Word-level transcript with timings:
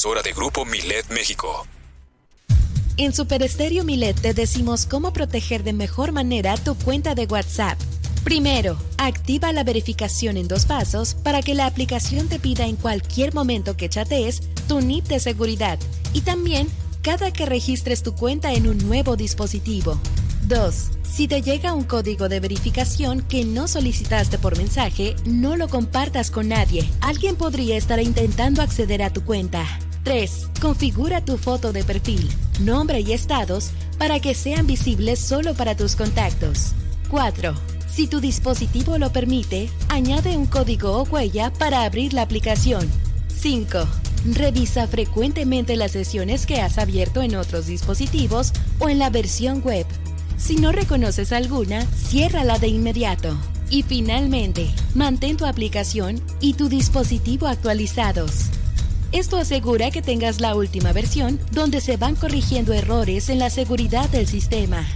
emisora 0.00 0.22
de 0.22 0.32
Grupo 0.32 0.64
Milet 0.64 1.10
México. 1.10 1.66
En 2.96 3.12
Super 3.12 3.42
Estéreo 3.42 3.84
Milet 3.84 4.18
te 4.18 4.32
decimos 4.32 4.86
cómo 4.86 5.12
proteger 5.12 5.62
de 5.62 5.74
mejor 5.74 6.12
manera 6.12 6.56
tu 6.56 6.74
cuenta 6.74 7.14
de 7.14 7.26
WhatsApp. 7.26 7.78
Primero, 8.24 8.78
activa 8.96 9.52
la 9.52 9.62
verificación 9.62 10.38
en 10.38 10.48
dos 10.48 10.64
pasos 10.64 11.12
para 11.22 11.42
que 11.42 11.54
la 11.54 11.66
aplicación 11.66 12.28
te 12.28 12.38
pida 12.38 12.64
en 12.64 12.76
cualquier 12.76 13.34
momento 13.34 13.76
que 13.76 13.90
chatees 13.90 14.40
tu 14.66 14.80
NIP 14.80 15.04
de 15.04 15.20
seguridad 15.20 15.78
y 16.14 16.22
también 16.22 16.68
cada 17.02 17.30
que 17.30 17.44
registres 17.44 18.02
tu 18.02 18.14
cuenta 18.14 18.54
en 18.54 18.68
un 18.68 18.78
nuevo 18.78 19.16
dispositivo. 19.16 20.00
2. 20.48 20.74
Si 21.02 21.28
te 21.28 21.42
llega 21.42 21.74
un 21.74 21.84
código 21.84 22.30
de 22.30 22.40
verificación 22.40 23.20
que 23.20 23.44
no 23.44 23.68
solicitaste 23.68 24.38
por 24.38 24.56
mensaje, 24.56 25.14
no 25.26 25.56
lo 25.56 25.68
compartas 25.68 26.30
con 26.30 26.48
nadie. 26.48 26.88
Alguien 27.02 27.36
podría 27.36 27.76
estar 27.76 28.00
intentando 28.00 28.62
acceder 28.62 29.02
a 29.02 29.12
tu 29.12 29.22
cuenta. 29.24 29.66
3. 30.04 30.48
Configura 30.60 31.24
tu 31.24 31.36
foto 31.36 31.72
de 31.72 31.84
perfil, 31.84 32.28
nombre 32.60 33.00
y 33.00 33.12
estados 33.12 33.70
para 33.98 34.20
que 34.20 34.34
sean 34.34 34.66
visibles 34.66 35.18
solo 35.18 35.54
para 35.54 35.76
tus 35.76 35.96
contactos. 35.96 36.72
4. 37.10 37.54
Si 37.88 38.06
tu 38.06 38.20
dispositivo 38.20 38.98
lo 38.98 39.12
permite, 39.12 39.68
añade 39.88 40.36
un 40.36 40.46
código 40.46 40.92
o 40.92 41.02
huella 41.04 41.52
para 41.52 41.82
abrir 41.82 42.12
la 42.12 42.22
aplicación. 42.22 42.88
5. 43.28 43.78
Revisa 44.32 44.86
frecuentemente 44.86 45.76
las 45.76 45.92
sesiones 45.92 46.46
que 46.46 46.60
has 46.60 46.78
abierto 46.78 47.22
en 47.22 47.36
otros 47.36 47.66
dispositivos 47.66 48.52
o 48.78 48.88
en 48.88 48.98
la 48.98 49.10
versión 49.10 49.62
web. 49.62 49.86
Si 50.36 50.56
no 50.56 50.72
reconoces 50.72 51.32
alguna, 51.32 51.84
ciérrala 51.86 52.58
de 52.58 52.68
inmediato. 52.68 53.36
Y 53.70 53.82
finalmente, 53.82 54.70
mantén 54.94 55.36
tu 55.36 55.46
aplicación 55.46 56.20
y 56.40 56.54
tu 56.54 56.68
dispositivo 56.68 57.46
actualizados. 57.46 58.50
Esto 59.12 59.38
asegura 59.38 59.90
que 59.90 60.02
tengas 60.02 60.40
la 60.40 60.54
última 60.54 60.92
versión 60.92 61.40
donde 61.50 61.80
se 61.80 61.96
van 61.96 62.14
corrigiendo 62.14 62.72
errores 62.72 63.28
en 63.28 63.40
la 63.40 63.50
seguridad 63.50 64.08
del 64.08 64.28
sistema. 64.28 64.86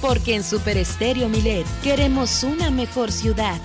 Porque 0.00 0.36
en 0.36 0.42
Super 0.42 0.78
Estéreo 0.78 1.28
Milet 1.28 1.66
queremos 1.82 2.44
una 2.44 2.70
mejor 2.70 3.12
ciudad. 3.12 3.60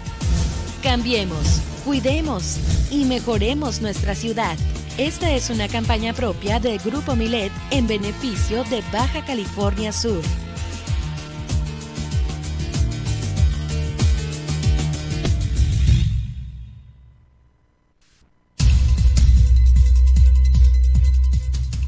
Cambiemos, 0.83 1.61
cuidemos 1.85 2.57
y 2.89 3.05
mejoremos 3.05 3.81
nuestra 3.81 4.13
ciudad. 4.13 4.57
Esta 4.97 5.31
es 5.31 5.49
una 5.49 5.69
campaña 5.69 6.11
propia 6.11 6.59
del 6.59 6.79
Grupo 6.79 7.15
Milet 7.15 7.51
en 7.69 7.87
beneficio 7.87 8.65
de 8.65 8.83
Baja 8.91 9.23
California 9.23 9.93
Sur. 9.93 10.21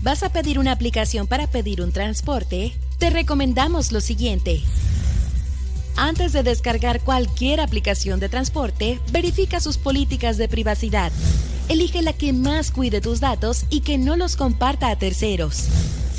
¿Vas 0.04 0.22
a 0.22 0.28
pedir 0.28 0.60
una 0.60 0.74
aplicación 0.74 1.28
para 1.28 1.48
pedir 1.48 1.82
un 1.82 1.94
transporte? 1.94 2.74
Te 2.98 3.10
recomendamos 3.10 3.94
lo 3.94 4.02
siguiente. 4.02 4.62
Antes 5.96 6.34
de 6.34 6.44
descargar 6.44 7.00
cualquier 7.00 7.62
aplicación 7.62 8.20
de 8.20 8.28
transporte, 8.28 9.00
verifica 9.14 9.62
sus 9.62 9.78
políticas 9.78 10.36
de 10.36 10.50
privacidad. 10.50 11.14
Elige 11.70 12.02
la 12.02 12.12
que 12.12 12.34
más 12.34 12.72
cuide 12.72 13.00
tus 13.00 13.22
datos 13.22 13.64
y 13.70 13.80
que 13.80 13.98
no 13.98 14.18
los 14.18 14.36
comparta 14.36 14.90
a 14.90 14.98
terceros. 14.98 15.70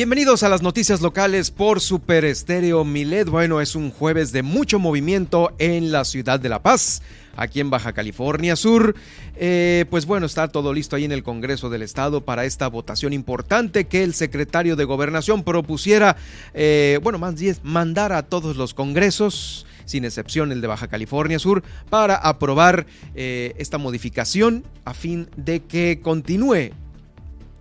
Bienvenidos 0.00 0.42
a 0.44 0.48
las 0.48 0.62
noticias 0.62 1.02
locales 1.02 1.50
por 1.50 1.78
Super 1.78 2.24
Estéreo 2.24 2.86
Milet. 2.86 3.28
Bueno, 3.28 3.60
es 3.60 3.74
un 3.74 3.90
jueves 3.90 4.32
de 4.32 4.42
mucho 4.42 4.78
movimiento 4.78 5.52
en 5.58 5.92
la 5.92 6.06
ciudad 6.06 6.40
de 6.40 6.48
La 6.48 6.62
Paz, 6.62 7.02
aquí 7.36 7.60
en 7.60 7.68
Baja 7.68 7.92
California 7.92 8.56
Sur. 8.56 8.94
Eh, 9.36 9.84
pues 9.90 10.06
bueno, 10.06 10.24
está 10.24 10.48
todo 10.48 10.72
listo 10.72 10.96
ahí 10.96 11.04
en 11.04 11.12
el 11.12 11.22
Congreso 11.22 11.68
del 11.68 11.82
Estado 11.82 12.24
para 12.24 12.46
esta 12.46 12.66
votación 12.68 13.12
importante 13.12 13.88
que 13.88 14.02
el 14.02 14.14
secretario 14.14 14.74
de 14.74 14.84
Gobernación 14.84 15.44
propusiera, 15.44 16.16
eh, 16.54 16.98
bueno, 17.02 17.18
más 17.18 17.34
bien 17.34 17.58
mandar 17.62 18.14
a 18.14 18.22
todos 18.22 18.56
los 18.56 18.72
congresos 18.72 19.66
sin 19.84 20.06
excepción 20.06 20.50
el 20.50 20.62
de 20.62 20.66
Baja 20.66 20.88
California 20.88 21.38
Sur, 21.38 21.62
para 21.90 22.14
aprobar 22.14 22.86
eh, 23.14 23.52
esta 23.58 23.76
modificación 23.76 24.64
a 24.86 24.94
fin 24.94 25.28
de 25.36 25.60
que 25.60 26.00
continúe 26.02 26.70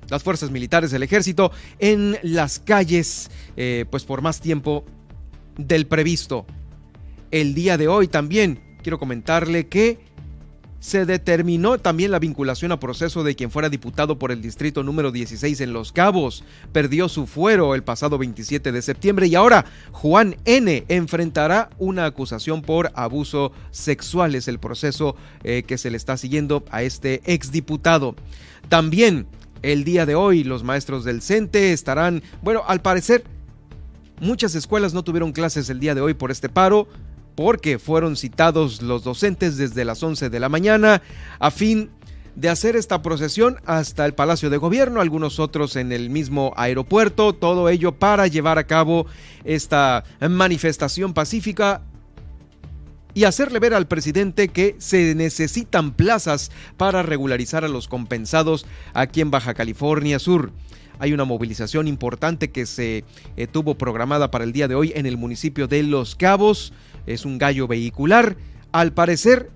las 0.09 0.23
fuerzas 0.23 0.51
militares 0.51 0.91
del 0.91 1.03
ejército 1.03 1.51
en 1.79 2.17
las 2.23 2.59
calles, 2.59 3.29
eh, 3.57 3.85
pues 3.89 4.03
por 4.03 4.21
más 4.21 4.41
tiempo 4.41 4.85
del 5.57 5.87
previsto. 5.87 6.45
El 7.31 7.53
día 7.53 7.77
de 7.77 7.87
hoy 7.87 8.07
también 8.07 8.59
quiero 8.81 8.99
comentarle 8.99 9.67
que 9.67 10.09
se 10.79 11.05
determinó 11.05 11.77
también 11.77 12.11
la 12.11 12.19
vinculación 12.19 12.71
a 12.71 12.79
proceso 12.79 13.23
de 13.23 13.35
quien 13.35 13.51
fuera 13.51 13.69
diputado 13.69 14.17
por 14.17 14.31
el 14.31 14.41
distrito 14.41 14.81
número 14.81 15.11
16 15.11 15.59
en 15.61 15.73
Los 15.73 15.91
Cabos. 15.91 16.43
Perdió 16.71 17.09
su 17.09 17.27
fuero 17.27 17.75
el 17.75 17.83
pasado 17.83 18.17
27 18.17 18.71
de 18.71 18.81
septiembre 18.81 19.27
y 19.27 19.35
ahora 19.35 19.65
Juan 19.91 20.37
N. 20.45 20.85
enfrentará 20.87 21.69
una 21.77 22.05
acusación 22.05 22.61
por 22.61 22.91
abuso 22.95 23.51
sexual. 23.71 24.35
Es 24.35 24.47
el 24.47 24.59
proceso 24.59 25.15
eh, 25.43 25.63
que 25.67 25.77
se 25.77 25.91
le 25.91 25.97
está 25.97 26.15
siguiendo 26.15 26.63
a 26.71 26.81
este 26.81 27.21
exdiputado. 27.25 28.15
También 28.69 29.27
el 29.61 29.83
día 29.83 30.05
de 30.05 30.15
hoy 30.15 30.43
los 30.43 30.63
maestros 30.63 31.03
del 31.03 31.21
CENTE 31.21 31.73
estarán, 31.73 32.23
bueno, 32.41 32.63
al 32.67 32.81
parecer 32.81 33.23
muchas 34.19 34.55
escuelas 34.55 34.93
no 34.93 35.03
tuvieron 35.03 35.31
clases 35.31 35.69
el 35.69 35.79
día 35.79 35.95
de 35.95 36.01
hoy 36.01 36.13
por 36.13 36.31
este 36.31 36.49
paro 36.49 36.87
porque 37.35 37.79
fueron 37.79 38.17
citados 38.17 38.81
los 38.81 39.03
docentes 39.03 39.57
desde 39.57 39.85
las 39.85 40.03
11 40.03 40.29
de 40.29 40.39
la 40.39 40.49
mañana 40.49 41.01
a 41.39 41.51
fin 41.51 41.89
de 42.35 42.49
hacer 42.49 42.75
esta 42.75 43.01
procesión 43.01 43.57
hasta 43.65 44.05
el 44.05 44.13
Palacio 44.13 44.49
de 44.49 44.57
Gobierno, 44.57 45.01
algunos 45.01 45.39
otros 45.39 45.75
en 45.75 45.91
el 45.91 46.09
mismo 46.09 46.53
aeropuerto, 46.55 47.33
todo 47.33 47.69
ello 47.69 47.93
para 47.93 48.27
llevar 48.27 48.57
a 48.57 48.65
cabo 48.65 49.07
esta 49.43 50.03
manifestación 50.21 51.13
pacífica 51.13 51.81
y 53.13 53.23
hacerle 53.23 53.59
ver 53.59 53.73
al 53.73 53.87
presidente 53.87 54.49
que 54.49 54.75
se 54.77 55.15
necesitan 55.15 55.93
plazas 55.93 56.51
para 56.77 57.03
regularizar 57.03 57.65
a 57.65 57.69
los 57.69 57.87
compensados 57.87 58.65
aquí 58.93 59.21
en 59.21 59.31
Baja 59.31 59.53
California 59.53 60.19
Sur. 60.19 60.51
Hay 60.99 61.13
una 61.13 61.23
movilización 61.23 61.87
importante 61.87 62.51
que 62.51 62.65
se 62.65 63.05
eh, 63.37 63.47
tuvo 63.47 63.75
programada 63.75 64.31
para 64.31 64.43
el 64.43 64.51
día 64.51 64.67
de 64.67 64.75
hoy 64.75 64.91
en 64.95 65.05
el 65.05 65.17
municipio 65.17 65.67
de 65.67 65.83
Los 65.83 66.15
Cabos 66.15 66.73
es 67.09 67.25
un 67.25 67.37
gallo 67.37 67.67
vehicular. 67.67 68.37
Al 68.71 68.93
parecer, 68.93 69.49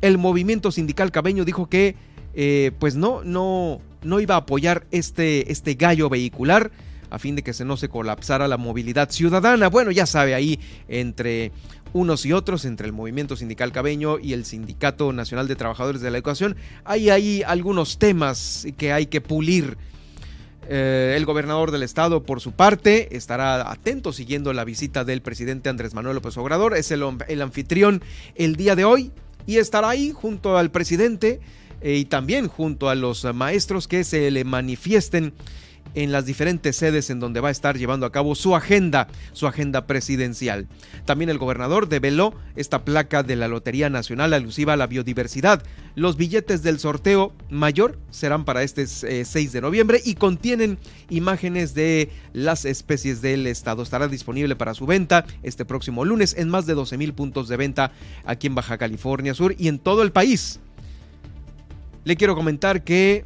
el 0.00 0.18
movimiento 0.18 0.70
sindical 0.70 1.10
cabeño 1.10 1.44
dijo 1.44 1.68
que 1.68 1.96
eh, 2.34 2.72
pues 2.78 2.94
no, 2.94 3.24
no, 3.24 3.80
no 4.02 4.20
iba 4.20 4.36
a 4.36 4.38
apoyar 4.38 4.86
este, 4.90 5.50
este 5.50 5.74
gallo 5.74 6.08
vehicular 6.08 6.70
a 7.10 7.18
fin 7.18 7.34
de 7.36 7.42
que 7.42 7.54
se 7.54 7.64
no 7.64 7.76
se 7.76 7.88
colapsara 7.88 8.48
la 8.48 8.58
movilidad 8.58 9.10
ciudadana. 9.10 9.68
Bueno, 9.68 9.90
ya 9.90 10.06
sabe, 10.06 10.34
ahí 10.34 10.60
entre 10.88 11.52
unos 11.92 12.26
y 12.26 12.32
otros, 12.32 12.64
entre 12.64 12.86
el 12.86 12.92
movimiento 12.92 13.36
sindical 13.36 13.72
cabeño 13.72 14.18
y 14.18 14.32
el 14.32 14.44
Sindicato 14.44 15.12
Nacional 15.12 15.48
de 15.48 15.56
Trabajadores 15.56 16.00
de 16.00 16.10
la 16.10 16.18
Educación, 16.18 16.56
hay 16.84 17.10
ahí 17.10 17.42
algunos 17.46 17.98
temas 17.98 18.66
que 18.76 18.92
hay 18.92 19.06
que 19.06 19.20
pulir 19.20 19.76
eh, 20.70 21.14
el 21.16 21.24
gobernador 21.24 21.70
del 21.70 21.82
estado, 21.82 22.22
por 22.24 22.40
su 22.40 22.52
parte, 22.52 23.16
estará 23.16 23.70
atento 23.70 24.12
siguiendo 24.12 24.52
la 24.52 24.64
visita 24.64 25.02
del 25.04 25.22
presidente 25.22 25.70
Andrés 25.70 25.94
Manuel 25.94 26.16
López 26.16 26.36
Obrador. 26.36 26.76
Es 26.76 26.90
el, 26.90 27.02
el 27.26 27.40
anfitrión 27.40 28.02
el 28.34 28.56
día 28.56 28.76
de 28.76 28.84
hoy 28.84 29.10
y 29.46 29.56
estará 29.56 29.88
ahí 29.88 30.12
junto 30.12 30.58
al 30.58 30.70
presidente 30.70 31.40
eh, 31.80 31.94
y 31.94 32.04
también 32.04 32.48
junto 32.48 32.90
a 32.90 32.94
los 32.94 33.24
maestros 33.34 33.88
que 33.88 34.04
se 34.04 34.30
le 34.30 34.44
manifiesten 34.44 35.32
en 35.94 36.12
las 36.12 36.26
diferentes 36.26 36.76
sedes 36.76 37.10
en 37.10 37.20
donde 37.20 37.40
va 37.40 37.48
a 37.48 37.52
estar 37.52 37.76
llevando 37.76 38.06
a 38.06 38.12
cabo 38.12 38.34
su 38.34 38.54
agenda, 38.54 39.08
su 39.32 39.46
agenda 39.46 39.86
presidencial. 39.86 40.68
También 41.04 41.30
el 41.30 41.38
gobernador 41.38 41.88
develó 41.88 42.34
esta 42.56 42.84
placa 42.84 43.22
de 43.22 43.36
la 43.36 43.48
Lotería 43.48 43.90
Nacional 43.90 44.34
alusiva 44.34 44.74
a 44.74 44.76
la 44.76 44.86
biodiversidad. 44.86 45.62
Los 45.94 46.16
billetes 46.16 46.62
del 46.62 46.78
sorteo 46.78 47.32
mayor 47.50 47.98
serán 48.10 48.44
para 48.44 48.62
este 48.62 48.86
6 48.86 49.34
eh, 49.34 49.50
de 49.50 49.60
noviembre 49.60 50.00
y 50.04 50.14
contienen 50.14 50.78
imágenes 51.10 51.74
de 51.74 52.10
las 52.32 52.64
especies 52.64 53.20
del 53.20 53.46
estado. 53.46 53.82
Estará 53.82 54.08
disponible 54.08 54.56
para 54.56 54.74
su 54.74 54.86
venta 54.86 55.24
este 55.42 55.64
próximo 55.64 56.04
lunes 56.04 56.34
en 56.38 56.48
más 56.48 56.66
de 56.66 56.74
12 56.74 56.98
mil 56.98 57.14
puntos 57.14 57.48
de 57.48 57.56
venta 57.56 57.92
aquí 58.24 58.46
en 58.46 58.54
Baja 58.54 58.78
California 58.78 59.34
Sur 59.34 59.54
y 59.58 59.68
en 59.68 59.78
todo 59.78 60.02
el 60.02 60.12
país. 60.12 60.60
Le 62.04 62.16
quiero 62.16 62.34
comentar 62.34 62.84
que 62.84 63.24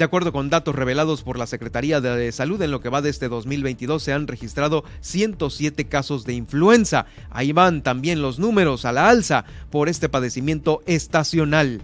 de 0.00 0.04
acuerdo 0.04 0.32
con 0.32 0.48
datos 0.48 0.74
revelados 0.74 1.22
por 1.22 1.38
la 1.38 1.46
Secretaría 1.46 2.00
de 2.00 2.32
Salud, 2.32 2.62
en 2.62 2.70
lo 2.70 2.80
que 2.80 2.88
va 2.88 3.02
de 3.02 3.10
este 3.10 3.28
2022 3.28 4.02
se 4.02 4.14
han 4.14 4.28
registrado 4.28 4.82
107 5.02 5.88
casos 5.88 6.24
de 6.24 6.32
influenza. 6.32 7.04
Ahí 7.28 7.52
van 7.52 7.82
también 7.82 8.22
los 8.22 8.38
números 8.38 8.86
a 8.86 8.92
la 8.92 9.10
alza 9.10 9.44
por 9.68 9.90
este 9.90 10.08
padecimiento 10.08 10.80
estacional. 10.86 11.82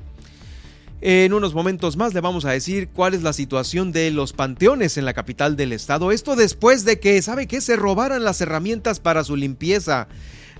En 1.02 1.34
unos 1.34 1.52
momentos 1.52 1.98
más 1.98 2.14
le 2.14 2.22
vamos 2.22 2.46
a 2.46 2.52
decir 2.52 2.88
cuál 2.88 3.12
es 3.12 3.22
la 3.22 3.34
situación 3.34 3.92
de 3.92 4.10
los 4.10 4.32
panteones 4.32 4.96
en 4.96 5.04
la 5.04 5.12
capital 5.12 5.54
del 5.54 5.74
estado. 5.74 6.10
Esto 6.10 6.36
después 6.36 6.86
de 6.86 6.98
que, 6.98 7.20
¿sabe 7.20 7.46
qué? 7.46 7.60
Se 7.60 7.76
robaran 7.76 8.24
las 8.24 8.40
herramientas 8.40 8.98
para 8.98 9.24
su 9.24 9.36
limpieza. 9.36 10.08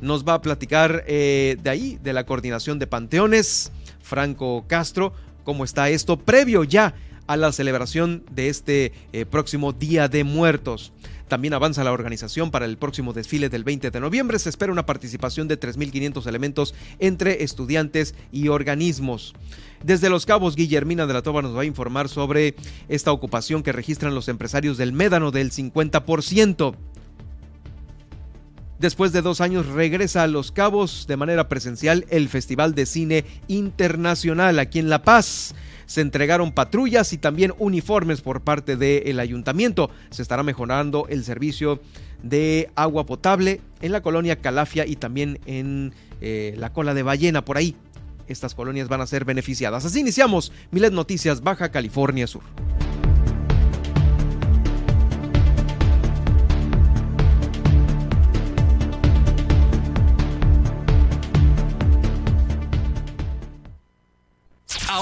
Nos 0.03 0.29
va 0.29 0.35
a 0.35 0.43
platicar 0.43 1.05
eh, 1.07 1.57
de 1.63 1.71
ahí, 1.71 1.99
de 2.03 2.13
la 2.13 2.27
coordinación 2.27 2.79
de 2.79 2.87
panteones, 2.87 3.73
Franco 4.03 4.67
Castro, 4.69 5.15
cómo 5.43 5.65
está 5.65 5.89
esto 5.89 6.19
previo 6.19 6.63
ya 6.63 6.95
a 7.27 7.37
la 7.37 7.53
celebración 7.53 8.25
de 8.31 8.49
este 8.49 8.93
eh, 9.13 9.27
próximo 9.27 9.73
Día 9.73 10.09
de 10.09 10.25
Muertos. 10.25 10.93
También 11.29 11.55
avanza 11.55 11.83
la 11.83 11.93
organización 11.93 12.51
para 12.51 12.67
el 12.67 12.79
próximo 12.79 13.13
desfile 13.13 13.49
del 13.49 13.65
20 13.65 13.91
de 13.91 14.01
noviembre. 14.01 14.39
Se 14.39 14.49
espera 14.49 14.73
una 14.73 14.87
participación 14.87 15.49
de 15.49 15.59
3.500 15.59 16.27
elementos 16.27 16.75
entre 17.01 17.43
estudiantes 17.43 18.15
y 18.31 18.49
organismos. 18.49 19.35
Desde 19.83 20.09
Los 20.09 20.25
Cabos, 20.25 20.55
Guillermina 20.55 21.07
de 21.07 21.15
la 21.15 21.23
Toba 21.23 21.43
nos 21.43 21.57
va 21.57 21.63
a 21.63 21.67
informar 21.67 22.09
sobre 22.09 22.55
esta 22.89 23.13
ocupación 23.13 23.63
que 23.63 23.73
registran 23.73 24.15
los 24.15 24.29
empresarios 24.29 24.79
del 24.79 24.93
Médano 24.93 25.33
del 25.33 25.51
50%. 25.51 26.77
Después 28.79 29.13
de 29.13 29.23
dos 29.23 29.41
años 29.41 29.67
regresa 29.67 30.23
a 30.23 30.27
Los 30.27 30.53
Cabos 30.53 31.07
de 31.09 31.17
manera 31.17 31.49
presencial 31.49 32.05
el 32.11 32.29
Festival 32.29 32.75
de 32.75 32.87
Cine 32.87 33.25
Internacional 33.49 34.59
aquí 34.59 34.79
en 34.79 34.91
La 34.91 35.03
Paz 35.03 35.55
se 35.87 36.01
entregaron 36.01 36.53
patrullas 36.53 37.13
y 37.13 37.19
también 37.19 37.55
uniformes 37.59 38.21
por 38.21 38.43
parte 38.43 38.77
del 38.77 39.19
ayuntamiento. 39.21 39.91
Se 40.11 40.23
estará 40.23 40.43
mejorando 40.43 41.07
el 41.09 41.25
servicio 41.25 41.81
de 42.23 42.71
agua 42.75 43.07
potable 43.07 43.61
en 43.81 43.93
la 43.93 44.03
colonia 44.03 44.37
Calafia 44.37 44.85
y 44.85 44.97
también 44.97 45.39
en 45.47 45.95
eh, 46.21 46.55
la 46.59 46.73
cola 46.73 46.93
de 46.93 47.05
ballena 47.05 47.45
por 47.45 47.57
ahí. 47.57 47.77
Estas 48.27 48.55
colonias 48.55 48.89
van 48.89 49.01
a 49.01 49.07
ser 49.07 49.25
beneficiadas. 49.25 49.85
Así 49.85 50.01
iniciamos 50.01 50.53
Milet 50.73 50.93
Noticias 50.93 51.43
Baja 51.43 51.71
California 51.71 52.27
Sur. 52.27 52.43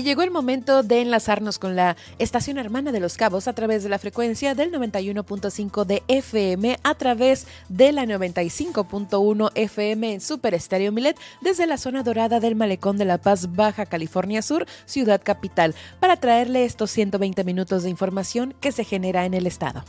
Y 0.00 0.02
llegó 0.02 0.22
el 0.22 0.30
momento 0.30 0.82
de 0.82 1.02
enlazarnos 1.02 1.58
con 1.58 1.76
la 1.76 1.94
estación 2.18 2.56
hermana 2.56 2.90
de 2.90 3.00
Los 3.00 3.18
Cabos 3.18 3.48
a 3.48 3.52
través 3.52 3.82
de 3.82 3.90
la 3.90 3.98
frecuencia 3.98 4.54
del 4.54 4.72
91.5 4.72 5.84
de 5.84 6.02
FM, 6.08 6.78
a 6.82 6.94
través 6.94 7.46
de 7.68 7.92
la 7.92 8.06
95.1 8.06 9.50
FM 9.54 10.14
en 10.14 10.22
Super 10.22 10.54
Estéreo 10.54 10.90
Milet, 10.90 11.18
desde 11.42 11.66
la 11.66 11.76
zona 11.76 12.02
dorada 12.02 12.40
del 12.40 12.54
Malecón 12.54 12.96
de 12.96 13.04
La 13.04 13.18
Paz, 13.18 13.54
Baja 13.54 13.84
California 13.84 14.40
Sur, 14.40 14.64
Ciudad 14.86 15.20
Capital, 15.22 15.74
para 16.00 16.16
traerle 16.16 16.64
estos 16.64 16.90
120 16.92 17.44
minutos 17.44 17.82
de 17.82 17.90
información 17.90 18.54
que 18.58 18.72
se 18.72 18.84
genera 18.84 19.26
en 19.26 19.34
el 19.34 19.46
estado. 19.46 19.84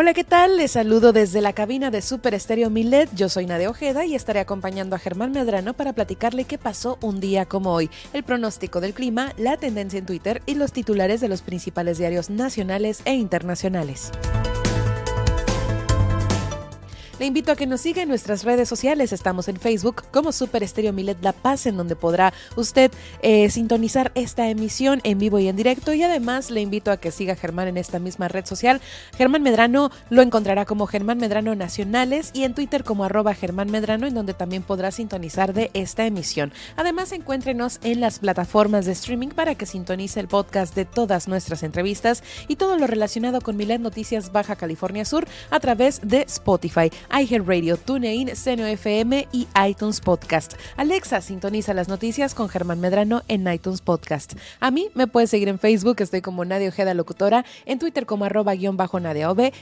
Hola, 0.00 0.14
¿qué 0.14 0.22
tal? 0.22 0.58
Les 0.58 0.70
saludo 0.70 1.12
desde 1.12 1.40
la 1.40 1.54
cabina 1.54 1.90
de 1.90 2.02
Super 2.02 2.32
Estéreo 2.32 2.70
Milet. 2.70 3.10
Yo 3.16 3.28
soy 3.28 3.46
Nadia 3.46 3.68
Ojeda 3.68 4.04
y 4.04 4.14
estaré 4.14 4.38
acompañando 4.38 4.94
a 4.94 5.00
Germán 5.00 5.32
Medrano 5.32 5.74
para 5.74 5.92
platicarle 5.92 6.44
qué 6.44 6.56
pasó 6.56 6.98
un 7.00 7.18
día 7.18 7.46
como 7.46 7.72
hoy, 7.72 7.90
el 8.12 8.22
pronóstico 8.22 8.80
del 8.80 8.94
clima, 8.94 9.32
la 9.38 9.56
tendencia 9.56 9.98
en 9.98 10.06
Twitter 10.06 10.40
y 10.46 10.54
los 10.54 10.70
titulares 10.70 11.20
de 11.20 11.26
los 11.26 11.42
principales 11.42 11.98
diarios 11.98 12.30
nacionales 12.30 13.02
e 13.06 13.14
internacionales. 13.14 14.12
Le 17.18 17.26
invito 17.26 17.50
a 17.50 17.56
que 17.56 17.66
nos 17.66 17.80
siga 17.80 18.00
en 18.00 18.08
nuestras 18.08 18.44
redes 18.44 18.68
sociales. 18.68 19.12
Estamos 19.12 19.48
en 19.48 19.56
Facebook 19.56 20.04
como 20.12 20.30
Super 20.30 20.62
Estéreo 20.62 20.92
Milet 20.92 21.18
La 21.20 21.32
Paz, 21.32 21.66
en 21.66 21.76
donde 21.76 21.96
podrá 21.96 22.32
usted 22.54 22.92
eh, 23.22 23.50
sintonizar 23.50 24.12
esta 24.14 24.48
emisión 24.48 25.00
en 25.02 25.18
vivo 25.18 25.40
y 25.40 25.48
en 25.48 25.56
directo. 25.56 25.92
Y 25.92 26.04
además 26.04 26.52
le 26.52 26.60
invito 26.60 26.92
a 26.92 26.96
que 26.98 27.10
siga 27.10 27.34
Germán 27.34 27.66
en 27.66 27.76
esta 27.76 27.98
misma 27.98 28.28
red 28.28 28.46
social. 28.46 28.80
Germán 29.16 29.42
Medrano 29.42 29.90
lo 30.10 30.22
encontrará 30.22 30.64
como 30.64 30.86
Germán 30.86 31.18
Medrano 31.18 31.56
Nacionales 31.56 32.30
y 32.34 32.44
en 32.44 32.54
Twitter 32.54 32.84
como 32.84 33.02
arroba 33.02 33.34
Germán 33.34 33.72
Medrano, 33.72 34.06
en 34.06 34.14
donde 34.14 34.32
también 34.32 34.62
podrá 34.62 34.92
sintonizar 34.92 35.54
de 35.54 35.72
esta 35.74 36.06
emisión. 36.06 36.52
Además, 36.76 37.10
encuéntrenos 37.10 37.80
en 37.82 38.00
las 38.00 38.20
plataformas 38.20 38.86
de 38.86 38.92
streaming 38.92 39.30
para 39.30 39.56
que 39.56 39.66
sintonice 39.66 40.20
el 40.20 40.28
podcast 40.28 40.72
de 40.76 40.84
todas 40.84 41.26
nuestras 41.26 41.64
entrevistas 41.64 42.22
y 42.46 42.54
todo 42.54 42.78
lo 42.78 42.86
relacionado 42.86 43.40
con 43.40 43.56
Milet 43.56 43.80
Noticias 43.80 44.30
Baja 44.30 44.54
California 44.54 45.04
Sur 45.04 45.26
a 45.50 45.58
través 45.58 46.00
de 46.04 46.22
Spotify, 46.22 46.92
iHeartRadio, 47.10 47.76
TuneIn, 47.78 48.36
Seno 48.36 48.66
FM 48.66 49.28
y 49.32 49.48
iTunes 49.66 50.00
Podcast. 50.00 50.54
Alexa, 50.76 51.20
sintoniza 51.22 51.74
las 51.74 51.88
noticias 51.88 52.34
con 52.34 52.48
Germán 52.48 52.80
Medrano 52.80 53.22
en 53.28 53.50
iTunes 53.52 53.80
Podcast. 53.80 54.34
A 54.60 54.70
mí 54.70 54.88
me 54.94 55.06
puedes 55.06 55.30
seguir 55.30 55.48
en 55.48 55.58
Facebook, 55.58 55.96
estoy 56.00 56.20
como 56.20 56.44
Nadia 56.44 56.68
Ojeda 56.68 56.94
Locutora, 56.94 57.44
en 57.66 57.78
Twitter 57.78 58.06
como 58.06 58.24
arroba 58.24 58.54
guion 58.54 58.76
bajo 58.76 58.98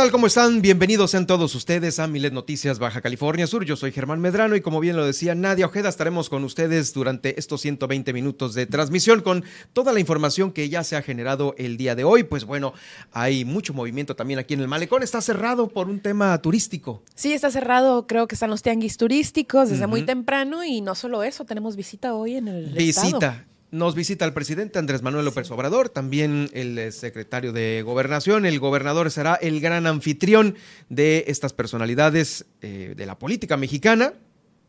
Tal? 0.00 0.10
¿Cómo 0.10 0.28
están? 0.28 0.62
Bienvenidos 0.62 1.10
sean 1.10 1.26
todos 1.26 1.54
ustedes 1.54 1.98
a 1.98 2.06
Milet 2.06 2.32
Noticias 2.32 2.78
Baja 2.78 3.02
California 3.02 3.46
Sur. 3.46 3.66
Yo 3.66 3.76
soy 3.76 3.92
Germán 3.92 4.18
Medrano 4.18 4.56
y 4.56 4.62
como 4.62 4.80
bien 4.80 4.96
lo 4.96 5.04
decía 5.04 5.34
Nadia 5.34 5.66
Ojeda, 5.66 5.90
estaremos 5.90 6.30
con 6.30 6.42
ustedes 6.42 6.94
durante 6.94 7.38
estos 7.38 7.60
120 7.60 8.14
minutos 8.14 8.54
de 8.54 8.64
transmisión 8.64 9.20
con 9.20 9.44
toda 9.74 9.92
la 9.92 10.00
información 10.00 10.52
que 10.52 10.70
ya 10.70 10.84
se 10.84 10.96
ha 10.96 11.02
generado 11.02 11.54
el 11.58 11.76
día 11.76 11.94
de 11.94 12.04
hoy. 12.04 12.22
Pues 12.22 12.46
bueno, 12.46 12.72
hay 13.12 13.44
mucho 13.44 13.74
movimiento 13.74 14.16
también 14.16 14.38
aquí 14.38 14.54
en 14.54 14.60
el 14.60 14.68
malecón. 14.68 15.02
Está 15.02 15.20
cerrado 15.20 15.68
por 15.68 15.90
un 15.90 16.00
tema 16.00 16.40
turístico. 16.40 17.02
Sí, 17.14 17.34
está 17.34 17.50
cerrado. 17.50 18.06
Creo 18.06 18.26
que 18.26 18.36
están 18.36 18.48
los 18.48 18.62
tianguis 18.62 18.96
turísticos 18.96 19.68
desde 19.68 19.86
muy 19.86 20.06
temprano 20.06 20.64
y 20.64 20.80
no 20.80 20.94
solo 20.94 21.22
eso, 21.24 21.44
tenemos 21.44 21.76
visita 21.76 22.14
hoy 22.14 22.36
en 22.36 22.48
el 22.48 22.70
Visita. 22.70 23.44
Nos 23.72 23.94
visita 23.94 24.24
el 24.24 24.32
presidente 24.32 24.80
Andrés 24.80 25.00
Manuel 25.02 25.24
López 25.24 25.48
Obrador, 25.52 25.90
también 25.90 26.50
el 26.54 26.76
eh, 26.76 26.90
secretario 26.90 27.52
de 27.52 27.82
Gobernación. 27.82 28.44
El 28.44 28.58
gobernador 28.58 29.12
será 29.12 29.36
el 29.36 29.60
gran 29.60 29.86
anfitrión 29.86 30.56
de 30.88 31.24
estas 31.28 31.52
personalidades 31.52 32.46
eh, 32.62 32.94
de 32.96 33.06
la 33.06 33.16
política 33.16 33.56
mexicana. 33.56 34.14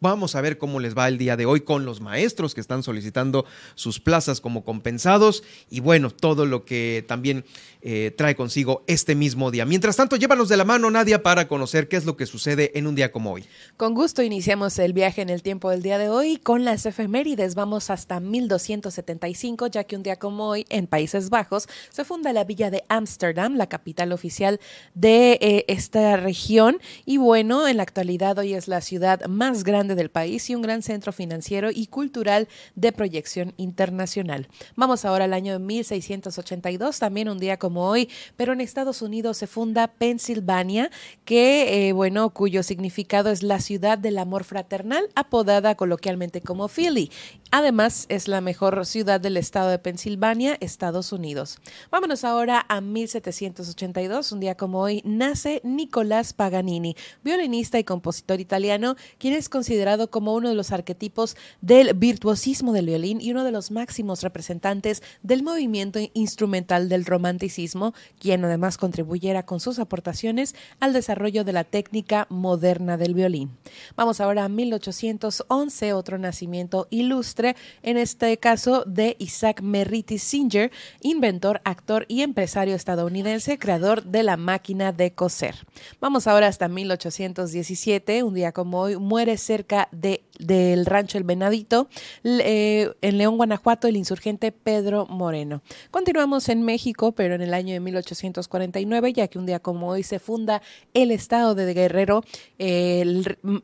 Vamos 0.04 0.34
a 0.34 0.42
ver 0.42 0.58
cómo 0.58 0.80
les 0.80 0.98
va 0.98 1.08
el 1.08 1.20
día 1.20 1.38
de 1.38 1.46
hoy 1.46 1.62
con 1.62 1.86
los 1.86 2.02
maestros 2.02 2.56
que 2.56 2.62
están 2.62 2.82
solicitando 2.82 3.46
sus 3.76 4.00
plazas 4.00 4.42
como 4.42 4.64
compensados 4.64 5.44
y 5.70 5.80
bueno, 5.80 6.10
todo 6.10 6.48
lo 6.48 6.66
que 6.66 7.06
también 7.08 7.46
eh, 7.84 8.12
trae 8.18 8.36
consigo 8.36 8.84
este 8.88 9.14
mismo 9.14 9.52
día. 9.52 9.64
Mientras 9.64 9.98
tanto, 9.98 10.16
llévanos 10.16 10.50
de 10.50 10.58
la 10.58 10.66
mano, 10.66 10.90
Nadia, 10.90 11.22
para 11.22 11.48
conocer 11.48 11.88
qué 11.88 11.98
es 11.98 12.06
lo 12.06 12.18
que 12.18 12.26
sucede 12.26 12.72
en 12.80 12.88
un 12.88 12.96
día 12.96 13.12
como 13.12 13.32
hoy. 13.32 13.46
Con 13.78 13.94
gusto 13.94 14.24
iniciamos 14.24 14.80
el 14.80 14.94
viaje 14.94 15.22
en 15.22 15.30
el 15.30 15.44
tiempo 15.44 15.70
del 15.70 15.84
día 15.84 16.00
de 16.00 16.10
hoy 16.10 16.38
con 16.38 16.66
las 16.66 16.88
efemérides. 16.88 17.54
Vamos 17.54 17.92
hasta 17.92 18.20
1275, 18.20 19.68
ya 19.68 19.84
que 19.84 19.96
un 19.96 20.02
día 20.02 20.16
como 20.16 20.48
hoy 20.48 20.66
en 20.70 20.88
Países 20.88 21.30
Bajos 21.30 21.68
se 21.92 22.06
funda 22.06 22.34
la 22.34 22.44
villa 22.44 22.72
de 22.72 22.84
Ámsterdam, 22.90 23.56
la 23.56 23.70
capital 23.70 24.14
oficial 24.14 24.60
de 24.96 25.34
eh, 25.42 25.66
esta 25.68 26.18
región. 26.18 26.80
Y 27.06 27.18
bueno, 27.18 27.68
en 27.68 27.78
la 27.78 27.84
actualidad 27.84 28.40
hoy 28.40 28.56
es 28.56 28.68
la 28.68 28.82
ciudad 28.82 29.28
más 29.28 29.64
grande 29.64 29.91
del 29.96 30.10
país 30.10 30.50
y 30.50 30.56
un 30.56 30.62
gran 30.62 30.82
centro 30.82 31.12
financiero 31.12 31.70
y 31.74 31.88
cultural 31.88 32.48
de 32.76 32.92
proyección 32.92 33.54
internacional. 33.58 34.48
Vamos 34.76 35.06
ahora 35.06 35.26
al 35.26 35.34
año 35.34 35.60
1682, 35.60 37.00
también 37.00 37.30
un 37.30 37.40
día 37.40 37.58
como 37.58 37.88
hoy, 37.88 38.10
pero 38.38 38.54
en 38.54 38.62
Estados 38.62 39.02
Unidos 39.02 39.38
se 39.38 39.48
funda 39.48 39.88
Pensilvania, 39.88 40.90
que, 41.26 41.90
eh, 41.90 41.94
bueno, 41.94 42.32
cuyo 42.32 42.64
significado 42.64 43.30
es 43.30 43.44
la 43.44 43.60
ciudad 43.60 43.98
del 43.98 44.18
amor 44.18 44.44
fraternal, 44.44 45.10
apodada 45.16 45.76
coloquialmente 45.76 46.42
como 46.42 46.68
Philly. 46.68 47.12
Además, 47.52 48.06
es 48.08 48.28
la 48.28 48.40
mejor 48.40 48.86
ciudad 48.86 49.20
del 49.20 49.38
estado 49.38 49.70
de 49.70 49.80
Pensilvania, 49.80 50.58
Estados 50.62 51.12
Unidos. 51.12 51.60
Vámonos 51.92 52.24
ahora 52.24 52.66
a 52.70 52.80
1782, 52.80 54.32
un 54.32 54.40
día 54.40 54.56
como 54.56 54.80
hoy, 54.80 55.02
nace 55.04 55.60
Nicolás 55.64 56.34
Paganini, 56.34 56.96
violinista 57.24 57.78
y 57.78 57.84
compositor 57.84 58.40
italiano, 58.40 58.96
quien 59.18 59.34
es 59.34 59.50
considerado 59.50 59.81
como 60.10 60.36
uno 60.36 60.50
de 60.50 60.56
los 60.56 60.72
arquetipos 60.72 61.36
del 61.62 61.94
virtuosismo 61.96 62.72
del 62.72 62.86
violín 62.86 63.20
y 63.20 63.32
uno 63.32 63.44
de 63.44 63.52
los 63.52 63.72
máximos 63.72 64.22
representantes 64.22 65.02
del 65.24 65.42
movimiento 65.42 66.00
instrumental 66.14 66.88
del 66.88 67.04
romanticismo, 67.04 67.94
quien 68.20 68.46
además 68.46 68.78
contribuyera 68.78 69.44
con 69.44 69.60
sus 69.60 69.80
aportaciones 69.80 70.56
al 70.80 70.94
desarrollo 70.94 71.44
de 71.44 71.54
la 71.54 71.64
técnica 71.64 72.28
moderna 72.30 72.96
del 72.98 73.16
violín. 73.16 73.50
Vamos 73.96 74.22
ahora 74.22 74.46
a 74.46 74.50
1811, 74.50 75.94
otro 75.94 76.18
nacimiento 76.20 76.88
ilustre, 76.92 77.56
en 77.82 77.98
este 77.98 78.38
caso 78.38 78.84
de 78.86 79.16
Isaac 79.18 79.62
Merritt 79.62 80.18
Singer, 80.18 80.72
inventor, 81.02 81.62
actor 81.64 82.06
y 82.08 82.22
empresario 82.22 82.76
estadounidense, 82.76 83.58
creador 83.58 84.04
de 84.04 84.24
la 84.24 84.38
máquina 84.38 84.92
de 84.92 85.14
coser. 85.14 85.56
Vamos 86.00 86.28
ahora 86.28 86.48
hasta 86.48 86.68
1817, 86.68 88.24
un 88.24 88.36
día 88.36 88.52
como 88.52 88.80
hoy, 88.82 88.98
muere 88.98 89.38
cerca 89.38 89.71
de, 89.92 90.24
del 90.40 90.86
rancho 90.86 91.18
El 91.18 91.24
Venadito, 91.24 91.88
eh, 92.24 92.92
en 93.02 93.18
León, 93.18 93.38
Guanajuato, 93.38 93.88
el 93.88 93.98
insurgente 93.98 94.52
Pedro 94.52 95.06
Moreno. 95.08 95.62
Continuamos 95.92 96.50
en 96.50 96.64
México, 96.64 97.12
pero 97.14 97.36
en 97.36 97.42
el 97.42 97.54
año 97.54 97.74
de 97.74 97.80
1849, 97.80 99.14
ya 99.14 99.28
que 99.28 99.40
un 99.40 99.46
día 99.46 99.60
como 99.60 99.90
hoy 99.90 100.04
se 100.04 100.20
funda 100.20 100.62
el 100.94 101.12
estado 101.12 101.56
de 101.56 101.74
Guerrero, 101.74 102.24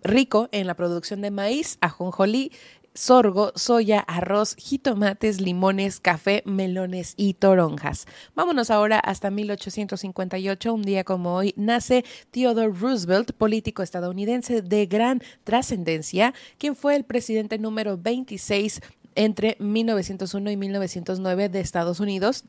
rico 0.04 0.50
en 0.52 0.68
la 0.68 0.76
producción 0.76 1.22
de 1.22 1.32
maíz, 1.32 1.78
ajonjolí, 1.82 2.52
sorgo, 2.98 3.52
soya, 3.56 4.00
arroz, 4.00 4.56
jitomates, 4.58 5.40
limones, 5.40 6.00
café, 6.00 6.42
melones 6.46 7.14
y 7.16 7.36
toronjas. 7.36 8.08
Vámonos 8.36 8.72
ahora 8.72 9.00
hasta 9.00 9.30
1858, 9.30 10.74
un 10.74 10.82
día 10.82 11.04
como 11.04 11.36
hoy, 11.36 11.54
nace 11.56 12.04
Theodore 12.32 12.74
Roosevelt, 12.74 13.32
político 13.34 13.84
estadounidense 13.84 14.62
de 14.62 14.86
gran 14.88 15.22
trascendencia, 15.44 16.34
quien 16.58 16.76
fue 16.76 16.96
el 16.96 17.04
presidente 17.04 17.60
número 17.60 17.98
26 17.98 18.82
entre 19.16 19.58
1901 19.60 20.52
y 20.52 20.58
1909 20.58 21.50
de 21.50 21.60
Estados 21.60 22.00
Unidos 22.00 22.46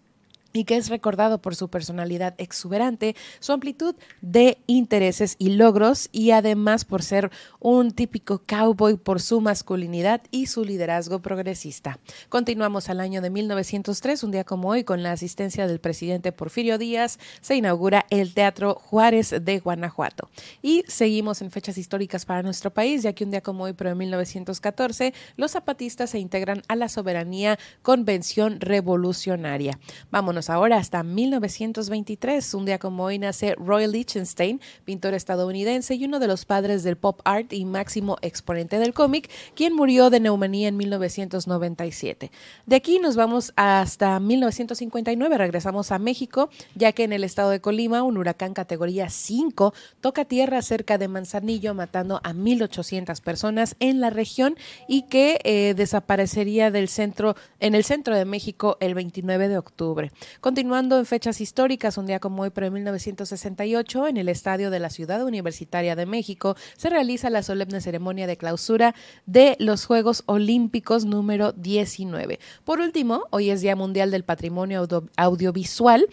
y 0.53 0.65
que 0.65 0.77
es 0.77 0.89
recordado 0.89 1.39
por 1.39 1.55
su 1.55 1.69
personalidad 1.69 2.35
exuberante, 2.39 3.15
su 3.41 3.53
amplitud 3.53 3.95
de 4.21 4.59
intereses 4.67 5.37
y 5.39 5.51
logros 5.51 6.09
y 6.13 6.31
además 6.31 6.85
por 6.85 7.03
ser 7.03 7.31
un 7.61 7.91
típico 7.91 8.43
cowboy 8.47 8.97
por 8.97 9.21
su 9.21 9.41
masculinidad 9.41 10.23
y 10.31 10.47
su 10.47 10.65
liderazgo 10.65 11.21
progresista. 11.21 11.99
Continuamos 12.29 12.89
al 12.89 13.01
año 13.01 13.21
de 13.21 13.31
1903, 13.31 14.25
un 14.25 14.31
día 14.31 14.45
como 14.45 14.69
hoy, 14.69 14.85
con 14.85 15.03
la 15.03 15.13
asistencia 15.13 15.67
del 15.67 15.81
presidente 15.81 16.33
Porfirio 16.33 16.79
Díaz, 16.79 17.19
se 17.41 17.57
inaugura 17.57 18.07
el 18.11 18.35
Teatro 18.35 18.75
Juárez 18.75 19.35
de 19.41 19.59
Guanajuato. 19.59 20.29
Y 20.63 20.85
seguimos 20.89 21.43
en 21.43 21.51
fechas 21.51 21.79
históricas 21.79 22.25
para 22.25 22.43
nuestro 22.43 22.73
país, 22.73 23.03
ya 23.03 23.13
que 23.13 23.25
un 23.25 23.31
día 23.31 23.41
como 23.43 23.65
hoy, 23.65 23.73
pero 23.73 23.91
en 23.91 23.99
1914, 23.99 25.13
los 25.37 25.53
zapatistas 25.53 26.11
se 26.11 26.19
integran 26.19 26.63
a 26.69 26.77
la 26.77 26.89
soberanía 26.89 27.59
Convención 27.83 28.61
Revolucionaria. 28.61 29.79
Vámonos 30.11 30.38
Ahora 30.47 30.77
hasta 30.77 31.03
1923. 31.03 32.55
Un 32.55 32.65
día 32.65 32.79
como 32.79 33.03
hoy 33.03 33.19
nace 33.19 33.57
Roy 33.57 33.89
Lichtenstein, 33.89 34.61
pintor 34.85 35.15
estadounidense 35.15 35.97
y 35.97 36.05
uno 36.05 36.21
de 36.21 36.29
los 36.29 36.45
padres 36.45 36.85
del 36.85 36.97
pop 36.97 37.21
art 37.25 37.53
y 37.53 37.65
máximo 37.65 38.19
exponente 38.23 38.79
del 38.79 38.95
cómic, 38.95 39.29
quien 39.57 39.75
murió 39.75 40.11
de 40.11 40.21
neumonía 40.21 40.69
en 40.69 40.77
1997. 40.77 42.31
De 42.67 42.77
aquí 42.77 43.01
nos 43.01 43.17
vamos 43.17 43.53
hasta 43.57 44.21
1959. 44.21 45.39
Regresamos 45.39 45.91
a 45.91 45.99
México, 45.99 46.51
ya 46.77 46.93
que 46.93 47.03
en 47.03 47.13
el 47.13 47.25
estado 47.25 47.51
de 47.51 47.61
Colima 47.61 48.05
un 48.05 48.17
huracán 48.17 48.55
categoría 48.55 49.11
5 49.11 49.75
toca 50.01 50.25
tierra 50.25 50.63
cerca 50.63 50.99
de 50.99 51.09
Manzanillo, 51.09 51.75
matando 51.75 52.21
a 52.23 52.33
1.800 52.33 53.21
personas 53.23 53.75
en 53.81 54.01
la 54.01 54.11
región 54.11 54.57
y 54.87 55.03
que 55.03 55.41
eh, 55.43 55.75
desaparecería 55.77 56.71
del 56.71 56.89
centro, 56.89 57.35
en 57.59 57.75
el 57.75 57.83
centro 57.83 58.15
de 58.15 58.25
México 58.25 58.77
el 58.79 58.95
29 58.95 59.49
de 59.49 59.59
octubre. 59.59 60.13
Continuando 60.41 60.99
en 60.99 61.07
fechas 61.07 61.41
históricas, 61.41 61.99
un 61.99 62.07
día 62.07 62.21
como 62.21 62.43
hoy, 62.43 62.51
pero 62.51 62.67
en 62.67 62.73
1968, 62.75 64.09
en 64.09 64.17
el 64.17 64.29
estadio 64.29 64.71
de 64.71 64.79
la 64.79 64.91
Ciudad 64.91 65.25
Universitaria 65.25 65.97
de 65.97 66.07
México, 66.07 66.57
se 66.77 66.91
realiza 66.91 67.31
la 67.31 67.43
solemne 67.43 67.81
ceremonia 67.81 68.27
de 68.27 68.37
clausura 68.37 68.95
de 69.27 69.57
los 69.59 69.85
Juegos 69.87 70.23
Olímpicos 70.27 71.05
número 71.05 71.53
19. 71.53 72.39
Por 72.65 72.81
último, 72.81 73.25
hoy 73.31 73.51
es 73.51 73.61
Día 73.61 73.77
Mundial 73.77 74.11
del 74.11 74.25
Patrimonio 74.25 74.87
Audiovisual 75.17 76.07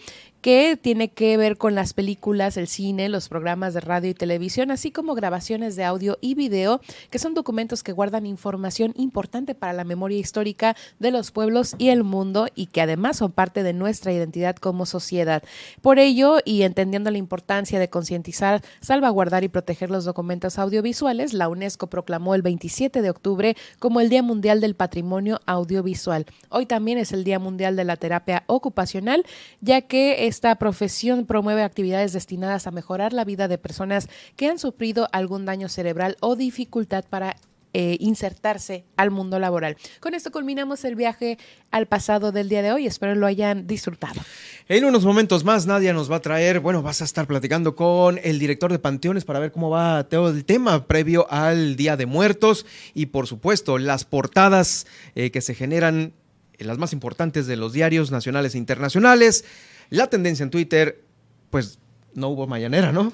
que 0.46 0.78
tiene 0.80 1.08
que 1.08 1.36
ver 1.36 1.58
con 1.58 1.74
las 1.74 1.92
películas, 1.92 2.56
el 2.56 2.68
cine, 2.68 3.08
los 3.08 3.28
programas 3.28 3.74
de 3.74 3.80
radio 3.80 4.10
y 4.10 4.14
televisión, 4.14 4.70
así 4.70 4.92
como 4.92 5.16
grabaciones 5.16 5.74
de 5.74 5.82
audio 5.82 6.18
y 6.20 6.36
video, 6.36 6.80
que 7.10 7.18
son 7.18 7.34
documentos 7.34 7.82
que 7.82 7.90
guardan 7.90 8.26
información 8.26 8.92
importante 8.94 9.56
para 9.56 9.72
la 9.72 9.82
memoria 9.82 10.18
histórica 10.18 10.76
de 11.00 11.10
los 11.10 11.32
pueblos 11.32 11.74
y 11.78 11.88
el 11.88 12.04
mundo 12.04 12.46
y 12.54 12.66
que 12.66 12.80
además 12.80 13.16
son 13.16 13.32
parte 13.32 13.64
de 13.64 13.72
nuestra 13.72 14.12
identidad 14.12 14.54
como 14.54 14.86
sociedad. 14.86 15.42
Por 15.82 15.98
ello, 15.98 16.38
y 16.44 16.62
entendiendo 16.62 17.10
la 17.10 17.18
importancia 17.18 17.80
de 17.80 17.90
concientizar, 17.90 18.62
salvaguardar 18.80 19.42
y 19.42 19.48
proteger 19.48 19.90
los 19.90 20.04
documentos 20.04 20.60
audiovisuales, 20.60 21.32
la 21.32 21.48
UNESCO 21.48 21.88
proclamó 21.88 22.36
el 22.36 22.42
27 22.42 23.02
de 23.02 23.10
octubre 23.10 23.56
como 23.80 24.00
el 24.00 24.10
Día 24.10 24.22
Mundial 24.22 24.60
del 24.60 24.76
Patrimonio 24.76 25.40
Audiovisual. 25.46 26.24
Hoy 26.50 26.66
también 26.66 26.98
es 26.98 27.10
el 27.10 27.24
Día 27.24 27.40
Mundial 27.40 27.74
de 27.74 27.82
la 27.82 27.96
Terapia 27.96 28.44
Ocupacional, 28.46 29.24
ya 29.60 29.80
que 29.80 30.28
es 30.28 30.35
esta 30.36 30.54
profesión 30.56 31.24
promueve 31.24 31.62
actividades 31.62 32.12
destinadas 32.12 32.66
a 32.66 32.70
mejorar 32.70 33.14
la 33.14 33.24
vida 33.24 33.48
de 33.48 33.56
personas 33.56 34.10
que 34.36 34.48
han 34.48 34.58
sufrido 34.58 35.08
algún 35.12 35.46
daño 35.46 35.70
cerebral 35.70 36.18
o 36.20 36.36
dificultad 36.36 37.06
para 37.08 37.36
eh, 37.72 37.96
insertarse 38.00 38.84
al 38.98 39.10
mundo 39.10 39.38
laboral. 39.38 39.78
Con 39.98 40.12
esto 40.12 40.30
culminamos 40.30 40.84
el 40.84 40.94
viaje 40.94 41.38
al 41.70 41.86
pasado 41.86 42.32
del 42.32 42.50
día 42.50 42.60
de 42.60 42.70
hoy. 42.70 42.86
Espero 42.86 43.14
lo 43.14 43.26
hayan 43.26 43.66
disfrutado. 43.66 44.20
En 44.68 44.84
unos 44.84 45.06
momentos 45.06 45.42
más, 45.42 45.64
Nadia 45.66 45.94
nos 45.94 46.12
va 46.12 46.16
a 46.16 46.20
traer, 46.20 46.60
bueno, 46.60 46.82
vas 46.82 47.00
a 47.00 47.06
estar 47.06 47.26
platicando 47.26 47.74
con 47.74 48.20
el 48.22 48.38
director 48.38 48.70
de 48.70 48.78
Panteones 48.78 49.24
para 49.24 49.38
ver 49.38 49.52
cómo 49.52 49.70
va 49.70 50.04
todo 50.04 50.28
el 50.28 50.44
tema 50.44 50.86
previo 50.86 51.26
al 51.30 51.76
Día 51.76 51.96
de 51.96 52.04
Muertos 52.04 52.66
y, 52.92 53.06
por 53.06 53.26
supuesto, 53.26 53.78
las 53.78 54.04
portadas 54.04 54.86
eh, 55.14 55.30
que 55.30 55.40
se 55.40 55.54
generan, 55.54 56.12
las 56.58 56.76
más 56.76 56.92
importantes 56.92 57.46
de 57.46 57.56
los 57.56 57.72
diarios 57.72 58.10
nacionales 58.10 58.54
e 58.54 58.58
internacionales. 58.58 59.46
La 59.90 60.08
tendencia 60.08 60.42
en 60.42 60.50
Twitter, 60.50 61.02
pues 61.50 61.78
no 62.14 62.28
hubo 62.28 62.46
mañanera, 62.46 62.92
¿no? 62.92 63.12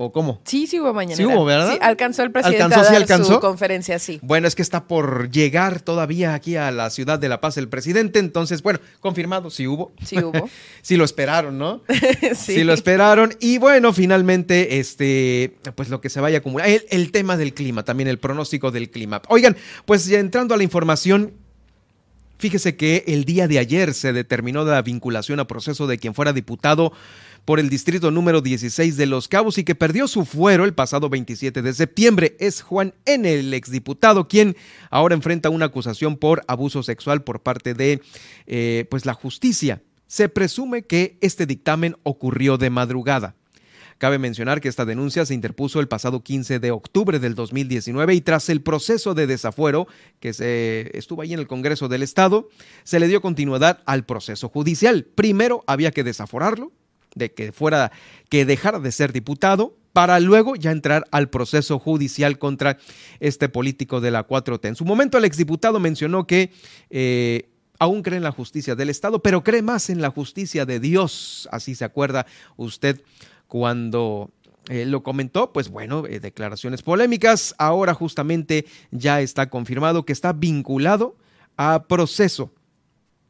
¿O 0.00 0.12
cómo? 0.12 0.40
Sí, 0.44 0.68
sí 0.68 0.78
hubo 0.78 0.94
mañanera. 0.94 1.28
Sí 1.28 1.34
hubo, 1.34 1.44
¿verdad? 1.44 1.72
Sí, 1.72 1.78
alcanzó 1.82 2.22
el 2.22 2.30
presidente 2.30 2.62
¿Alcanzó, 2.62 2.82
a 2.82 2.92
dar 2.92 3.02
alcanzó? 3.02 3.34
su 3.34 3.40
conferencia, 3.40 3.98
sí. 3.98 4.20
Bueno, 4.22 4.46
es 4.46 4.54
que 4.54 4.62
está 4.62 4.86
por 4.86 5.28
llegar 5.28 5.80
todavía 5.80 6.34
aquí 6.34 6.54
a 6.54 6.70
la 6.70 6.90
ciudad 6.90 7.18
de 7.18 7.28
La 7.28 7.40
Paz 7.40 7.56
el 7.56 7.68
presidente, 7.68 8.20
entonces, 8.20 8.62
bueno, 8.62 8.78
confirmado, 9.00 9.50
sí 9.50 9.66
hubo. 9.66 9.90
Sí 10.04 10.20
hubo. 10.22 10.48
sí 10.82 10.96
lo 10.96 11.04
esperaron, 11.04 11.58
¿no? 11.58 11.82
sí. 12.36 12.54
sí. 12.54 12.62
lo 12.62 12.74
esperaron. 12.74 13.34
Y 13.40 13.58
bueno, 13.58 13.92
finalmente, 13.92 14.78
este, 14.78 15.56
pues 15.74 15.88
lo 15.88 16.00
que 16.00 16.10
se 16.10 16.20
vaya 16.20 16.36
a 16.36 16.40
acumular, 16.40 16.68
el, 16.68 16.84
el 16.90 17.10
tema 17.10 17.36
del 17.36 17.52
clima, 17.52 17.84
también 17.84 18.08
el 18.08 18.18
pronóstico 18.18 18.70
del 18.70 18.90
clima. 18.90 19.20
Oigan, 19.26 19.56
pues 19.84 20.06
ya 20.06 20.20
entrando 20.20 20.54
a 20.54 20.58
la 20.58 20.62
información, 20.62 21.32
Fíjese 22.38 22.76
que 22.76 23.04
el 23.08 23.24
día 23.24 23.48
de 23.48 23.58
ayer 23.58 23.94
se 23.94 24.12
determinó 24.12 24.64
la 24.64 24.80
vinculación 24.82 25.40
a 25.40 25.48
proceso 25.48 25.88
de 25.88 25.98
quien 25.98 26.14
fuera 26.14 26.32
diputado 26.32 26.92
por 27.44 27.58
el 27.58 27.68
distrito 27.68 28.10
número 28.10 28.42
16 28.42 28.96
de 28.96 29.06
Los 29.06 29.26
Cabos 29.26 29.58
y 29.58 29.64
que 29.64 29.74
perdió 29.74 30.06
su 30.06 30.24
fuero 30.24 30.64
el 30.64 30.74
pasado 30.74 31.08
27 31.08 31.62
de 31.62 31.72
septiembre. 31.74 32.36
Es 32.38 32.62
Juan 32.62 32.94
N., 33.06 33.32
el 33.32 33.54
exdiputado, 33.54 34.28
quien 34.28 34.56
ahora 34.90 35.16
enfrenta 35.16 35.50
una 35.50 35.66
acusación 35.66 36.16
por 36.16 36.44
abuso 36.46 36.84
sexual 36.84 37.24
por 37.24 37.42
parte 37.42 37.74
de 37.74 38.02
eh, 38.46 38.84
pues 38.88 39.04
la 39.04 39.14
justicia. 39.14 39.82
Se 40.06 40.28
presume 40.28 40.82
que 40.82 41.18
este 41.20 41.44
dictamen 41.44 41.96
ocurrió 42.04 42.56
de 42.56 42.70
madrugada. 42.70 43.34
Cabe 43.98 44.18
mencionar 44.18 44.60
que 44.60 44.68
esta 44.68 44.84
denuncia 44.84 45.26
se 45.26 45.34
interpuso 45.34 45.80
el 45.80 45.88
pasado 45.88 46.22
15 46.22 46.60
de 46.60 46.70
octubre 46.70 47.18
del 47.18 47.34
2019 47.34 48.14
y 48.14 48.20
tras 48.20 48.48
el 48.48 48.62
proceso 48.62 49.14
de 49.14 49.26
desafuero 49.26 49.88
que 50.20 50.32
se 50.32 50.96
estuvo 50.96 51.22
ahí 51.22 51.32
en 51.32 51.40
el 51.40 51.48
Congreso 51.48 51.88
del 51.88 52.04
Estado, 52.04 52.48
se 52.84 53.00
le 53.00 53.08
dio 53.08 53.20
continuidad 53.20 53.80
al 53.86 54.06
proceso 54.06 54.48
judicial. 54.48 55.04
Primero 55.04 55.64
había 55.66 55.90
que 55.90 56.04
desaforarlo, 56.04 56.72
de 57.16 57.32
que 57.32 57.50
fuera 57.50 57.90
que 58.28 58.44
dejara 58.44 58.78
de 58.78 58.92
ser 58.92 59.12
diputado 59.12 59.76
para 59.92 60.20
luego 60.20 60.54
ya 60.54 60.70
entrar 60.70 61.04
al 61.10 61.28
proceso 61.28 61.80
judicial 61.80 62.38
contra 62.38 62.78
este 63.18 63.48
político 63.48 64.00
de 64.00 64.12
la 64.12 64.28
4T. 64.28 64.68
En 64.68 64.76
su 64.76 64.84
momento 64.84 65.18
el 65.18 65.24
exdiputado 65.24 65.80
mencionó 65.80 66.24
que 66.24 66.52
eh, 66.90 67.48
aún 67.80 68.02
cree 68.02 68.18
en 68.18 68.22
la 68.22 68.30
justicia 68.30 68.76
del 68.76 68.90
Estado, 68.90 69.22
pero 69.22 69.42
cree 69.42 69.62
más 69.62 69.90
en 69.90 70.00
la 70.00 70.10
justicia 70.10 70.66
de 70.66 70.78
Dios. 70.78 71.48
Así 71.50 71.74
se 71.74 71.84
acuerda 71.84 72.26
usted 72.56 73.02
cuando 73.48 74.30
eh, 74.68 74.84
lo 74.84 75.02
comentó, 75.02 75.52
pues 75.52 75.70
bueno, 75.70 76.06
eh, 76.06 76.20
declaraciones 76.20 76.82
polémicas. 76.82 77.54
Ahora 77.58 77.94
justamente 77.94 78.66
ya 78.90 79.20
está 79.20 79.48
confirmado 79.48 80.04
que 80.04 80.12
está 80.12 80.32
vinculado 80.32 81.16
a 81.56 81.84
proceso. 81.88 82.52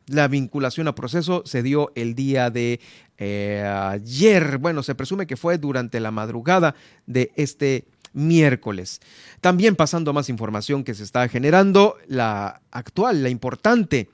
La 0.07 0.27
vinculación 0.27 0.89
a 0.89 0.95
proceso 0.95 1.43
se 1.47 1.63
dio 1.63 1.93
el 1.95 2.15
día 2.15 2.51
de 2.51 2.81
eh, 3.19 3.63
ayer. 3.63 4.59
Bueno, 4.59 4.83
se 4.83 4.95
presume 4.95 5.27
que 5.27 5.37
fue 5.37 5.59
durante 5.59 6.01
la 6.01 6.11
madrugada 6.11 6.75
de 7.07 7.31
este 7.37 7.87
miércoles. 8.15 9.01
También 9.41 9.77
pasando 9.77 10.13
más 10.13 10.29
información 10.29 10.83
que 10.83 10.95
se 10.95 11.05
está 11.05 11.29
generando, 11.29 11.97
la 12.09 12.63
actual, 12.73 13.23
la 13.23 13.29
importante 13.29 14.09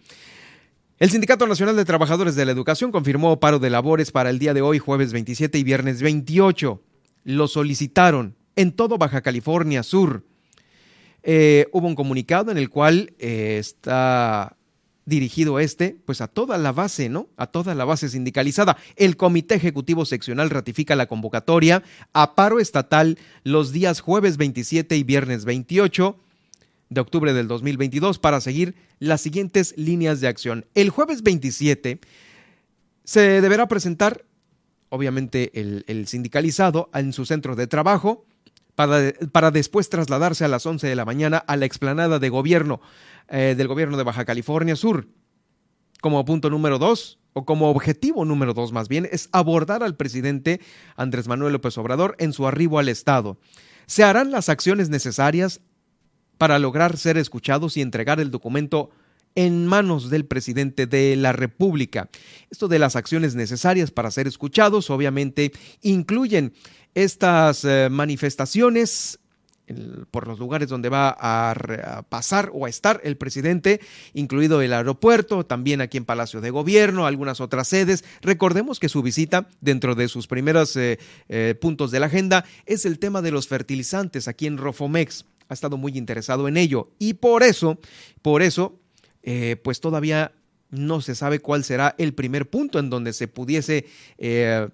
el 1.01 1.11
Sindicato 1.11 1.47
Nacional 1.49 1.75
de 1.75 1.85
Trabajadores 1.85 2.37
de 2.37 2.45
la 2.45 2.53
Educación 2.53 2.93
confirmó 2.93 3.41
paro 3.41 3.59
de 3.59 3.69
labores 3.69 4.13
para 4.13 4.31
el 4.31 4.39
día 4.39 4.55
de 4.55 4.63
hoy, 4.63 4.79
jueves 4.79 5.13
27 5.13 5.59
y 5.59 5.65
viernes 5.65 6.01
28. 6.03 6.81
Lo 7.25 7.49
solicitaron 7.49 8.37
en 8.55 8.71
todo 8.71 8.97
Baja 8.97 9.21
California 9.21 9.83
Sur. 9.83 10.25
Eh, 11.25 11.67
hubo 11.73 11.89
un 11.89 11.97
comunicado 11.97 12.53
en 12.53 12.59
el 12.59 12.71
cual 12.71 13.13
eh, 13.19 13.57
está 13.59 14.57
dirigido 15.05 15.59
este, 15.59 15.97
pues 16.07 16.21
a 16.21 16.29
toda 16.29 16.59
la 16.59 16.71
base, 16.71 17.09
¿no? 17.09 17.29
A 17.37 17.49
toda 17.49 17.75
la 17.75 17.85
base 17.85 18.09
sindicalizada. 18.09 18.77
El 18.95 19.17
Comité 19.17 19.57
Ejecutivo 19.57 20.05
Seccional 20.05 20.49
ratifica 20.49 20.95
la 20.95 21.07
convocatoria 21.07 21.83
a 22.13 22.37
paro 22.37 22.61
estatal 22.61 23.19
los 23.43 23.73
días 23.73 24.01
jueves 24.01 24.37
27 24.37 24.97
y 24.97 25.03
viernes 25.03 25.45
28 25.45 26.17
de 26.95 27.01
octubre 27.01 27.33
del 27.33 27.49
2022 27.49 28.19
para 28.19 28.41
seguir 28.41 28.75
las 28.99 29.21
siguientes 29.21 29.75
líneas 29.77 30.21
de 30.21 30.29
acción. 30.29 30.67
El 30.75 30.91
jueves 30.91 31.23
27 31.23 32.01
se 33.05 33.41
deberá 33.41 33.69
presentar, 33.69 34.25
obviamente, 34.89 35.51
el, 35.61 36.07
sindicalizado 36.07 36.89
en 36.95 37.13
su 37.13 37.27
centro 37.27 37.57
de 37.57 37.67
trabajo 37.67 38.25
para, 38.75 39.13
para, 39.31 39.51
después 39.51 39.89
trasladarse 39.89 40.45
a 40.45 40.49
las 40.49 40.65
11 40.65 40.87
de 40.87 40.97
la 40.97 41.05
mañana 41.05 41.39
a 41.39 41.57
la 41.57 41.67
explanada 41.67 42.19
de 42.19 42.29
gobierno 42.29 42.81
eh, 43.29 43.55
del 43.57 43.69
gobierno 43.69 43.97
de 43.97 44.03
Baja 44.03 44.25
California 44.25 44.77
Sur. 44.77 45.09
Como 46.01 46.25
punto 46.25 46.51
número 46.51 46.79
dos, 46.79 47.19
o 47.33 47.45
como 47.45 47.71
objetivo 47.71 48.25
número 48.25 48.53
dos 48.53 48.73
más 48.73 48.89
bien, 48.89 49.09
es 49.11 49.29
abordar 49.33 49.83
al 49.83 49.97
presidente 49.97 50.61
Andrés 50.97 51.27
Manuel 51.27 51.55
López 51.55 51.77
Obrador 51.79 52.17
en 52.19 52.33
su 52.33 52.47
arribo 52.47 52.79
al 52.79 52.89
Estado. 52.89 53.39
Se 53.87 54.05
harán 54.05 54.31
las 54.31 54.49
acciones 54.49 54.91
necesarias 54.91 55.61
para 56.39 56.59
lograr 56.59 56.97
ser 56.97 57.17
escuchados 57.19 57.77
y 57.77 57.83
entregar 57.83 58.21
el 58.21 58.31
documento 58.31 58.91
en 59.35 59.67
manos 59.67 60.11
del 60.11 60.27
presidente 60.27 60.87
de 60.87 61.17
la 61.17 61.33
República. 61.33 62.09
Esto 62.51 62.69
de 62.69 62.79
las 62.79 62.97
acciones 62.97 63.35
necesarias 63.35 63.91
para 63.91 64.11
ser 64.11 64.27
escuchados 64.27 64.91
obviamente 64.91 65.53
incluyen 65.83 66.53
estas 66.95 67.65
eh, 67.65 67.89
manifestaciones 67.91 69.19
por 70.11 70.29
los 70.29 70.39
lugares 70.39 70.69
donde 70.69 70.89
va 70.89 71.17
a, 71.19 72.03
pasar 72.09 72.51
o 72.53 72.67
a 72.67 72.69
estar 72.69 73.01
el 73.05 73.17
presidente, 73.17 73.81
incluido 74.13 74.61
el 74.61 74.73
aeropuerto, 74.73 75.47
también 75.47 75.81
aquí 75.81 75.97
en 75.97 76.05
Palacio 76.05 76.41
de 76.41 76.51
Gobierno, 76.51 77.07
algunas 77.07 77.41
otras 77.41 77.69
sedes. 77.69 78.05
Recordemos 78.21 78.79
que 78.79 78.89
su 78.89 79.03
visita, 79.03 79.49
dentro 79.61 79.95
de 79.95 80.09
sus 80.09 80.27
primeros 80.27 80.77
eh, 80.77 80.99
eh, 81.29 81.55
puntos 81.61 81.91
de 81.91 82.01
la 82.01 82.07
agenda, 82.07 82.45
es 82.67 82.85
el 82.85 82.99
tema 82.99 83.23
de 83.23 83.31
los 83.31 83.49
fertilizantes 83.49 84.29
aquí 84.29 84.47
en 84.47 84.59
Rofomex 84.59 85.25
ha 85.55 85.57
estado 85.57 85.77
muy 85.77 85.97
interesado 85.97 86.49
en 86.49 86.57
ello 86.57 86.91
y 86.99 87.15
por 87.15 87.43
eso, 87.43 87.79
por 88.23 88.43
eso, 88.43 88.79
eh, 89.23 89.57
pues 89.63 89.81
todavía 89.81 90.33
no 90.71 91.01
se 91.01 91.15
sabe 91.15 91.39
cuál 91.39 91.65
será 91.65 91.95
el 91.99 92.15
primer 92.15 92.51
punto 92.51 92.79
en 92.79 92.91
donde 92.91 93.13
se 93.13 93.29
pudiese 93.29 93.87
eh, 94.19 94.69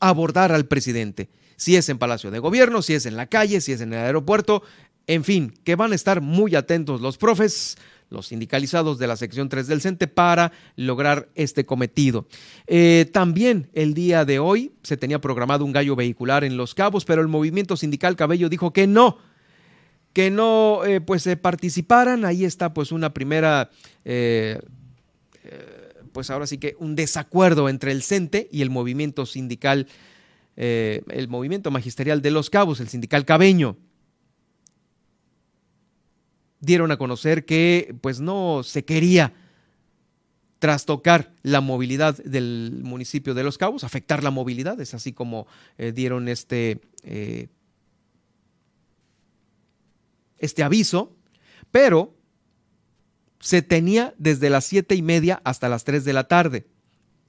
abordar 0.00 0.52
al 0.52 0.66
presidente. 0.66 1.30
Si 1.56 1.76
es 1.76 1.88
en 1.88 1.98
Palacio 1.98 2.30
de 2.30 2.40
Gobierno, 2.40 2.82
si 2.82 2.94
es 2.94 3.06
en 3.06 3.16
la 3.16 3.26
calle, 3.26 3.60
si 3.60 3.72
es 3.72 3.80
en 3.80 3.92
el 3.92 4.00
aeropuerto, 4.00 4.62
en 5.06 5.24
fin, 5.24 5.54
que 5.64 5.76
van 5.76 5.92
a 5.92 5.94
estar 5.94 6.20
muy 6.20 6.54
atentos 6.56 7.00
los 7.00 7.16
profes, 7.16 7.76
los 8.10 8.28
sindicalizados 8.28 8.98
de 8.98 9.06
la 9.06 9.16
sección 9.16 9.48
3 9.48 9.66
del 9.66 9.80
CENTE 9.80 10.08
para 10.08 10.52
lograr 10.76 11.28
este 11.34 11.64
cometido. 11.64 12.26
Eh, 12.66 13.08
también 13.12 13.70
el 13.74 13.94
día 13.94 14.24
de 14.24 14.38
hoy 14.38 14.72
se 14.82 14.96
tenía 14.96 15.20
programado 15.20 15.64
un 15.64 15.72
gallo 15.72 15.96
vehicular 15.96 16.44
en 16.44 16.56
Los 16.56 16.74
Cabos, 16.74 17.04
pero 17.04 17.22
el 17.22 17.28
movimiento 17.28 17.76
sindical 17.76 18.16
Cabello 18.16 18.48
dijo 18.48 18.72
que 18.72 18.86
no, 18.86 19.18
que 20.14 20.30
no 20.30 20.82
eh, 20.86 21.02
pues 21.02 21.28
participaran. 21.42 22.24
Ahí 22.24 22.46
está 22.46 22.72
pues 22.72 22.90
una 22.90 23.12
primera... 23.12 23.70
Eh, 24.06 24.58
pues 26.12 26.30
ahora 26.30 26.46
sí 26.46 26.56
que 26.56 26.76
un 26.78 26.94
desacuerdo 26.94 27.68
entre 27.68 27.92
el 27.92 28.02
CENTE 28.02 28.48
y 28.50 28.62
el 28.62 28.70
movimiento 28.70 29.26
sindical, 29.26 29.88
el 30.54 31.28
movimiento 31.28 31.72
magisterial 31.72 32.22
de 32.22 32.30
Los 32.30 32.50
Cabos, 32.50 32.78
el 32.78 32.88
sindical 32.88 33.24
Cabeño 33.24 33.76
dieron 36.64 36.90
a 36.90 36.96
conocer 36.96 37.44
que 37.44 37.94
pues 38.00 38.20
no 38.20 38.62
se 38.62 38.84
quería 38.84 39.32
trastocar 40.58 41.32
la 41.42 41.60
movilidad 41.60 42.16
del 42.16 42.80
municipio 42.82 43.34
de 43.34 43.44
Los 43.44 43.58
Cabos, 43.58 43.84
afectar 43.84 44.24
la 44.24 44.30
movilidad, 44.30 44.80
es 44.80 44.94
así 44.94 45.12
como 45.12 45.46
eh, 45.76 45.92
dieron 45.92 46.28
este, 46.28 46.80
eh, 47.02 47.48
este 50.44 50.62
aviso, 50.62 51.16
pero 51.70 52.14
se 53.40 53.62
tenía 53.62 54.14
desde 54.18 54.50
las 54.50 54.64
siete 54.64 54.94
y 54.94 55.02
media 55.02 55.40
hasta 55.44 55.68
las 55.68 55.84
tres 55.84 56.04
de 56.04 56.12
la 56.12 56.24
tarde 56.28 56.66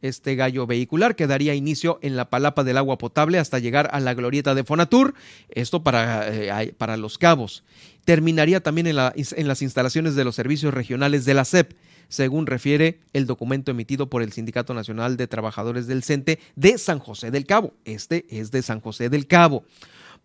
este 0.08 0.36
gallo 0.36 0.68
vehicular 0.68 1.16
que 1.16 1.28
daría 1.28 1.56
inicio 1.56 2.00
en 2.02 2.16
la 2.16 2.30
palapa 2.30 2.64
del 2.64 2.78
agua 2.78 2.98
potable 2.98 3.40
hasta 3.40 3.60
llegar 3.60 3.90
a 3.92 4.00
la 4.00 4.14
glorieta 4.14 4.56
de 4.56 4.64
Fonatur, 4.64 5.14
esto 5.50 5.84
para, 5.84 6.28
eh, 6.32 6.74
para 6.78 6.98
los 6.98 7.18
cabos. 7.18 7.64
Terminaría 8.06 8.62
también 8.62 8.88
en, 8.88 8.98
en 8.98 9.48
las 9.48 9.62
instalaciones 9.62 10.16
de 10.16 10.24
los 10.24 10.36
servicios 10.36 10.74
regionales 10.74 11.26
de 11.26 11.34
la 11.34 11.46
SEP, 11.46 11.74
según 12.08 12.46
refiere 12.46 13.00
el 13.14 13.26
documento 13.26 13.72
emitido 13.72 14.10
por 14.10 14.22
el 14.22 14.32
Sindicato 14.32 14.74
Nacional 14.74 15.18
de 15.18 15.28
Trabajadores 15.28 15.88
del 15.88 16.04
CENTE 16.04 16.40
de 16.56 16.78
San 16.78 17.00
José 17.00 17.32
del 17.32 17.46
Cabo. 17.46 17.74
Este 17.84 18.26
es 18.30 18.52
de 18.52 18.62
San 18.62 18.80
José 18.80 19.10
del 19.10 19.28
Cabo. 19.28 19.66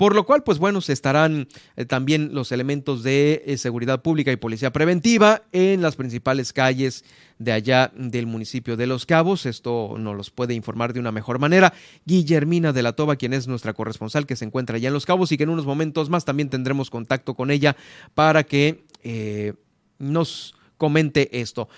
Por 0.00 0.14
lo 0.14 0.24
cual, 0.24 0.42
pues 0.42 0.56
bueno, 0.56 0.80
se 0.80 0.94
estarán 0.94 1.46
eh, 1.76 1.84
también 1.84 2.32
los 2.32 2.52
elementos 2.52 3.02
de 3.02 3.42
eh, 3.44 3.58
seguridad 3.58 4.00
pública 4.00 4.32
y 4.32 4.36
policía 4.36 4.72
preventiva 4.72 5.42
en 5.52 5.82
las 5.82 5.96
principales 5.96 6.54
calles 6.54 7.04
de 7.38 7.52
allá 7.52 7.92
del 7.94 8.26
municipio 8.26 8.78
de 8.78 8.86
Los 8.86 9.04
Cabos. 9.04 9.44
Esto 9.44 9.96
nos 9.98 10.16
los 10.16 10.30
puede 10.30 10.54
informar 10.54 10.94
de 10.94 11.00
una 11.00 11.12
mejor 11.12 11.38
manera. 11.38 11.74
Guillermina 12.06 12.72
de 12.72 12.82
la 12.82 12.94
Toba, 12.94 13.16
quien 13.16 13.34
es 13.34 13.46
nuestra 13.46 13.74
corresponsal 13.74 14.24
que 14.24 14.36
se 14.36 14.46
encuentra 14.46 14.76
allá 14.76 14.88
en 14.88 14.94
Los 14.94 15.04
Cabos 15.04 15.32
y 15.32 15.36
que 15.36 15.42
en 15.42 15.50
unos 15.50 15.66
momentos 15.66 16.08
más 16.08 16.24
también 16.24 16.48
tendremos 16.48 16.88
contacto 16.88 17.34
con 17.34 17.50
ella 17.50 17.76
para 18.14 18.44
que 18.44 18.86
eh, 19.02 19.52
nos 19.98 20.54
comente 20.78 21.42
esto. 21.42 21.68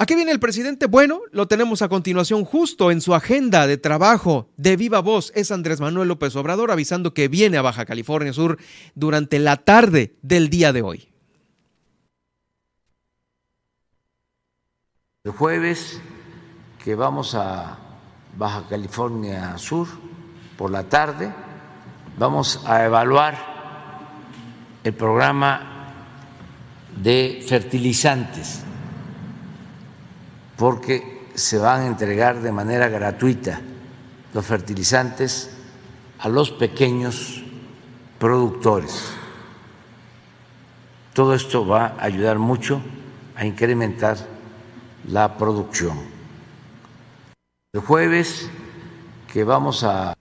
¿A 0.00 0.06
qué 0.06 0.14
viene 0.14 0.30
el 0.30 0.38
presidente? 0.38 0.86
Bueno, 0.86 1.22
lo 1.32 1.48
tenemos 1.48 1.82
a 1.82 1.88
continuación 1.88 2.44
justo 2.44 2.92
en 2.92 3.00
su 3.00 3.16
agenda 3.16 3.66
de 3.66 3.78
trabajo 3.78 4.48
de 4.56 4.76
viva 4.76 5.00
voz. 5.00 5.32
Es 5.34 5.50
Andrés 5.50 5.80
Manuel 5.80 6.06
López 6.06 6.36
Obrador 6.36 6.70
avisando 6.70 7.12
que 7.12 7.26
viene 7.26 7.56
a 7.56 7.62
Baja 7.62 7.84
California 7.84 8.32
Sur 8.32 8.58
durante 8.94 9.40
la 9.40 9.56
tarde 9.56 10.14
del 10.22 10.50
día 10.50 10.72
de 10.72 10.82
hoy. 10.82 11.08
El 15.24 15.32
jueves 15.32 16.00
que 16.84 16.94
vamos 16.94 17.34
a 17.34 17.76
Baja 18.36 18.68
California 18.68 19.58
Sur 19.58 19.88
por 20.56 20.70
la 20.70 20.84
tarde, 20.84 21.34
vamos 22.16 22.62
a 22.66 22.84
evaluar 22.84 23.36
el 24.84 24.94
programa 24.94 25.92
de 27.02 27.44
fertilizantes 27.48 28.62
porque 30.58 31.28
se 31.34 31.56
van 31.56 31.82
a 31.82 31.86
entregar 31.86 32.42
de 32.42 32.50
manera 32.50 32.88
gratuita 32.88 33.60
los 34.34 34.44
fertilizantes 34.44 35.50
a 36.18 36.28
los 36.28 36.50
pequeños 36.50 37.44
productores. 38.18 39.12
Todo 41.14 41.32
esto 41.34 41.64
va 41.64 41.94
a 41.98 42.04
ayudar 42.04 42.38
mucho 42.40 42.82
a 43.36 43.46
incrementar 43.46 44.18
la 45.06 45.38
producción. 45.38 45.96
El 47.72 47.80
jueves 47.80 48.50
que 49.32 49.44
vamos 49.44 49.84
a... 49.84 50.14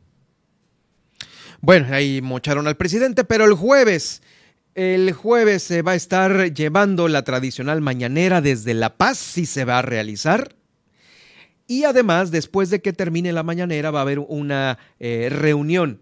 Bueno, 1.62 1.96
ahí 1.96 2.22
mocharon 2.22 2.68
al 2.68 2.78
presidente, 2.78 3.24
pero 3.24 3.46
el 3.46 3.56
jueves 3.56 4.22
el 4.78 5.12
jueves 5.12 5.64
se 5.64 5.82
va 5.82 5.94
a 5.94 5.96
estar 5.96 6.54
llevando 6.54 7.08
la 7.08 7.24
tradicional 7.24 7.82
mañanera 7.82 8.42
desde 8.42 8.76
La 8.76 8.96
Paz, 8.96 9.18
si 9.18 9.48
se 9.48 9.66
va 9.66 9.80
a 9.80 9.82
realizar. 9.82 10.56
Y 11.66 11.86
además, 11.86 12.30
después 12.30 12.70
de 12.70 12.80
que 12.80 12.94
termine 12.94 13.34
la 13.34 13.42
mañanera, 13.42 13.90
va 13.90 14.00
a 14.00 14.02
haber 14.04 14.20
una 14.20 14.78
eh, 15.00 15.30
reunión 15.32 16.02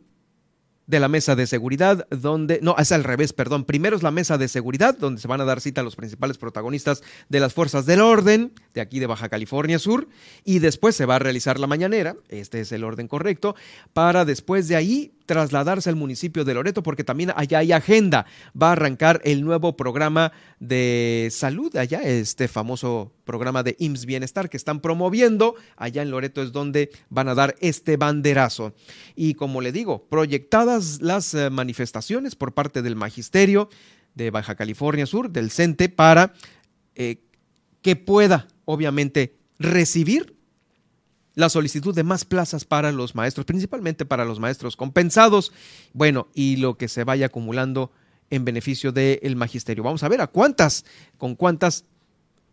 de 0.88 1.00
la 1.00 1.08
mesa 1.08 1.36
de 1.36 1.48
seguridad, 1.48 2.06
donde, 2.10 2.60
no, 2.62 2.76
es 2.78 2.92
al 2.92 3.04
revés, 3.04 3.34
perdón, 3.34 3.64
primero 3.64 3.96
es 3.96 4.04
la 4.04 4.12
mesa 4.12 4.38
de 4.38 4.48
seguridad, 4.48 4.96
donde 4.98 5.22
se 5.22 5.28
van 5.28 5.42
a 5.42 5.46
dar 5.46 5.62
cita 5.62 5.82
a 5.82 5.84
los 5.84 5.96
principales 5.96 6.38
protagonistas 6.38 7.02
de 7.30 7.40
las 7.40 7.54
fuerzas 7.54 7.86
del 7.86 8.02
orden, 8.02 8.52
de 8.74 8.82
aquí 8.82 9.00
de 9.00 9.08
Baja 9.08 9.30
California 9.30 9.80
Sur, 9.80 10.08
y 10.44 10.60
después 10.60 10.96
se 10.96 11.06
va 11.06 11.16
a 11.16 11.20
realizar 11.20 11.60
la 11.60 11.68
mañanera, 11.68 12.18
este 12.30 12.60
es 12.60 12.72
el 12.72 12.84
orden 12.84 13.08
correcto, 13.08 13.56
para 13.94 14.26
después 14.26 14.68
de 14.68 14.76
ahí 14.76 15.14
trasladarse 15.26 15.90
al 15.90 15.96
municipio 15.96 16.46
de 16.46 16.54
Loreto, 16.54 16.84
porque 16.84 17.04
también 17.04 17.32
allá 17.36 17.60
hay 17.60 17.72
agenda, 17.72 18.26
va 18.60 18.70
a 18.70 18.72
arrancar 18.74 19.22
el 19.24 19.44
nuevo 19.44 19.76
programa 19.76 20.32
de 20.60 21.30
salud 21.32 21.76
allá, 21.76 22.02
este 22.02 22.48
famoso 22.48 23.12
programa 23.24 23.64
de 23.64 23.76
IMSS 23.80 24.06
Bienestar 24.06 24.50
que 24.50 24.58
están 24.58 24.80
promoviendo, 24.80 25.56
allá 25.76 26.02
en 26.02 26.12
Loreto 26.12 26.42
es 26.42 26.52
donde 26.52 26.92
van 27.10 27.28
a 27.28 27.36
dar 27.36 27.56
este 27.60 27.98
banderazo. 27.98 28.74
Y 29.16 29.34
como 29.34 29.62
le 29.62 29.72
digo, 29.72 30.06
proyectadas 30.08 31.02
las 31.02 31.34
eh, 31.34 31.50
manifestaciones 31.50 32.36
por 32.36 32.54
parte 32.54 32.82
del 32.82 32.96
magisterio 32.96 33.70
de 34.14 34.32
Baja 34.32 34.56
California 34.56 35.06
Sur, 35.06 35.30
del 35.30 35.52
CENTE, 35.52 35.90
para 35.90 36.34
eh, 36.96 37.22
que 37.82 37.96
pueda, 37.96 38.48
obviamente, 38.66 39.36
recibir 39.60 40.35
la 41.36 41.50
solicitud 41.50 41.94
de 41.94 42.04
más 42.04 42.26
plazas 42.26 42.66
para 42.66 42.92
los 42.92 43.14
maestros, 43.14 43.46
principalmente 43.46 44.06
para 44.06 44.26
los 44.26 44.40
maestros 44.40 44.76
compensados, 44.76 45.52
bueno, 45.94 46.28
y 46.34 46.58
lo 46.58 46.78
que 46.78 46.88
se 46.88 47.04
vaya 47.04 47.28
acumulando 47.28 47.92
en 48.30 48.46
beneficio 48.46 48.92
del 48.92 49.36
magisterio. 49.36 49.84
Vamos 49.84 50.04
a 50.04 50.10
ver 50.10 50.22
a 50.22 50.28
cuántas, 50.28 50.86
con 51.18 51.36
cuántas 51.36 51.86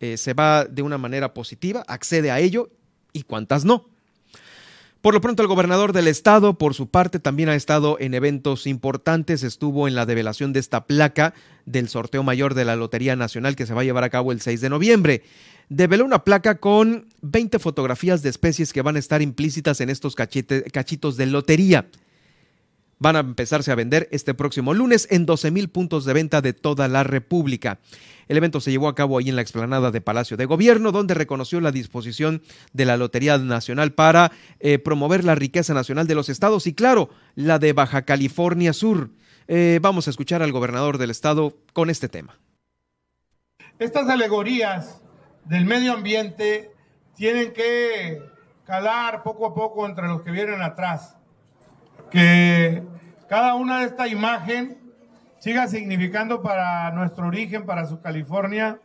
eh, 0.01 0.17
se 0.17 0.35
va 0.35 0.65
de 0.65 0.83
una 0.83 0.99
manera 0.99 1.33
positiva, 1.33 1.85
accede 1.87 2.31
a 2.31 2.41
ello 2.41 2.71
y 3.13 3.23
cuántas 3.23 3.65
no. 3.65 3.89
Por 5.03 5.15
lo 5.15 5.21
pronto, 5.21 5.43
el 5.43 5.49
gobernador 5.49 5.93
del 5.93 6.07
estado, 6.07 6.55
por 6.55 6.75
su 6.75 6.89
parte, 6.89 7.19
también 7.19 7.49
ha 7.49 7.57
estado 7.57 7.97
en 7.99 8.15
eventos 8.15 8.69
importantes. 8.69 9.43
Estuvo 9.43 9.89
en 9.89 9.97
la 9.97 10.07
develación 10.07 10.53
de 10.53 10.61
esta 10.61 10.87
placa 10.87 11.35
del 11.67 11.89
sorteo 11.89 12.23
mayor 12.23 12.55
de 12.55 12.65
la 12.65 12.77
Lotería 12.77 13.17
Nacional 13.17 13.57
que 13.57 13.67
se 13.67 13.75
va 13.75 13.81
a 13.81 13.85
llevar 13.85 14.05
a 14.05 14.11
cabo 14.11 14.31
el 14.31 14.41
6 14.41 14.61
de 14.61 14.71
noviembre. 14.71 15.25
Develó 15.75 16.05
una 16.05 16.23
placa 16.23 16.57
con 16.57 17.09
20 17.23 17.59
fotografías 17.59 18.23
de 18.23 18.29
especies 18.29 18.75
que 18.75 18.83
van 18.83 18.97
a 18.97 18.99
estar 18.99 19.23
implícitas 19.23 19.81
en 19.81 19.89
estos 19.89 20.15
cachitos 20.15 21.17
de 21.17 21.25
lotería 21.25 21.89
van 22.99 23.17
a 23.17 23.21
empezarse 23.21 23.73
a 23.73 23.75
vender 23.75 24.07
este 24.13 24.33
próximo 24.33 24.75
lunes 24.75 25.09
en 25.11 25.27
12 25.27 25.51
mil 25.51 25.71
puntos 25.71 26.05
de 26.05 26.13
venta 26.13 26.41
de 26.41 26.53
toda 26.53 26.87
la 26.87 27.03
República. 27.03 27.81
El 28.29 28.37
evento 28.37 28.61
se 28.61 28.71
llevó 28.71 28.87
a 28.87 28.95
cabo 28.95 29.19
ahí 29.19 29.29
en 29.29 29.35
la 29.35 29.43
explanada 29.43 29.91
de 29.91 30.01
Palacio 30.01 30.37
de 30.37 30.45
Gobierno, 30.45 30.93
donde 30.93 31.15
reconoció 31.15 31.61
la 31.61 31.73
disposición 31.73 32.43
de 32.73 32.85
la 32.85 32.97
Lotería 32.99 33.39
Nacional 33.39 33.93
para 33.93 34.31
eh, 34.61 34.79
promover 34.79 35.25
la 35.25 35.35
riqueza 35.35 35.75
nacional 35.75 36.07
de 36.07 36.15
los 36.15 36.29
estados 36.29 36.69
y, 36.69 36.75
claro, 36.75 37.09
la 37.35 37.59
de 37.59 37.73
Baja 37.73 38.03
California 38.03 38.73
Sur. 38.73 39.11
Eh, 39.49 39.81
vamos 39.83 40.07
a 40.07 40.11
escuchar 40.11 40.43
al 40.43 40.53
gobernador 40.53 40.99
del 40.99 41.11
estado 41.11 41.57
con 41.73 41.91
este 41.91 42.09
tema. 42.09 42.39
Estas 43.81 44.09
alegorías 44.09 45.03
del 45.45 45.65
medio 45.65 45.93
ambiente 45.93 46.73
tienen 47.15 47.53
que 47.53 48.23
calar 48.65 49.23
poco 49.23 49.47
a 49.47 49.55
poco 49.55 49.87
entre 49.87 50.07
los 50.07 50.23
que 50.23 50.31
vienen 50.31 50.63
atrás 50.63 51.17
que 52.13 52.83
cada 53.29 53.55
una 53.55 53.81
de 53.81 53.87
esta 53.87 54.07
imagen 54.07 54.79
siga 55.39 55.67
significando 55.67 56.43
para 56.43 56.91
nuestro 56.93 57.27
origen, 57.27 57.65
para 57.65 57.87
su 57.87 58.01
California, 58.01 58.81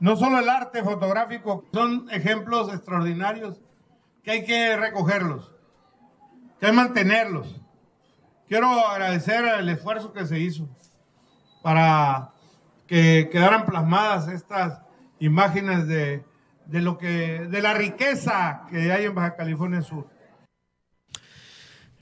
no 0.00 0.16
solo 0.16 0.38
el 0.38 0.48
arte 0.48 0.82
fotográfico, 0.82 1.64
son 1.72 2.08
ejemplos 2.10 2.72
extraordinarios 2.72 3.60
que 4.24 4.30
hay 4.30 4.44
que 4.44 4.76
recogerlos, 4.76 5.52
que 6.58 6.66
hay 6.66 6.72
que 6.72 6.76
mantenerlos. 6.76 7.60
Quiero 8.48 8.66
agradecer 8.88 9.44
el 9.44 9.68
esfuerzo 9.68 10.12
que 10.14 10.24
se 10.24 10.38
hizo 10.38 10.66
para 11.62 12.30
que 12.86 13.28
quedaran 13.30 13.66
plasmadas 13.66 14.28
estas 14.28 14.80
imágenes 15.20 15.86
de 15.86 16.22
de 16.68 16.82
lo 16.82 16.98
que, 16.98 17.46
de 17.50 17.62
la 17.62 17.74
riqueza 17.74 18.62
que 18.70 18.92
hay 18.92 19.06
en 19.06 19.14
Baja 19.14 19.34
California 19.34 19.82
Sur. 19.82 20.06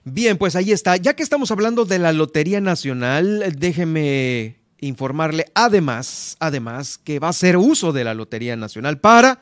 Bien, 0.04 0.36
pues 0.36 0.54
ahí 0.54 0.72
está. 0.72 0.96
Ya 0.96 1.14
que 1.14 1.22
estamos 1.22 1.50
hablando 1.50 1.84
de 1.84 1.98
la 1.98 2.12
Lotería 2.12 2.60
Nacional, 2.60 3.54
déjeme 3.56 4.60
informarle 4.80 5.46
además, 5.54 6.36
además, 6.38 6.98
que 6.98 7.18
va 7.18 7.28
a 7.28 7.30
hacer 7.30 7.56
uso 7.56 7.92
de 7.92 8.04
la 8.04 8.14
Lotería 8.14 8.56
Nacional 8.56 9.00
para, 9.00 9.40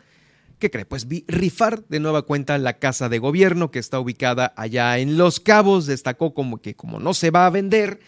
¿qué 0.58 0.70
cree? 0.70 0.84
Pues 0.86 1.06
rifar 1.26 1.84
de 1.88 2.00
nueva 2.00 2.22
cuenta 2.22 2.56
la 2.58 2.78
casa 2.78 3.08
de 3.08 3.18
gobierno 3.18 3.70
que 3.70 3.78
está 3.78 3.98
ubicada 3.98 4.54
allá 4.56 4.98
en 4.98 5.18
Los 5.18 5.40
Cabos. 5.40 5.86
Destacó 5.86 6.34
como 6.34 6.62
que 6.62 6.76
como 6.76 7.00
no 7.00 7.14
se 7.14 7.30
va 7.30 7.46
a 7.46 7.50
vender 7.50 8.00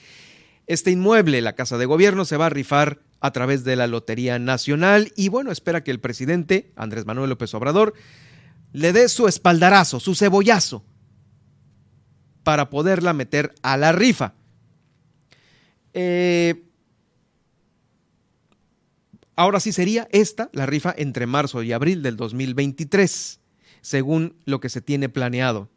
este 0.67 0.91
inmueble, 0.91 1.41
la 1.41 1.55
casa 1.55 1.79
de 1.79 1.87
gobierno, 1.87 2.25
se 2.25 2.37
va 2.37 2.47
a 2.47 2.51
rifar 2.51 3.01
a 3.21 3.31
través 3.33 3.65
de 3.65 3.77
la 3.77 3.87
Lotería 3.87 4.39
Nacional 4.39 5.13
y 5.17 5.29
bueno, 5.29 5.51
espera 5.51 5.83
que 5.83 5.91
el 5.91 6.01
presidente 6.01 6.73
Andrés 6.77 7.07
Manuel 7.07 7.31
López 7.31 7.53
Obrador 7.55 7.95
le 8.73 8.93
dé 8.93 9.09
su 9.09 9.27
espaldarazo, 9.27 10.01
su 10.01 10.15
cebollazo 10.15 10.85
para 12.43 12.71
poderla 12.71 13.13
meter 13.13 13.55
a 13.63 13.77
la 13.77 13.93
rifa. 13.93 14.35
Eh, 15.95 16.63
ahora 19.35 19.61
sí 19.61 19.73
sería 19.73 20.07
esta, 20.13 20.51
la 20.53 20.67
rifa 20.67 20.95
entre 20.97 21.27
marzo 21.27 21.63
y 21.63 21.73
abril 21.73 22.03
del 22.03 22.17
2023, 22.17 23.41
según 23.81 24.37
lo 24.45 24.61
que 24.61 24.69
se 24.69 24.81
tiene 24.81 25.09
planeado. 25.09 25.71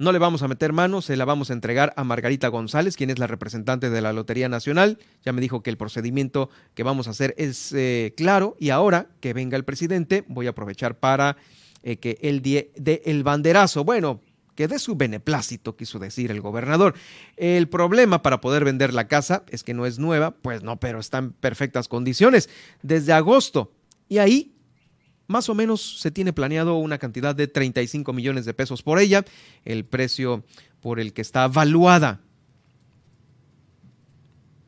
No 0.00 0.12
le 0.12 0.18
vamos 0.18 0.42
a 0.42 0.48
meter 0.48 0.72
mano, 0.72 1.02
se 1.02 1.14
la 1.14 1.26
vamos 1.26 1.50
a 1.50 1.52
entregar 1.52 1.92
a 1.94 2.04
Margarita 2.04 2.48
González, 2.48 2.96
quien 2.96 3.10
es 3.10 3.18
la 3.18 3.26
representante 3.26 3.90
de 3.90 4.00
la 4.00 4.14
Lotería 4.14 4.48
Nacional. 4.48 4.98
Ya 5.26 5.34
me 5.34 5.42
dijo 5.42 5.62
que 5.62 5.68
el 5.68 5.76
procedimiento 5.76 6.48
que 6.72 6.82
vamos 6.82 7.06
a 7.06 7.10
hacer 7.10 7.34
es 7.36 7.74
eh, 7.74 8.14
claro 8.16 8.56
y 8.58 8.70
ahora 8.70 9.08
que 9.20 9.34
venga 9.34 9.58
el 9.58 9.64
presidente 9.66 10.24
voy 10.26 10.46
a 10.46 10.50
aprovechar 10.50 10.98
para 10.98 11.36
eh, 11.82 11.98
que 11.98 12.16
él 12.22 12.40
dé 12.40 13.02
el 13.04 13.22
banderazo. 13.24 13.84
Bueno, 13.84 14.22
que 14.54 14.68
dé 14.68 14.78
su 14.78 14.96
beneplácito, 14.96 15.76
quiso 15.76 15.98
decir 15.98 16.30
el 16.30 16.40
gobernador. 16.40 16.94
El 17.36 17.68
problema 17.68 18.22
para 18.22 18.40
poder 18.40 18.64
vender 18.64 18.94
la 18.94 19.06
casa 19.06 19.44
es 19.50 19.62
que 19.62 19.74
no 19.74 19.84
es 19.84 19.98
nueva, 19.98 20.30
pues 20.30 20.62
no, 20.62 20.80
pero 20.80 20.98
está 20.98 21.18
en 21.18 21.32
perfectas 21.32 21.88
condiciones 21.88 22.48
desde 22.82 23.12
agosto. 23.12 23.70
Y 24.08 24.16
ahí 24.16 24.54
más 25.30 25.48
o 25.48 25.54
menos 25.54 26.00
se 26.00 26.10
tiene 26.10 26.32
planeado 26.32 26.76
una 26.76 26.98
cantidad 26.98 27.34
de 27.34 27.46
35 27.46 28.12
millones 28.12 28.44
de 28.44 28.52
pesos 28.52 28.82
por 28.82 28.98
ella, 28.98 29.24
el 29.64 29.84
precio 29.84 30.44
por 30.80 30.98
el 30.98 31.12
que 31.12 31.22
está 31.22 31.46
valuada. 31.46 32.20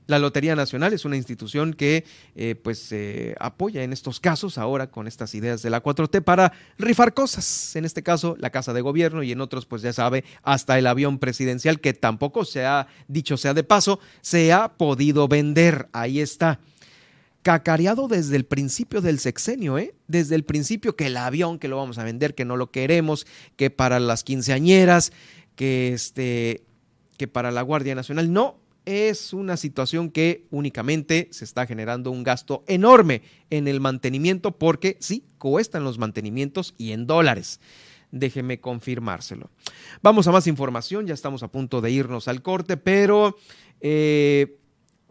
La 0.06 0.18
Lotería 0.18 0.54
Nacional 0.54 0.92
es 0.92 1.04
una 1.04 1.16
institución 1.16 1.74
que 1.74 2.04
eh, 2.36 2.54
pues 2.54 2.94
apoya 3.40 3.82
en 3.82 3.92
estos 3.92 4.20
casos 4.20 4.58
ahora 4.58 4.90
con 4.90 5.08
estas 5.08 5.34
ideas 5.34 5.62
de 5.62 5.70
la 5.70 5.82
4T 5.82 6.22
para 6.22 6.52
rifar 6.78 7.14
cosas, 7.14 7.74
en 7.76 7.84
este 7.84 8.02
caso 8.02 8.36
la 8.38 8.50
Casa 8.50 8.72
de 8.72 8.82
Gobierno 8.82 9.22
y 9.22 9.32
en 9.32 9.40
otros 9.40 9.66
pues 9.66 9.82
ya 9.82 9.92
sabe 9.92 10.24
hasta 10.42 10.78
el 10.78 10.86
avión 10.86 11.18
presidencial 11.18 11.80
que 11.80 11.92
tampoco 11.92 12.44
se 12.44 12.66
ha 12.66 12.86
dicho 13.08 13.36
sea 13.36 13.54
de 13.54 13.64
paso, 13.64 14.00
se 14.20 14.52
ha 14.52 14.74
podido 14.74 15.28
vender, 15.28 15.88
ahí 15.92 16.20
está 16.20 16.60
cacareado 17.42 18.08
desde 18.08 18.36
el 18.36 18.44
principio 18.44 19.00
del 19.00 19.18
sexenio, 19.18 19.78
¿eh? 19.78 19.94
Desde 20.06 20.34
el 20.34 20.44
principio 20.44 20.96
que 20.96 21.06
el 21.06 21.16
avión, 21.16 21.58
que 21.58 21.68
lo 21.68 21.76
vamos 21.76 21.98
a 21.98 22.04
vender, 22.04 22.34
que 22.34 22.44
no 22.44 22.56
lo 22.56 22.70
queremos, 22.70 23.26
que 23.56 23.70
para 23.70 24.00
las 24.00 24.24
quinceañeras, 24.24 25.12
que 25.56 25.92
este, 25.92 26.64
que 27.18 27.28
para 27.28 27.50
la 27.50 27.62
Guardia 27.62 27.94
Nacional, 27.94 28.32
no. 28.32 28.60
Es 28.84 29.32
una 29.32 29.56
situación 29.56 30.10
que 30.10 30.48
únicamente 30.50 31.28
se 31.30 31.44
está 31.44 31.66
generando 31.66 32.10
un 32.10 32.24
gasto 32.24 32.64
enorme 32.66 33.22
en 33.48 33.68
el 33.68 33.80
mantenimiento 33.80 34.58
porque 34.58 34.96
sí, 34.98 35.24
cuestan 35.38 35.84
los 35.84 35.98
mantenimientos 35.98 36.74
y 36.78 36.90
en 36.90 37.06
dólares 37.06 37.60
déjeme 38.12 38.60
confirmárselo. 38.60 39.50
Vamos 40.02 40.28
a 40.28 40.32
más 40.32 40.46
información, 40.46 41.06
ya 41.06 41.14
estamos 41.14 41.42
a 41.42 41.48
punto 41.48 41.80
de 41.80 41.90
irnos 41.90 42.28
al 42.28 42.42
corte, 42.42 42.76
pero 42.76 43.36
eh, 43.80 44.58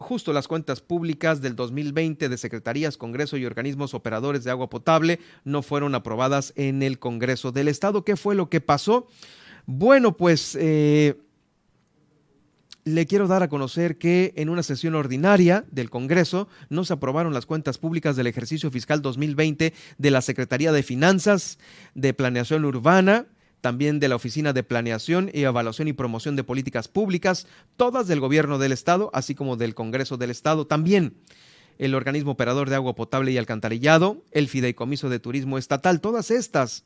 justo 0.02 0.32
las 0.32 0.48
cuentas 0.48 0.80
públicas 0.80 1.40
del 1.40 1.56
2020 1.56 2.28
de 2.28 2.36
secretarías, 2.36 2.96
Congreso 2.96 3.36
y 3.36 3.46
organismos 3.46 3.94
operadores 3.94 4.44
de 4.44 4.50
agua 4.50 4.68
potable 4.68 5.20
no 5.44 5.62
fueron 5.62 5.94
aprobadas 5.94 6.52
en 6.56 6.82
el 6.82 6.98
Congreso 6.98 7.52
del 7.52 7.68
Estado. 7.68 8.04
¿Qué 8.04 8.16
fue 8.16 8.34
lo 8.34 8.50
que 8.50 8.60
pasó? 8.60 9.06
Bueno, 9.64 10.16
pues 10.16 10.56
eh, 10.60 11.16
le 12.84 13.06
quiero 13.06 13.28
dar 13.28 13.42
a 13.42 13.48
conocer 13.48 13.96
que 13.96 14.32
en 14.36 14.48
una 14.48 14.62
sesión 14.62 14.94
ordinaria 14.94 15.64
del 15.70 15.88
Congreso 15.88 16.48
no 16.68 16.84
se 16.84 16.92
aprobaron 16.92 17.32
las 17.32 17.46
cuentas 17.46 17.78
públicas 17.78 18.16
del 18.16 18.26
ejercicio 18.26 18.70
fiscal 18.70 19.02
2020 19.02 19.72
de 19.98 20.10
la 20.10 20.20
Secretaría 20.20 20.72
de 20.72 20.82
Finanzas, 20.82 21.58
de 21.94 22.12
Planeación 22.12 22.64
Urbana, 22.64 23.26
también 23.62 23.98
de 23.98 24.08
la 24.08 24.16
Oficina 24.16 24.52
de 24.52 24.62
Planeación 24.62 25.30
y 25.32 25.44
Evaluación 25.44 25.88
y 25.88 25.94
Promoción 25.94 26.36
de 26.36 26.44
Políticas 26.44 26.88
Públicas, 26.88 27.46
todas 27.78 28.06
del 28.06 28.20
Gobierno 28.20 28.58
del 28.58 28.72
Estado, 28.72 29.10
así 29.14 29.34
como 29.34 29.56
del 29.56 29.74
Congreso 29.74 30.18
del 30.18 30.30
Estado 30.30 30.66
también 30.66 31.14
el 31.78 31.94
organismo 31.94 32.32
operador 32.32 32.68
de 32.68 32.76
agua 32.76 32.94
potable 32.94 33.32
y 33.32 33.38
alcantarillado, 33.38 34.24
el 34.30 34.48
Fideicomiso 34.48 35.08
de 35.08 35.18
Turismo 35.18 35.58
Estatal, 35.58 36.00
todas 36.00 36.30
estas. 36.30 36.84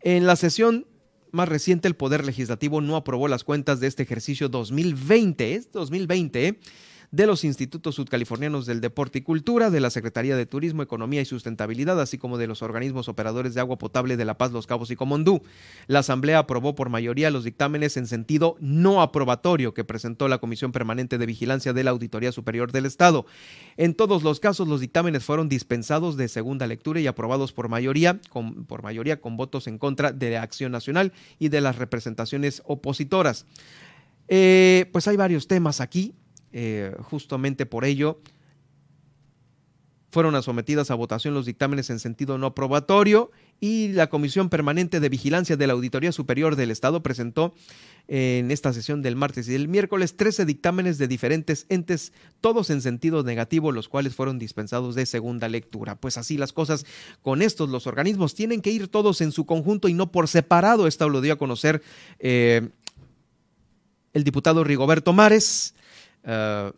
En 0.00 0.26
la 0.26 0.36
sesión 0.36 0.86
más 1.30 1.48
reciente, 1.48 1.88
el 1.88 1.96
Poder 1.96 2.24
Legislativo 2.24 2.80
no 2.80 2.96
aprobó 2.96 3.28
las 3.28 3.44
cuentas 3.44 3.80
de 3.80 3.86
este 3.86 4.02
ejercicio 4.02 4.48
2020, 4.48 5.54
es 5.54 5.72
2020, 5.72 6.58
de 7.14 7.26
los 7.26 7.44
institutos 7.44 7.94
sudcalifornianos 7.94 8.66
del 8.66 8.80
deporte 8.80 9.20
y 9.20 9.22
cultura, 9.22 9.70
de 9.70 9.78
la 9.78 9.90
Secretaría 9.90 10.34
de 10.36 10.46
Turismo, 10.46 10.82
Economía 10.82 11.20
y 11.20 11.24
Sustentabilidad, 11.24 12.00
así 12.00 12.18
como 12.18 12.38
de 12.38 12.48
los 12.48 12.60
organismos 12.60 13.08
operadores 13.08 13.54
de 13.54 13.60
agua 13.60 13.78
potable 13.78 14.16
de 14.16 14.24
La 14.24 14.36
Paz, 14.36 14.50
Los 14.50 14.66
Cabos 14.66 14.90
y 14.90 14.96
Comondú. 14.96 15.40
La 15.86 16.00
Asamblea 16.00 16.40
aprobó 16.40 16.74
por 16.74 16.88
mayoría 16.88 17.30
los 17.30 17.44
dictámenes 17.44 17.96
en 17.96 18.08
sentido 18.08 18.56
no 18.58 19.00
aprobatorio 19.00 19.74
que 19.74 19.84
presentó 19.84 20.26
la 20.26 20.38
Comisión 20.38 20.72
Permanente 20.72 21.16
de 21.16 21.26
Vigilancia 21.26 21.72
de 21.72 21.84
la 21.84 21.92
Auditoría 21.92 22.32
Superior 22.32 22.72
del 22.72 22.84
Estado. 22.84 23.26
En 23.76 23.94
todos 23.94 24.24
los 24.24 24.40
casos, 24.40 24.66
los 24.66 24.80
dictámenes 24.80 25.22
fueron 25.22 25.48
dispensados 25.48 26.16
de 26.16 26.26
segunda 26.26 26.66
lectura 26.66 26.98
y 26.98 27.06
aprobados 27.06 27.52
por 27.52 27.68
mayoría, 27.68 28.18
con, 28.28 28.64
por 28.64 28.82
mayoría 28.82 29.20
con 29.20 29.36
votos 29.36 29.68
en 29.68 29.78
contra 29.78 30.10
de 30.10 30.36
Acción 30.36 30.72
Nacional 30.72 31.12
y 31.38 31.48
de 31.48 31.60
las 31.60 31.76
representaciones 31.76 32.60
opositoras. 32.66 33.46
Eh, 34.26 34.86
pues 34.90 35.06
hay 35.06 35.16
varios 35.16 35.46
temas 35.46 35.80
aquí. 35.80 36.12
Eh, 36.56 36.94
justamente 37.02 37.66
por 37.66 37.84
ello 37.84 38.20
fueron 40.12 40.40
sometidas 40.44 40.92
a 40.92 40.94
votación 40.94 41.34
los 41.34 41.46
dictámenes 41.46 41.90
en 41.90 41.98
sentido 41.98 42.38
no 42.38 42.46
aprobatorio 42.46 43.32
y 43.58 43.88
la 43.88 44.06
Comisión 44.06 44.48
Permanente 44.48 45.00
de 45.00 45.08
Vigilancia 45.08 45.56
de 45.56 45.66
la 45.66 45.72
Auditoría 45.72 46.12
Superior 46.12 46.54
del 46.54 46.70
Estado 46.70 47.02
presentó 47.02 47.54
en 48.06 48.52
esta 48.52 48.72
sesión 48.72 49.02
del 49.02 49.16
martes 49.16 49.48
y 49.48 49.52
del 49.52 49.66
miércoles 49.66 50.16
13 50.16 50.44
dictámenes 50.44 50.98
de 50.98 51.08
diferentes 51.08 51.66
entes, 51.70 52.12
todos 52.40 52.70
en 52.70 52.80
sentido 52.82 53.24
negativo, 53.24 53.72
los 53.72 53.88
cuales 53.88 54.14
fueron 54.14 54.38
dispensados 54.38 54.94
de 54.94 55.06
segunda 55.06 55.48
lectura. 55.48 55.96
Pues 55.96 56.16
así 56.16 56.36
las 56.38 56.52
cosas 56.52 56.86
con 57.20 57.42
estos, 57.42 57.68
los 57.68 57.88
organismos 57.88 58.36
tienen 58.36 58.60
que 58.60 58.70
ir 58.70 58.86
todos 58.86 59.20
en 59.20 59.32
su 59.32 59.46
conjunto 59.46 59.88
y 59.88 59.94
no 59.94 60.12
por 60.12 60.28
separado. 60.28 60.86
Esta 60.86 61.08
lo 61.08 61.20
dio 61.20 61.32
a 61.32 61.38
conocer 61.38 61.82
eh, 62.20 62.68
el 64.12 64.22
diputado 64.22 64.62
Rigoberto 64.62 65.12
Mares 65.12 65.74
eh, 66.24 66.72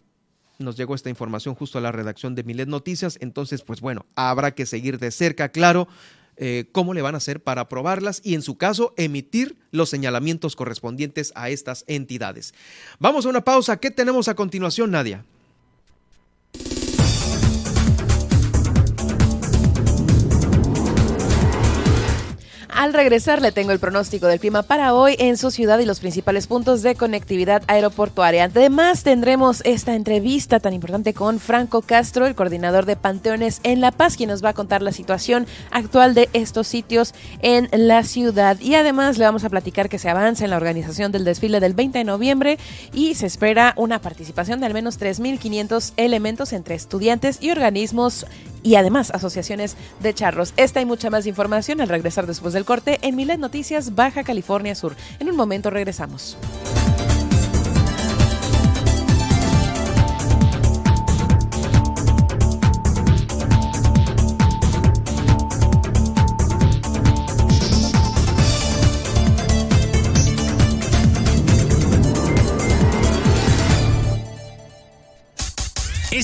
nos 0.59 0.77
llegó 0.77 0.95
esta 0.95 1.11
información 1.11 1.55
justo 1.55 1.79
a 1.79 1.81
la 1.81 1.93
redacción 1.93 2.35
de 2.35 2.45
Milet 2.45 2.69
Noticias, 2.69 3.19
entonces 3.21 3.63
pues 3.63 3.81
bueno, 3.81 4.07
habrá 4.15 4.55
que 4.55 4.67
seguir 4.67 4.99
de 4.99 5.11
cerca, 5.11 5.51
claro, 5.51 5.89
eh, 6.39 6.67
cómo 6.73 6.93
le 6.93 7.03
van 7.03 7.15
a 7.15 7.19
hacer 7.19 7.43
para 7.43 7.63
aprobarlas 7.63 8.21
y 8.23 8.35
en 8.35 8.43
su 8.43 8.57
caso 8.59 8.93
emitir 8.97 9.57
los 9.71 9.89
señalamientos 9.89 10.55
correspondientes 10.55 11.33
a 11.35 11.49
estas 11.51 11.85
entidades. 11.87 12.55
Vamos 12.99 13.27
a 13.27 13.31
una 13.31 13.43
pausa, 13.43 13.79
¿qué 13.79 13.91
tenemos 13.91 14.29
a 14.29 14.35
continuación, 14.35 14.91
Nadia? 14.91 15.25
Al 22.77 22.93
regresar 22.93 23.41
le 23.41 23.53
tengo 23.53 23.73
el 23.73 23.79
pronóstico 23.79 24.27
del 24.27 24.39
clima 24.39 24.63
para 24.63 24.93
hoy 24.93 25.17
en 25.19 25.39
su 25.39 25.51
ciudad 25.51 25.79
y 25.79 25.87
los 25.87 26.01
principales 26.01 26.47
puntos 26.47 26.83
de 26.83 26.95
conectividad 26.95 27.63
aeroportuaria. 27.69 28.45
Además 28.45 29.03
tendremos 29.03 29.63
esta 29.65 29.95
entrevista 29.95 30.61
tan 30.61 30.75
importante 30.75 31.15
con 31.15 31.41
Franco 31.41 31.81
Castro, 31.81 32.27
el 32.27 32.35
coordinador 32.35 32.85
de 32.85 32.97
Panteones 32.97 33.61
en 33.63 33.81
La 33.81 33.93
Paz, 33.93 34.19
quien 34.19 34.29
nos 34.29 34.45
va 34.45 34.51
a 34.51 34.53
contar 34.53 34.83
la 34.83 34.93
situación 34.93 35.47
actual 35.71 36.13
de 36.13 36.29
estos 36.35 36.67
sitios 36.67 37.15
en 37.41 37.71
la 37.73 38.03
ciudad. 38.03 38.61
Y 38.61 38.75
además 38.75 39.17
le 39.17 39.25
vamos 39.25 39.45
a 39.45 39.49
platicar 39.49 39.89
que 39.89 39.99
se 39.99 40.11
avanza 40.11 40.45
en 40.45 40.51
la 40.51 40.59
organización 40.59 41.13
del 41.13 41.25
desfile 41.25 41.61
del 41.61 41.73
20 41.73 41.97
de 41.97 42.05
noviembre 42.05 42.59
y 42.93 43.15
se 43.15 43.25
espera 43.25 43.73
una 43.79 44.03
participación 44.03 44.61
de 44.61 44.67
al 44.67 44.75
menos 44.75 45.01
3.500 45.01 45.95
elementos 45.97 46.53
entre 46.53 46.75
estudiantes 46.75 47.39
y 47.41 47.53
organismos 47.53 48.27
y 48.67 48.75
además 48.75 49.13
asociaciones 49.13 49.77
de 50.01 50.13
charros. 50.13 50.53
Esta 50.57 50.81
y 50.81 50.85
mucha 50.85 51.09
más 51.09 51.27
información 51.27 51.81
al 51.81 51.89
regresar 51.89 52.27
después 52.27 52.53
del 52.53 52.65
corte 52.65 52.99
en 53.03 53.15
Milet 53.15 53.39
Noticias 53.39 53.95
Baja 53.95 54.25
California 54.25 54.75
Sur. 54.75 54.97
En 55.21 55.31
un 55.31 55.37
momento 55.37 55.71
regresamos. 55.71 56.37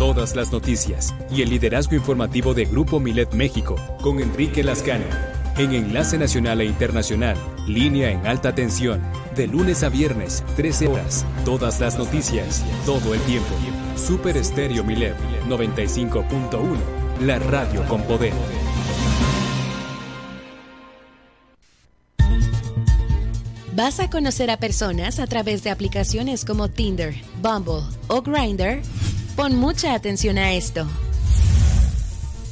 Todas 0.00 0.34
las 0.34 0.50
noticias 0.50 1.14
y 1.30 1.42
el 1.42 1.50
liderazgo 1.50 1.94
informativo 1.94 2.54
de 2.54 2.64
Grupo 2.64 2.98
Milet 2.98 3.34
México 3.34 3.76
con 4.00 4.18
Enrique 4.18 4.64
Lascano. 4.64 5.04
En 5.58 5.74
Enlace 5.74 6.16
Nacional 6.16 6.62
e 6.62 6.64
Internacional, 6.64 7.36
línea 7.66 8.10
en 8.10 8.26
alta 8.26 8.54
tensión, 8.54 9.02
de 9.36 9.46
lunes 9.46 9.82
a 9.82 9.90
viernes, 9.90 10.42
13 10.56 10.88
horas. 10.88 11.26
Todas 11.44 11.80
las 11.80 11.98
noticias, 11.98 12.64
todo 12.86 13.12
el 13.12 13.20
tiempo. 13.24 13.50
Super 13.94 14.38
Estéreo 14.38 14.84
Milet 14.84 15.14
95.1, 15.50 16.78
la 17.20 17.38
radio 17.38 17.84
con 17.86 18.00
poder. 18.04 18.32
¿Vas 23.74 24.00
a 24.00 24.08
conocer 24.08 24.50
a 24.50 24.56
personas 24.56 25.18
a 25.18 25.26
través 25.26 25.62
de 25.62 25.68
aplicaciones 25.68 26.46
como 26.46 26.68
Tinder, 26.70 27.14
Bumble 27.42 27.82
o 28.08 28.22
Grindr? 28.22 28.80
Pon 29.36 29.56
mucha 29.56 29.94
atención 29.94 30.38
a 30.38 30.52
esto. 30.52 30.86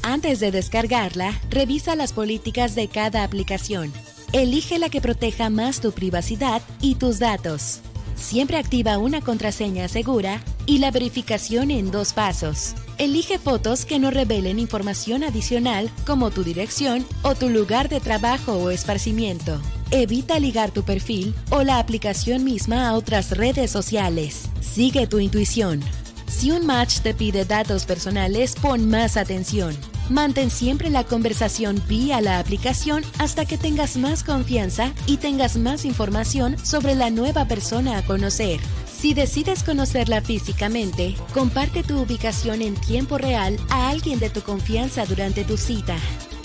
Antes 0.01 0.39
de 0.39 0.51
descargarla, 0.51 1.39
revisa 1.49 1.95
las 1.95 2.13
políticas 2.13 2.73
de 2.73 2.87
cada 2.87 3.23
aplicación. 3.23 3.91
Elige 4.31 4.79
la 4.79 4.89
que 4.89 5.01
proteja 5.01 5.49
más 5.49 5.81
tu 5.81 5.91
privacidad 5.91 6.61
y 6.81 6.95
tus 6.95 7.19
datos. 7.19 7.81
Siempre 8.15 8.57
activa 8.57 8.97
una 8.97 9.21
contraseña 9.21 9.87
segura 9.87 10.41
y 10.65 10.79
la 10.79 10.91
verificación 10.91 11.71
en 11.71 11.89
dos 11.89 12.13
pasos. 12.13 12.75
Elige 12.97 13.39
fotos 13.39 13.85
que 13.85 13.97
no 13.97 14.11
revelen 14.11 14.59
información 14.59 15.23
adicional 15.23 15.89
como 16.05 16.31
tu 16.31 16.43
dirección 16.43 17.05
o 17.21 17.35
tu 17.35 17.49
lugar 17.49 17.87
de 17.87 17.99
trabajo 17.99 18.53
o 18.53 18.71
esparcimiento. 18.71 19.59
Evita 19.91 20.39
ligar 20.39 20.71
tu 20.71 20.83
perfil 20.83 21.33
o 21.49 21.63
la 21.63 21.79
aplicación 21.79 22.43
misma 22.43 22.89
a 22.89 22.93
otras 22.93 23.31
redes 23.37 23.71
sociales. 23.71 24.49
Sigue 24.59 25.07
tu 25.07 25.19
intuición. 25.19 25.81
Si 26.29 26.51
un 26.51 26.67
match 26.67 26.99
te 26.99 27.15
pide 27.15 27.43
datos 27.43 27.85
personales, 27.85 28.53
pon 28.53 28.87
más 28.87 29.17
atención. 29.17 29.75
Mantén 30.09 30.51
siempre 30.51 30.91
la 30.91 31.03
conversación 31.03 31.81
vía 31.87 32.21
la 32.21 32.37
aplicación 32.37 33.03
hasta 33.17 33.45
que 33.45 33.57
tengas 33.57 33.97
más 33.97 34.23
confianza 34.23 34.93
y 35.07 35.17
tengas 35.17 35.57
más 35.57 35.85
información 35.85 36.55
sobre 36.63 36.93
la 36.93 37.09
nueva 37.09 37.45
persona 37.45 37.97
a 37.97 38.03
conocer. 38.03 38.59
Si 38.85 39.15
decides 39.15 39.63
conocerla 39.63 40.21
físicamente, 40.21 41.15
comparte 41.33 41.81
tu 41.83 41.99
ubicación 41.99 42.61
en 42.61 42.75
tiempo 42.75 43.17
real 43.17 43.57
a 43.69 43.89
alguien 43.89 44.19
de 44.19 44.29
tu 44.29 44.41
confianza 44.41 45.05
durante 45.07 45.43
tu 45.43 45.57
cita. 45.57 45.97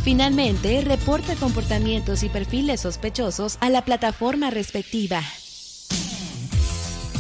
Finalmente, 0.03 0.81
reporta 0.81 1.35
comportamientos 1.35 2.23
y 2.23 2.31
perfiles 2.31 2.81
sospechosos 2.81 3.59
a 3.61 3.69
la 3.69 3.85
plataforma 3.85 4.51
respectiva. 4.51 5.21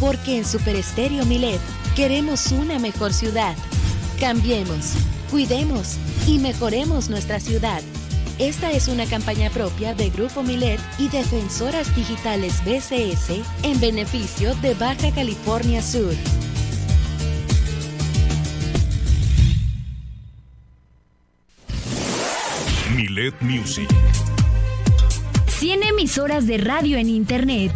Porque 0.00 0.38
en 0.38 0.44
Super 0.44 0.76
Estéreo 0.76 1.24
Milet 1.26 1.60
Queremos 1.96 2.50
una 2.50 2.80
mejor 2.80 3.12
ciudad. 3.12 3.54
Cambiemos, 4.18 4.94
cuidemos 5.30 5.96
y 6.26 6.40
mejoremos 6.40 7.08
nuestra 7.08 7.38
ciudad. 7.38 7.82
Esta 8.40 8.72
es 8.72 8.88
una 8.88 9.06
campaña 9.06 9.48
propia 9.50 9.94
de 9.94 10.10
Grupo 10.10 10.42
Milet 10.42 10.80
y 10.98 11.06
Defensoras 11.06 11.94
Digitales 11.94 12.60
BCS 12.64 13.40
en 13.62 13.78
beneficio 13.78 14.56
de 14.56 14.74
Baja 14.74 15.12
California 15.14 15.80
Sur. 15.82 16.12
Milet 22.96 23.40
Music. 23.40 23.88
100 25.46 25.82
emisoras 25.84 26.48
de 26.48 26.58
radio 26.58 26.98
en 26.98 27.08
Internet 27.08 27.70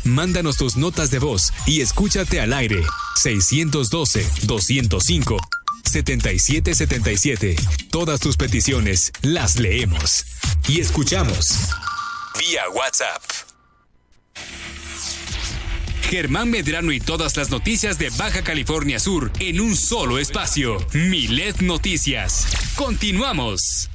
Mándanos 0.05 0.59
tus 0.59 0.77
notas 0.77 1.11
de 1.11 1.21
voz 1.21 1.55
y 1.65 1.81
escúchate 1.81 2.39
al 2.43 2.53
aire. 2.53 2.85
612 3.17 4.27
205 4.43 5.39
7777. 5.91 7.57
Todas 7.91 8.21
tus 8.21 8.37
peticiones 8.37 9.13
las 9.23 9.59
leemos 9.59 10.27
y 10.69 10.81
escuchamos 10.81 11.59
vía 12.39 12.69
WhatsApp. 12.71 13.23
Germán 16.09 16.51
Medrano 16.51 16.93
y 16.93 17.01
todas 17.01 17.37
las 17.37 17.51
noticias 17.51 17.99
de 17.99 18.09
Baja 18.11 18.43
California 18.43 18.99
Sur 18.99 19.31
en 19.41 19.61
un 19.61 19.77
solo 19.77 20.19
espacio. 20.19 20.79
Milet 20.95 21.61
Noticias. 21.61 22.47
Continuamos. 22.77 23.91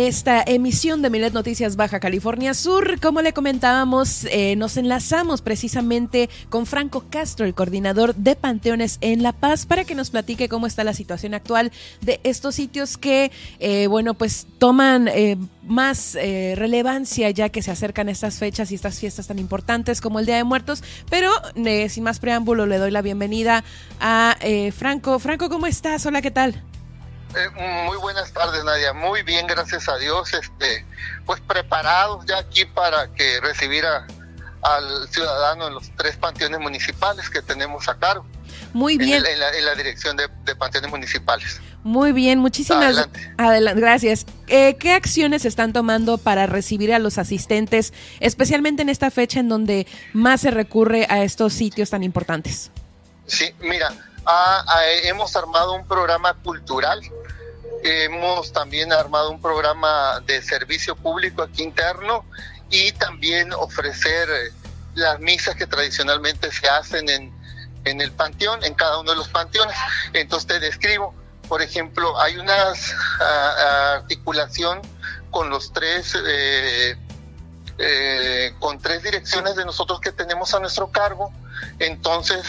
Esta 0.00 0.42
emisión 0.46 1.02
de 1.02 1.10
Milet 1.10 1.32
Noticias 1.32 1.76
Baja 1.76 2.00
California 2.00 2.54
Sur. 2.54 3.00
Como 3.00 3.22
le 3.22 3.32
comentábamos, 3.32 4.24
eh, 4.30 4.54
nos 4.56 4.76
enlazamos 4.76 5.40
precisamente 5.40 6.28
con 6.48 6.66
Franco 6.66 7.04
Castro, 7.10 7.46
el 7.46 7.54
coordinador 7.54 8.14
de 8.14 8.36
Panteones 8.36 8.98
en 9.00 9.22
La 9.22 9.32
Paz, 9.32 9.66
para 9.66 9.84
que 9.84 9.94
nos 9.94 10.10
platique 10.10 10.48
cómo 10.48 10.66
está 10.66 10.84
la 10.84 10.94
situación 10.94 11.34
actual 11.34 11.72
de 12.00 12.20
estos 12.24 12.54
sitios 12.54 12.96
que, 12.96 13.30
eh, 13.60 13.86
bueno, 13.86 14.14
pues 14.14 14.46
toman 14.58 15.08
eh, 15.08 15.36
más 15.66 16.14
relevancia 16.14 17.30
ya 17.30 17.50
que 17.50 17.62
se 17.62 17.70
acercan 17.70 18.08
estas 18.08 18.38
fechas 18.38 18.72
y 18.72 18.74
estas 18.74 18.98
fiestas 18.98 19.26
tan 19.26 19.38
importantes 19.38 20.00
como 20.00 20.18
el 20.18 20.26
Día 20.26 20.36
de 20.36 20.44
Muertos. 20.44 20.82
Pero 21.10 21.30
sin 21.88 22.04
más 22.04 22.20
preámbulo, 22.20 22.66
le 22.66 22.78
doy 22.78 22.90
la 22.90 23.02
bienvenida 23.02 23.64
a 24.00 24.36
Franco. 24.74 25.18
Franco, 25.18 25.50
¿cómo 25.50 25.66
estás? 25.66 26.06
Hola, 26.06 26.22
¿qué 26.22 26.30
tal? 26.30 26.62
Eh, 27.34 27.84
muy 27.86 27.96
buenas 27.98 28.32
tardes, 28.32 28.64
Nadia. 28.64 28.92
Muy 28.92 29.22
bien, 29.22 29.46
gracias 29.46 29.88
a 29.88 29.96
Dios. 29.98 30.32
Este, 30.32 30.84
pues 31.26 31.40
preparados 31.40 32.24
ya 32.26 32.38
aquí 32.38 32.64
para 32.64 33.12
que 33.14 33.40
recibir 33.40 33.84
al 34.62 35.08
ciudadano 35.08 35.68
en 35.68 35.74
los 35.74 35.90
tres 35.96 36.16
panteones 36.16 36.60
municipales 36.60 37.28
que 37.30 37.42
tenemos 37.42 37.88
a 37.88 37.98
cargo. 37.98 38.26
Muy 38.72 38.98
bien. 38.98 39.24
En, 39.26 39.64
la, 39.64 39.74
dirección 39.74 40.16
de, 40.16 40.28
panteones 40.56 40.90
municipales. 40.90 41.60
Muy 41.84 42.12
bien, 42.12 42.38
muchísimas 42.38 43.08
adelante. 43.36 43.80
gracias. 43.80 44.26
Eh, 44.46 44.76
¿Qué 44.78 44.92
acciones 44.92 45.44
están 45.44 45.72
tomando 45.72 46.18
para 46.18 46.46
recibir 46.46 46.92
a 46.92 46.98
los 46.98 47.18
asistentes, 47.18 47.92
especialmente 48.20 48.82
en 48.82 48.88
esta 48.88 49.10
fecha 49.10 49.40
en 49.40 49.48
donde 49.48 49.86
más 50.12 50.40
se 50.40 50.50
recurre 50.50 51.06
a 51.08 51.22
estos 51.22 51.52
sitios 51.52 51.90
tan 51.90 52.02
importantes? 52.02 52.70
Sí, 53.26 53.54
mira, 53.60 53.92
hemos 55.02 55.34
armado 55.36 55.74
un 55.74 55.86
programa 55.86 56.34
cultural, 56.34 57.00
hemos 57.82 58.52
también 58.52 58.92
armado 58.92 59.30
un 59.30 59.40
programa 59.40 60.20
de 60.26 60.42
servicio 60.42 60.96
público 60.96 61.42
aquí 61.42 61.62
interno 61.62 62.24
y 62.70 62.92
también 62.92 63.52
ofrecer 63.52 64.28
eh, 64.28 64.52
las 64.94 65.20
misas 65.20 65.54
que 65.54 65.66
tradicionalmente 65.66 66.50
se 66.52 66.68
hacen 66.68 67.08
en, 67.08 67.32
en 67.84 68.00
el 68.00 68.12
panteón, 68.12 68.62
en 68.64 68.74
cada 68.74 68.98
uno 68.98 69.12
de 69.12 69.16
los 69.16 69.28
panteones. 69.28 69.76
Entonces 70.12 70.46
te 70.46 70.60
describo, 70.60 71.14
por 71.48 71.62
ejemplo, 71.62 72.20
hay 72.20 72.36
una 72.36 72.72
articulación 73.94 74.82
con 75.30 75.50
los 75.50 75.72
tres, 75.72 76.16
eh, 76.26 76.96
eh, 77.78 78.54
con 78.58 78.78
tres 78.80 79.02
direcciones 79.02 79.56
de 79.56 79.64
nosotros 79.64 80.00
que 80.00 80.12
tenemos 80.12 80.52
a 80.54 80.60
nuestro 80.60 80.90
cargo. 80.90 81.32
Entonces, 81.78 82.44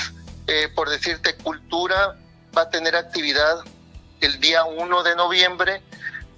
eh, 0.50 0.70
por 0.74 0.90
decirte, 0.90 1.36
Cultura 1.36 2.16
va 2.58 2.64
a 2.64 2.70
tener 2.70 2.96
actividad 2.96 3.60
el 4.22 4.40
día 4.40 4.66
1 4.66 5.04
de 5.04 5.16
noviembre 5.16 5.82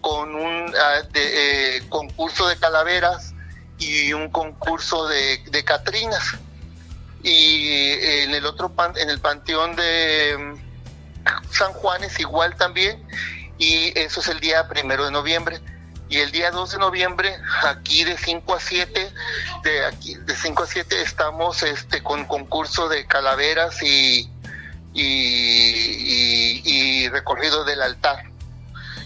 con 0.01 0.35
un 0.35 0.73
ah, 0.77 1.01
eh, 1.13 1.81
concurso 1.89 2.47
de 2.47 2.57
calaveras 2.57 3.33
y 3.79 4.13
un 4.13 4.29
concurso 4.29 5.07
de, 5.07 5.43
de 5.49 5.63
Catrinas. 5.63 6.35
Y 7.23 7.91
en 8.23 8.33
el 8.33 8.45
otro 8.45 8.73
en 8.95 9.09
el 9.09 9.19
panteón 9.19 9.75
de 9.75 10.35
mm, 10.37 11.53
San 11.53 11.71
Juan 11.73 12.03
es 12.03 12.19
igual 12.19 12.55
también, 12.55 13.05
y 13.57 13.97
eso 13.97 14.21
es 14.21 14.27
el 14.27 14.39
día 14.39 14.67
primero 14.67 15.05
de 15.05 15.11
noviembre 15.11 15.61
y 16.11 16.19
el 16.19 16.31
día 16.31 16.51
2 16.51 16.73
de 16.73 16.77
noviembre 16.77 17.37
aquí 17.63 18.03
de 18.03 18.17
5 18.17 18.53
a 18.53 18.59
7 18.59 19.13
de 19.63 19.85
aquí 19.85 20.15
de 20.15 20.35
5 20.35 20.63
a 20.63 20.67
7 20.67 21.01
estamos 21.01 21.63
este 21.63 22.03
con 22.03 22.25
concurso 22.25 22.89
de 22.89 23.07
calaveras 23.07 23.81
y 23.81 24.29
y, 24.93 27.07
recorrido 27.09 27.63
del 27.63 27.81
altar. 27.81 28.25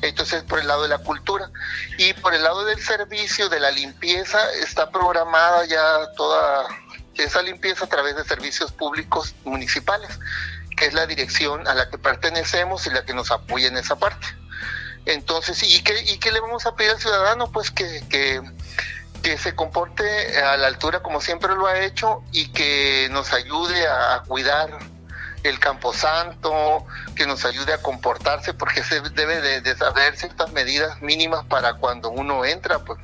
Entonces 0.02 0.44
por 0.44 0.60
el 0.60 0.68
lado 0.68 0.84
de 0.84 0.90
la 0.90 1.00
cultura. 1.00 1.50
Y 1.98 2.14
por 2.14 2.34
el 2.34 2.44
lado 2.44 2.66
del 2.66 2.82
servicio 2.82 3.50
de 3.50 3.60
la 3.60 3.72
limpieza 3.72 4.52
está 4.54 4.90
programada 4.90 5.66
ya 5.66 6.12
toda 6.16 6.68
esa 7.16 7.42
limpieza 7.42 7.86
a 7.86 7.88
través 7.88 8.16
de 8.16 8.26
servicios 8.26 8.72
públicos 8.72 9.36
municipales 9.46 10.10
que 10.76 10.88
es 10.88 10.94
la 10.94 11.08
dirección 11.08 11.66
a 11.70 11.74
la 11.74 11.90
que 11.90 11.98
pertenecemos 11.98 12.86
y 12.88 12.90
la 12.90 13.06
que 13.06 13.14
nos 13.14 13.32
apoya 13.32 13.70
en 13.70 13.78
esa 13.78 13.96
parte 13.96 14.28
entonces, 15.06 15.62
¿y 15.64 15.84
qué, 15.84 16.02
¿y 16.02 16.18
qué 16.18 16.32
le 16.32 16.40
vamos 16.40 16.66
a 16.66 16.76
pedir 16.76 16.92
al 16.92 17.00
ciudadano? 17.00 17.52
Pues 17.52 17.72
que, 17.72 18.04
que, 18.10 18.42
se 19.38 19.56
comporte 19.56 20.38
a 20.40 20.56
la 20.56 20.68
altura 20.68 21.02
como 21.02 21.20
siempre 21.20 21.56
lo 21.56 21.66
ha 21.66 21.80
hecho 21.80 22.24
y 22.32 22.52
que 22.52 23.08
nos 23.10 23.34
ayude 23.34 23.88
a, 23.88 24.22
cuidar 24.28 24.70
el 25.42 25.60
camposanto, 25.60 26.86
que 27.16 27.26
nos 27.26 27.44
ayude 27.44 27.74
a 27.74 27.82
comportarse, 27.82 28.54
porque 28.54 28.84
se 28.84 29.02
debe 29.02 29.42
de, 29.42 29.62
de, 29.62 29.76
saber 29.76 30.16
ciertas 30.16 30.52
medidas 30.52 31.02
mínimas 31.02 31.44
para 31.46 31.74
cuando 31.76 32.12
uno 32.12 32.46
entra, 32.46 32.80
pues 32.80 33.00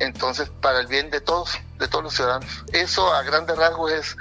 entonces 0.00 0.50
para 0.60 0.80
el 0.80 0.88
bien 0.88 1.10
de 1.10 1.20
todos, 1.20 1.58
de 1.78 1.86
todos 1.86 2.02
los 2.02 2.14
ciudadanos. 2.14 2.64
Eso 2.72 3.12
a 3.14 3.22
grandes 3.22 3.56
rasgos 3.56 3.92
es 3.92 4.16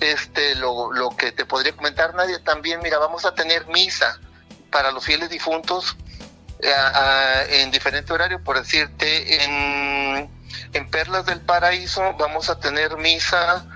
este 0.00 0.54
lo, 0.56 0.92
lo 0.92 1.16
que 1.16 1.32
te 1.32 1.46
podría 1.46 1.74
comentar 1.74 2.14
nadie. 2.14 2.38
También, 2.40 2.80
mira, 2.82 2.98
vamos 2.98 3.24
a 3.24 3.34
tener 3.34 3.66
misa 3.68 4.18
para 4.70 4.90
los 4.90 5.04
fieles 5.04 5.30
difuntos 5.30 5.96
en 7.50 7.70
diferente 7.70 8.12
horario, 8.12 8.42
por 8.42 8.58
decirte, 8.58 9.44
en, 9.44 10.30
Perlas 10.90 11.26
del 11.26 11.40
Paraíso 11.40 12.14
vamos 12.18 12.48
a 12.48 12.58
tener 12.58 12.96
misa. 12.96 13.66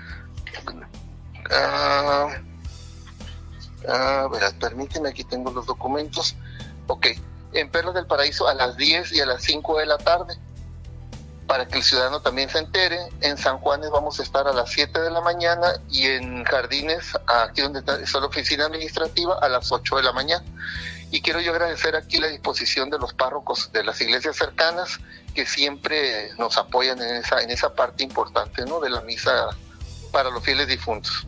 Uh, 3.85 4.29
verás, 4.29 4.53
permíteme, 4.53 5.09
aquí 5.09 5.23
tengo 5.23 5.51
los 5.51 5.65
documentos. 5.65 6.35
Ok, 6.87 7.07
en 7.53 7.69
Perlas 7.69 7.95
del 7.95 8.05
Paraíso 8.07 8.47
a 8.47 8.53
las 8.53 8.77
10 8.77 9.13
y 9.13 9.21
a 9.21 9.25
las 9.25 9.41
5 9.43 9.79
de 9.79 9.85
la 9.85 9.97
tarde, 9.97 10.37
para 11.47 11.67
que 11.67 11.77
el 11.77 11.83
ciudadano 11.83 12.21
también 12.21 12.49
se 12.49 12.59
entere. 12.59 12.99
En 13.21 13.37
San 13.37 13.59
Juanes 13.59 13.89
vamos 13.89 14.19
a 14.19 14.23
estar 14.23 14.47
a 14.47 14.53
las 14.53 14.69
7 14.71 14.99
de 15.01 15.11
la 15.11 15.21
mañana 15.21 15.73
y 15.89 16.05
en 16.07 16.43
Jardines, 16.45 17.17
aquí 17.27 17.61
donde 17.61 17.79
está 17.79 18.19
la 18.19 18.27
oficina 18.27 18.65
administrativa, 18.65 19.37
a 19.41 19.49
las 19.49 19.71
8 19.71 19.97
de 19.97 20.03
la 20.03 20.13
mañana. 20.13 20.45
Y 21.11 21.21
quiero 21.21 21.41
yo 21.41 21.51
agradecer 21.51 21.95
aquí 21.95 22.17
la 22.17 22.27
disposición 22.27 22.89
de 22.89 22.99
los 22.99 23.13
párrocos 23.13 23.71
de 23.71 23.83
las 23.83 23.99
iglesias 24.01 24.35
cercanas 24.35 24.99
que 25.33 25.45
siempre 25.45 26.29
nos 26.37 26.57
apoyan 26.57 27.01
en 27.01 27.15
esa, 27.15 27.41
en 27.41 27.49
esa 27.49 27.73
parte 27.73 28.03
importante 28.03 28.63
¿no? 28.65 28.79
de 28.79 28.89
la 28.89 29.01
misa 29.01 29.49
para 30.11 30.29
los 30.29 30.43
fieles 30.43 30.67
difuntos. 30.67 31.27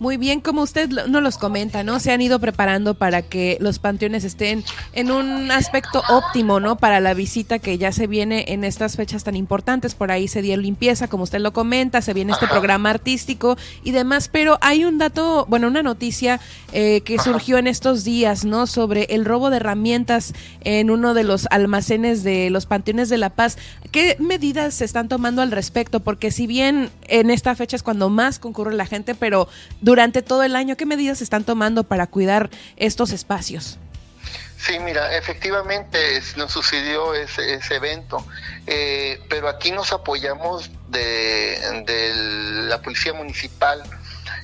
Muy 0.00 0.16
bien, 0.16 0.40
como 0.40 0.62
usted 0.62 0.88
no 0.88 1.20
los 1.20 1.36
comenta, 1.36 1.84
¿no? 1.84 2.00
Se 2.00 2.10
han 2.10 2.22
ido 2.22 2.38
preparando 2.38 2.94
para 2.94 3.20
que 3.20 3.58
los 3.60 3.78
panteones 3.78 4.24
estén 4.24 4.64
en 4.94 5.10
un 5.10 5.50
aspecto 5.50 6.02
óptimo, 6.08 6.58
¿no? 6.58 6.78
Para 6.78 7.00
la 7.00 7.12
visita 7.12 7.58
que 7.58 7.76
ya 7.76 7.92
se 7.92 8.06
viene 8.06 8.46
en 8.48 8.64
estas 8.64 8.96
fechas 8.96 9.24
tan 9.24 9.36
importantes. 9.36 9.94
Por 9.94 10.10
ahí 10.10 10.26
se 10.26 10.40
dio 10.40 10.56
limpieza, 10.56 11.08
como 11.08 11.24
usted 11.24 11.40
lo 11.40 11.52
comenta, 11.52 12.00
se 12.00 12.14
viene 12.14 12.32
este 12.32 12.46
programa 12.46 12.88
artístico 12.88 13.58
y 13.84 13.90
demás. 13.90 14.30
Pero 14.32 14.56
hay 14.62 14.86
un 14.86 14.96
dato, 14.96 15.44
bueno, 15.50 15.68
una 15.68 15.82
noticia 15.82 16.40
eh, 16.72 17.02
que 17.02 17.18
surgió 17.18 17.58
en 17.58 17.66
estos 17.66 18.02
días, 18.02 18.46
¿no? 18.46 18.66
Sobre 18.66 19.02
el 19.10 19.26
robo 19.26 19.50
de 19.50 19.58
herramientas 19.58 20.32
en 20.62 20.88
uno 20.88 21.12
de 21.12 21.24
los 21.24 21.46
almacenes 21.50 22.22
de 22.22 22.48
los 22.48 22.64
panteones 22.64 23.10
de 23.10 23.18
La 23.18 23.28
Paz. 23.28 23.58
¿Qué 23.90 24.16
medidas 24.18 24.72
se 24.72 24.86
están 24.86 25.08
tomando 25.08 25.42
al 25.42 25.50
respecto? 25.50 26.00
Porque 26.00 26.30
si 26.30 26.46
bien 26.46 26.88
en 27.06 27.28
esta 27.28 27.54
fecha 27.54 27.76
es 27.76 27.82
cuando 27.82 28.08
más 28.08 28.38
concurre 28.38 28.72
la 28.72 28.86
gente, 28.86 29.14
pero 29.14 29.46
durante 29.90 30.22
todo 30.22 30.44
el 30.44 30.54
año. 30.54 30.76
¿Qué 30.76 30.86
medidas 30.86 31.20
están 31.20 31.42
tomando 31.42 31.82
para 31.82 32.06
cuidar 32.06 32.48
estos 32.76 33.10
espacios? 33.10 33.76
Sí, 34.56 34.78
mira, 34.78 35.16
efectivamente 35.16 36.22
nos 36.36 36.52
sucedió 36.52 37.12
ese, 37.12 37.58
evento, 37.74 38.24
eh, 38.68 39.20
pero 39.28 39.48
aquí 39.48 39.72
nos 39.72 39.92
apoyamos 39.92 40.70
de, 40.90 41.58
la 42.68 42.80
policía 42.82 43.14
municipal. 43.14 43.82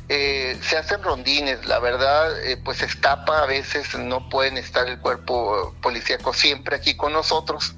Eh, 0.08 0.58
se 0.62 0.78
hacen 0.78 1.00
rondines, 1.04 1.64
la 1.64 1.78
verdad, 1.78 2.42
eh, 2.44 2.56
pues 2.56 2.82
escapa, 2.82 3.42
a 3.42 3.46
veces 3.46 3.96
no 3.96 4.28
pueden 4.28 4.56
estar 4.56 4.88
el 4.88 4.98
cuerpo 4.98 5.76
policíaco 5.80 6.32
siempre 6.32 6.74
aquí 6.74 6.96
con 6.96 7.12
nosotros, 7.12 7.76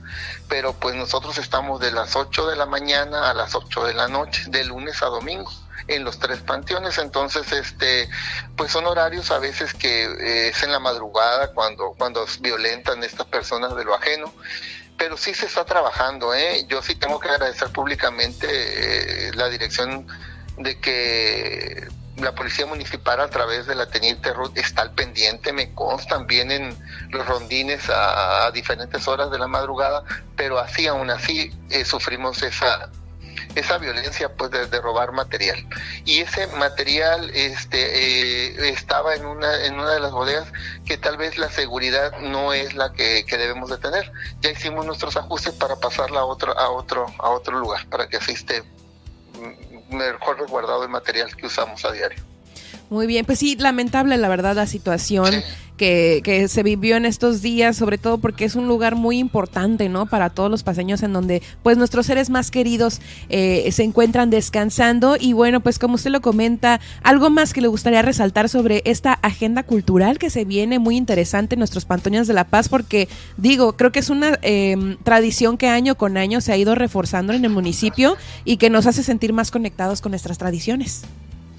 pero 0.48 0.72
pues 0.72 0.94
nosotros 0.94 1.36
estamos 1.36 1.80
de 1.80 1.90
las 1.90 2.16
8 2.16 2.46
de 2.46 2.56
la 2.56 2.64
mañana 2.64 3.30
a 3.30 3.34
las 3.34 3.54
8 3.54 3.84
de 3.84 3.92
la 3.92 4.08
noche, 4.08 4.44
de 4.48 4.64
lunes 4.64 5.02
a 5.02 5.06
domingo 5.06 5.52
en 5.88 6.04
los 6.04 6.18
tres 6.18 6.40
panteones. 6.40 6.98
Entonces, 6.98 7.50
este, 7.52 8.08
pues 8.56 8.70
son 8.70 8.86
horarios 8.86 9.30
a 9.30 9.38
veces 9.38 9.74
que 9.74 10.04
eh, 10.04 10.48
es 10.48 10.62
en 10.62 10.70
la 10.70 10.78
madrugada 10.78 11.52
cuando, 11.52 11.94
cuando 11.98 12.24
violentan 12.40 13.02
estas 13.02 13.26
personas 13.26 13.74
de 13.74 13.84
lo 13.84 13.94
ajeno. 13.94 14.32
Pero 14.96 15.16
sí 15.16 15.34
se 15.34 15.46
está 15.46 15.64
trabajando, 15.64 16.34
¿eh? 16.34 16.66
Yo 16.68 16.82
sí 16.82 16.94
tengo 16.94 17.20
que 17.20 17.28
agradecer 17.28 17.68
públicamente 17.70 18.46
eh, 18.48 19.30
la 19.34 19.48
dirección 19.48 20.06
de 20.56 20.78
que 20.80 21.88
la 22.16 22.34
policía 22.34 22.66
municipal 22.66 23.20
a 23.20 23.28
través 23.28 23.66
de 23.66 23.76
la 23.76 23.86
teniente 23.86 24.32
Ruth 24.32 24.56
está 24.56 24.82
al 24.82 24.92
pendiente, 24.92 25.52
me 25.52 25.72
constan, 25.72 26.26
vienen 26.26 26.76
los 27.10 27.26
rondines 27.26 27.88
a, 27.88 28.50
diferentes 28.50 29.06
horas 29.06 29.30
de 29.30 29.38
la 29.38 29.46
madrugada, 29.46 30.02
pero 30.36 30.58
así 30.58 30.86
aún 30.86 31.10
así 31.10 31.52
eh, 31.70 31.84
sufrimos 31.84 32.42
esa 32.42 32.90
esa 33.54 33.78
violencia 33.78 34.32
pues 34.34 34.50
de, 34.50 34.80
robar 34.80 35.12
material. 35.12 35.66
Y 36.04 36.20
ese 36.20 36.46
material 36.58 37.30
este 37.30 37.78
eh, 37.78 38.70
estaba 38.70 39.14
en 39.14 39.26
una 39.26 39.66
en 39.66 39.74
una 39.74 39.92
de 39.92 40.00
las 40.00 40.12
bodegas 40.12 40.52
que 40.84 40.96
tal 40.96 41.16
vez 41.16 41.38
la 41.38 41.50
seguridad 41.50 42.18
no 42.20 42.52
es 42.52 42.74
la 42.74 42.92
que, 42.92 43.24
que, 43.26 43.36
debemos 43.36 43.70
de 43.70 43.78
tener. 43.78 44.10
Ya 44.40 44.50
hicimos 44.50 44.86
nuestros 44.86 45.16
ajustes 45.16 45.54
para 45.54 45.76
pasarla 45.76 46.20
a 46.20 46.24
otro 46.24 46.58
a 46.58 46.70
otro 46.70 47.06
a 47.18 47.30
otro 47.30 47.58
lugar 47.58 47.86
para 47.88 48.08
que 48.08 48.18
así 48.18 48.32
esté 48.32 48.62
mejor 49.90 50.38
resguardado 50.38 50.82
el 50.82 50.90
material 50.90 51.34
que 51.36 51.46
usamos 51.46 51.84
a 51.84 51.92
diario 51.92 52.22
muy 52.90 53.06
bien, 53.06 53.24
pues 53.26 53.38
sí, 53.38 53.56
lamentable 53.56 54.16
la 54.16 54.28
verdad 54.28 54.56
la 54.56 54.66
situación 54.66 55.34
que, 55.76 56.20
que, 56.24 56.48
se 56.48 56.62
vivió 56.62 56.96
en 56.96 57.04
estos 57.06 57.40
días, 57.40 57.76
sobre 57.76 57.96
todo 57.96 58.18
porque 58.18 58.44
es 58.44 58.56
un 58.56 58.66
lugar 58.66 58.96
muy 58.96 59.18
importante, 59.18 59.88
¿no? 59.88 60.06
Para 60.06 60.30
todos 60.30 60.50
los 60.50 60.62
paseños 60.62 61.02
en 61.02 61.12
donde 61.12 61.42
pues 61.62 61.78
nuestros 61.78 62.06
seres 62.06 62.30
más 62.30 62.50
queridos 62.50 63.00
eh, 63.28 63.68
se 63.72 63.84
encuentran 63.84 64.30
descansando. 64.30 65.16
Y 65.18 65.34
bueno, 65.34 65.60
pues 65.60 65.78
como 65.78 65.94
usted 65.94 66.10
lo 66.10 66.20
comenta, 66.20 66.80
algo 67.02 67.30
más 67.30 67.52
que 67.52 67.60
le 67.60 67.68
gustaría 67.68 68.02
resaltar 68.02 68.48
sobre 68.48 68.82
esta 68.84 69.12
agenda 69.12 69.62
cultural 69.62 70.18
que 70.18 70.30
se 70.30 70.44
viene 70.44 70.78
muy 70.78 70.96
interesante 70.96 71.54
en 71.54 71.60
nuestros 71.60 71.84
Pantoñas 71.84 72.26
de 72.26 72.34
la 72.34 72.44
Paz 72.44 72.68
porque 72.68 73.08
digo, 73.36 73.76
creo 73.76 73.92
que 73.92 74.00
es 74.00 74.10
una 74.10 74.38
em, 74.42 74.96
tradición 75.04 75.56
que 75.58 75.68
año 75.68 75.94
con 75.94 76.16
año 76.16 76.40
se 76.40 76.52
ha 76.52 76.56
ido 76.56 76.74
reforzando 76.74 77.32
en 77.32 77.44
el 77.44 77.50
municipio 77.50 78.16
y 78.44 78.56
que 78.56 78.70
nos 78.70 78.86
hace 78.86 79.02
sentir 79.02 79.32
más 79.32 79.50
conectados 79.50 80.00
con 80.00 80.10
nuestras 80.10 80.38
tradiciones 80.38 81.04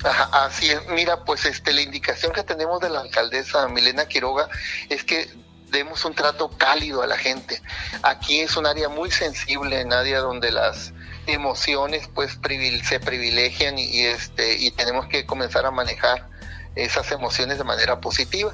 así 0.03 0.69
es, 0.69 0.87
mira, 0.89 1.23
pues 1.25 1.45
este, 1.45 1.73
la 1.73 1.81
indicación 1.81 2.31
que 2.31 2.43
tenemos 2.43 2.79
de 2.79 2.89
la 2.89 3.01
alcaldesa 3.01 3.67
Milena 3.67 4.07
Quiroga 4.07 4.49
es 4.89 5.03
que 5.03 5.29
demos 5.71 6.03
un 6.05 6.15
trato 6.15 6.49
cálido 6.57 7.01
a 7.01 7.07
la 7.07 7.17
gente. 7.17 7.61
Aquí 8.03 8.39
es 8.39 8.57
un 8.57 8.65
área 8.65 8.89
muy 8.89 9.11
sensible, 9.11 9.81
en 9.81 9.93
área 9.93 10.19
donde 10.19 10.51
las 10.51 10.93
emociones 11.27 12.09
pues 12.13 12.39
se 12.83 12.99
privilegian 12.99 13.77
y, 13.77 14.05
este 14.05 14.55
y 14.57 14.71
tenemos 14.71 15.07
que 15.07 15.25
comenzar 15.25 15.65
a 15.65 15.71
manejar 15.71 16.27
esas 16.75 17.11
emociones 17.11 17.57
de 17.57 17.63
manera 17.63 17.99
positiva. 17.99 18.53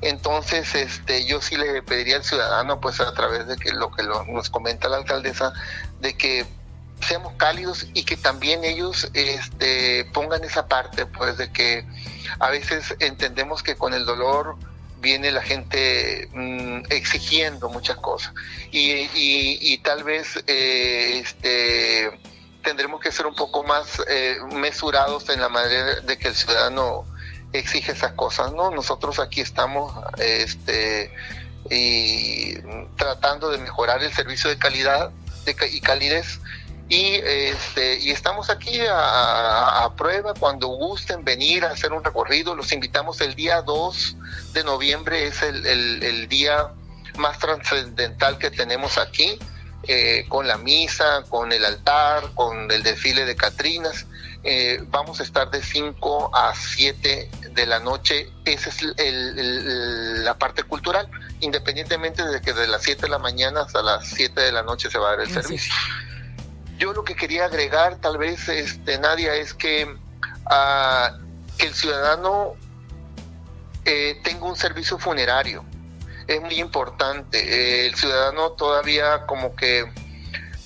Entonces, 0.00 0.74
este, 0.74 1.24
yo 1.26 1.40
sí 1.40 1.56
le 1.56 1.82
pediría 1.82 2.16
al 2.16 2.24
ciudadano, 2.24 2.80
pues 2.80 3.00
a 3.00 3.14
través 3.14 3.46
de 3.46 3.56
que 3.56 3.72
lo 3.72 3.90
que 3.92 4.02
nos 4.02 4.50
comenta 4.50 4.88
la 4.88 4.98
alcaldesa, 4.98 5.52
de 6.00 6.16
que 6.16 6.46
seamos 7.06 7.34
cálidos 7.34 7.86
y 7.94 8.04
que 8.04 8.16
también 8.16 8.64
ellos 8.64 9.10
este, 9.14 10.04
pongan 10.12 10.44
esa 10.44 10.66
parte, 10.66 11.06
pues 11.06 11.36
de 11.36 11.52
que 11.52 11.84
a 12.38 12.50
veces 12.50 12.94
entendemos 13.00 13.62
que 13.62 13.76
con 13.76 13.94
el 13.94 14.04
dolor 14.04 14.56
viene 15.00 15.32
la 15.32 15.42
gente 15.42 16.28
mm, 16.32 16.84
exigiendo 16.90 17.68
muchas 17.68 17.96
cosas 17.96 18.32
y, 18.70 19.08
y, 19.14 19.78
tal 19.78 20.04
vez 20.04 20.42
eh, 20.46 21.18
este, 21.18 22.20
tendremos 22.62 23.00
que 23.00 23.10
ser 23.10 23.26
un 23.26 23.34
poco 23.34 23.64
más 23.64 24.00
eh, 24.08 24.36
mesurados 24.52 25.28
en 25.28 25.40
la 25.40 25.48
manera 25.48 26.00
de 26.00 26.16
que 26.16 26.28
el 26.28 26.34
ciudadano 26.34 27.04
exige 27.52 27.92
esas 27.92 28.12
cosas, 28.12 28.52
¿no? 28.52 28.70
Nosotros 28.70 29.18
aquí 29.18 29.40
estamos 29.40 29.92
este, 30.18 31.12
y 31.68 32.54
tratando 32.96 33.50
de 33.50 33.58
mejorar 33.58 34.02
el 34.02 34.12
servicio 34.12 34.48
de 34.48 34.56
calidad 34.56 35.10
de, 35.44 35.56
y 35.70 35.80
calidez 35.80 36.40
y, 36.88 37.14
este, 37.14 38.00
y 38.00 38.10
estamos 38.10 38.50
aquí 38.50 38.80
a, 38.88 39.90
prueba 39.96 40.34
cuando 40.34 40.68
gusten 40.68 41.24
venir 41.24 41.64
a 41.64 41.70
hacer 41.70 41.92
un 41.92 42.02
recorrido. 42.04 42.54
Los 42.54 42.72
invitamos 42.72 43.20
el 43.20 43.34
día 43.34 43.62
2 43.62 44.16
de 44.52 44.64
noviembre, 44.64 45.26
es 45.26 45.42
el, 45.42 45.66
el, 45.66 46.28
día 46.28 46.68
más 47.16 47.38
trascendental 47.38 48.38
que 48.38 48.50
tenemos 48.50 48.98
aquí, 48.98 49.38
eh, 49.84 50.26
con 50.28 50.46
la 50.46 50.58
misa, 50.58 51.24
con 51.28 51.52
el 51.52 51.64
altar, 51.64 52.30
con 52.34 52.70
el 52.70 52.82
desfile 52.82 53.24
de 53.24 53.36
Catrinas. 53.36 54.06
Eh, 54.44 54.82
vamos 54.88 55.20
a 55.20 55.22
estar 55.22 55.50
de 55.50 55.62
5 55.62 56.36
a 56.36 56.54
7 56.54 57.30
de 57.52 57.66
la 57.66 57.78
noche. 57.78 58.28
Esa 58.44 58.70
es 58.70 58.82
el, 58.98 60.24
la 60.24 60.34
parte 60.34 60.64
cultural, 60.64 61.08
independientemente 61.40 62.24
de 62.24 62.40
que 62.40 62.52
de 62.52 62.66
las 62.66 62.82
7 62.82 63.02
de 63.02 63.08
la 63.08 63.18
mañana 63.18 63.62
hasta 63.62 63.82
las 63.82 64.08
7 64.08 64.40
de 64.40 64.52
la 64.52 64.62
noche 64.62 64.90
se 64.90 64.98
va 64.98 65.08
a 65.08 65.10
dar 65.12 65.20
el 65.20 65.32
servicio. 65.32 65.72
Yo 66.82 66.92
lo 66.92 67.04
que 67.04 67.14
quería 67.14 67.44
agregar, 67.44 68.00
tal 68.00 68.18
vez, 68.18 68.48
este, 68.48 68.98
Nadia, 68.98 69.36
es 69.36 69.54
que, 69.54 69.86
ah, 70.46 71.16
el 71.60 71.72
ciudadano 71.74 72.56
eh, 73.84 74.20
tenga 74.24 74.46
un 74.46 74.56
servicio 74.56 74.98
funerario. 74.98 75.64
Es 76.26 76.40
muy 76.40 76.58
importante. 76.58 77.86
el 77.86 77.94
ciudadano 77.94 78.50
todavía 78.54 79.26
como 79.26 79.54
que 79.54 79.92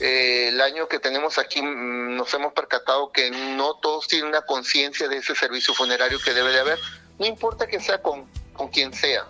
eh, 0.00 0.48
el 0.48 0.58
año 0.62 0.88
que 0.88 0.98
tenemos 0.98 1.36
aquí 1.36 1.60
mm, 1.60 2.16
nos 2.16 2.32
hemos 2.32 2.54
percatado 2.54 3.12
que 3.12 3.30
no 3.30 3.74
todos 3.74 4.08
tienen 4.08 4.28
una 4.28 4.40
conciencia 4.40 5.08
de 5.08 5.18
ese 5.18 5.34
servicio 5.34 5.74
funerario 5.74 6.18
que 6.18 6.32
debe 6.32 6.50
de 6.50 6.60
haber. 6.60 6.78
No 7.18 7.26
importa 7.26 7.66
que 7.66 7.78
sea 7.78 8.00
con, 8.00 8.24
con 8.54 8.68
quien 8.68 8.94
sea, 8.94 9.26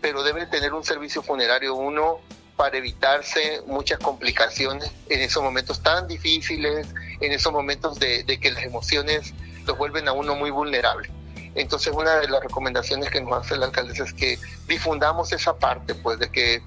pero 0.00 0.22
debe 0.22 0.46
tener 0.46 0.74
un 0.74 0.84
servicio 0.84 1.24
funerario 1.24 1.74
uno 1.74 2.20
para 2.56 2.78
evitarse 2.78 3.62
muchas 3.66 3.98
complicaciones 3.98 4.90
en 5.08 5.20
esos 5.20 5.42
momentos 5.42 5.82
tan 5.82 6.06
difíciles, 6.06 6.86
en 7.20 7.32
esos 7.32 7.52
momentos 7.52 7.98
de, 7.98 8.24
que 8.40 8.50
las 8.50 8.64
emociones 8.64 9.34
los 9.66 9.76
vuelven 9.76 10.08
a 10.08 10.12
uno 10.12 10.34
muy 10.34 10.50
vulnerable. 10.50 11.10
Entonces 11.54 11.92
una 11.94 12.16
de 12.16 12.28
las 12.28 12.42
recomendaciones 12.42 13.10
que 13.10 13.20
nos 13.20 13.44
hace 13.44 13.54
el 13.54 13.62
alcalde 13.62 13.94
es 14.02 14.12
que 14.12 14.38
difundamos 14.66 15.32
esa 15.32 15.56
parte, 15.56 15.94
pues 15.94 16.18
de 16.18 16.30
que 16.30 16.62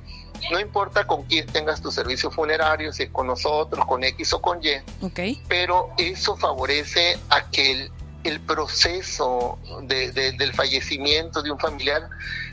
no 0.51 0.59
importa 0.59 1.05
con 1.07 1.23
quién 1.23 1.45
tengas 1.47 1.81
tu 1.81 1.91
servicio 1.91 2.31
funerario, 2.31 2.93
si 2.93 3.03
es 3.03 3.09
con 3.09 3.27
nosotros, 3.27 3.85
con 3.85 4.03
X 4.03 4.33
o 4.33 4.41
con 4.41 4.63
Y, 4.63 4.69
okay. 5.01 5.41
pero 5.47 5.89
eso 5.97 6.37
favorece 6.37 7.17
a 7.29 7.49
que 7.49 7.71
el, 7.71 7.91
el 8.23 8.39
proceso 8.41 9.57
del 9.83 10.53
fallecimiento 10.53 11.41
de 11.41 11.51
un 11.51 11.59
familiar 11.59 12.09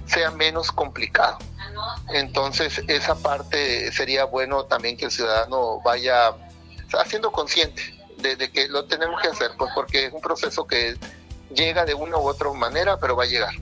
sea 0.07 0.31
menos 0.31 0.71
complicado. 0.71 1.39
Entonces, 2.13 2.83
esa 2.89 3.15
parte 3.17 3.91
sería 3.93 4.25
bueno 4.25 4.65
también 4.65 4.97
que 4.97 5.07
el 5.07 5.11
ciudadano 5.11 5.81
vaya 5.81 6.35
haciendo 6.93 7.33
consciente 7.33 7.83
de, 8.19 8.51
que 8.51 8.69
lo 8.69 8.85
tenemos 8.87 9.21
que 9.21 9.29
hacer, 9.29 9.51
pues 9.59 9.71
porque 9.75 10.07
es 10.07 10.13
un 10.13 10.21
proceso 10.21 10.67
que 10.67 10.97
llega 11.53 11.85
de 11.85 11.95
una 11.95 12.17
u 12.17 12.29
otra 12.29 12.51
manera, 12.53 12.99
pero 12.99 13.17
va 13.17 13.25
a 13.25 13.27
llegar. 13.27 13.55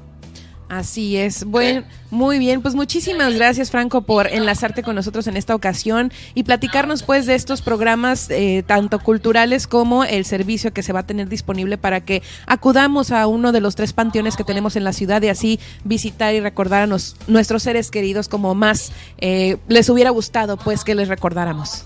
Así 0.72 1.18
es. 1.18 1.44
Bueno, 1.44 1.84
muy 2.10 2.38
bien. 2.38 2.62
Pues 2.62 2.74
muchísimas 2.74 3.34
gracias, 3.34 3.70
Franco, 3.70 4.06
por 4.06 4.26
enlazarte 4.26 4.82
con 4.82 4.94
nosotros 4.94 5.26
en 5.26 5.36
esta 5.36 5.54
ocasión 5.54 6.10
y 6.34 6.44
platicarnos, 6.44 7.02
pues, 7.02 7.26
de 7.26 7.34
estos 7.34 7.60
programas, 7.60 8.30
eh, 8.30 8.64
tanto 8.66 8.98
culturales 8.98 9.66
como 9.66 10.02
el 10.04 10.24
servicio 10.24 10.72
que 10.72 10.82
se 10.82 10.94
va 10.94 11.00
a 11.00 11.06
tener 11.06 11.28
disponible 11.28 11.76
para 11.76 12.00
que 12.00 12.22
acudamos 12.46 13.10
a 13.10 13.26
uno 13.26 13.52
de 13.52 13.60
los 13.60 13.74
tres 13.74 13.92
panteones 13.92 14.34
que 14.34 14.44
tenemos 14.44 14.74
en 14.74 14.84
la 14.84 14.94
ciudad 14.94 15.20
y 15.20 15.28
así 15.28 15.60
visitar 15.84 16.34
y 16.34 16.40
recordar 16.40 16.84
a 16.84 16.98
nuestros 17.26 17.62
seres 17.62 17.90
queridos 17.90 18.28
como 18.28 18.54
más 18.54 18.92
eh, 19.18 19.58
les 19.68 19.90
hubiera 19.90 20.08
gustado, 20.08 20.56
pues, 20.56 20.84
que 20.84 20.94
les 20.94 21.08
recordáramos. 21.08 21.84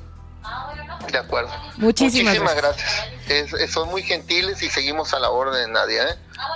De 1.10 1.18
acuerdo. 1.18 1.50
Muchísimas, 1.76 2.36
gracias. 2.38 3.70
son 3.70 3.88
muy 3.90 4.02
gentiles 4.02 4.62
y 4.62 4.68
seguimos 4.68 5.14
a 5.14 5.18
la 5.18 5.30
orden, 5.30 5.72
Nadia. 5.72 6.04
¿eh? 6.04 6.14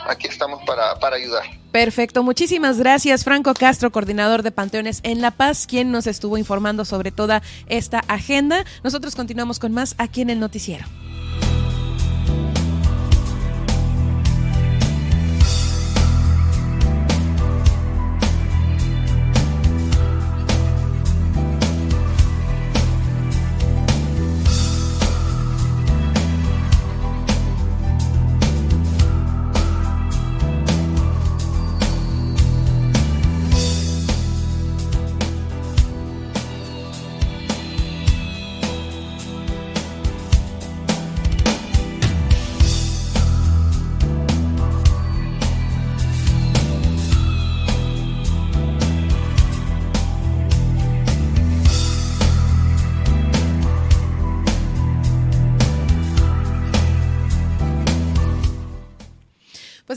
Aquí 0.08 0.26
estamos 0.26 0.62
para, 0.66 0.98
para 0.98 1.16
ayudar. 1.16 1.44
Perfecto, 1.72 2.24
muchísimas 2.24 2.78
gracias 2.78 3.22
Franco 3.22 3.54
Castro, 3.54 3.92
coordinador 3.92 4.42
de 4.42 4.50
Panteones 4.50 5.00
en 5.04 5.20
La 5.20 5.30
Paz, 5.30 5.68
quien 5.68 5.92
nos 5.92 6.08
estuvo 6.08 6.36
informando 6.36 6.84
sobre 6.84 7.12
toda 7.12 7.42
esta 7.66 8.00
agenda. 8.08 8.64
Nosotros 8.82 9.14
continuamos 9.14 9.60
con 9.60 9.72
más 9.72 9.94
aquí 9.98 10.20
en 10.20 10.30
el 10.30 10.40
noticiero. 10.40 10.86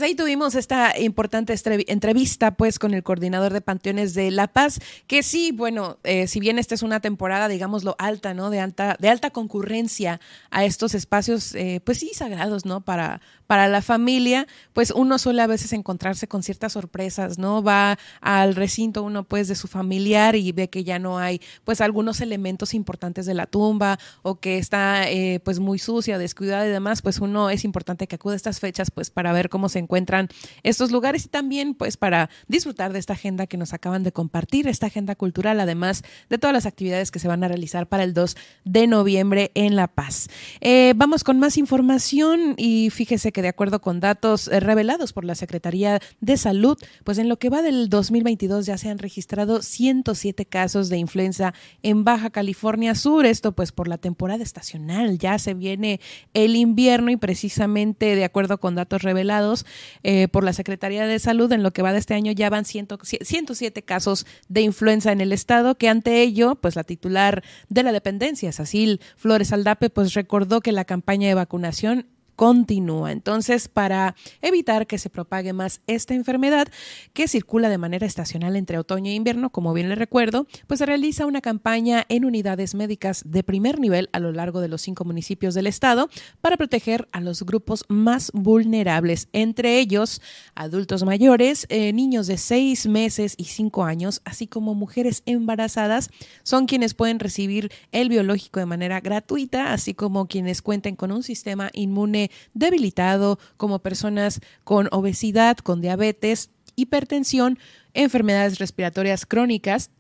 Ahí 0.03 0.15
tuvimos 0.15 0.55
esta 0.55 0.99
importante 0.99 1.55
entrevista 1.87 2.51
pues 2.51 2.79
con 2.79 2.93
el 2.93 3.03
coordinador 3.03 3.53
de 3.53 3.61
Panteones 3.61 4.13
de 4.13 4.31
La 4.31 4.47
Paz, 4.47 4.79
que 5.07 5.23
sí, 5.23 5.51
bueno, 5.51 5.97
eh, 6.03 6.27
si 6.27 6.39
bien 6.39 6.59
esta 6.59 6.75
es 6.75 6.83
una 6.83 6.99
temporada, 6.99 7.47
digámoslo, 7.47 7.95
alta, 7.97 8.33
¿no? 8.33 8.49
De 8.49 8.59
alta, 8.59 8.97
de 8.99 9.09
alta 9.09 9.29
concurrencia 9.31 10.19
a 10.51 10.65
estos 10.65 10.93
espacios, 10.95 11.55
eh, 11.55 11.81
pues 11.83 11.99
sí, 11.99 12.11
sagrados, 12.13 12.65
¿no? 12.65 12.81
Para, 12.81 13.21
para 13.47 13.67
la 13.67 13.81
familia, 13.81 14.47
pues 14.73 14.91
uno 14.91 15.17
suele 15.17 15.41
a 15.41 15.47
veces 15.47 15.73
encontrarse 15.73 16.27
con 16.27 16.43
ciertas 16.43 16.73
sorpresas, 16.73 17.37
¿no? 17.37 17.61
Va 17.61 17.97
al 18.21 18.55
recinto 18.55 19.03
uno 19.03 19.23
pues 19.23 19.47
de 19.47 19.55
su 19.55 19.67
familiar 19.67 20.35
y 20.35 20.51
ve 20.51 20.69
que 20.69 20.83
ya 20.83 20.99
no 20.99 21.17
hay 21.19 21.41
pues 21.63 21.81
algunos 21.81 22.21
elementos 22.21 22.73
importantes 22.73 23.25
de 23.25 23.33
la 23.33 23.45
tumba 23.45 23.99
o 24.21 24.39
que 24.39 24.57
está 24.57 25.09
eh, 25.09 25.39
pues 25.43 25.59
muy 25.59 25.79
sucia, 25.79 26.17
descuidada 26.17 26.65
y 26.65 26.69
demás, 26.71 27.01
pues 27.01 27.19
uno 27.19 27.49
es 27.49 27.63
importante 27.63 28.07
que 28.07 28.15
acude 28.15 28.33
a 28.33 28.37
estas 28.37 28.59
fechas 28.59 28.91
pues 28.91 29.09
para 29.09 29.33
ver 29.33 29.49
cómo 29.49 29.69
se 29.69 29.79
encuentran 29.93 30.27
estos 30.63 30.89
lugares 30.91 31.25
y 31.25 31.27
también 31.27 31.75
pues 31.75 31.97
para 31.97 32.31
disfrutar 32.47 32.93
de 32.93 32.99
esta 32.99 33.13
agenda 33.13 33.45
que 33.45 33.57
nos 33.57 33.73
acaban 33.73 34.01
de 34.01 34.11
compartir, 34.11 34.67
esta 34.67 34.87
agenda 34.87 35.13
cultural, 35.13 35.59
además 35.59 36.03
de 36.31 36.39
todas 36.39 36.51
las 36.51 36.65
actividades 36.65 37.11
que 37.11 37.19
se 37.19 37.27
van 37.27 37.43
a 37.43 37.47
realizar 37.47 37.87
para 37.87 38.03
el 38.03 38.15
2 38.15 38.35
de 38.65 38.87
noviembre 38.87 39.51
en 39.53 39.75
La 39.75 39.87
Paz. 39.87 40.29
Eh, 40.61 40.93
vamos 40.95 41.23
con 41.23 41.37
más 41.37 41.57
información 41.59 42.55
y 42.57 42.89
fíjese 42.89 43.31
que 43.31 43.43
de 43.43 43.49
acuerdo 43.49 43.81
con 43.81 43.99
datos 43.99 44.47
eh, 44.47 44.59
revelados 44.59 45.13
por 45.13 45.25
la 45.25 45.35
Secretaría 45.35 45.99
de 46.21 46.37
Salud, 46.37 46.79
pues 47.03 47.19
en 47.19 47.29
lo 47.29 47.37
que 47.37 47.51
va 47.51 47.61
del 47.61 47.87
2022 47.87 48.65
ya 48.65 48.79
se 48.79 48.89
han 48.89 48.97
registrado 48.97 49.61
107 49.61 50.47
casos 50.47 50.89
de 50.89 50.97
influenza 50.97 51.53
en 51.83 52.03
Baja 52.03 52.31
California 52.31 52.95
Sur, 52.95 53.27
esto 53.27 53.51
pues 53.51 53.71
por 53.71 53.87
la 53.87 53.99
temporada 53.99 54.41
estacional, 54.41 55.19
ya 55.19 55.37
se 55.37 55.53
viene 55.53 55.99
el 56.33 56.55
invierno 56.55 57.11
y 57.11 57.17
precisamente 57.17 58.15
de 58.15 58.23
acuerdo 58.25 58.59
con 58.59 58.73
datos 58.73 59.03
revelados 59.03 59.65
eh, 60.03 60.27
por 60.27 60.43
la 60.43 60.53
Secretaría 60.53 61.05
de 61.05 61.19
Salud, 61.19 61.51
en 61.51 61.63
lo 61.63 61.71
que 61.71 61.81
va 61.81 61.93
de 61.93 61.99
este 61.99 62.13
año 62.13 62.31
ya 62.31 62.49
van 62.49 62.65
107 62.65 63.83
casos 63.83 64.25
de 64.47 64.61
influenza 64.61 65.11
en 65.11 65.21
el 65.21 65.31
estado, 65.31 65.75
que 65.75 65.89
ante 65.89 66.21
ello, 66.21 66.55
pues 66.55 66.75
la 66.75 66.83
titular 66.83 67.43
de 67.69 67.83
la 67.83 67.91
dependencia, 67.91 68.51
Sacil 68.51 69.01
Flores 69.15 69.51
Aldape, 69.53 69.89
pues 69.89 70.13
recordó 70.13 70.61
que 70.61 70.71
la 70.71 70.85
campaña 70.85 71.27
de 71.27 71.33
vacunación 71.35 72.07
continúa. 72.43 73.13
Entonces, 73.13 73.69
para 73.69 74.15
evitar 74.41 74.85
que 74.85 74.97
se 74.97 75.09
propague 75.09 75.53
más 75.53 75.79
esta 75.87 76.13
enfermedad 76.13 76.67
que 77.13 77.29
circula 77.29 77.69
de 77.69 77.77
manera 77.77 78.05
estacional 78.05 78.57
entre 78.57 78.77
otoño 78.77 79.09
e 79.09 79.13
invierno, 79.13 79.49
como 79.49 79.71
bien 79.73 79.87
le 79.87 79.95
recuerdo, 79.95 80.45
pues 80.67 80.79
se 80.79 80.85
realiza 80.85 81.25
una 81.25 81.39
campaña 81.39 82.03
en 82.09 82.25
unidades 82.25 82.75
médicas 82.75 83.23
de 83.25 83.43
primer 83.43 83.79
nivel 83.79 84.09
a 84.11 84.19
lo 84.19 84.33
largo 84.33 84.59
de 84.59 84.67
los 84.67 84.81
cinco 84.81 85.05
municipios 85.05 85.53
del 85.53 85.67
estado 85.67 86.09
para 86.41 86.57
proteger 86.57 87.07
a 87.13 87.21
los 87.21 87.43
grupos 87.43 87.85
más 87.87 88.29
vulnerables, 88.33 89.29
entre 89.31 89.79
ellos 89.79 90.21
adultos 90.53 91.03
mayores, 91.03 91.65
eh, 91.69 91.93
niños 91.93 92.27
de 92.27 92.37
seis 92.37 92.87
meses 92.87 93.35
y 93.37 93.45
cinco 93.45 93.85
años, 93.85 94.21
así 94.25 94.47
como 94.47 94.75
mujeres 94.75 95.23
embarazadas, 95.25 96.09
son 96.43 96.65
quienes 96.65 96.93
pueden 96.93 97.19
recibir 97.19 97.71
el 97.93 98.09
biológico 98.09 98.59
de 98.59 98.65
manera 98.65 98.99
gratuita, 98.99 99.71
así 99.71 99.93
como 99.93 100.27
quienes 100.27 100.61
cuenten 100.61 100.97
con 100.97 101.13
un 101.13 101.23
sistema 101.23 101.69
inmune 101.71 102.31
debilitado, 102.53 103.39
como 103.57 103.79
personas 103.79 104.39
con 104.63 104.87
obesidad, 104.91 105.57
con 105.57 105.81
diabetes, 105.81 106.49
hipertensión, 106.75 107.59
enfermedades 107.93 108.59
respiratorias 108.59 109.25
crónicas 109.25 109.91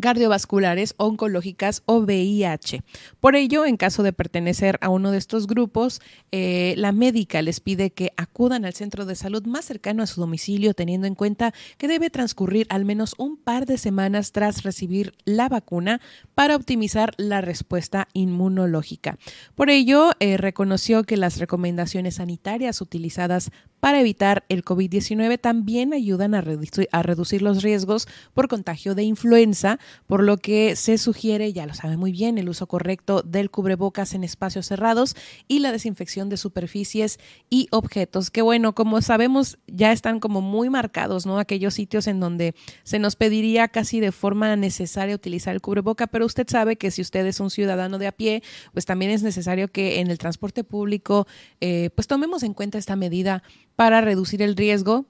cardiovasculares, 0.00 0.94
oncológicas 0.96 1.82
o 1.86 1.98
VIH. 1.98 2.82
Por 3.20 3.36
ello, 3.36 3.64
en 3.64 3.76
caso 3.76 4.02
de 4.02 4.12
pertenecer 4.12 4.78
a 4.80 4.88
uno 4.88 5.10
de 5.10 5.18
estos 5.18 5.46
grupos, 5.46 6.00
eh, 6.32 6.74
la 6.76 6.92
médica 6.92 7.42
les 7.42 7.60
pide 7.60 7.90
que 7.90 8.12
acudan 8.16 8.64
al 8.64 8.74
centro 8.74 9.04
de 9.04 9.14
salud 9.14 9.44
más 9.46 9.64
cercano 9.64 10.02
a 10.02 10.06
su 10.06 10.20
domicilio, 10.20 10.74
teniendo 10.74 11.06
en 11.06 11.14
cuenta 11.14 11.54
que 11.78 11.88
debe 11.88 12.10
transcurrir 12.10 12.66
al 12.70 12.84
menos 12.84 13.14
un 13.18 13.36
par 13.36 13.66
de 13.66 13.78
semanas 13.78 14.32
tras 14.32 14.62
recibir 14.62 15.14
la 15.24 15.48
vacuna 15.48 16.00
para 16.34 16.56
optimizar 16.56 17.14
la 17.16 17.40
respuesta 17.40 18.08
inmunológica. 18.12 19.18
Por 19.54 19.70
ello, 19.70 20.12
eh, 20.20 20.36
reconoció 20.36 21.04
que 21.04 21.16
las 21.16 21.38
recomendaciones 21.38 22.16
sanitarias 22.16 22.80
utilizadas 22.80 23.50
para 23.84 24.00
evitar 24.00 24.46
el 24.48 24.64
COVID-19 24.64 25.38
también 25.38 25.92
ayudan 25.92 26.34
a 26.34 26.40
reducir 26.40 27.42
los 27.42 27.62
riesgos 27.62 28.08
por 28.32 28.48
contagio 28.48 28.94
de 28.94 29.02
influenza 29.02 29.78
por 30.06 30.22
lo 30.22 30.38
que 30.38 30.74
se 30.74 30.96
sugiere, 30.96 31.52
ya 31.52 31.66
lo 31.66 31.74
sabe 31.74 31.98
muy 31.98 32.10
bien, 32.10 32.38
el 32.38 32.48
uso 32.48 32.66
correcto 32.66 33.20
del 33.20 33.50
cubrebocas 33.50 34.14
en 34.14 34.24
espacios 34.24 34.68
cerrados 34.68 35.16
y 35.48 35.58
la 35.58 35.70
desinfección 35.70 36.30
de 36.30 36.38
superficies 36.38 37.18
y 37.50 37.68
objetos, 37.72 38.30
que 38.30 38.40
bueno, 38.40 38.74
como 38.74 39.02
sabemos, 39.02 39.58
ya 39.66 39.92
están 39.92 40.18
como 40.18 40.40
muy 40.40 40.70
marcados, 40.70 41.26
¿no? 41.26 41.38
Aquellos 41.38 41.74
sitios 41.74 42.06
en 42.06 42.20
donde 42.20 42.54
se 42.84 42.98
nos 42.98 43.16
pediría 43.16 43.68
casi 43.68 44.00
de 44.00 44.12
forma 44.12 44.56
necesaria 44.56 45.14
utilizar 45.14 45.54
el 45.54 45.60
cubreboca, 45.60 46.06
pero 46.06 46.24
usted 46.24 46.46
sabe 46.48 46.76
que 46.76 46.90
si 46.90 47.02
usted 47.02 47.26
es 47.26 47.38
un 47.38 47.50
ciudadano 47.50 47.98
de 47.98 48.06
a 48.06 48.12
pie, 48.12 48.42
pues 48.72 48.86
también 48.86 49.10
es 49.10 49.22
necesario 49.22 49.68
que 49.68 50.00
en 50.00 50.10
el 50.10 50.16
transporte 50.16 50.64
público, 50.64 51.26
eh, 51.60 51.90
pues 51.94 52.06
tomemos 52.06 52.42
en 52.44 52.54
cuenta 52.54 52.78
esta 52.78 52.96
medida 52.96 53.42
para 53.76 54.00
reducir 54.00 54.42
el 54.42 54.56
riesgo 54.56 55.06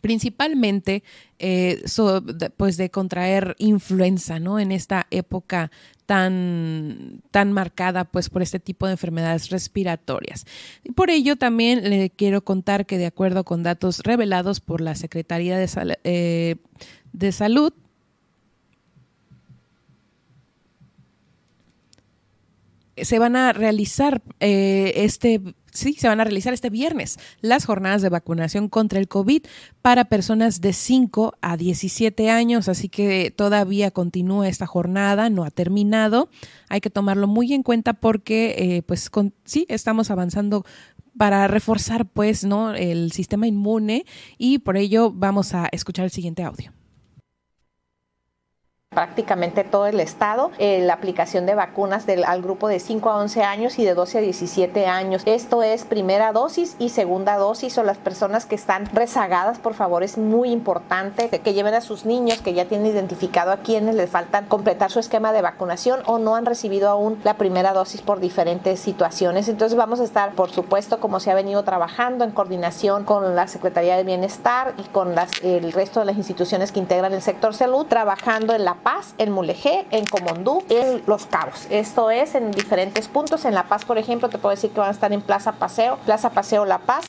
principalmente 0.00 1.02
eh, 1.38 1.82
pues 2.56 2.76
de 2.76 2.90
contraer 2.90 3.54
influenza, 3.58 4.38
¿no? 4.38 4.58
En 4.58 4.72
esta 4.72 5.06
época 5.10 5.70
tan, 6.06 7.22
tan 7.30 7.52
marcada 7.52 8.04
pues 8.04 8.28
por 8.28 8.42
este 8.42 8.60
tipo 8.60 8.86
de 8.86 8.92
enfermedades 8.92 9.50
respiratorias. 9.50 10.46
Y 10.82 10.92
por 10.92 11.10
ello 11.10 11.36
también 11.36 11.88
le 11.88 12.10
quiero 12.10 12.44
contar 12.44 12.86
que 12.86 12.98
de 12.98 13.06
acuerdo 13.06 13.44
con 13.44 13.62
datos 13.62 14.00
revelados 14.00 14.60
por 14.60 14.80
la 14.80 14.94
Secretaría 14.94 15.56
de, 15.56 15.98
eh, 16.04 16.56
de 17.12 17.32
Salud, 17.32 17.72
se 22.96 23.18
van 23.18 23.34
a 23.36 23.52
realizar 23.52 24.22
eh, 24.38 24.92
este 24.96 25.40
sí, 25.74 25.94
se 25.94 26.08
van 26.08 26.20
a 26.20 26.24
realizar 26.24 26.54
este 26.54 26.70
viernes 26.70 27.18
las 27.42 27.66
jornadas 27.66 28.00
de 28.00 28.08
vacunación 28.08 28.68
contra 28.68 28.98
el 28.98 29.08
COVID 29.08 29.42
para 29.82 30.06
personas 30.06 30.60
de 30.60 30.72
5 30.72 31.34
a 31.42 31.56
17 31.56 32.30
años, 32.30 32.68
así 32.68 32.88
que 32.88 33.30
todavía 33.36 33.90
continúa 33.90 34.48
esta 34.48 34.66
jornada, 34.66 35.28
no 35.28 35.44
ha 35.44 35.50
terminado. 35.50 36.30
Hay 36.68 36.80
que 36.80 36.90
tomarlo 36.90 37.26
muy 37.26 37.52
en 37.52 37.62
cuenta 37.62 37.92
porque, 37.92 38.54
eh, 38.56 38.82
pues, 38.82 39.10
sí, 39.44 39.66
estamos 39.68 40.10
avanzando 40.10 40.64
para 41.18 41.46
reforzar, 41.48 42.06
pues, 42.06 42.44
¿no? 42.44 42.74
El 42.74 43.12
sistema 43.12 43.46
inmune 43.46 44.06
y 44.38 44.58
por 44.58 44.76
ello 44.76 45.12
vamos 45.12 45.54
a 45.54 45.68
escuchar 45.70 46.06
el 46.06 46.10
siguiente 46.10 46.42
audio 46.42 46.72
prácticamente 48.94 49.64
todo 49.64 49.86
el 49.86 50.00
estado 50.00 50.50
eh, 50.58 50.80
la 50.80 50.94
aplicación 50.94 51.46
de 51.46 51.54
vacunas 51.54 52.06
del, 52.06 52.24
al 52.24 52.42
grupo 52.42 52.68
de 52.68 52.80
5 52.80 53.10
a 53.10 53.16
11 53.16 53.42
años 53.42 53.78
y 53.78 53.84
de 53.84 53.94
12 53.94 54.18
a 54.18 54.20
17 54.20 54.86
años. 54.86 55.22
Esto 55.26 55.62
es 55.62 55.84
primera 55.84 56.32
dosis 56.32 56.76
y 56.78 56.90
segunda 56.90 57.36
dosis 57.36 57.76
o 57.78 57.82
las 57.82 57.98
personas 57.98 58.46
que 58.46 58.54
están 58.54 58.86
rezagadas, 58.86 59.58
por 59.58 59.74
favor, 59.74 60.02
es 60.02 60.18
muy 60.18 60.50
importante 60.50 61.28
que 61.28 61.54
lleven 61.54 61.74
a 61.74 61.80
sus 61.80 62.06
niños 62.06 62.40
que 62.40 62.54
ya 62.54 62.66
tienen 62.66 62.86
identificado 62.86 63.52
a 63.52 63.58
quienes 63.58 63.94
les 63.94 64.10
faltan 64.10 64.46
completar 64.46 64.90
su 64.90 65.00
esquema 65.00 65.32
de 65.32 65.42
vacunación 65.42 66.00
o 66.06 66.18
no 66.18 66.36
han 66.36 66.46
recibido 66.46 66.88
aún 66.88 67.18
la 67.24 67.34
primera 67.34 67.72
dosis 67.72 68.02
por 68.02 68.20
diferentes 68.20 68.80
situaciones. 68.80 69.48
Entonces 69.48 69.76
vamos 69.76 70.00
a 70.00 70.04
estar, 70.04 70.32
por 70.34 70.50
supuesto, 70.50 71.00
como 71.00 71.20
se 71.20 71.30
ha 71.30 71.34
venido 71.34 71.62
trabajando 71.64 72.24
en 72.24 72.30
coordinación 72.30 73.04
con 73.04 73.34
la 73.34 73.48
Secretaría 73.48 73.96
de 73.96 74.04
Bienestar 74.04 74.74
y 74.78 74.82
con 74.84 75.14
las, 75.14 75.30
el 75.42 75.72
resto 75.72 76.00
de 76.00 76.06
las 76.06 76.16
instituciones 76.16 76.72
que 76.72 76.80
integran 76.80 77.12
el 77.12 77.22
sector 77.22 77.54
salud, 77.54 77.86
trabajando 77.86 78.54
en 78.54 78.64
la 78.64 78.74
Paz, 78.84 79.14
en 79.18 79.32
Mulegé, 79.32 79.86
en 79.90 80.04
Comondú, 80.04 80.62
en 80.68 81.02
Los 81.06 81.26
Cabos. 81.26 81.66
Esto 81.70 82.10
es 82.10 82.36
en 82.36 82.52
diferentes 82.52 83.08
puntos. 83.08 83.44
En 83.44 83.54
La 83.54 83.64
Paz, 83.64 83.84
por 83.84 83.98
ejemplo, 83.98 84.28
te 84.28 84.38
puedo 84.38 84.54
decir 84.54 84.70
que 84.70 84.78
van 84.78 84.90
a 84.90 84.92
estar 84.92 85.12
en 85.12 85.22
Plaza 85.22 85.52
Paseo, 85.52 85.98
Plaza 86.04 86.30
Paseo 86.30 86.64
La 86.64 86.78
Paz. 86.78 87.06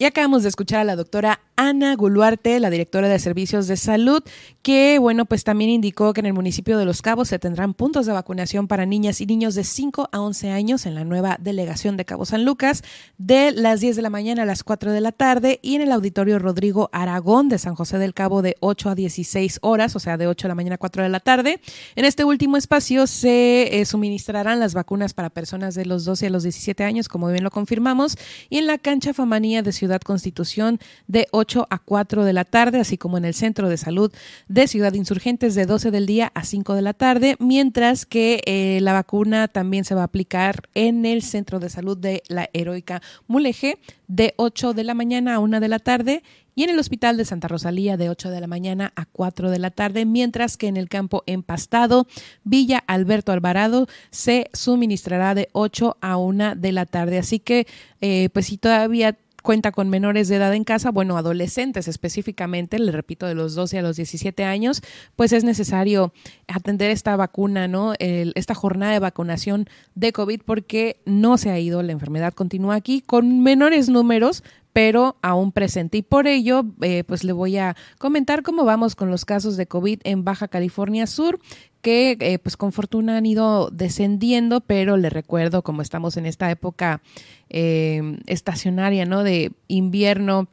Y 0.00 0.06
acabamos 0.06 0.44
de 0.44 0.48
escuchar 0.48 0.80
a 0.80 0.84
la 0.84 0.96
doctora 0.96 1.40
Ana 1.56 1.94
Guluarte, 1.94 2.58
la 2.58 2.70
directora 2.70 3.06
de 3.06 3.18
Servicios 3.18 3.66
de 3.66 3.76
Salud, 3.76 4.22
que, 4.62 4.98
bueno, 4.98 5.26
pues 5.26 5.44
también 5.44 5.68
indicó 5.68 6.14
que 6.14 6.20
en 6.20 6.26
el 6.26 6.32
municipio 6.32 6.78
de 6.78 6.86
Los 6.86 7.02
Cabos 7.02 7.28
se 7.28 7.38
tendrán 7.38 7.74
puntos 7.74 8.06
de 8.06 8.14
vacunación 8.14 8.66
para 8.66 8.86
niñas 8.86 9.20
y 9.20 9.26
niños 9.26 9.54
de 9.54 9.64
5 9.64 10.08
a 10.10 10.20
11 10.22 10.52
años 10.52 10.86
en 10.86 10.94
la 10.94 11.04
nueva 11.04 11.36
delegación 11.38 11.98
de 11.98 12.06
Cabo 12.06 12.24
San 12.24 12.46
Lucas 12.46 12.82
de 13.18 13.52
las 13.52 13.80
10 13.80 13.96
de 13.96 14.00
la 14.00 14.08
mañana 14.08 14.44
a 14.44 14.46
las 14.46 14.64
4 14.64 14.90
de 14.90 15.02
la 15.02 15.12
tarde 15.12 15.60
y 15.60 15.74
en 15.74 15.82
el 15.82 15.92
auditorio 15.92 16.38
Rodrigo 16.38 16.88
Aragón 16.94 17.50
de 17.50 17.58
San 17.58 17.74
José 17.74 17.98
del 17.98 18.14
Cabo 18.14 18.40
de 18.40 18.56
8 18.60 18.88
a 18.88 18.94
16 18.94 19.58
horas, 19.60 19.94
o 19.96 19.98
sea, 19.98 20.16
de 20.16 20.28
8 20.28 20.44
de 20.44 20.48
la 20.48 20.54
mañana 20.54 20.76
a 20.76 20.78
4 20.78 21.02
de 21.02 21.10
la 21.10 21.20
tarde. 21.20 21.60
En 21.94 22.06
este 22.06 22.24
último 22.24 22.56
espacio 22.56 23.06
se 23.06 23.78
eh, 23.78 23.84
suministrarán 23.84 24.60
las 24.60 24.72
vacunas 24.72 25.12
para 25.12 25.28
personas 25.28 25.74
de 25.74 25.84
los 25.84 26.06
12 26.06 26.28
a 26.28 26.30
los 26.30 26.44
17 26.44 26.84
años, 26.84 27.06
como 27.06 27.28
bien 27.28 27.44
lo 27.44 27.50
confirmamos, 27.50 28.16
y 28.48 28.56
en 28.56 28.66
la 28.66 28.78
cancha 28.78 29.12
Famanía 29.12 29.60
de 29.60 29.72
Ciudad 29.72 29.89
Constitución 29.98 30.78
de 31.08 31.26
8 31.32 31.66
a 31.68 31.78
4 31.78 32.24
de 32.24 32.32
la 32.32 32.44
tarde, 32.44 32.78
así 32.78 32.96
como 32.96 33.18
en 33.18 33.24
el 33.24 33.34
Centro 33.34 33.68
de 33.68 33.76
Salud 33.76 34.12
de 34.48 34.68
Ciudad 34.68 34.94
Insurgentes 34.94 35.54
de 35.54 35.66
12 35.66 35.90
del 35.90 36.06
día 36.06 36.30
a 36.34 36.44
5 36.44 36.74
de 36.74 36.82
la 36.82 36.94
tarde, 36.94 37.36
mientras 37.40 38.06
que 38.06 38.42
eh, 38.46 38.78
la 38.82 38.92
vacuna 38.92 39.48
también 39.48 39.84
se 39.84 39.94
va 39.94 40.02
a 40.02 40.04
aplicar 40.04 40.62
en 40.74 41.06
el 41.06 41.22
Centro 41.22 41.58
de 41.58 41.70
Salud 41.70 41.96
de 41.96 42.22
la 42.28 42.48
Heroica 42.52 43.02
Mulegé 43.26 43.78
de 44.06 44.34
8 44.36 44.74
de 44.74 44.84
la 44.84 44.94
mañana 44.94 45.34
a 45.34 45.38
1 45.38 45.60
de 45.60 45.68
la 45.68 45.78
tarde 45.78 46.22
y 46.54 46.64
en 46.64 46.70
el 46.70 46.78
Hospital 46.78 47.16
de 47.16 47.24
Santa 47.24 47.48
Rosalía 47.48 47.96
de 47.96 48.10
8 48.10 48.30
de 48.30 48.40
la 48.40 48.46
mañana 48.46 48.92
a 48.96 49.06
4 49.06 49.50
de 49.50 49.58
la 49.58 49.70
tarde, 49.70 50.04
mientras 50.04 50.56
que 50.56 50.66
en 50.66 50.76
el 50.76 50.88
campo 50.88 51.22
empastado 51.26 52.06
Villa 52.44 52.82
Alberto 52.86 53.32
Alvarado 53.32 53.86
se 54.10 54.50
suministrará 54.52 55.34
de 55.34 55.48
8 55.52 55.96
a 56.00 56.16
1 56.16 56.56
de 56.56 56.72
la 56.72 56.86
tarde. 56.86 57.18
Así 57.18 57.38
que, 57.38 57.66
eh, 58.00 58.28
pues 58.32 58.46
si 58.46 58.58
todavía 58.58 59.16
cuenta 59.42 59.72
con 59.72 59.88
menores 59.88 60.28
de 60.28 60.36
edad 60.36 60.54
en 60.54 60.64
casa, 60.64 60.90
bueno, 60.90 61.16
adolescentes 61.16 61.88
específicamente, 61.88 62.78
le 62.78 62.92
repito, 62.92 63.26
de 63.26 63.34
los 63.34 63.54
12 63.54 63.78
a 63.78 63.82
los 63.82 63.96
17 63.96 64.44
años, 64.44 64.82
pues 65.16 65.32
es 65.32 65.44
necesario 65.44 66.12
atender 66.48 66.90
esta 66.90 67.16
vacuna, 67.16 67.68
¿no? 67.68 67.94
esta 67.98 68.54
jornada 68.54 68.92
de 68.92 68.98
vacunación 68.98 69.68
de 69.94 70.12
COVID 70.12 70.42
porque 70.44 71.00
no 71.04 71.38
se 71.38 71.50
ha 71.50 71.58
ido, 71.58 71.82
la 71.82 71.92
enfermedad 71.92 72.32
continúa 72.32 72.74
aquí 72.74 73.00
con 73.00 73.42
menores 73.42 73.88
números, 73.88 74.42
pero 74.72 75.16
aún 75.22 75.52
presente. 75.52 75.98
Y 75.98 76.02
por 76.02 76.26
ello, 76.26 76.64
eh, 76.80 77.04
pues 77.04 77.24
le 77.24 77.32
voy 77.32 77.56
a 77.56 77.76
comentar 77.98 78.42
cómo 78.42 78.64
vamos 78.64 78.94
con 78.94 79.10
los 79.10 79.24
casos 79.24 79.56
de 79.56 79.66
COVID 79.66 80.00
en 80.04 80.24
Baja 80.24 80.48
California 80.48 81.06
Sur, 81.06 81.40
que 81.82 82.16
eh, 82.20 82.38
pues 82.38 82.56
con 82.56 82.72
fortuna 82.72 83.16
han 83.16 83.26
ido 83.26 83.70
descendiendo, 83.70 84.60
pero 84.60 84.96
le 84.96 85.10
recuerdo, 85.10 85.62
como 85.62 85.82
estamos 85.82 86.16
en 86.16 86.26
esta 86.26 86.50
época 86.50 87.02
eh, 87.48 88.18
estacionaria, 88.26 89.06
¿no? 89.06 89.24
De 89.24 89.52
invierno 89.68 90.48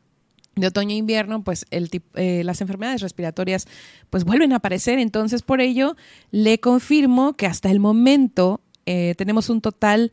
de 0.55 0.67
otoño 0.67 0.95
e 0.95 0.97
invierno, 0.97 1.43
pues 1.43 1.67
el, 1.69 1.87
las 2.15 2.61
enfermedades 2.61 3.01
respiratorias 3.01 3.67
pues 4.09 4.23
vuelven 4.23 4.53
a 4.53 4.55
aparecer. 4.55 4.97
Entonces, 4.97 5.43
por 5.43 5.61
ello, 5.61 5.95
le 6.31 6.59
confirmo 6.59 7.33
que 7.33 7.45
hasta 7.45 7.69
el 7.69 7.79
momento 7.79 8.61
tenemos 8.83 9.49
un 9.49 9.61
total 9.61 10.11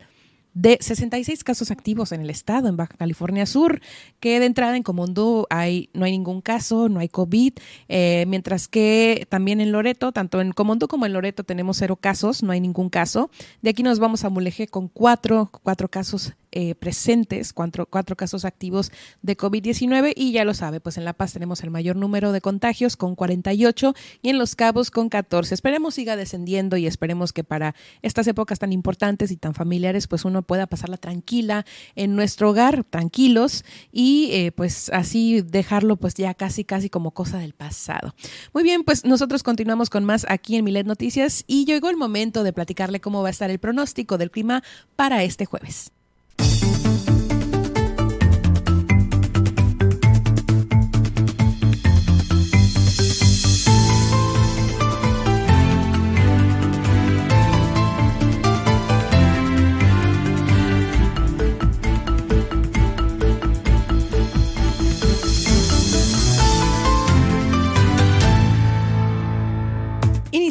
de 0.54 0.78
66 0.80 1.44
casos 1.44 1.70
activos 1.70 2.12
en 2.12 2.20
el 2.20 2.30
estado, 2.30 2.68
en 2.68 2.76
Baja 2.76 2.94
California 2.96 3.44
Sur, 3.44 3.80
que 4.20 4.40
de 4.40 4.46
entrada 4.46 4.76
en 4.76 4.82
Comondú 4.82 5.46
hay, 5.50 5.90
no 5.92 6.04
hay 6.04 6.12
ningún 6.12 6.40
caso, 6.40 6.88
no 6.88 7.00
hay 7.00 7.08
COVID, 7.08 7.52
eh, 7.88 8.24
mientras 8.28 8.68
que 8.68 9.26
también 9.28 9.60
en 9.60 9.72
Loreto, 9.72 10.12
tanto 10.12 10.40
en 10.40 10.52
Comondú 10.52 10.88
como 10.88 11.06
en 11.06 11.12
Loreto 11.12 11.44
tenemos 11.44 11.78
cero 11.78 11.96
casos, 11.96 12.42
no 12.42 12.52
hay 12.52 12.60
ningún 12.60 12.88
caso. 12.88 13.30
De 13.62 13.70
aquí 13.70 13.82
nos 13.82 13.98
vamos 13.98 14.24
a 14.24 14.30
Mulegé 14.30 14.68
con 14.68 14.88
cuatro, 14.88 15.50
cuatro 15.62 15.88
casos 15.88 16.34
eh, 16.56 16.76
presentes, 16.76 17.52
cuatro, 17.52 17.86
cuatro 17.86 18.14
casos 18.14 18.44
activos 18.44 18.92
de 19.22 19.36
COVID-19 19.36 20.12
y 20.14 20.30
ya 20.30 20.44
lo 20.44 20.54
sabe, 20.54 20.78
pues 20.78 20.96
en 20.96 21.04
La 21.04 21.12
Paz 21.12 21.32
tenemos 21.32 21.64
el 21.64 21.70
mayor 21.70 21.96
número 21.96 22.30
de 22.30 22.40
contagios 22.40 22.96
con 22.96 23.16
48 23.16 23.92
y 24.22 24.28
en 24.28 24.38
Los 24.38 24.54
Cabos 24.54 24.92
con 24.92 25.08
14. 25.08 25.52
Esperemos 25.52 25.96
siga 25.96 26.14
descendiendo 26.14 26.76
y 26.76 26.86
esperemos 26.86 27.32
que 27.32 27.42
para 27.42 27.74
estas 28.02 28.28
épocas 28.28 28.60
tan 28.60 28.72
importantes 28.72 29.32
y 29.32 29.36
tan 29.36 29.52
familiares, 29.54 30.06
pues 30.06 30.24
uno 30.24 30.42
pueda 30.42 30.68
pasarla 30.68 30.96
tranquila 30.96 31.66
en 31.96 32.14
nuestro 32.14 32.50
hogar, 32.50 32.84
tranquilos 32.84 33.64
y 33.90 34.30
eh, 34.32 34.52
pues 34.52 34.90
así 34.90 35.42
dejarlo 35.42 35.96
pues 35.96 36.14
ya 36.14 36.34
casi, 36.34 36.64
casi 36.64 36.88
como 36.88 37.10
cosa 37.10 37.38
del 37.38 37.54
pasado. 37.54 38.14
Muy 38.52 38.62
bien, 38.62 38.84
pues 38.84 39.04
nosotros 39.04 39.42
continuamos 39.42 39.90
con 39.90 40.04
más 40.04 40.24
aquí 40.28 40.54
en 40.54 40.64
Milet 40.64 40.86
Noticias 40.86 41.42
y 41.48 41.64
llegó 41.64 41.90
el 41.90 41.96
momento 41.96 42.44
de 42.44 42.52
platicarle 42.52 43.00
cómo 43.00 43.22
va 43.22 43.28
a 43.28 43.32
estar 43.32 43.50
el 43.50 43.58
pronóstico 43.58 44.18
del 44.18 44.30
clima 44.30 44.62
para 44.94 45.24
este 45.24 45.46
jueves. 45.46 45.90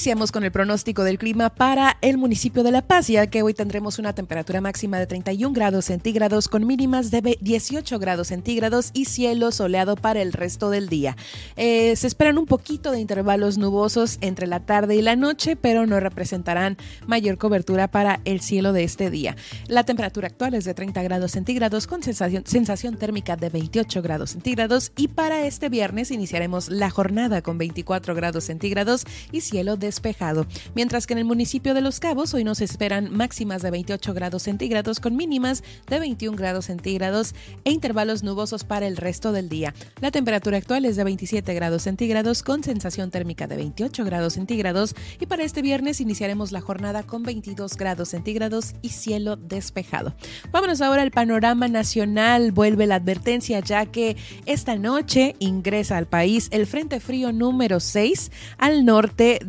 Iniciamos 0.04 0.34
con 0.34 0.44
el 0.44 0.52
pronóstico 0.52 1.06
del 1.06 1.18
clima 1.18 1.50
para 1.50 1.96
el 2.02 2.18
municipio 2.18 2.62
de 2.64 2.72
La 2.72 2.82
Paz, 2.82 3.08
ya 3.08 3.28
que 3.28 3.42
hoy 3.42 3.54
tendremos 3.54 4.00
una 4.00 4.14
temperatura 4.14 4.60
máxima 4.60 5.00
de 5.00 5.08
31 5.08 5.54
grados 5.54 5.86
centígrados 5.86 6.50
con 6.50 6.68
mínimas 6.68 7.10
de 7.10 7.38
18 7.40 8.00
grados 8.00 8.28
centígrados 8.28 8.92
y 8.94 9.06
cielo 9.06 9.54
soleado 9.54 9.96
para 9.96 10.22
el 10.22 10.34
resto 10.34 10.70
del 10.70 10.90
día. 10.90 11.16
Eh, 11.56 11.96
se 11.96 12.08
esperan 12.08 12.38
un 12.38 12.48
poquito 12.48 12.92
de 12.92 13.00
intervalos 13.00 13.58
nubosos 13.58 14.18
entre 14.20 14.46
la 14.46 14.60
tarde 14.60 14.98
y 14.98 15.02
la 15.02 15.16
noche, 15.16 15.56
pero 15.56 15.86
no 15.86 16.02
representarán 16.02 16.76
mayor 17.08 17.38
cobertura 17.38 17.88
para 17.88 18.20
el 18.26 18.42
cielo 18.42 18.74
de 18.74 18.84
este 18.84 19.10
día. 19.10 19.38
La 19.70 19.86
temperatura 19.86 20.28
actual 20.28 20.54
es 20.54 20.66
de 20.66 20.74
30 20.74 21.02
grados 21.02 21.32
centígrados 21.32 21.88
con 21.88 22.04
sensación, 22.04 22.44
sensación 22.46 22.98
térmica 22.98 23.38
de 23.38 23.48
28 23.48 24.02
grados 24.02 24.32
centígrados 24.32 24.92
y 24.98 25.08
para 25.08 25.46
este 25.46 25.70
viernes 25.70 26.12
iniciaremos 26.12 26.68
la 26.68 26.90
jornada 26.90 27.42
con 27.42 27.58
24 27.58 28.14
grados 28.16 28.44
centígrados 28.44 29.06
y 29.32 29.40
cielo 29.40 29.78
despejado, 29.94 30.48
mientras 30.74 31.06
que 31.06 31.14
en 31.14 31.20
el 31.20 31.26
municipio 31.26 31.76
de 31.76 31.82
Los 31.82 32.00
Cabos 32.00 32.34
hoy 32.34 32.44
nos 32.44 32.62
esperan 32.62 33.16
máximas 33.16 33.62
de 33.62 33.70
28 33.70 34.16
grados 34.16 34.42
centígrados 34.42 35.00
con 35.00 35.16
mínimas 35.16 35.64
de 35.88 36.00
21 36.00 36.36
grados 36.36 36.66
centígrados 36.66 37.36
e 37.64 37.70
intervalos 37.70 38.24
nubosos 38.24 38.64
para 38.64 38.88
el 38.88 38.98
resto 38.98 39.32
del 39.32 39.50
día. 39.50 39.76
La 40.02 40.10
temperatura 40.10 40.58
actual 40.58 40.86
es 40.86 40.96
de 40.96 41.04
27 41.04 41.54
grados 41.54 41.84
centígrados 41.84 42.42
con 42.42 42.64
sensación 42.64 43.12
térmica 43.12 43.46
de 43.46 43.56
28 43.56 44.04
grados 44.04 44.34
centígrados 44.34 44.96
y 45.20 45.28
para 45.28 45.44
este 45.44 45.62
viernes 45.62 46.02
iniciaremos 46.02 46.52
la 46.52 46.62
jornada 46.62 47.04
con 47.04 47.22
22 47.22 47.78
grados 47.78 48.10
centígrados 48.10 48.74
y 48.82 48.90
cielo 48.90 49.36
despejado. 49.36 50.16
Vámonos 50.52 50.82
ahora 50.82 51.04
al 51.04 51.12
panorama 51.12 51.68
nacional. 51.68 52.52
Vuelve 52.52 52.88
la 52.88 52.96
advertencia 52.96 53.60
ya 53.60 53.86
que 53.86 54.18
esta 54.48 54.76
noche 54.76 55.36
ingresa 55.38 55.98
al 55.98 56.08
país 56.08 56.48
el 56.50 56.66
Frente 56.66 57.00
Frío 57.00 57.32
número 57.32 57.80
6 57.80 58.32
al 58.58 58.86
norte 58.86 59.40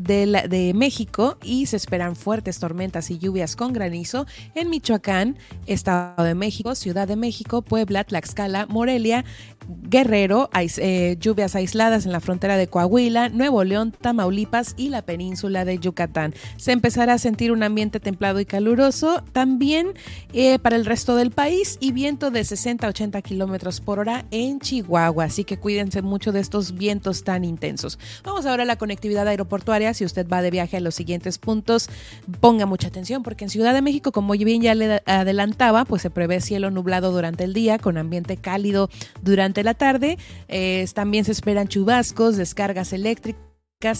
de 0.42 0.74
México 0.74 1.38
y 1.42 1.66
se 1.66 1.76
esperan 1.76 2.16
fuertes 2.16 2.58
tormentas 2.58 3.10
y 3.10 3.18
lluvias 3.18 3.56
con 3.56 3.72
granizo 3.72 4.26
en 4.54 4.70
Michoacán, 4.70 5.36
Estado 5.66 6.24
de 6.24 6.34
México, 6.34 6.74
Ciudad 6.74 7.08
de 7.08 7.16
México, 7.16 7.62
Puebla, 7.62 8.04
Tlaxcala, 8.04 8.66
Morelia, 8.66 9.24
Guerrero, 9.66 10.50
eh, 10.54 11.16
lluvias 11.20 11.54
aisladas 11.54 12.04
en 12.04 12.12
la 12.12 12.20
frontera 12.20 12.56
de 12.56 12.66
Coahuila, 12.66 13.28
Nuevo 13.28 13.64
León, 13.64 13.92
Tamaulipas 13.92 14.74
y 14.76 14.88
la 14.90 15.02
península 15.02 15.64
de 15.64 15.78
Yucatán. 15.78 16.34
Se 16.56 16.72
empezará 16.72 17.14
a 17.14 17.18
sentir 17.18 17.52
un 17.52 17.62
ambiente 17.62 18.00
templado 18.00 18.40
y 18.40 18.44
caluroso 18.44 19.22
también 19.32 19.94
eh, 20.32 20.58
para 20.58 20.76
el 20.76 20.84
resto 20.84 21.16
del 21.16 21.30
país 21.30 21.78
y 21.80 21.92
viento 21.92 22.30
de 22.30 22.44
60 22.44 22.86
a 22.86 22.90
80 22.90 23.22
kilómetros 23.22 23.80
por 23.80 23.98
hora 23.98 24.26
en 24.30 24.60
Chihuahua. 24.60 25.24
Así 25.24 25.44
que 25.44 25.58
cuídense 25.58 26.02
mucho 26.02 26.32
de 26.32 26.40
estos 26.40 26.74
vientos 26.74 27.24
tan 27.24 27.44
intensos. 27.44 27.98
Vamos 28.24 28.46
ahora 28.46 28.64
a 28.64 28.66
la 28.66 28.76
conectividad 28.76 29.26
aeroportuaria. 29.28 29.94
Si 29.94 30.04
usted 30.04 30.23
va 30.30 30.42
de 30.42 30.50
viaje 30.50 30.76
a 30.76 30.80
los 30.80 30.94
siguientes 30.94 31.38
puntos, 31.38 31.88
ponga 32.40 32.66
mucha 32.66 32.88
atención 32.88 33.22
porque 33.22 33.44
en 33.44 33.50
Ciudad 33.50 33.74
de 33.74 33.82
México, 33.82 34.12
como 34.12 34.32
bien 34.32 34.62
ya 34.62 34.74
le 34.74 35.02
adelantaba, 35.06 35.84
pues 35.84 36.02
se 36.02 36.10
prevé 36.10 36.40
cielo 36.40 36.70
nublado 36.70 37.12
durante 37.12 37.44
el 37.44 37.52
día 37.52 37.78
con 37.78 37.96
ambiente 37.96 38.36
cálido 38.36 38.90
durante 39.22 39.62
la 39.62 39.74
tarde. 39.74 40.18
Eh, 40.48 40.86
también 40.94 41.24
se 41.24 41.32
esperan 41.32 41.68
chubascos, 41.68 42.36
descargas 42.36 42.92
eléctricas 42.92 43.53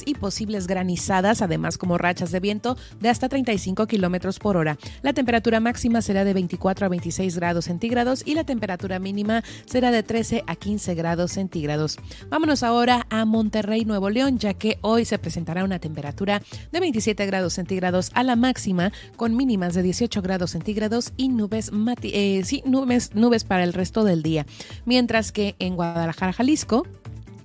y 0.07 0.15
posibles 0.15 0.67
granizadas, 0.67 1.43
además 1.43 1.77
como 1.77 1.99
rachas 1.99 2.33
de 2.33 2.41
viento 2.41 2.75
de 3.01 3.11
hasta 3.11 3.29
35 3.29 3.87
kilómetros 3.87 4.39
por 4.39 4.57
hora. 4.57 4.79
La 5.03 5.13
temperatura 5.13 5.61
máxima 5.61 6.01
será 6.01 6.25
de 6.25 6.33
24 6.33 6.87
a 6.87 6.89
26 6.89 7.37
grados 7.37 7.67
centígrados 7.67 8.23
y 8.25 8.35
la 8.35 8.45
temperatura 8.45 8.99
mínima 8.99 9.45
será 9.67 9.91
de 9.91 10.03
13 10.03 10.43
a 10.47 10.57
15 10.57 10.95
grados 10.95 11.33
centígrados. 11.33 11.99
Vámonos 12.31 12.63
ahora 12.63 13.07
a 13.11 13.27
Monterrey, 13.27 13.85
Nuevo 13.85 14.09
León, 14.09 14.39
ya 14.39 14.55
que 14.55 14.79
hoy 14.81 15.05
se 15.05 15.19
presentará 15.19 15.65
una 15.65 15.79
temperatura 15.81 16.41
de 16.73 16.81
27 16.81 17.27
grados 17.27 17.53
centígrados 17.53 18.11
a 18.15 18.23
la 18.23 18.37
máxima, 18.37 18.91
con 19.17 19.37
mínimas 19.37 19.75
de 19.75 19.83
18 19.83 20.23
grados 20.23 20.53
centígrados 20.53 21.13
y 21.19 21.29
nubes, 21.29 21.71
eh, 22.05 22.43
nubes, 22.65 23.15
nubes 23.15 23.45
para 23.45 23.65
el 23.65 23.75
resto 23.75 24.03
del 24.05 24.23
día. 24.23 24.47
Mientras 24.87 25.31
que 25.31 25.57
en 25.59 25.77
Guadalajara, 25.77 26.33
Jalisco, 26.33 26.87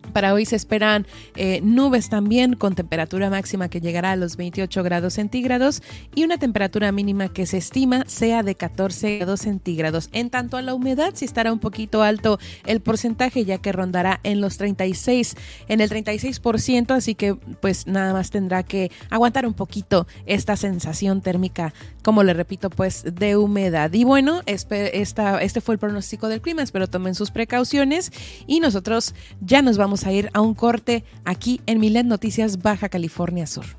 Para 0.09 0.33
hoy 0.33 0.45
se 0.45 0.55
esperan 0.55 1.05
eh, 1.35 1.61
nubes 1.63 2.09
también 2.09 2.55
con 2.55 2.75
temperatura 2.75 3.29
máxima 3.29 3.69
que 3.69 3.81
llegará 3.81 4.11
a 4.11 4.15
los 4.15 4.37
28 4.37 4.83
grados 4.83 5.13
centígrados 5.13 5.81
y 6.15 6.23
una 6.23 6.37
temperatura 6.37 6.91
mínima 6.91 7.29
que 7.29 7.45
se 7.45 7.57
estima 7.57 8.03
sea 8.07 8.43
de 8.43 8.55
14 8.55 9.17
grados 9.17 9.41
centígrados. 9.41 10.09
En 10.11 10.29
tanto 10.29 10.57
a 10.57 10.61
la 10.61 10.73
humedad, 10.73 11.13
sí 11.15 11.25
estará 11.25 11.51
un 11.53 11.59
poquito 11.59 12.03
alto 12.03 12.39
el 12.65 12.81
porcentaje 12.81 13.45
ya 13.45 13.57
que 13.59 13.71
rondará 13.71 14.19
en 14.23 14.41
los 14.41 14.57
36, 14.57 15.35
en 15.67 15.81
el 15.81 15.89
36%, 15.89 16.91
así 16.91 17.15
que 17.15 17.35
pues 17.35 17.87
nada 17.87 18.13
más 18.13 18.29
tendrá 18.29 18.63
que 18.63 18.91
aguantar 19.09 19.45
un 19.45 19.53
poquito 19.53 20.07
esta 20.25 20.55
sensación 20.55 21.21
térmica, 21.21 21.73
como 22.03 22.23
le 22.23 22.33
repito, 22.33 22.69
pues 22.69 23.03
de 23.15 23.37
humedad. 23.37 23.91
Y 23.93 24.03
bueno, 24.03 24.41
esta, 24.45 25.41
este 25.41 25.61
fue 25.61 25.75
el 25.75 25.79
pronóstico 25.79 26.27
del 26.27 26.41
clima, 26.41 26.61
espero 26.61 26.87
tomen 26.87 27.15
sus 27.15 27.31
precauciones 27.31 28.11
y 28.47 28.59
nosotros 28.59 29.13
ya 29.41 29.61
nos 29.61 29.77
vamos 29.77 29.98
a 30.05 30.11
ir 30.11 30.29
a 30.33 30.41
un 30.41 30.53
corte 30.53 31.03
aquí 31.25 31.61
en 31.65 31.79
Milet 31.79 32.05
Noticias 32.05 32.61
Baja 32.61 32.89
California 32.89 33.47
Sur. 33.47 33.78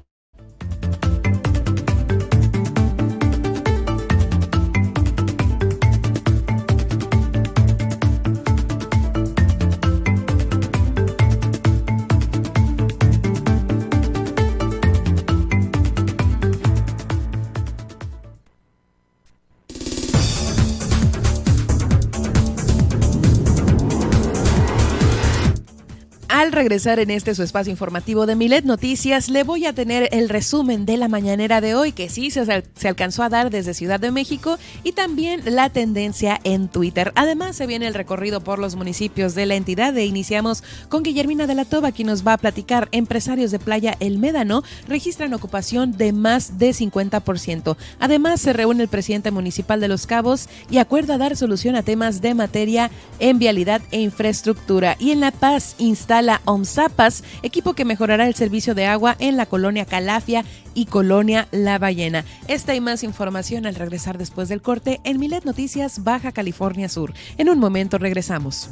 Regresar 26.51 26.99
en 26.99 27.11
este 27.11 27.35
su 27.37 27.45
espacio 27.45 27.71
informativo 27.71 28.27
de 28.27 28.35
Milet 28.35 28.65
Noticias, 28.65 29.29
le 29.29 29.45
voy 29.45 29.67
a 29.67 29.73
tener 29.73 30.09
el 30.11 30.29
resumen 30.29 30.85
de 30.85 30.97
la 30.97 31.07
mañanera 31.07 31.61
de 31.61 31.77
hoy, 31.77 31.93
que 31.93 32.09
sí 32.09 32.33
se, 32.33 32.45
se, 32.75 32.89
alcanzó 32.89 33.23
a 33.23 33.29
dar 33.29 33.51
desde 33.51 33.73
Ciudad 33.73 34.01
de 34.01 34.11
México, 34.11 34.59
y 34.83 34.93
también 34.93 35.43
la 35.45 35.71
tendencia 35.71 36.41
en 36.43 36.69
Twitter. 36.69 37.13
Además, 37.15 37.55
se 37.55 37.69
viene 37.69 37.87
el 37.87 37.95
recorrido 37.95 38.41
por 38.41 38.59
los 38.59 38.75
municipios 38.75 39.37
de 39.37 39.47
la 39.47 39.55
entidad 39.55 39.97
e 39.97 40.07
iniciamos 40.07 40.65
con 40.89 41.05
Guillermina 41.05 41.47
de 41.47 41.55
la 41.55 41.65
Toba, 41.65 41.93
quien 41.93 42.09
nos 42.09 42.27
va 42.27 42.33
a 42.33 42.39
platicar. 42.39 42.89
Empresarios 42.91 43.53
de 43.53 43.61
Playa 43.61 43.97
El 44.01 44.19
Médano 44.19 44.65
registran 44.89 45.35
ocupación 45.35 45.97
de 45.97 46.13
más 46.13 46.59
de 46.59 46.71
50%. 46.71 47.77
Además, 48.01 48.41
se 48.41 48.53
reúne 48.53 48.83
el 48.83 48.89
presidente 48.89 49.31
municipal 49.31 49.81
de 49.81 49.89
Los 49.89 50.07
Cabos 50.07 50.49
y 50.69 50.79
acuerda 50.79 51.17
dar 51.17 51.37
solución 51.37 51.77
a 51.77 51.85
temas 51.85 52.21
de 52.21 52.35
materia 52.35 52.91
en 53.21 53.39
vialidad 53.39 53.83
e 53.93 54.01
infraestructura. 54.01 54.97
Y 54.99 55.13
en 55.13 55.21
La 55.21 55.31
Paz 55.31 55.77
instala 55.79 56.40
OMSAPAS, 56.45 57.25
equipo 57.43 57.75
que 57.75 57.85
mejorará 57.85 58.27
el 58.27 58.35
servicio 58.35 58.75
de 58.75 58.87
agua 58.87 59.17
en 59.19 59.37
la 59.37 59.47
colonia 59.47 59.85
Calafia 59.85 60.45
y 60.75 60.87
colonia 60.87 61.49
La 61.51 61.79
Ballena. 61.79 62.25
Esta 62.49 62.75
y 62.75 62.81
más 62.81 63.03
información 63.03 63.67
al 63.67 63.75
regresar 63.75 64.19
después 64.19 64.49
del 64.49 64.63
corte 64.63 65.01
en 65.05 65.19
Milet 65.19 65.45
Noticias 65.45 66.05
Baja 66.05 66.33
California 66.33 66.89
Sur. 66.89 67.13
En 67.39 67.49
un 67.49 67.59
momento 67.59 67.99
regresamos. 67.99 68.69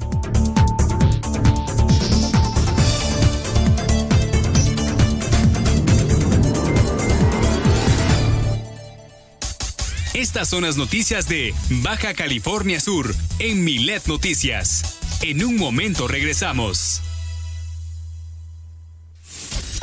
Estas 10.18 10.48
son 10.48 10.64
las 10.64 10.76
noticias 10.76 11.28
de 11.28 11.54
Baja 11.82 12.12
California 12.12 12.80
Sur 12.80 13.14
en 13.38 13.62
Milet 13.62 14.04
Noticias. 14.08 14.98
En 15.22 15.44
un 15.44 15.56
momento 15.56 16.08
regresamos. 16.08 17.02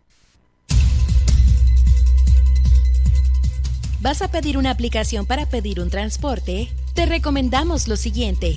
¿Vas 4.00 4.22
a 4.22 4.30
pedir 4.30 4.56
una 4.58 4.70
aplicación 4.70 5.26
para 5.26 5.48
pedir 5.48 5.80
un 5.80 5.90
transporte? 5.90 6.68
Te 6.94 7.06
recomendamos 7.06 7.88
lo 7.88 7.96
siguiente. 7.96 8.56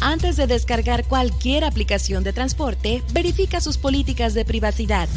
Antes 0.00 0.36
de 0.36 0.46
descargar 0.46 1.06
cualquier 1.06 1.64
aplicación 1.64 2.22
de 2.22 2.32
transporte, 2.32 3.02
verifica 3.12 3.60
sus 3.60 3.78
políticas 3.78 4.34
de 4.34 4.44
privacidad. 4.44 5.08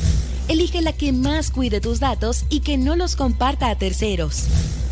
Elige 0.48 0.82
la 0.82 0.94
que 0.94 1.12
más 1.12 1.52
cuide 1.52 1.82
tus 1.82 2.00
datos 2.00 2.46
y 2.50 2.62
que 2.62 2.78
no 2.78 2.96
los 2.96 3.16
comparta 3.16 3.70
a 3.70 3.78
terceros. 3.78 4.46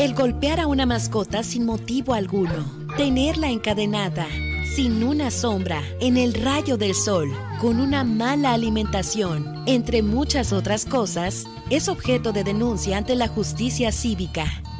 El 0.00 0.14
golpear 0.14 0.58
a 0.58 0.66
una 0.66 0.84
mascota 0.84 1.44
sin 1.44 1.64
motivo 1.64 2.14
alguno, 2.14 2.66
tenerla 2.96 3.50
encadenada, 3.50 4.26
sin 4.74 5.02
una 5.02 5.32
sombra, 5.32 5.82
en 6.00 6.16
el 6.16 6.32
rayo 6.32 6.76
del 6.76 6.94
sol, 6.94 7.28
con 7.60 7.80
una 7.80 8.04
mala 8.04 8.52
alimentación, 8.52 9.64
entre 9.66 10.00
muchas 10.02 10.52
otras 10.52 10.84
cosas, 10.84 11.44
es 11.70 11.88
objeto 11.88 12.32
de 12.32 12.44
denuncia 12.44 12.96
ante 12.96 13.16
la 13.16 13.26
justicia 13.26 13.90
cívica. 13.90 14.46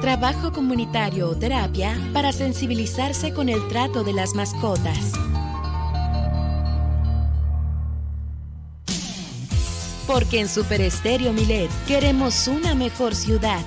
trabajo 0.00 0.52
comunitario 0.52 1.28
o 1.28 1.36
terapia 1.36 1.96
para 2.12 2.32
sensibilizarse 2.32 3.32
con 3.32 3.48
el 3.48 3.66
trato 3.68 4.04
de 4.04 4.12
las 4.12 4.34
mascotas. 4.34 5.12
Porque 10.06 10.40
en 10.40 10.48
Super 10.48 10.80
Estéreo 10.80 11.32
Milet 11.32 11.70
queremos 11.86 12.48
una 12.48 12.74
mejor 12.74 13.14
ciudad. 13.14 13.60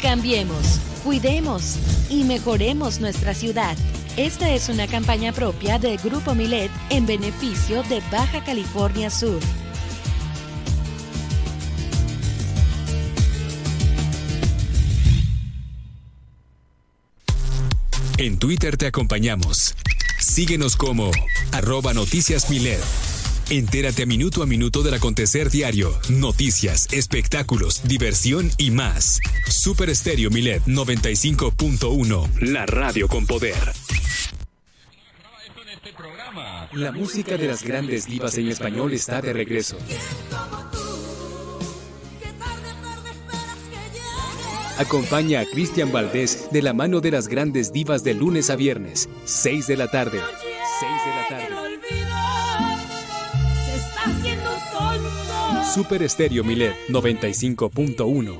Cambiemos, 0.00 0.78
cuidemos 1.02 1.76
y 2.08 2.24
mejoremos 2.24 3.00
nuestra 3.00 3.34
ciudad. 3.34 3.76
Esta 4.16 4.50
es 4.50 4.68
una 4.68 4.86
campaña 4.86 5.32
propia 5.32 5.78
del 5.78 5.98
Grupo 5.98 6.34
Milet 6.34 6.70
en 6.90 7.06
beneficio 7.06 7.82
de 7.84 8.00
Baja 8.12 8.44
California 8.44 9.10
Sur. 9.10 9.40
En 18.18 18.36
Twitter 18.36 18.76
te 18.76 18.88
acompañamos. 18.88 19.76
Síguenos 20.18 20.76
como 20.76 21.12
arroba 21.52 21.94
noticias 21.94 22.50
Milet. 22.50 22.80
Entérate 23.48 24.02
a 24.02 24.06
minuto 24.06 24.42
a 24.42 24.46
minuto 24.46 24.82
del 24.82 24.94
acontecer 24.94 25.50
diario, 25.50 25.96
noticias, 26.08 26.88
espectáculos, 26.90 27.82
diversión 27.84 28.50
y 28.58 28.72
más. 28.72 29.20
Super 29.48 29.88
Estéreo 29.88 30.30
Milet 30.30 30.64
95.1, 30.64 32.40
la 32.40 32.66
radio 32.66 33.06
con 33.06 33.24
poder. 33.24 33.54
La 36.72 36.90
música 36.90 37.36
de 37.36 37.46
las 37.46 37.62
grandes 37.62 38.06
divas 38.06 38.36
en 38.36 38.48
español 38.48 38.92
está 38.94 39.22
de 39.22 39.32
regreso. 39.32 39.78
Acompaña 44.78 45.40
a 45.40 45.44
Cristian 45.44 45.90
Valdés 45.90 46.50
de 46.52 46.62
la 46.62 46.72
mano 46.72 47.00
de 47.00 47.10
las 47.10 47.26
grandes 47.26 47.72
divas 47.72 48.04
de 48.04 48.14
lunes 48.14 48.48
a 48.48 48.54
viernes, 48.54 49.08
6 49.24 49.66
de 49.66 49.76
la 49.76 49.88
tarde. 49.88 50.20
6 50.78 50.92
de 51.04 51.10
la 51.16 51.28
tarde. 51.28 51.48
Super 55.74 56.04
Estéreo 56.04 56.44
Milet 56.44 56.76
95.1. 56.90 58.38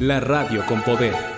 La 0.00 0.20
radio 0.20 0.64
con 0.66 0.82
poder. 0.82 1.33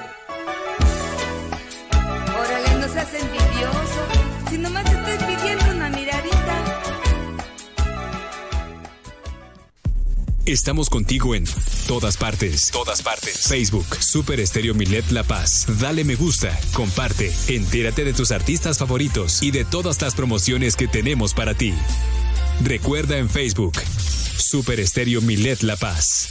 Estamos 10.46 10.88
contigo 10.90 11.34
en 11.34 11.44
todas 11.88 12.16
partes. 12.16 12.70
Todas 12.70 13.02
partes. 13.02 13.48
Facebook, 13.48 13.84
Super 13.98 14.38
Estéreo 14.38 14.74
Milet 14.74 15.10
La 15.10 15.24
Paz. 15.24 15.66
Dale 15.80 16.04
me 16.04 16.14
gusta, 16.14 16.56
comparte, 16.72 17.34
entérate 17.48 18.04
de 18.04 18.12
tus 18.12 18.30
artistas 18.30 18.78
favoritos 18.78 19.42
y 19.42 19.50
de 19.50 19.64
todas 19.64 20.00
las 20.00 20.14
promociones 20.14 20.76
que 20.76 20.86
tenemos 20.86 21.34
para 21.34 21.54
ti. 21.54 21.74
Recuerda 22.62 23.18
en 23.18 23.28
Facebook, 23.28 23.72
Super 24.38 24.78
Estéreo 24.78 25.20
Milet 25.20 25.62
La 25.62 25.76
Paz. 25.76 26.28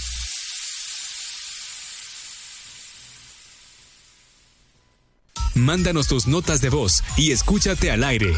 Mándanos 5.56 6.08
tus 6.08 6.26
notas 6.26 6.62
de 6.62 6.70
voz 6.70 7.04
y 7.18 7.32
escúchate 7.32 7.92
al 7.92 8.06
aire. 8.06 8.34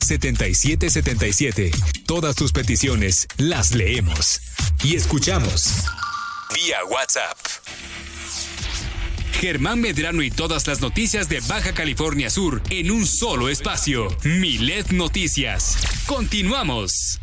612-205-7777. 0.00 1.70
Todas 2.06 2.34
tus 2.36 2.52
peticiones 2.52 3.26
las 3.36 3.74
leemos 3.74 4.40
y 4.82 4.96
escuchamos. 4.96 5.84
Vía 6.54 6.78
WhatsApp. 6.90 7.38
Germán 9.40 9.80
Medrano 9.80 10.22
y 10.22 10.30
todas 10.30 10.66
las 10.66 10.82
noticias 10.82 11.28
de 11.30 11.40
Baja 11.40 11.72
California 11.72 12.28
Sur 12.28 12.60
en 12.68 12.90
un 12.90 13.06
solo 13.06 13.48
espacio. 13.48 14.14
Milet 14.22 14.90
Noticias. 14.90 15.78
Continuamos. 16.06 17.20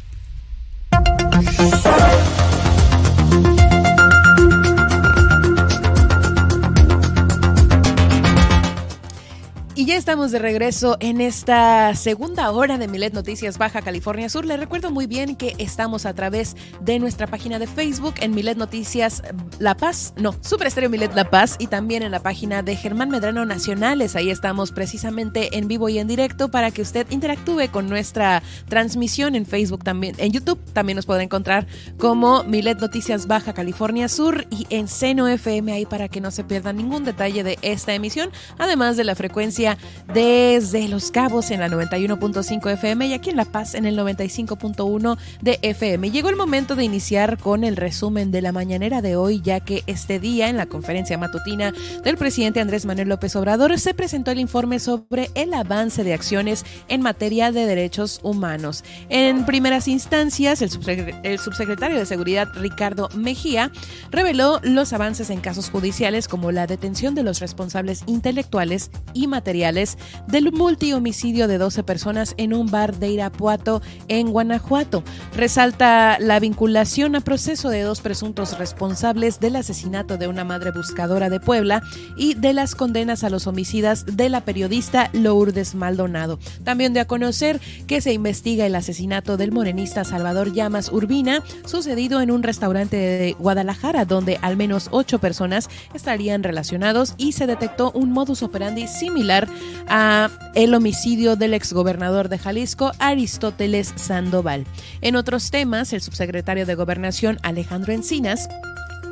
Ya 9.87 9.95
estamos 9.95 10.31
de 10.31 10.39
regreso 10.39 10.97
en 10.99 11.21
esta 11.21 11.95
segunda 11.95 12.51
hora 12.51 12.77
de 12.77 12.89
Milet 12.89 13.13
Noticias 13.13 13.57
Baja 13.57 13.81
California 13.81 14.27
Sur. 14.27 14.43
Les 14.43 14.59
recuerdo 14.59 14.91
muy 14.91 15.07
bien 15.07 15.37
que 15.37 15.55
estamos 15.59 16.05
a 16.05 16.13
través 16.13 16.57
de 16.81 16.99
nuestra 16.99 17.25
página 17.25 17.57
de 17.57 17.67
Facebook 17.67 18.15
en 18.19 18.35
Milet 18.35 18.57
Noticias 18.57 19.23
La 19.59 19.77
Paz, 19.77 20.13
no, 20.17 20.35
Super 20.41 20.67
Estéreo 20.67 20.89
Milet 20.89 21.15
La 21.15 21.29
Paz 21.29 21.55
y 21.57 21.67
también 21.67 22.03
en 22.03 22.11
la 22.11 22.19
página 22.19 22.63
de 22.63 22.75
Germán 22.75 23.09
Medrano 23.09 23.45
Nacionales. 23.45 24.17
Ahí 24.17 24.29
estamos 24.29 24.73
precisamente 24.73 25.57
en 25.57 25.69
vivo 25.69 25.87
y 25.87 25.99
en 25.99 26.07
directo 26.09 26.51
para 26.51 26.69
que 26.71 26.81
usted 26.81 27.09
interactúe 27.09 27.71
con 27.71 27.87
nuestra 27.87 28.43
transmisión 28.67 29.35
en 29.35 29.45
Facebook 29.45 29.85
también. 29.85 30.15
En 30.17 30.33
YouTube 30.33 30.59
también 30.73 30.97
nos 30.97 31.05
podrá 31.05 31.23
encontrar 31.23 31.65
como 31.97 32.43
Milet 32.43 32.81
Noticias 32.81 33.25
Baja 33.25 33.53
California 33.53 34.09
Sur 34.09 34.47
y 34.49 34.67
en 34.69 34.89
Seno 34.89 35.29
FM 35.29 35.71
ahí 35.71 35.85
para 35.85 36.09
que 36.09 36.19
no 36.19 36.31
se 36.31 36.43
pierda 36.43 36.73
ningún 36.73 37.05
detalle 37.05 37.45
de 37.45 37.57
esta 37.61 37.93
emisión, 37.93 38.31
además 38.57 38.97
de 38.97 39.05
la 39.05 39.15
frecuencia 39.15 39.76
desde 40.13 40.87
Los 40.87 41.11
Cabos 41.11 41.51
en 41.51 41.59
la 41.59 41.67
91.5 41.67 42.71
FM 42.71 43.07
y 43.07 43.13
aquí 43.13 43.29
en 43.29 43.37
La 43.37 43.45
Paz 43.45 43.75
en 43.75 43.85
el 43.85 43.97
95.1 43.97 45.17
de 45.41 45.59
FM. 45.61 46.11
Llegó 46.11 46.29
el 46.29 46.35
momento 46.35 46.75
de 46.75 46.83
iniciar 46.83 47.37
con 47.37 47.63
el 47.63 47.75
resumen 47.75 48.31
de 48.31 48.41
la 48.41 48.51
mañanera 48.51 49.01
de 49.01 49.15
hoy, 49.15 49.41
ya 49.41 49.59
que 49.59 49.83
este 49.87 50.19
día 50.19 50.49
en 50.49 50.57
la 50.57 50.65
conferencia 50.65 51.17
matutina 51.17 51.73
del 52.03 52.17
presidente 52.17 52.61
Andrés 52.61 52.85
Manuel 52.85 53.09
López 53.09 53.35
Obrador 53.35 53.77
se 53.79 53.93
presentó 53.93 54.31
el 54.31 54.39
informe 54.39 54.79
sobre 54.79 55.29
el 55.35 55.53
avance 55.53 56.03
de 56.03 56.13
acciones 56.13 56.65
en 56.87 57.01
materia 57.01 57.51
de 57.51 57.65
derechos 57.65 58.19
humanos. 58.23 58.83
En 59.09 59.45
primeras 59.45 59.87
instancias, 59.87 60.61
el, 60.61 60.71
el 61.23 61.39
subsecretario 61.39 61.97
de 61.97 62.05
Seguridad 62.05 62.47
Ricardo 62.55 63.09
Mejía 63.15 63.71
reveló 64.11 64.59
los 64.63 64.93
avances 64.93 65.29
en 65.29 65.41
casos 65.41 65.69
judiciales 65.69 66.27
como 66.27 66.51
la 66.51 66.67
detención 66.67 67.15
de 67.15 67.23
los 67.23 67.39
responsables 67.39 68.03
intelectuales 68.07 68.91
y 69.13 69.27
materiales 69.27 69.66
del 70.27 70.51
multihomicidio 70.51 71.47
de 71.47 71.57
12 71.57 71.83
personas 71.83 72.33
en 72.37 72.53
un 72.53 72.71
bar 72.71 72.97
de 72.97 73.09
Irapuato 73.09 73.81
en 74.07 74.31
Guanajuato. 74.31 75.03
Resalta 75.35 76.17
la 76.19 76.39
vinculación 76.39 77.15
a 77.15 77.21
proceso 77.21 77.69
de 77.69 77.81
dos 77.81 78.01
presuntos 78.01 78.57
responsables 78.57 79.39
del 79.39 79.57
asesinato 79.57 80.17
de 80.17 80.27
una 80.27 80.43
madre 80.43 80.71
buscadora 80.71 81.29
de 81.29 81.39
Puebla 81.39 81.81
y 82.15 82.33
de 82.35 82.53
las 82.53 82.75
condenas 82.75 83.23
a 83.23 83.29
los 83.29 83.47
homicidas 83.47 84.05
de 84.05 84.29
la 84.29 84.41
periodista 84.41 85.09
Lourdes 85.13 85.75
Maldonado. 85.75 86.39
También 86.63 86.93
de 86.93 87.01
a 87.01 87.05
conocer 87.05 87.59
que 87.87 88.01
se 88.01 88.13
investiga 88.13 88.65
el 88.65 88.75
asesinato 88.75 89.37
del 89.37 89.51
morenista 89.51 90.03
Salvador 90.03 90.53
Llamas 90.53 90.91
Urbina, 90.91 91.43
sucedido 91.65 92.21
en 92.21 92.31
un 92.31 92.43
restaurante 92.43 92.97
de 92.97 93.33
Guadalajara, 93.33 94.05
donde 94.05 94.39
al 94.41 94.55
menos 94.57 94.87
ocho 94.91 95.19
personas 95.19 95.69
estarían 95.93 96.43
relacionados 96.43 97.15
y 97.17 97.33
se 97.33 97.47
detectó 97.47 97.91
un 97.91 98.11
modus 98.11 98.43
operandi 98.43 98.87
similar 98.87 99.47
a 99.87 100.29
el 100.55 100.73
homicidio 100.73 101.35
del 101.35 101.53
exgobernador 101.53 102.29
de 102.29 102.37
Jalisco, 102.37 102.91
Aristóteles 102.99 103.93
Sandoval. 103.95 104.65
En 105.01 105.15
otros 105.15 105.51
temas, 105.51 105.93
el 105.93 106.01
subsecretario 106.01 106.65
de 106.65 106.75
Gobernación, 106.75 107.37
Alejandro 107.43 107.93
Encinas, 107.93 108.49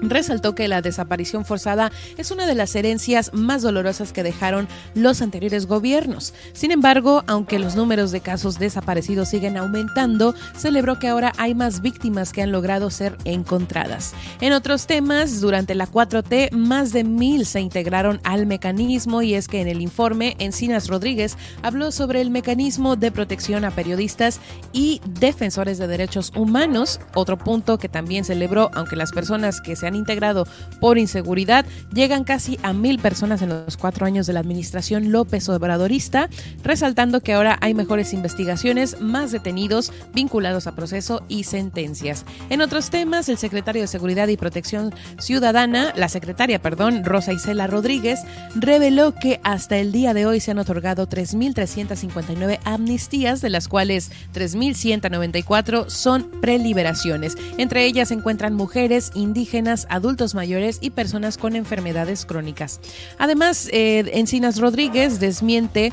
resaltó 0.02 0.56
que 0.56 0.68
la 0.68 0.82
desaparición 0.82 1.46
forzada 1.46 1.92
es 2.18 2.32
una 2.32 2.46
de 2.46 2.56
las 2.56 2.76
herencias 2.76 3.34
más 3.34 3.62
dolorosas 3.62 4.14
que 4.14 4.24
dejaron 4.24 4.68
los 4.94 5.22
anteriores 5.22 5.66
gobiernos. 5.66 6.34
Sin 6.54 6.72
embargo, 6.72 7.24
aunque 7.28 7.60
los 7.60 7.76
números 7.76 8.12
de 8.12 8.22
casos 8.22 8.60
desaparecidos 8.60 9.30
siguen 9.30 9.58
aumentando, 9.58 10.36
celebró 10.56 11.00
que 11.00 11.08
ahora 11.08 11.34
hay 11.38 11.56
más 11.56 11.82
víctimas 11.82 12.32
que 12.32 12.42
han 12.42 12.52
logrado 12.52 12.90
ser 12.90 13.18
encontradas. 13.26 14.14
En 14.42 14.54
otros 14.54 14.88
temas, 14.88 15.42
durante 15.42 15.76
la 15.76 15.88
4T, 15.88 16.52
más 16.52 16.92
de 16.92 17.04
mil 17.04 17.46
se 17.46 17.62
integraron 17.62 18.20
al 18.24 18.46
mecanismo 18.46 19.22
y 19.22 19.34
es 19.34 19.48
que 19.48 19.62
en 19.62 19.68
el 19.68 19.82
informe, 19.82 20.36
Encinas 20.40 20.88
Rodríguez 20.88 21.38
habló 21.62 21.92
sobre 21.92 22.22
el 22.22 22.30
mecanismo 22.30 22.96
de 22.96 23.12
protección 23.12 23.66
a 23.66 23.72
periodistas 23.72 24.40
y 24.74 25.02
defensores 25.20 25.78
de 25.78 25.88
derechos 25.88 26.32
humanos, 26.36 27.00
otro 27.14 27.38
punto 27.38 27.78
que 27.78 27.90
también 27.90 28.26
celebró, 28.26 28.72
aunque 28.74 28.96
las 28.96 29.12
personas 29.12 29.62
que 29.62 29.76
se 29.76 29.85
han 29.88 29.96
integrado 29.96 30.48
por 30.80 30.98
inseguridad 30.98 31.66
llegan 31.94 32.24
casi 32.24 32.60
a 32.64 32.74
mil 32.74 33.00
personas 33.00 33.42
en 33.42 33.50
los 33.50 33.78
cuatro 33.78 34.06
años 34.06 34.28
de 34.28 34.34
la 34.34 34.40
administración 34.40 35.12
López 35.12 35.48
Obradorista, 35.50 36.30
resaltando 36.64 37.22
que 37.22 37.34
ahora 37.34 37.58
hay 37.62 37.74
mejores 37.74 38.14
investigaciones, 38.14 39.02
más 39.02 39.32
detenidos 39.32 39.92
vinculados 40.14 40.68
a 40.68 40.76
proceso 40.76 41.24
y 41.28 41.44
sentencias. 41.44 42.26
En 42.50 42.62
otros 42.62 42.90
temas, 42.90 43.30
el 43.30 43.38
secretario 43.38 43.82
de 43.82 43.88
Seguridad 43.88 44.28
y 44.28 44.38
Protección 44.38 44.94
Ciudadana, 45.20 45.94
la 45.96 46.10
secretaria, 46.10 46.62
perdón, 46.62 47.04
Rosa 47.04 47.34
Isela 47.34 47.68
Rodríguez, 47.68 48.20
reveló 48.56 49.14
que 49.14 49.40
hasta 49.44 49.78
el 49.78 49.92
día 49.92 50.14
de 50.14 50.26
hoy 50.26 50.40
se 50.40 50.52
han 50.52 50.60
otorgado 50.60 51.08
3.359 51.08 52.60
amnistías, 52.64 53.42
de 53.42 53.50
las 53.50 53.68
cuales 53.68 54.12
3.194 54.34 55.90
son 55.90 56.30
preliberaciones. 56.42 57.38
Entre 57.58 57.86
ellas 57.86 58.10
se 58.10 58.14
encuentran 58.16 58.54
mujeres, 58.54 59.12
indígenas, 59.16 59.75
adultos 59.90 60.36
mayores 60.36 60.80
y 60.82 60.92
personas 60.92 61.38
con 61.38 61.56
enfermedades 61.56 62.26
crónicas. 62.26 62.80
Además, 63.18 63.70
eh, 63.72 64.10
Encinas 64.14 64.60
Rodríguez 64.60 65.20
desmiente 65.20 65.92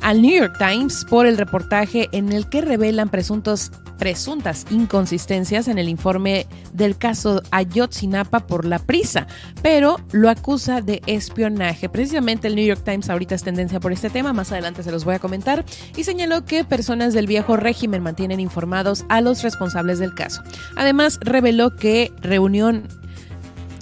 al 0.00 0.22
New 0.22 0.36
York 0.36 0.56
Times 0.58 1.04
por 1.08 1.26
el 1.26 1.36
reportaje 1.36 2.08
en 2.12 2.32
el 2.32 2.48
que 2.48 2.62
revelan 2.62 3.08
presuntos 3.08 3.70
presuntas 4.00 4.66
inconsistencias 4.70 5.68
en 5.68 5.78
el 5.78 5.90
informe 5.90 6.46
del 6.72 6.96
caso 6.96 7.42
Ayotzinapa 7.50 8.46
por 8.46 8.64
la 8.64 8.78
prisa, 8.78 9.26
pero 9.62 9.98
lo 10.12 10.30
acusa 10.30 10.80
de 10.80 11.02
espionaje. 11.06 11.90
Precisamente 11.90 12.48
el 12.48 12.54
New 12.54 12.64
York 12.64 12.80
Times 12.82 13.10
ahorita 13.10 13.34
es 13.34 13.42
tendencia 13.42 13.78
por 13.78 13.92
este 13.92 14.08
tema, 14.08 14.32
más 14.32 14.52
adelante 14.52 14.82
se 14.82 14.90
los 14.90 15.04
voy 15.04 15.16
a 15.16 15.18
comentar, 15.18 15.66
y 15.94 16.04
señaló 16.04 16.46
que 16.46 16.64
personas 16.64 17.12
del 17.12 17.26
viejo 17.26 17.58
régimen 17.58 18.02
mantienen 18.02 18.40
informados 18.40 19.04
a 19.10 19.20
los 19.20 19.42
responsables 19.42 19.98
del 19.98 20.14
caso. 20.14 20.42
Además, 20.76 21.18
reveló 21.20 21.76
que 21.76 22.10
reunión 22.22 22.88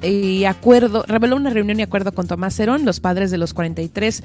y 0.03 0.45
acuerdo, 0.45 1.05
reveló 1.07 1.37
una 1.37 1.51
reunión 1.51 1.79
y 1.81 1.83
acuerdo 1.83 2.13
con 2.13 2.27
Tomás 2.27 2.55
Cerón, 2.55 2.85
los 2.85 3.01
padres 3.01 3.31
de 3.31 3.39
los 3.39 3.55
43, 3.55 4.23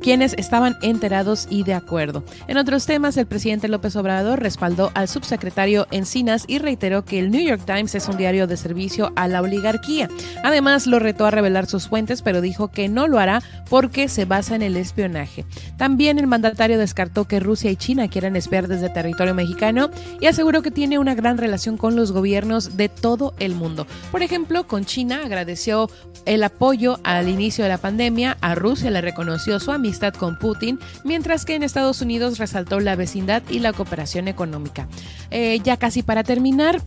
quienes 0.00 0.34
estaban 0.34 0.76
enterados 0.82 1.46
y 1.50 1.62
de 1.62 1.74
acuerdo. 1.74 2.24
En 2.48 2.56
otros 2.56 2.86
temas, 2.86 3.16
el 3.16 3.26
presidente 3.26 3.68
López 3.68 3.96
Obrador 3.96 4.40
respaldó 4.40 4.90
al 4.94 5.08
subsecretario 5.08 5.86
Encinas 5.90 6.44
y 6.46 6.58
reiteró 6.58 7.04
que 7.04 7.18
el 7.18 7.30
New 7.30 7.42
York 7.42 7.62
Times 7.64 7.94
es 7.94 8.08
un 8.08 8.16
diario 8.16 8.46
de 8.46 8.56
servicio 8.56 9.12
a 9.16 9.28
la 9.28 9.40
oligarquía. 9.40 10.08
Además, 10.42 10.86
lo 10.86 10.98
retó 10.98 11.26
a 11.26 11.30
revelar 11.30 11.66
sus 11.66 11.88
fuentes, 11.88 12.22
pero 12.22 12.40
dijo 12.40 12.68
que 12.68 12.88
no 12.88 13.08
lo 13.08 13.18
hará 13.18 13.42
porque 13.70 14.08
se 14.08 14.24
basa 14.24 14.54
en 14.54 14.62
el 14.62 14.76
espionaje. 14.76 15.44
También 15.76 16.18
el 16.18 16.26
mandatario 16.26 16.78
descartó 16.78 17.26
que 17.26 17.40
Rusia 17.40 17.70
y 17.70 17.76
China 17.76 18.08
quieran 18.08 18.36
espiar 18.36 18.68
desde 18.68 18.90
territorio 18.90 19.34
mexicano 19.34 19.90
y 20.20 20.26
aseguró 20.26 20.62
que 20.62 20.70
tiene 20.70 20.98
una 20.98 21.14
gran 21.14 21.38
relación 21.38 21.76
con 21.76 21.96
los 21.96 22.12
gobiernos 22.12 22.76
de 22.76 22.88
todo 22.88 23.34
el 23.38 23.54
mundo. 23.54 23.86
Por 24.10 24.22
ejemplo, 24.22 24.66
con 24.66 24.84
China 24.84 25.13
agradeció 25.22 25.90
el 26.26 26.42
apoyo 26.42 26.98
al 27.04 27.28
inicio 27.28 27.64
de 27.64 27.70
la 27.70 27.78
pandemia, 27.78 28.36
a 28.40 28.54
Rusia 28.54 28.90
le 28.90 29.00
reconoció 29.00 29.60
su 29.60 29.72
amistad 29.72 30.14
con 30.14 30.38
Putin, 30.38 30.78
mientras 31.04 31.44
que 31.44 31.54
en 31.54 31.62
Estados 31.62 32.00
Unidos 32.00 32.38
resaltó 32.38 32.80
la 32.80 32.96
vecindad 32.96 33.42
y 33.50 33.58
la 33.58 33.72
cooperación 33.72 34.28
económica. 34.28 34.88
Eh, 35.30 35.60
ya 35.62 35.76
casi 35.76 36.02
para 36.02 36.24
terminar, 36.24 36.80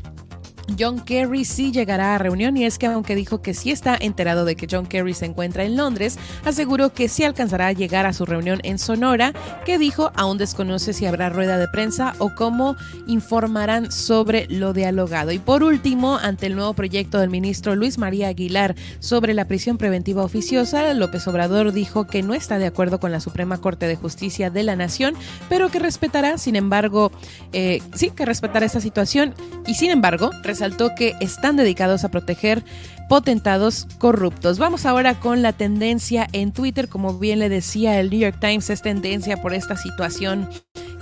John 0.77 0.99
Kerry 0.99 1.45
sí 1.45 1.71
llegará 1.71 2.15
a 2.15 2.17
reunión 2.17 2.57
y 2.57 2.65
es 2.65 2.77
que 2.77 2.87
aunque 2.87 3.15
dijo 3.15 3.41
que 3.41 3.53
sí 3.53 3.71
está 3.71 3.97
enterado 3.99 4.45
de 4.45 4.55
que 4.55 4.67
John 4.69 4.85
Kerry 4.85 5.13
se 5.13 5.25
encuentra 5.25 5.63
en 5.63 5.77
Londres, 5.77 6.17
aseguró 6.45 6.93
que 6.93 7.09
sí 7.09 7.23
alcanzará 7.23 7.67
a 7.67 7.71
llegar 7.71 8.05
a 8.05 8.13
su 8.13 8.25
reunión 8.25 8.59
en 8.63 8.79
Sonora, 8.79 9.33
que 9.65 9.77
dijo 9.77 10.11
aún 10.15 10.37
desconoce 10.37 10.93
si 10.93 11.05
habrá 11.05 11.29
rueda 11.29 11.57
de 11.57 11.67
prensa 11.67 12.13
o 12.19 12.33
cómo 12.35 12.75
informarán 13.07 13.91
sobre 13.91 14.47
lo 14.49 14.73
dialogado. 14.73 15.31
Y 15.31 15.39
por 15.39 15.63
último, 15.63 16.17
ante 16.17 16.47
el 16.47 16.55
nuevo 16.55 16.73
proyecto 16.73 17.19
del 17.19 17.29
ministro 17.29 17.75
Luis 17.75 17.97
María 17.97 18.27
Aguilar 18.27 18.75
sobre 18.99 19.33
la 19.33 19.45
prisión 19.45 19.77
preventiva 19.77 20.23
oficiosa, 20.23 20.93
López 20.93 21.27
Obrador 21.27 21.71
dijo 21.71 22.07
que 22.07 22.23
no 22.23 22.33
está 22.33 22.57
de 22.57 22.65
acuerdo 22.65 22.99
con 22.99 23.11
la 23.11 23.19
Suprema 23.19 23.57
Corte 23.59 23.87
de 23.87 23.95
Justicia 23.95 24.49
de 24.49 24.63
la 24.63 24.75
Nación, 24.75 25.15
pero 25.49 25.69
que 25.69 25.79
respetará, 25.79 26.37
sin 26.37 26.55
embargo, 26.55 27.11
eh, 27.53 27.81
sí, 27.95 28.11
que 28.11 28.25
respetará 28.25 28.65
esa 28.65 28.81
situación 28.81 29.33
y 29.65 29.75
sin 29.75 29.91
embargo, 29.91 30.31
resaltó 30.57 30.95
que 30.95 31.15
están 31.19 31.55
dedicados 31.55 32.03
a 32.03 32.09
proteger 32.09 32.63
potentados 33.07 33.87
corruptos. 33.99 34.57
Vamos 34.57 34.87
ahora 34.87 35.13
con 35.19 35.43
la 35.43 35.53
tendencia 35.53 36.27
en 36.33 36.51
Twitter. 36.51 36.89
Como 36.89 37.19
bien 37.19 37.37
le 37.37 37.47
decía, 37.47 37.99
el 37.99 38.09
New 38.09 38.19
York 38.19 38.37
Times 38.39 38.71
es 38.71 38.81
tendencia 38.81 39.39
por 39.39 39.53
esta 39.53 39.77
situación 39.77 40.49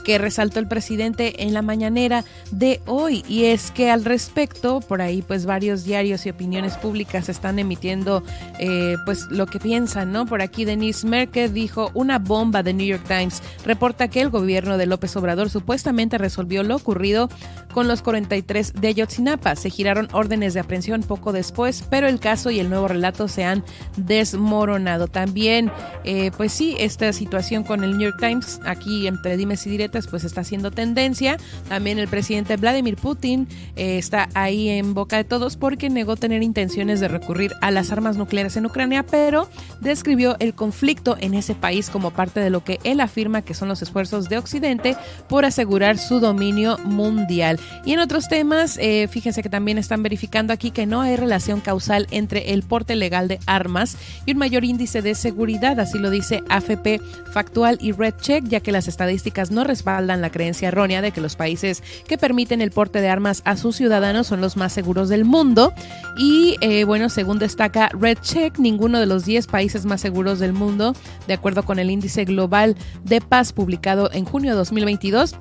que 0.05 0.17
resaltó 0.19 0.59
el 0.59 0.67
presidente 0.67 1.43
en 1.43 1.53
la 1.53 1.61
mañanera 1.61 2.23
de 2.51 2.79
hoy. 2.85 3.25
Y 3.27 3.45
es 3.45 3.71
que 3.71 3.89
al 3.89 4.05
respecto 4.05 4.79
por 4.79 5.01
ahí 5.01 5.21
pues 5.21 5.45
varios 5.45 5.83
diarios 5.83 6.25
y 6.25 6.29
opiniones 6.29 6.77
públicas 6.77 7.27
están 7.27 7.59
emitiendo 7.59 8.23
eh, 8.59 8.95
pues 9.05 9.25
lo 9.31 9.47
que 9.47 9.59
piensan 9.59 10.11
no 10.11 10.25
por 10.25 10.41
aquí 10.41 10.63
Denise 10.63 11.07
Merkel 11.07 11.53
dijo 11.53 11.89
una 11.93 12.19
bomba 12.19 12.61
de 12.61 12.73
New 12.73 12.85
York 12.85 13.03
Times 13.07 13.41
reporta 13.65 14.07
que 14.07 14.21
el 14.21 14.29
gobierno 14.29 14.77
de 14.77 14.85
López 14.85 15.15
Obrador 15.17 15.49
supuestamente 15.49 16.17
resolvió 16.17 16.63
lo 16.63 16.75
ocurrido 16.75 17.29
con 17.73 17.89
los 17.89 18.01
43 18.01 18.73
de 18.79 18.87
Ayotzinapa. 18.87 19.57
Se 19.57 19.69
giraron 19.69 20.07
órdenes 20.13 20.53
de 20.53 20.61
aprehensión 20.61 21.01
poco 21.01 21.33
después 21.33 21.83
pero 21.89 22.07
el 22.07 22.19
caso 22.19 22.51
y 22.51 22.59
el 22.59 22.69
nuevo 22.69 22.87
relato 22.87 23.27
se 23.27 23.43
han 23.43 23.63
desmoronado. 23.97 25.07
También 25.07 25.71
eh, 26.03 26.31
pues 26.37 26.53
sí 26.53 26.75
esta 26.79 27.11
situación 27.11 27.63
con 27.63 27.83
el 27.83 27.97
New 27.97 28.09
York 28.09 28.19
Times 28.19 28.59
aquí 28.65 29.07
entre 29.07 29.35
dimes 29.35 29.65
y 29.65 29.71
diretas 29.95 30.07
pues 30.07 30.23
está 30.23 30.41
haciendo 30.41 30.71
tendencia. 30.71 31.37
También 31.69 31.99
el 31.99 32.07
presidente 32.07 32.57
Vladimir 32.57 32.97
Putin 32.97 33.47
eh, 33.75 33.97
está 33.97 34.29
ahí 34.33 34.69
en 34.69 34.93
boca 34.93 35.17
de 35.17 35.23
todos 35.23 35.55
porque 35.57 35.89
negó 35.89 36.15
tener 36.15 36.43
intenciones 36.43 36.99
de 36.99 37.07
recurrir 37.07 37.53
a 37.61 37.71
las 37.71 37.91
armas 37.91 38.17
nucleares 38.17 38.57
en 38.57 38.65
Ucrania, 38.65 39.03
pero 39.03 39.49
describió 39.79 40.35
el 40.39 40.53
conflicto 40.53 41.17
en 41.19 41.33
ese 41.33 41.55
país 41.55 41.89
como 41.89 42.11
parte 42.11 42.39
de 42.39 42.49
lo 42.49 42.63
que 42.63 42.79
él 42.83 42.99
afirma 42.99 43.41
que 43.41 43.53
son 43.53 43.69
los 43.69 43.81
esfuerzos 43.81 44.29
de 44.29 44.37
Occidente 44.37 44.97
por 45.27 45.45
asegurar 45.45 45.97
su 45.97 46.19
dominio 46.19 46.77
mundial. 46.83 47.59
Y 47.85 47.93
en 47.93 47.99
otros 47.99 48.27
temas, 48.27 48.77
eh, 48.81 49.07
fíjense 49.09 49.41
que 49.41 49.49
también 49.49 49.77
están 49.77 50.03
verificando 50.03 50.53
aquí 50.53 50.71
que 50.71 50.85
no 50.85 51.01
hay 51.01 51.15
relación 51.15 51.61
causal 51.61 52.07
entre 52.11 52.53
el 52.53 52.63
porte 52.63 52.95
legal 52.95 53.27
de 53.27 53.39
armas 53.45 53.97
y 54.25 54.31
un 54.33 54.39
mayor 54.39 54.65
índice 54.65 55.01
de 55.01 55.15
seguridad, 55.15 55.79
así 55.79 55.99
lo 55.99 56.09
dice 56.09 56.43
AFP 56.49 56.99
Factual 57.31 57.77
y 57.81 57.91
Red 57.91 58.15
Check, 58.19 58.45
ya 58.47 58.59
que 58.59 58.71
las 58.71 58.87
estadísticas 58.87 59.51
no 59.51 59.63
responden 59.63 59.84
respaldan 59.85 60.21
la 60.21 60.31
creencia 60.31 60.69
errónea 60.69 61.03
de 61.03 61.11
que 61.11 61.21
los 61.21 61.35
países 61.35 61.83
que 62.07 62.17
permiten 62.17 62.59
el 62.59 62.71
porte 62.71 63.01
de 63.01 63.09
armas 63.09 63.43
a 63.45 63.55
sus 63.55 63.75
ciudadanos 63.75 64.25
son 64.25 64.41
los 64.41 64.57
más 64.57 64.73
seguros 64.73 65.09
del 65.09 65.25
mundo. 65.25 65.73
Y 66.17 66.55
eh, 66.61 66.85
bueno, 66.85 67.09
según 67.09 67.37
destaca 67.37 67.89
Red 67.89 68.17
Check, 68.21 68.57
ninguno 68.57 68.99
de 68.99 69.05
los 69.05 69.25
10 69.25 69.45
países 69.45 69.85
más 69.85 70.01
seguros 70.01 70.39
del 70.39 70.53
mundo, 70.53 70.95
de 71.27 71.35
acuerdo 71.35 71.63
con 71.63 71.77
el 71.77 71.91
índice 71.91 72.25
global 72.25 72.75
de 73.03 73.21
paz 73.21 73.53
publicado 73.53 74.09
en 74.11 74.25
junio 74.25 74.51
de 74.51 74.57
2022, 74.57 75.35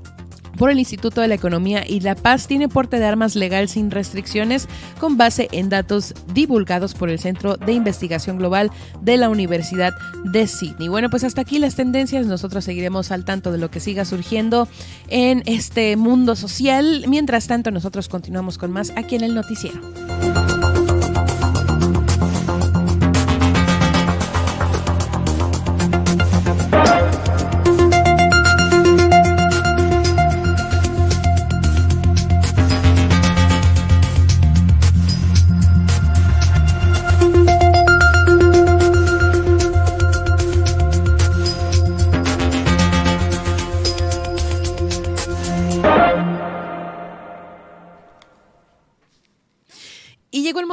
por 0.56 0.70
el 0.70 0.78
Instituto 0.78 1.20
de 1.20 1.28
la 1.28 1.34
Economía 1.34 1.84
y 1.86 2.00
la 2.00 2.14
Paz 2.14 2.46
tiene 2.46 2.68
porte 2.68 2.98
de 2.98 3.04
armas 3.04 3.36
legal 3.36 3.68
sin 3.68 3.90
restricciones 3.90 4.68
con 4.98 5.16
base 5.16 5.48
en 5.52 5.68
datos 5.68 6.14
divulgados 6.32 6.94
por 6.94 7.10
el 7.10 7.18
Centro 7.18 7.56
de 7.56 7.72
Investigación 7.72 8.38
Global 8.38 8.70
de 9.00 9.16
la 9.16 9.28
Universidad 9.28 9.92
de 10.24 10.46
Sydney. 10.46 10.88
Bueno, 10.88 11.10
pues 11.10 11.24
hasta 11.24 11.40
aquí 11.42 11.58
las 11.58 11.74
tendencias. 11.74 12.26
Nosotros 12.26 12.64
seguiremos 12.64 13.10
al 13.10 13.24
tanto 13.24 13.52
de 13.52 13.58
lo 13.58 13.70
que 13.70 13.80
siga 13.80 14.04
surgiendo 14.04 14.68
en 15.08 15.42
este 15.46 15.96
mundo 15.96 16.36
social. 16.36 17.04
Mientras 17.08 17.46
tanto, 17.46 17.70
nosotros 17.70 18.08
continuamos 18.08 18.58
con 18.58 18.70
más 18.70 18.92
aquí 18.96 19.16
en 19.16 19.24
el 19.24 19.34
noticiero. 19.34 19.80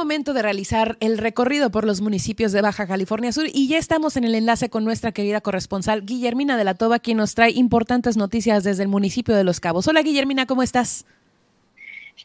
Momento 0.02 0.32
de 0.32 0.42
realizar 0.42 0.96
el 0.98 1.16
recorrido 1.16 1.70
por 1.70 1.84
los 1.84 2.00
municipios 2.00 2.50
de 2.50 2.60
Baja 2.60 2.88
California 2.88 3.30
Sur 3.30 3.44
y 3.46 3.68
ya 3.68 3.78
estamos 3.78 4.16
en 4.16 4.24
el 4.24 4.34
enlace 4.34 4.68
con 4.68 4.84
nuestra 4.84 5.12
querida 5.12 5.40
corresponsal 5.40 6.04
Guillermina 6.04 6.56
de 6.56 6.64
la 6.64 6.74
Toba, 6.74 6.98
quien 6.98 7.18
nos 7.18 7.36
trae 7.36 7.52
importantes 7.52 8.16
noticias 8.16 8.64
desde 8.64 8.82
el 8.82 8.88
municipio 8.88 9.36
de 9.36 9.44
Los 9.44 9.60
Cabos. 9.60 9.86
Hola 9.86 10.02
Guillermina, 10.02 10.44
¿cómo 10.44 10.64
estás? 10.64 11.04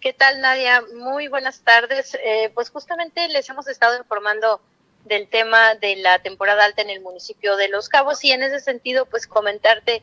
¿Qué 0.01 0.11
tal 0.11 0.41
Nadia? 0.41 0.81
Muy 0.95 1.27
buenas 1.27 1.59
tardes. 1.59 2.17
Eh, 2.25 2.49
pues 2.55 2.71
justamente 2.71 3.27
les 3.27 3.47
hemos 3.47 3.67
estado 3.67 3.95
informando 3.95 4.59
del 5.05 5.27
tema 5.27 5.75
de 5.75 5.97
la 5.97 6.17
temporada 6.17 6.65
alta 6.65 6.81
en 6.81 6.89
el 6.89 7.01
municipio 7.01 7.57
de 7.57 7.69
Los 7.69 7.89
Cabos 7.89 8.23
y 8.23 8.31
en 8.31 8.41
ese 8.41 8.59
sentido 8.59 9.05
pues 9.05 9.27
comentarte 9.27 10.01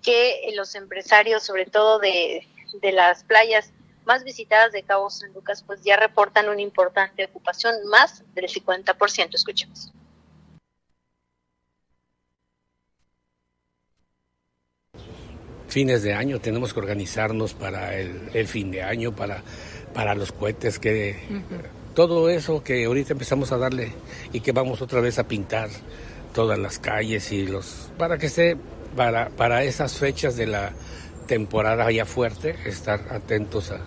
que 0.00 0.52
los 0.54 0.76
empresarios, 0.76 1.42
sobre 1.42 1.66
todo 1.66 1.98
de, 1.98 2.46
de 2.80 2.92
las 2.92 3.24
playas, 3.24 3.72
más 4.06 4.24
visitadas 4.24 4.72
de 4.72 4.82
Cabo 4.82 5.10
San 5.10 5.32
Lucas, 5.34 5.62
pues 5.66 5.82
ya 5.82 5.96
reportan 5.96 6.48
una 6.48 6.62
importante 6.62 7.24
ocupación, 7.24 7.74
más 7.90 8.22
del 8.34 8.48
50%. 8.48 9.34
Escuchemos. 9.34 9.92
fines 15.68 16.02
de 16.02 16.14
año 16.14 16.40
tenemos 16.40 16.72
que 16.72 16.80
organizarnos 16.80 17.52
para 17.52 17.94
el, 17.98 18.46
fin 18.48 18.70
de 18.70 18.82
año, 18.82 19.14
para, 19.14 19.42
para 19.92 20.14
los 20.14 20.32
cohetes, 20.32 20.78
que 20.78 21.18
todo 21.94 22.30
eso 22.30 22.64
que 22.64 22.86
ahorita 22.86 23.12
empezamos 23.12 23.52
a 23.52 23.58
darle 23.58 23.92
y 24.32 24.40
que 24.40 24.52
vamos 24.52 24.80
otra 24.80 25.02
vez 25.02 25.18
a 25.18 25.28
pintar 25.28 25.68
todas 26.32 26.58
las 26.58 26.78
calles 26.78 27.30
y 27.30 27.46
los 27.46 27.90
para 27.98 28.16
que 28.16 28.24
esté 28.24 28.56
para, 28.96 29.28
para 29.28 29.64
esas 29.64 29.98
fechas 29.98 30.36
de 30.36 30.46
la 30.46 30.72
temporada 31.26 31.90
ya 31.90 32.06
fuerte, 32.06 32.56
estar 32.64 33.08
atentos 33.10 33.70
a, 33.70 33.80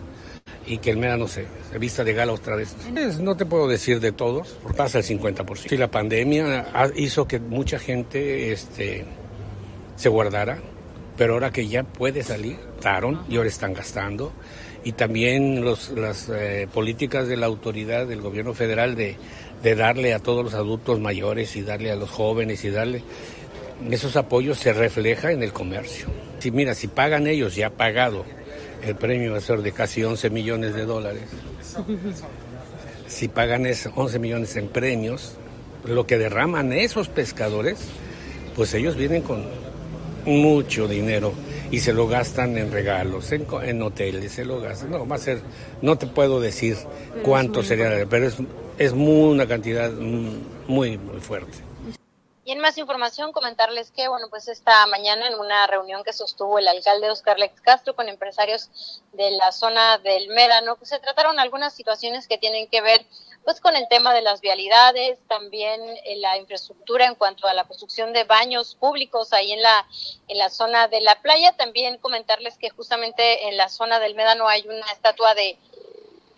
y 0.69 0.77
que 0.77 0.91
el 0.91 0.97
Mera 0.97 1.17
no 1.17 1.27
se, 1.27 1.45
vista 1.79 2.03
de 2.03 2.13
gala 2.13 2.31
otra 2.31 2.55
vez. 2.55 2.75
no 3.19 3.35
te 3.35 3.45
puedo 3.45 3.67
decir 3.67 3.99
de 3.99 4.11
todos, 4.11 4.57
pasa 4.77 4.99
el 4.99 5.03
50%. 5.03 5.67
Si 5.67 5.75
la 5.75 5.89
pandemia 5.89 6.67
hizo 6.95 7.27
que 7.27 7.39
mucha 7.39 7.79
gente 7.79 8.51
este, 8.53 9.05
se 9.95 10.09
guardara, 10.09 10.59
pero 11.17 11.33
ahora 11.33 11.51
que 11.51 11.67
ya 11.67 11.83
puede 11.83 12.23
salir, 12.23 12.57
gastaron 12.75 13.21
y 13.27 13.35
ahora 13.37 13.49
están 13.49 13.73
gastando. 13.73 14.31
Y 14.83 14.93
también 14.93 15.65
los, 15.65 15.89
las 15.89 16.29
eh, 16.29 16.67
políticas 16.73 17.27
de 17.27 17.35
la 17.35 17.47
autoridad 17.47 18.07
del 18.07 18.21
gobierno 18.21 18.53
federal 18.53 18.95
de, 18.95 19.17
de 19.61 19.75
darle 19.75 20.13
a 20.13 20.19
todos 20.19 20.45
los 20.45 20.53
adultos 20.53 21.01
mayores 21.01 21.55
y 21.57 21.63
darle 21.63 21.91
a 21.91 21.97
los 21.97 22.09
jóvenes 22.09 22.63
y 22.63 22.69
darle 22.69 23.03
esos 23.91 24.15
apoyos 24.15 24.59
se 24.59 24.73
refleja 24.73 25.31
en 25.31 25.43
el 25.43 25.51
comercio. 25.51 26.07
Si 26.39 26.51
mira, 26.51 26.73
si 26.75 26.87
pagan 26.87 27.27
ellos, 27.27 27.55
ya 27.55 27.69
pagado, 27.69 28.25
el 28.83 28.95
premio 28.95 29.33
va 29.33 29.37
a 29.37 29.41
ser 29.41 29.61
de 29.61 29.71
casi 29.71 30.03
11 30.03 30.29
millones 30.29 30.73
de 30.73 30.85
dólares. 30.85 31.23
Si 33.07 33.27
pagan 33.27 33.65
esos 33.65 33.91
11 33.95 34.19
millones 34.19 34.55
en 34.55 34.67
premios, 34.67 35.35
lo 35.85 36.05
que 36.05 36.17
derraman 36.17 36.73
esos 36.73 37.09
pescadores, 37.09 37.79
pues 38.55 38.73
ellos 38.73 38.95
vienen 38.95 39.21
con 39.21 39.43
mucho 40.25 40.87
dinero 40.87 41.33
y 41.71 41.79
se 41.79 41.93
lo 41.93 42.07
gastan 42.07 42.57
en 42.57 42.71
regalos, 42.71 43.31
en, 43.31 43.45
en 43.63 43.81
hoteles, 43.81 44.31
se 44.31 44.45
lo 44.45 44.59
gastan. 44.59 44.91
No, 44.91 45.07
va 45.07 45.15
a 45.15 45.19
ser, 45.19 45.41
no 45.81 45.97
te 45.97 46.07
puedo 46.07 46.39
decir 46.39 46.77
cuánto 47.23 47.63
sería, 47.63 48.05
pero 48.09 48.27
es, 48.27 48.37
es 48.77 48.93
muy, 48.93 49.31
una 49.31 49.47
cantidad 49.47 49.91
muy, 49.91 50.97
muy 50.97 51.19
fuerte. 51.19 51.68
Y 52.49 52.51
en 52.51 52.61
más 52.61 52.79
información, 52.79 53.31
comentarles 53.31 53.91
que, 53.91 54.07
bueno, 54.07 54.25
pues 54.27 54.47
esta 54.47 54.87
mañana 54.87 55.27
en 55.27 55.35
una 55.35 55.67
reunión 55.67 56.03
que 56.03 56.13
sostuvo 56.13 56.57
el 56.57 56.67
alcalde 56.67 57.11
Oscar 57.11 57.37
Lex 57.37 57.61
Castro 57.61 57.95
con 57.95 58.09
empresarios 58.09 59.03
de 59.13 59.29
la 59.29 59.51
zona 59.51 59.99
del 59.99 60.29
Médano, 60.29 60.75
pues 60.75 60.89
se 60.89 60.97
trataron 60.97 61.39
algunas 61.39 61.75
situaciones 61.75 62.27
que 62.27 62.39
tienen 62.39 62.67
que 62.67 62.81
ver 62.81 63.05
pues 63.43 63.61
con 63.61 63.75
el 63.75 63.87
tema 63.87 64.15
de 64.15 64.23
las 64.23 64.41
vialidades, 64.41 65.19
también 65.27 65.79
eh, 66.05 66.15
la 66.15 66.37
infraestructura 66.37 67.05
en 67.05 67.13
cuanto 67.13 67.47
a 67.47 67.53
la 67.53 67.65
construcción 67.65 68.13
de 68.13 68.23
baños 68.23 68.73
públicos 68.73 69.31
ahí 69.31 69.51
en 69.51 69.61
la 69.61 69.87
en 70.27 70.39
la 70.39 70.49
zona 70.49 70.87
de 70.87 71.01
la 71.01 71.21
playa, 71.21 71.55
también 71.55 71.99
comentarles 71.99 72.57
que 72.57 72.71
justamente 72.71 73.47
en 73.47 73.57
la 73.57 73.69
zona 73.69 73.99
del 73.99 74.15
Médano 74.15 74.47
hay 74.47 74.67
una 74.67 74.91
estatua 74.91 75.35
de 75.35 75.59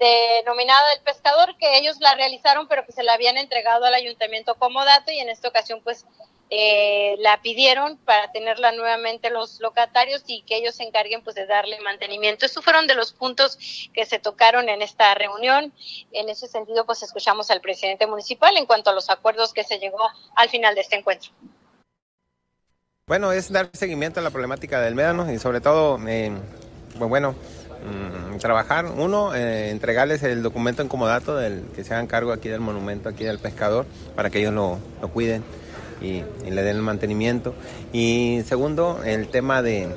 denominada 0.01 0.89
del 0.89 1.03
pescador, 1.03 1.55
que 1.57 1.77
ellos 1.77 1.97
la 1.99 2.15
realizaron, 2.15 2.67
pero 2.67 2.85
que 2.85 2.91
se 2.91 3.03
la 3.03 3.13
habían 3.13 3.37
entregado 3.37 3.85
al 3.85 3.93
ayuntamiento 3.93 4.55
como 4.55 4.83
dato 4.83 5.11
y 5.11 5.19
en 5.19 5.29
esta 5.29 5.47
ocasión 5.47 5.81
pues 5.83 6.05
eh, 6.49 7.15
la 7.19 7.41
pidieron 7.41 7.97
para 7.97 8.31
tenerla 8.31 8.71
nuevamente 8.71 9.29
los 9.29 9.59
locatarios 9.61 10.23
y 10.25 10.41
que 10.41 10.57
ellos 10.57 10.75
se 10.75 10.83
encarguen 10.83 11.23
pues 11.23 11.35
de 11.35 11.45
darle 11.45 11.79
mantenimiento. 11.81 12.45
Estos 12.45 12.63
fueron 12.63 12.87
de 12.87 12.95
los 12.95 13.13
puntos 13.13 13.57
que 13.93 14.05
se 14.05 14.17
tocaron 14.17 14.69
en 14.69 14.81
esta 14.81 15.13
reunión. 15.13 15.71
En 16.11 16.29
ese 16.29 16.47
sentido 16.47 16.85
pues 16.85 17.03
escuchamos 17.03 17.51
al 17.51 17.61
presidente 17.61 18.07
municipal 18.07 18.57
en 18.57 18.65
cuanto 18.65 18.89
a 18.89 18.93
los 18.93 19.09
acuerdos 19.09 19.53
que 19.53 19.63
se 19.63 19.77
llegó 19.77 20.09
al 20.35 20.49
final 20.49 20.73
de 20.73 20.81
este 20.81 20.97
encuentro. 20.97 21.31
Bueno, 23.05 23.31
es 23.31 23.51
dar 23.51 23.69
seguimiento 23.73 24.19
a 24.19 24.23
la 24.23 24.31
problemática 24.31 24.81
del 24.81 24.95
médano 24.95 25.31
y 25.31 25.37
sobre 25.37 25.61
todo, 25.61 25.99
eh, 26.07 26.31
pues 26.97 27.09
bueno, 27.09 27.35
Mm, 27.83 28.37
trabajar. 28.37 28.85
Uno, 28.85 29.33
eh, 29.33 29.71
entregarles 29.71 30.21
el 30.23 30.43
documento 30.43 30.81
en 30.81 30.87
comodato 30.87 31.35
del 31.35 31.63
que 31.75 31.83
se 31.83 31.93
hagan 31.93 32.07
cargo 32.07 32.31
aquí 32.31 32.47
del 32.49 32.59
monumento, 32.59 33.09
aquí 33.09 33.23
del 33.23 33.39
pescador, 33.39 33.85
para 34.15 34.29
que 34.29 34.39
ellos 34.39 34.53
lo, 34.53 34.79
cuiden 35.09 35.43
y, 36.01 36.23
le 36.47 36.61
den 36.63 36.77
el 36.77 36.81
mantenimiento. 36.81 37.55
Y 37.91 38.41
segundo, 38.45 39.01
el 39.03 39.27
tema 39.29 39.61
de, 39.61 39.89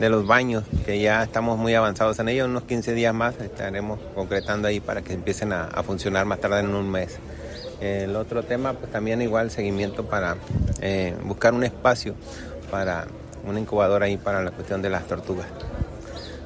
los 0.00 0.26
baños, 0.26 0.64
que 0.84 1.00
ya 1.00 1.22
estamos 1.22 1.58
muy 1.58 1.74
avanzados 1.74 2.18
en 2.18 2.28
ello. 2.28 2.44
Unos 2.44 2.64
15 2.64 2.94
días 2.94 3.14
más 3.14 3.40
estaremos 3.40 3.98
concretando 4.14 4.68
ahí 4.68 4.80
para 4.80 5.02
que 5.02 5.14
empiecen 5.14 5.52
a, 5.52 5.68
funcionar 5.82 6.26
más 6.26 6.40
tarde 6.40 6.60
en 6.60 6.74
un 6.74 6.90
mes. 6.90 7.18
El 7.80 8.16
otro 8.16 8.42
tema, 8.42 8.74
pues 8.74 8.90
también 8.90 9.22
igual 9.22 9.50
seguimiento 9.50 10.04
para 10.04 10.36
eh, 10.80 11.14
buscar 11.24 11.54
un 11.54 11.64
espacio 11.64 12.14
para 12.70 13.06
una 13.46 13.60
incubadora 13.60 14.06
ahí 14.06 14.16
para 14.16 14.42
la 14.42 14.50
cuestión 14.50 14.82
de 14.82 14.90
las 14.90 15.06
tortugas 15.06 15.46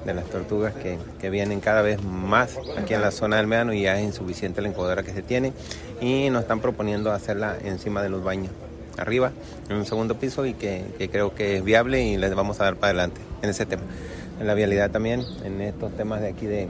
de 0.05 0.15
las 0.15 0.25
tortugas 0.27 0.75
que, 0.75 0.99
que, 1.21 1.31
vienen 1.31 1.61
cada 1.61 1.83
vez 1.83 2.03
más 2.03 2.59
aquí 2.77 2.95
en 2.95 3.01
la 3.01 3.11
zona 3.11 3.37
del 3.37 3.47
Médano 3.47 3.73
y 3.73 3.83
ya 3.83 3.99
es 3.99 4.05
insuficiente 4.05 4.61
la 4.61 4.69
incubadora 4.69 5.03
que 5.03 5.13
se 5.13 5.23
tiene 5.23 5.53
y 6.01 6.31
nos 6.31 6.43
están 6.43 6.61
proponiendo 6.61 7.13
hacerla 7.13 7.57
encima 7.65 8.03
de 8.03 8.09
los 8.09 8.25
baños, 8.25 8.51
arriba, 8.99 9.33
en 9.69 9.77
un 9.77 9.87
segundo 9.87 10.17
piso 10.17 10.45
y 10.47 10.55
que, 10.55 10.85
que 10.99 11.09
creo 11.09 11.35
que 11.35 11.57
es 11.57 11.65
viable 11.65 12.03
y 12.03 12.17
les 12.17 12.35
vamos 12.35 12.61
a 12.61 12.65
dar 12.65 12.77
para 12.77 12.91
adelante 12.91 13.21
en 13.43 13.51
ese 13.51 13.67
tema. 13.67 13.83
En 14.41 14.47
la 14.47 14.55
vialidad 14.55 14.91
también, 14.91 15.25
en 15.45 15.61
estos 15.61 15.93
temas 15.97 16.21
de 16.21 16.29
aquí 16.29 16.47
de... 16.47 16.69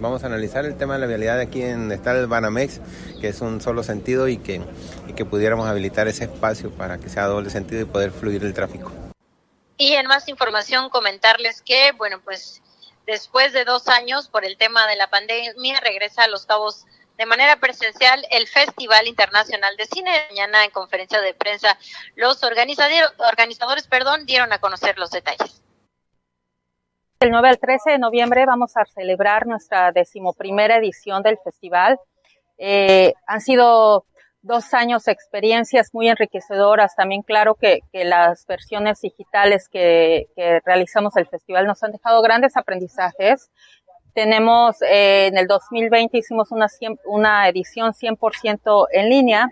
Vamos 0.00 0.24
a 0.24 0.26
analizar 0.26 0.66
el 0.66 0.74
tema 0.74 0.94
de 0.94 1.00
la 1.00 1.06
vialidad 1.06 1.36
de 1.36 1.42
aquí 1.42 1.62
en 1.62 1.90
está 1.90 2.12
el 2.12 2.26
Banamex, 2.26 2.80
que 3.20 3.28
es 3.28 3.40
un 3.40 3.62
solo 3.62 3.82
sentido 3.82 4.28
y 4.28 4.36
que, 4.36 4.60
y 5.08 5.12
que 5.14 5.24
pudiéramos 5.24 5.66
habilitar 5.66 6.06
ese 6.06 6.24
espacio 6.24 6.70
para 6.70 6.98
que 6.98 7.08
sea 7.08 7.26
doble 7.26 7.48
sentido 7.48 7.80
y 7.80 7.84
poder 7.86 8.10
fluir 8.10 8.44
el 8.44 8.52
tráfico. 8.52 8.92
Y 9.76 9.94
en 9.94 10.06
más 10.06 10.28
información 10.28 10.88
comentarles 10.90 11.62
que, 11.62 11.92
bueno, 11.92 12.20
pues 12.24 12.62
después 13.06 13.52
de 13.52 13.64
dos 13.64 13.88
años 13.88 14.28
por 14.28 14.44
el 14.44 14.56
tema 14.56 14.86
de 14.86 14.96
la 14.96 15.08
pandemia 15.08 15.80
regresa 15.80 16.24
a 16.24 16.28
Los 16.28 16.46
Cabos 16.46 16.86
de 17.16 17.26
manera 17.26 17.56
presencial 17.56 18.24
el 18.30 18.46
Festival 18.46 19.06
Internacional 19.06 19.76
de 19.76 19.86
Cine. 19.86 20.10
Mañana 20.30 20.64
en 20.64 20.70
conferencia 20.70 21.20
de 21.20 21.34
prensa 21.34 21.78
los 22.14 22.42
organizadores, 22.42 23.12
organizadores 23.18 23.86
perdón, 23.86 24.26
dieron 24.26 24.52
a 24.52 24.58
conocer 24.58 24.98
los 24.98 25.10
detalles. 25.10 25.62
El 27.20 27.30
9 27.30 27.48
al 27.48 27.58
13 27.58 27.92
de 27.92 27.98
noviembre 27.98 28.44
vamos 28.44 28.76
a 28.76 28.84
celebrar 28.84 29.46
nuestra 29.46 29.90
decimoprimera 29.92 30.76
edición 30.76 31.22
del 31.22 31.38
festival. 31.38 31.98
Eh, 32.58 33.14
han 33.26 33.40
sido 33.40 34.04
dos 34.46 34.72
años 34.74 35.08
experiencias 35.08 35.92
muy 35.92 36.08
enriquecedoras. 36.08 36.94
También 36.94 37.22
claro 37.22 37.54
que, 37.54 37.80
las 37.92 38.46
versiones 38.46 39.00
digitales 39.00 39.68
que, 39.68 40.28
que, 40.36 40.60
realizamos 40.64 41.16
el 41.16 41.26
festival 41.26 41.66
nos 41.66 41.82
han 41.82 41.92
dejado 41.92 42.22
grandes 42.22 42.56
aprendizajes. 42.56 43.50
Tenemos, 44.14 44.80
eh, 44.82 45.26
en 45.26 45.36
el 45.36 45.46
2020 45.46 46.16
hicimos 46.16 46.52
una, 46.52 46.68
una 47.04 47.48
edición 47.48 47.92
100% 47.92 48.86
en 48.92 49.08
línea 49.10 49.48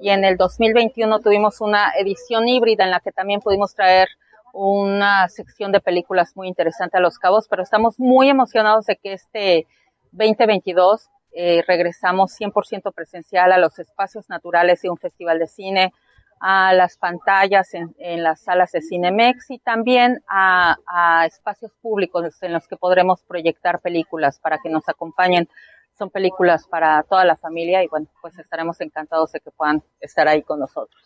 y 0.00 0.10
en 0.10 0.24
el 0.24 0.36
2021 0.36 1.20
tuvimos 1.20 1.60
una 1.60 1.92
edición 1.96 2.48
híbrida 2.48 2.84
en 2.84 2.90
la 2.90 3.00
que 3.00 3.12
también 3.12 3.40
pudimos 3.40 3.74
traer 3.74 4.08
una 4.52 5.28
sección 5.28 5.70
de 5.70 5.80
películas 5.80 6.32
muy 6.34 6.48
interesante 6.48 6.96
a 6.96 7.00
Los 7.00 7.18
Cabos, 7.18 7.46
pero 7.48 7.62
estamos 7.62 8.00
muy 8.00 8.28
emocionados 8.28 8.86
de 8.86 8.96
que 8.96 9.12
este 9.12 9.66
2022 10.12 11.08
eh, 11.32 11.62
regresamos 11.66 12.32
100% 12.38 12.92
presencial 12.92 13.52
a 13.52 13.58
los 13.58 13.78
espacios 13.78 14.28
naturales 14.28 14.82
de 14.82 14.90
un 14.90 14.96
festival 14.96 15.38
de 15.38 15.46
cine, 15.46 15.92
a 16.40 16.72
las 16.72 16.96
pantallas 16.96 17.74
en, 17.74 18.22
las 18.22 18.40
salas 18.40 18.72
de 18.72 18.80
Cinemex 18.80 19.50
y 19.50 19.58
también 19.58 20.22
a, 20.26 20.76
espacios 21.26 21.72
públicos 21.82 22.42
en 22.42 22.54
los 22.54 22.66
que 22.66 22.76
podremos 22.76 23.22
proyectar 23.24 23.80
películas 23.80 24.38
para 24.38 24.58
que 24.58 24.70
nos 24.70 24.88
acompañen. 24.88 25.48
Son 25.98 26.08
películas 26.08 26.66
para 26.66 27.02
toda 27.02 27.26
la 27.26 27.36
familia 27.36 27.84
y 27.84 27.88
bueno, 27.88 28.06
pues 28.22 28.38
estaremos 28.38 28.80
encantados 28.80 29.32
de 29.32 29.40
que 29.40 29.50
puedan 29.50 29.82
estar 30.00 30.26
ahí 30.28 30.42
con 30.42 30.58
nosotros 30.60 30.98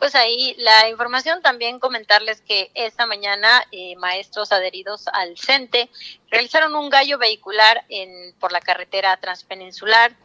pues 0.00 0.14
ahí 0.14 0.54
la 0.56 0.88
información 0.88 1.42
también 1.42 1.78
comentarles 1.78 2.40
que 2.40 2.70
esta 2.74 3.04
mañana 3.04 3.62
eh, 3.70 3.94
maestros 3.96 4.50
adheridos 4.50 5.06
al 5.08 5.36
CENTE 5.36 5.90
realizaron 6.30 6.74
un 6.74 6.88
gallo 6.88 7.18
vehicular 7.18 7.84
en, 7.90 8.34
por 8.40 8.50
la 8.50 8.62
carretera 8.62 9.18
transpeninsular, 9.18 10.16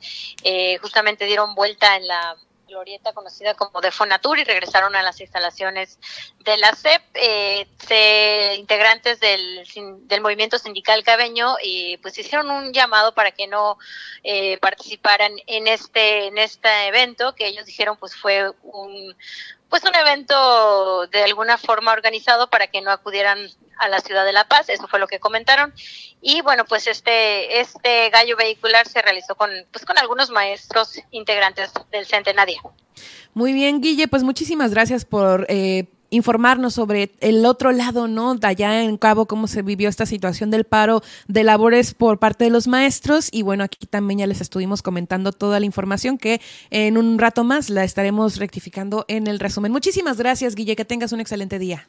eh, 0.44 0.78
justamente 0.78 1.26
dieron 1.26 1.56
vuelta 1.56 1.98
en 1.98 2.08
la 2.08 2.38
glorieta 2.70 3.12
conocida 3.12 3.54
como 3.54 3.82
de 3.82 3.92
Fonatur 3.92 4.40
y 4.40 4.44
regresaron 4.46 4.96
a 4.96 5.04
las 5.04 5.20
instalaciones 5.20 6.00
de 6.40 6.58
la 6.58 6.74
CEP. 6.74 7.02
Eh, 7.14 8.56
integrantes 8.58 9.20
del, 9.20 9.68
del 10.08 10.22
movimiento 10.22 10.58
sindical 10.58 11.04
cabeño 11.04 11.58
y 11.62 11.98
pues 11.98 12.18
hicieron 12.18 12.50
un 12.50 12.74
llamado 12.74 13.14
para 13.14 13.32
que 13.32 13.46
no 13.46 13.78
participaran 14.60 15.34
en 15.46 15.68
este 15.68 16.28
en 16.28 16.40
este 16.40 16.88
evento 16.88 17.36
que 17.36 17.48
ellos 17.48 17.66
dijeron 17.68 17.98
pues 17.98 18.16
fue 18.16 18.50
un 18.64 19.16
pues 19.70 19.84
un 19.84 19.96
evento 19.96 21.08
de 21.08 21.24
alguna 21.24 21.58
forma 21.58 21.92
organizado 21.94 22.50
para 22.50 22.68
que 22.68 22.82
no 22.82 22.92
acudieran 22.92 23.40
a 23.78 23.90
la 23.90 24.00
ciudad 24.00 24.26
de 24.26 24.34
La 24.34 24.48
Paz, 24.48 24.70
eso 24.70 24.88
fue 24.88 25.00
lo 25.00 25.08
que 25.08 25.20
comentaron. 25.20 25.74
Y 26.22 26.42
bueno, 26.42 26.66
pues 26.66 26.88
este 26.88 27.60
este 27.60 28.10
gallo 28.10 28.38
vehicular 28.38 28.88
se 28.88 29.02
realizó 29.02 29.36
con 29.36 29.50
pues 29.72 29.86
con 29.86 29.98
algunos 29.98 30.30
maestros 30.30 31.00
integrantes 31.12 31.72
del 31.92 32.06
Centenario. 32.06 32.62
Muy 33.34 33.54
bien, 33.54 33.82
Guille, 33.82 34.08
pues 34.08 34.24
muchísimas 34.24 34.72
gracias 34.72 35.04
por 35.04 35.46
eh, 35.50 35.86
informarnos 36.16 36.74
sobre 36.74 37.12
el 37.20 37.46
otro 37.46 37.72
lado, 37.72 38.08
¿no? 38.08 38.36
De 38.36 38.48
allá 38.48 38.84
en 38.84 38.98
Cabo, 38.98 39.26
cómo 39.26 39.48
se 39.48 39.62
vivió 39.62 39.90
esta 39.90 40.06
situación 40.06 40.52
del 40.52 40.64
paro 40.64 41.02
de 41.28 41.44
labores 41.44 41.94
por 41.94 42.20
parte 42.20 42.46
de 42.46 42.50
los 42.50 42.68
maestros. 42.68 43.30
Y 43.32 43.42
bueno, 43.42 43.64
aquí 43.64 43.86
también 43.86 44.20
ya 44.20 44.28
les 44.28 44.42
estuvimos 44.42 44.82
comentando 44.82 45.32
toda 45.32 45.60
la 45.60 45.66
información 45.66 46.18
que 46.18 46.42
en 46.70 46.98
un 46.98 47.18
rato 47.20 47.44
más 47.44 47.70
la 47.70 47.84
estaremos 47.84 48.38
rectificando 48.38 49.06
en 49.08 49.28
el 49.28 49.40
resumen. 49.40 49.72
Muchísimas 49.72 50.18
gracias, 50.18 50.56
Guille, 50.56 50.76
que 50.76 50.86
tengas 50.86 51.12
un 51.12 51.20
excelente 51.20 51.60
día. 51.60 51.88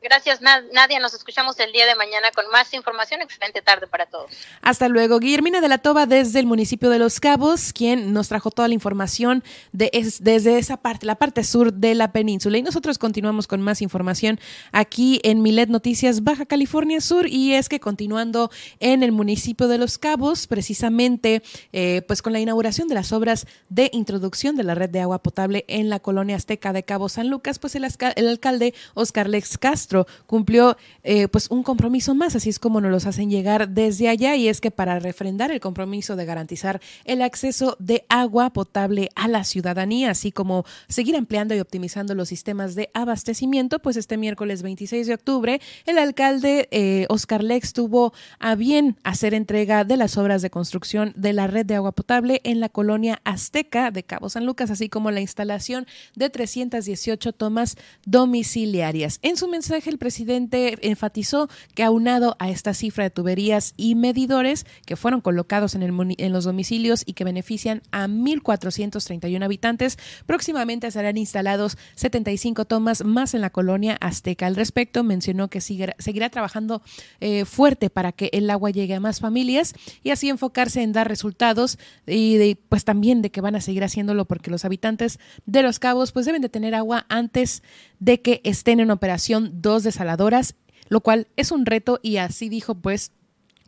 Gracias, 0.00 0.40
Nadia. 0.40 1.00
Nos 1.00 1.12
escuchamos 1.12 1.58
el 1.58 1.72
día 1.72 1.84
de 1.84 1.96
mañana 1.96 2.30
con 2.32 2.48
más 2.52 2.72
información. 2.72 3.20
Excelente 3.20 3.62
tarde 3.62 3.88
para 3.88 4.06
todos. 4.06 4.30
Hasta 4.62 4.88
luego. 4.88 5.18
Guillermina 5.18 5.60
de 5.60 5.66
la 5.66 5.78
Toba 5.78 6.06
desde 6.06 6.38
el 6.38 6.46
municipio 6.46 6.88
de 6.88 7.00
Los 7.00 7.18
Cabos, 7.18 7.72
quien 7.72 8.12
nos 8.12 8.28
trajo 8.28 8.52
toda 8.52 8.68
la 8.68 8.74
información 8.74 9.42
de 9.72 9.90
desde 10.20 10.58
esa 10.58 10.76
parte, 10.76 11.04
la 11.04 11.16
parte 11.16 11.42
sur 11.42 11.72
de 11.72 11.96
la 11.96 12.12
península. 12.12 12.58
Y 12.58 12.62
nosotros 12.62 12.96
continuamos 12.96 13.48
con 13.48 13.60
más 13.60 13.82
información 13.82 14.38
aquí 14.70 15.20
en 15.24 15.42
Milet 15.42 15.68
Noticias 15.68 16.22
Baja 16.22 16.46
California 16.46 17.00
Sur. 17.00 17.26
Y 17.26 17.54
es 17.54 17.68
que 17.68 17.80
continuando 17.80 18.52
en 18.78 19.02
el 19.02 19.10
municipio 19.10 19.66
de 19.66 19.78
Los 19.78 19.98
Cabos, 19.98 20.46
precisamente 20.46 21.42
eh, 21.72 22.02
pues 22.06 22.22
con 22.22 22.32
la 22.32 22.38
inauguración 22.38 22.86
de 22.86 22.94
las 22.94 23.12
obras 23.12 23.46
de 23.68 23.90
introducción 23.92 24.54
de 24.54 24.62
la 24.62 24.76
red 24.76 24.90
de 24.90 25.00
agua 25.00 25.24
potable 25.24 25.64
en 25.66 25.88
la 25.90 25.98
colonia 25.98 26.36
azteca 26.36 26.72
de 26.72 26.84
Cabo 26.84 27.08
San 27.08 27.28
Lucas, 27.28 27.58
pues 27.58 27.74
el, 27.74 27.84
el 28.14 28.28
alcalde 28.28 28.74
Oscar 28.94 29.28
Lex 29.28 29.58
Castro 29.58 29.87
cumplió 30.26 30.76
eh, 31.02 31.28
pues 31.28 31.50
un 31.50 31.62
compromiso 31.62 32.14
más, 32.14 32.36
así 32.36 32.48
es 32.50 32.58
como 32.58 32.80
nos 32.80 32.90
los 32.90 33.06
hacen 33.06 33.30
llegar 33.30 33.68
desde 33.68 34.08
allá 34.08 34.36
y 34.36 34.48
es 34.48 34.60
que 34.60 34.70
para 34.70 34.98
refrendar 34.98 35.50
el 35.50 35.60
compromiso 35.60 36.16
de 36.16 36.24
garantizar 36.24 36.80
el 37.04 37.22
acceso 37.22 37.76
de 37.78 38.04
agua 38.08 38.50
potable 38.50 39.10
a 39.14 39.28
la 39.28 39.44
ciudadanía, 39.44 40.10
así 40.10 40.32
como 40.32 40.64
seguir 40.88 41.16
ampliando 41.16 41.54
y 41.54 41.60
optimizando 41.60 42.14
los 42.14 42.28
sistemas 42.28 42.74
de 42.74 42.90
abastecimiento, 42.94 43.78
pues 43.78 43.96
este 43.96 44.16
miércoles 44.16 44.62
26 44.62 45.06
de 45.06 45.14
octubre 45.14 45.60
el 45.86 45.98
alcalde 45.98 46.68
eh, 46.70 47.06
Oscar 47.08 47.42
Lex 47.42 47.72
tuvo 47.72 48.12
a 48.38 48.54
bien 48.54 48.96
hacer 49.04 49.34
entrega 49.34 49.84
de 49.84 49.96
las 49.96 50.16
obras 50.16 50.42
de 50.42 50.50
construcción 50.50 51.12
de 51.16 51.32
la 51.32 51.46
red 51.46 51.66
de 51.66 51.76
agua 51.76 51.92
potable 51.92 52.40
en 52.44 52.60
la 52.60 52.68
colonia 52.68 53.20
Azteca 53.24 53.90
de 53.90 54.02
Cabo 54.02 54.28
San 54.28 54.46
Lucas, 54.46 54.70
así 54.70 54.88
como 54.88 55.10
la 55.10 55.20
instalación 55.20 55.86
de 56.14 56.30
318 56.30 57.32
tomas 57.32 57.76
domiciliarias. 58.04 59.18
En 59.22 59.36
su 59.36 59.48
mensaje 59.48 59.77
el 59.86 59.98
presidente 59.98 60.78
enfatizó 60.82 61.48
que 61.74 61.82
aunado 61.82 62.36
a 62.38 62.50
esta 62.50 62.74
cifra 62.74 63.04
de 63.04 63.10
tuberías 63.10 63.74
y 63.76 63.94
medidores 63.94 64.66
que 64.86 64.96
fueron 64.96 65.20
colocados 65.20 65.74
en, 65.74 65.82
el, 65.82 66.14
en 66.18 66.32
los 66.32 66.44
domicilios 66.44 67.02
y 67.06 67.12
que 67.12 67.24
benefician 67.24 67.82
a 67.92 68.06
1.431 68.06 69.44
habitantes, 69.44 69.98
próximamente 70.26 70.90
serán 70.90 71.16
instalados 71.16 71.78
75 71.94 72.64
tomas 72.64 73.04
más 73.04 73.34
en 73.34 73.40
la 73.40 73.50
colonia 73.50 73.96
Azteca. 74.00 74.46
Al 74.46 74.56
respecto, 74.56 75.04
mencionó 75.04 75.48
que 75.48 75.60
seguirá, 75.60 76.30
trabajando 76.30 76.82
eh, 77.20 77.44
fuerte 77.44 77.90
para 77.90 78.12
que 78.12 78.30
el 78.32 78.50
agua 78.50 78.70
llegue 78.70 78.94
a 78.94 79.00
más 79.00 79.20
familias 79.20 79.74
y 80.02 80.10
así 80.10 80.28
enfocarse 80.28 80.82
en 80.82 80.92
dar 80.92 81.08
resultados 81.08 81.78
y 82.06 82.56
pues 82.68 82.84
también 82.84 83.22
de 83.22 83.30
que 83.30 83.40
van 83.40 83.56
a 83.56 83.60
seguir 83.60 83.84
haciéndolo 83.84 84.24
porque 84.26 84.50
los 84.50 84.64
habitantes 84.64 85.18
de 85.46 85.62
Los 85.62 85.78
Cabos 85.78 86.12
pues 86.12 86.26
deben 86.26 86.42
de 86.42 86.48
tener 86.48 86.74
agua 86.74 87.06
antes 87.08 87.62
de 88.00 88.20
que 88.22 88.40
estén 88.44 88.80
en 88.80 88.90
operación 88.90 89.60
dos 89.60 89.82
desaladoras, 89.82 90.54
lo 90.88 91.00
cual 91.00 91.28
es 91.36 91.50
un 91.50 91.66
reto 91.66 92.00
y 92.02 92.16
así 92.16 92.48
dijo 92.48 92.74
pues 92.76 93.12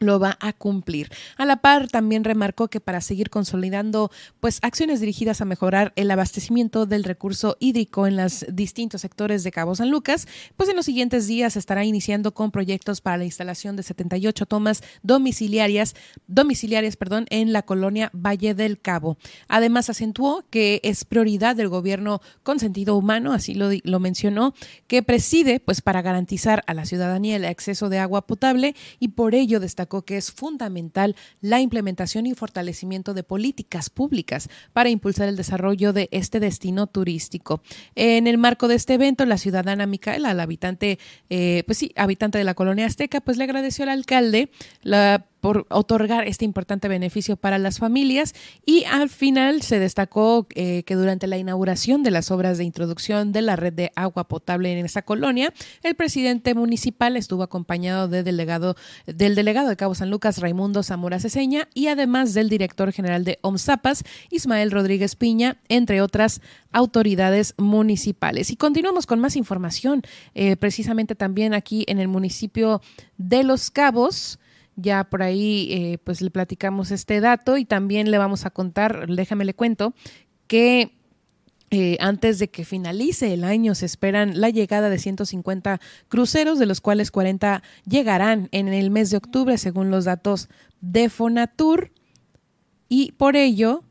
lo 0.00 0.18
va 0.18 0.36
a 0.40 0.52
cumplir. 0.52 1.10
A 1.36 1.44
la 1.44 1.58
par, 1.58 1.86
también 1.88 2.24
remarcó 2.24 2.68
que 2.68 2.80
para 2.80 3.00
seguir 3.00 3.30
consolidando 3.30 4.10
pues 4.40 4.58
acciones 4.62 5.00
dirigidas 5.00 5.40
a 5.40 5.44
mejorar 5.44 5.92
el 5.94 6.10
abastecimiento 6.10 6.86
del 6.86 7.04
recurso 7.04 7.56
hídrico 7.60 8.06
en 8.06 8.16
los 8.16 8.46
distintos 8.50 9.02
sectores 9.02 9.44
de 9.44 9.52
Cabo 9.52 9.74
San 9.74 9.90
Lucas, 9.90 10.26
pues 10.56 10.70
en 10.70 10.76
los 10.76 10.86
siguientes 10.86 11.26
días 11.26 11.56
estará 11.56 11.84
iniciando 11.84 12.32
con 12.32 12.50
proyectos 12.50 13.00
para 13.02 13.18
la 13.18 13.26
instalación 13.26 13.76
de 13.76 13.82
78 13.82 14.46
tomas 14.46 14.82
domiciliarias, 15.02 15.94
domiciliarias, 16.26 16.96
perdón, 16.96 17.26
en 17.28 17.52
la 17.52 17.62
colonia 17.62 18.10
Valle 18.14 18.54
del 18.54 18.80
Cabo. 18.80 19.18
Además, 19.48 19.90
acentuó 19.90 20.44
que 20.48 20.80
es 20.82 21.04
prioridad 21.04 21.56
del 21.56 21.68
gobierno 21.68 22.22
con 22.42 22.58
sentido 22.58 22.96
humano, 22.96 23.34
así 23.34 23.54
lo, 23.54 23.68
lo 23.84 24.00
mencionó, 24.00 24.54
que 24.86 25.02
preside 25.02 25.60
pues 25.60 25.82
para 25.82 26.00
garantizar 26.00 26.64
a 26.66 26.72
la 26.72 26.86
ciudadanía 26.86 27.36
el 27.36 27.44
acceso 27.44 27.90
de 27.90 27.98
agua 27.98 28.26
potable 28.26 28.74
y 28.98 29.08
por 29.08 29.34
ello 29.34 29.60
destacó 29.60 29.89
que 29.90 30.16
es 30.16 30.30
fundamental 30.30 31.16
la 31.40 31.60
implementación 31.60 32.26
y 32.26 32.34
fortalecimiento 32.34 33.14
de 33.14 33.22
políticas 33.22 33.90
públicas 33.90 34.48
para 34.72 34.88
impulsar 34.88 35.28
el 35.28 35.36
desarrollo 35.36 35.92
de 35.92 36.08
este 36.12 36.40
destino 36.40 36.86
turístico. 36.86 37.60
En 37.94 38.26
el 38.26 38.38
marco 38.38 38.68
de 38.68 38.76
este 38.76 38.94
evento, 38.94 39.26
la 39.26 39.38
ciudadana 39.38 39.86
Micaela, 39.86 40.32
la 40.34 40.44
habitante, 40.44 40.98
eh, 41.28 41.64
pues 41.66 41.78
sí, 41.78 41.92
habitante 41.96 42.38
de 42.38 42.44
la 42.44 42.54
colonia 42.54 42.86
azteca, 42.86 43.20
pues 43.20 43.36
le 43.36 43.44
agradeció 43.44 43.84
al 43.84 43.90
alcalde 43.90 44.50
la 44.82 45.26
por 45.40 45.66
otorgar 45.70 46.26
este 46.26 46.44
importante 46.44 46.88
beneficio 46.88 47.36
para 47.36 47.58
las 47.58 47.78
familias 47.78 48.34
y 48.64 48.84
al 48.84 49.08
final 49.08 49.62
se 49.62 49.78
destacó 49.78 50.46
eh, 50.54 50.82
que 50.84 50.94
durante 50.94 51.26
la 51.26 51.38
inauguración 51.38 52.02
de 52.02 52.10
las 52.10 52.30
obras 52.30 52.58
de 52.58 52.64
introducción 52.64 53.32
de 53.32 53.42
la 53.42 53.56
red 53.56 53.72
de 53.72 53.92
agua 53.96 54.28
potable 54.28 54.78
en 54.78 54.84
esa 54.84 55.02
colonia, 55.02 55.52
el 55.82 55.94
presidente 55.94 56.54
municipal 56.54 57.16
estuvo 57.16 57.42
acompañado 57.42 58.08
de 58.08 58.22
delegado, 58.22 58.76
del 59.06 59.34
delegado 59.34 59.68
de 59.68 59.76
Cabo 59.76 59.94
San 59.94 60.10
Lucas, 60.10 60.38
Raimundo 60.38 60.82
Zamora 60.82 61.20
Ceseña, 61.20 61.68
y 61.74 61.86
además 61.86 62.34
del 62.34 62.48
director 62.48 62.92
general 62.92 63.24
de 63.24 63.38
OMSAPAS, 63.42 64.04
Ismael 64.30 64.70
Rodríguez 64.70 65.16
Piña, 65.16 65.58
entre 65.68 66.02
otras 66.02 66.40
autoridades 66.72 67.54
municipales. 67.56 68.50
Y 68.50 68.56
continuamos 68.56 69.06
con 69.06 69.20
más 69.20 69.36
información, 69.36 70.02
eh, 70.34 70.56
precisamente 70.56 71.14
también 71.14 71.54
aquí 71.54 71.84
en 71.88 71.98
el 71.98 72.08
municipio 72.08 72.80
de 73.16 73.44
Los 73.44 73.70
Cabos. 73.70 74.39
Ya 74.80 75.04
por 75.04 75.22
ahí 75.22 75.68
eh, 75.70 75.98
pues 76.02 76.22
le 76.22 76.30
platicamos 76.30 76.90
este 76.90 77.20
dato 77.20 77.56
y 77.56 77.64
también 77.64 78.10
le 78.10 78.18
vamos 78.18 78.46
a 78.46 78.50
contar, 78.50 79.06
déjame 79.06 79.44
le 79.44 79.54
cuento, 79.54 79.94
que 80.46 80.92
eh, 81.72 81.96
antes 82.00 82.40
de 82.40 82.50
que 82.50 82.64
finalice 82.64 83.32
el 83.32 83.44
año 83.44 83.76
se 83.76 83.86
esperan 83.86 84.40
la 84.40 84.50
llegada 84.50 84.90
de 84.90 84.98
150 84.98 85.80
cruceros, 86.08 86.58
de 86.58 86.66
los 86.66 86.80
cuales 86.80 87.12
40 87.12 87.62
llegarán 87.86 88.48
en 88.50 88.68
el 88.68 88.90
mes 88.90 89.10
de 89.10 89.18
octubre, 89.18 89.56
según 89.56 89.90
los 89.90 90.04
datos 90.04 90.48
de 90.80 91.08
Fonatur. 91.08 91.92
Y 92.88 93.12
por 93.12 93.36
ello, 93.36 93.84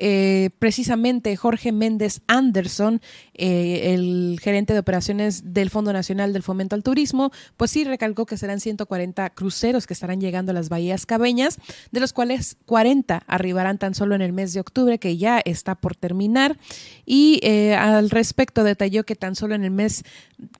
eh, 0.00 0.50
precisamente 0.60 1.36
Jorge 1.36 1.72
Méndez 1.72 2.20
Anderson, 2.28 3.00
eh, 3.34 3.94
el 3.94 4.38
gerente 4.40 4.72
de 4.72 4.78
operaciones 4.78 5.52
del 5.52 5.70
Fondo 5.70 5.92
Nacional 5.92 6.32
del 6.32 6.44
Fomento 6.44 6.76
al 6.76 6.84
Turismo, 6.84 7.32
pues 7.56 7.72
sí 7.72 7.82
recalcó 7.82 8.24
que 8.24 8.36
serán 8.36 8.60
140 8.60 9.30
cruceros 9.30 9.88
que 9.88 9.94
estarán 9.94 10.20
llegando 10.20 10.52
a 10.52 10.54
las 10.54 10.68
bahías 10.68 11.04
cabeñas, 11.04 11.58
de 11.90 11.98
los 11.98 12.12
cuales 12.12 12.56
40 12.66 13.24
arribarán 13.26 13.78
tan 13.78 13.94
solo 13.94 14.14
en 14.14 14.22
el 14.22 14.32
mes 14.32 14.52
de 14.52 14.60
octubre, 14.60 14.98
que 14.98 15.16
ya 15.16 15.40
está 15.40 15.74
por 15.74 15.96
terminar. 15.96 16.58
Y 17.04 17.40
eh, 17.42 17.74
al 17.74 18.10
respecto 18.10 18.62
detalló 18.62 19.04
que 19.04 19.16
tan 19.16 19.34
solo 19.34 19.56
en 19.56 19.64
el 19.64 19.72
mes 19.72 20.04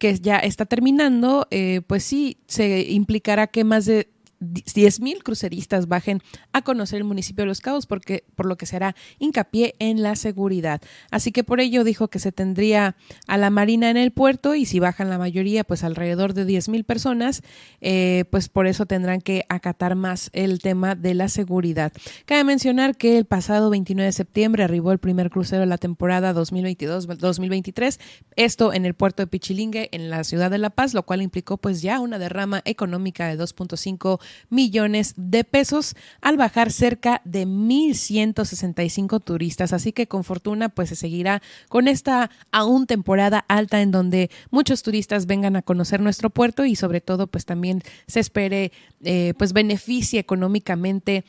que 0.00 0.18
ya 0.18 0.38
está 0.38 0.66
terminando, 0.66 1.46
pues 1.86 2.02
sí 2.02 2.38
se 2.48 2.90
implicará 2.90 3.46
que 3.46 3.62
más 3.62 3.86
de 3.86 4.08
10.000 4.40 5.22
cruceristas 5.22 5.88
bajen 5.88 6.22
a 6.52 6.62
conocer 6.62 6.98
el 6.98 7.04
municipio 7.04 7.42
de 7.42 7.48
Los 7.48 7.60
Cabos 7.60 7.86
porque 7.86 8.24
por 8.34 8.46
lo 8.46 8.56
que 8.56 8.66
será 8.66 8.94
hincapié 9.18 9.74
en 9.78 10.02
la 10.02 10.16
seguridad. 10.16 10.80
Así 11.10 11.32
que 11.32 11.44
por 11.44 11.60
ello 11.60 11.84
dijo 11.84 12.08
que 12.08 12.18
se 12.18 12.32
tendría 12.32 12.96
a 13.26 13.36
la 13.36 13.50
Marina 13.50 13.90
en 13.90 13.96
el 13.96 14.12
puerto 14.12 14.54
y 14.54 14.64
si 14.64 14.78
bajan 14.78 15.10
la 15.10 15.18
mayoría, 15.18 15.64
pues 15.64 15.84
alrededor 15.84 16.34
de 16.34 16.46
10.000 16.46 16.84
personas, 16.84 17.42
eh, 17.80 18.24
pues 18.30 18.48
por 18.48 18.66
eso 18.66 18.86
tendrán 18.86 19.20
que 19.20 19.44
acatar 19.48 19.96
más 19.96 20.30
el 20.32 20.60
tema 20.60 20.94
de 20.94 21.14
la 21.14 21.28
seguridad. 21.28 21.92
Cabe 22.24 22.44
mencionar 22.44 22.96
que 22.96 23.18
el 23.18 23.24
pasado 23.24 23.70
29 23.70 24.06
de 24.06 24.12
septiembre 24.12 24.64
arribó 24.64 24.92
el 24.92 24.98
primer 24.98 25.30
crucero 25.30 25.60
de 25.60 25.66
la 25.66 25.78
temporada 25.78 26.32
2022-2023, 26.34 27.98
esto 28.36 28.72
en 28.72 28.86
el 28.86 28.94
puerto 28.94 29.22
de 29.22 29.26
Pichilingue 29.26 29.88
en 29.92 30.10
la 30.10 30.24
ciudad 30.24 30.50
de 30.50 30.58
La 30.58 30.70
Paz, 30.70 30.94
lo 30.94 31.04
cual 31.04 31.22
implicó 31.22 31.56
pues 31.56 31.82
ya 31.82 32.00
una 32.00 32.18
derrama 32.18 32.62
económica 32.64 33.28
de 33.28 33.38
2.5 33.38 34.20
millones 34.50 35.14
de 35.16 35.44
pesos 35.44 35.94
al 36.20 36.36
bajar 36.36 36.72
cerca 36.72 37.22
de 37.24 37.46
1.165 37.46 39.22
turistas. 39.22 39.72
Así 39.72 39.92
que 39.92 40.06
con 40.06 40.24
fortuna 40.24 40.68
pues 40.68 40.90
se 40.90 40.96
seguirá 40.96 41.42
con 41.68 41.88
esta 41.88 42.30
aún 42.52 42.86
temporada 42.86 43.44
alta 43.48 43.80
en 43.80 43.90
donde 43.90 44.30
muchos 44.50 44.82
turistas 44.82 45.26
vengan 45.26 45.56
a 45.56 45.62
conocer 45.62 46.00
nuestro 46.00 46.30
puerto 46.30 46.64
y 46.64 46.76
sobre 46.76 47.00
todo 47.00 47.26
pues 47.26 47.44
también 47.44 47.82
se 48.06 48.20
espere 48.20 48.72
eh, 49.02 49.34
pues 49.38 49.52
beneficie 49.52 50.20
económicamente 50.20 51.24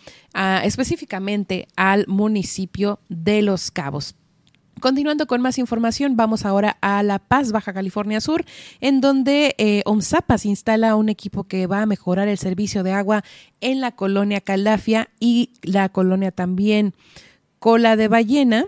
específicamente 0.64 1.68
al 1.76 2.06
municipio 2.08 3.00
de 3.10 3.42
Los 3.42 3.72
Cabos. 3.72 4.16
Continuando 4.80 5.28
con 5.28 5.42
más 5.42 5.58
información, 5.58 6.16
vamos 6.16 6.46
ahora 6.46 6.78
a 6.82 7.04
La 7.04 7.20
Paz, 7.20 7.52
Baja 7.52 7.74
California 7.74 8.22
Sur, 8.22 8.46
en 8.80 9.02
donde 9.02 9.56
eh, 9.58 9.82
OMSAPAS 9.86 10.46
instala 10.46 10.96
un 10.96 11.10
equipo 11.10 11.44
que 11.44 11.68
va 11.68 11.82
a 11.82 11.86
mejorar 11.86 12.28
el 12.28 12.38
servicio 12.38 12.84
de 12.84 12.94
agua 12.94 13.24
en 13.62 13.82
la 13.82 13.92
colonia 13.92 14.42
Calafia 14.42 15.10
y 15.20 15.52
la 15.64 15.90
colonia 15.90 16.32
también 16.32 16.94
Cola 17.60 17.96
de 17.96 18.08
Ballena. 18.08 18.66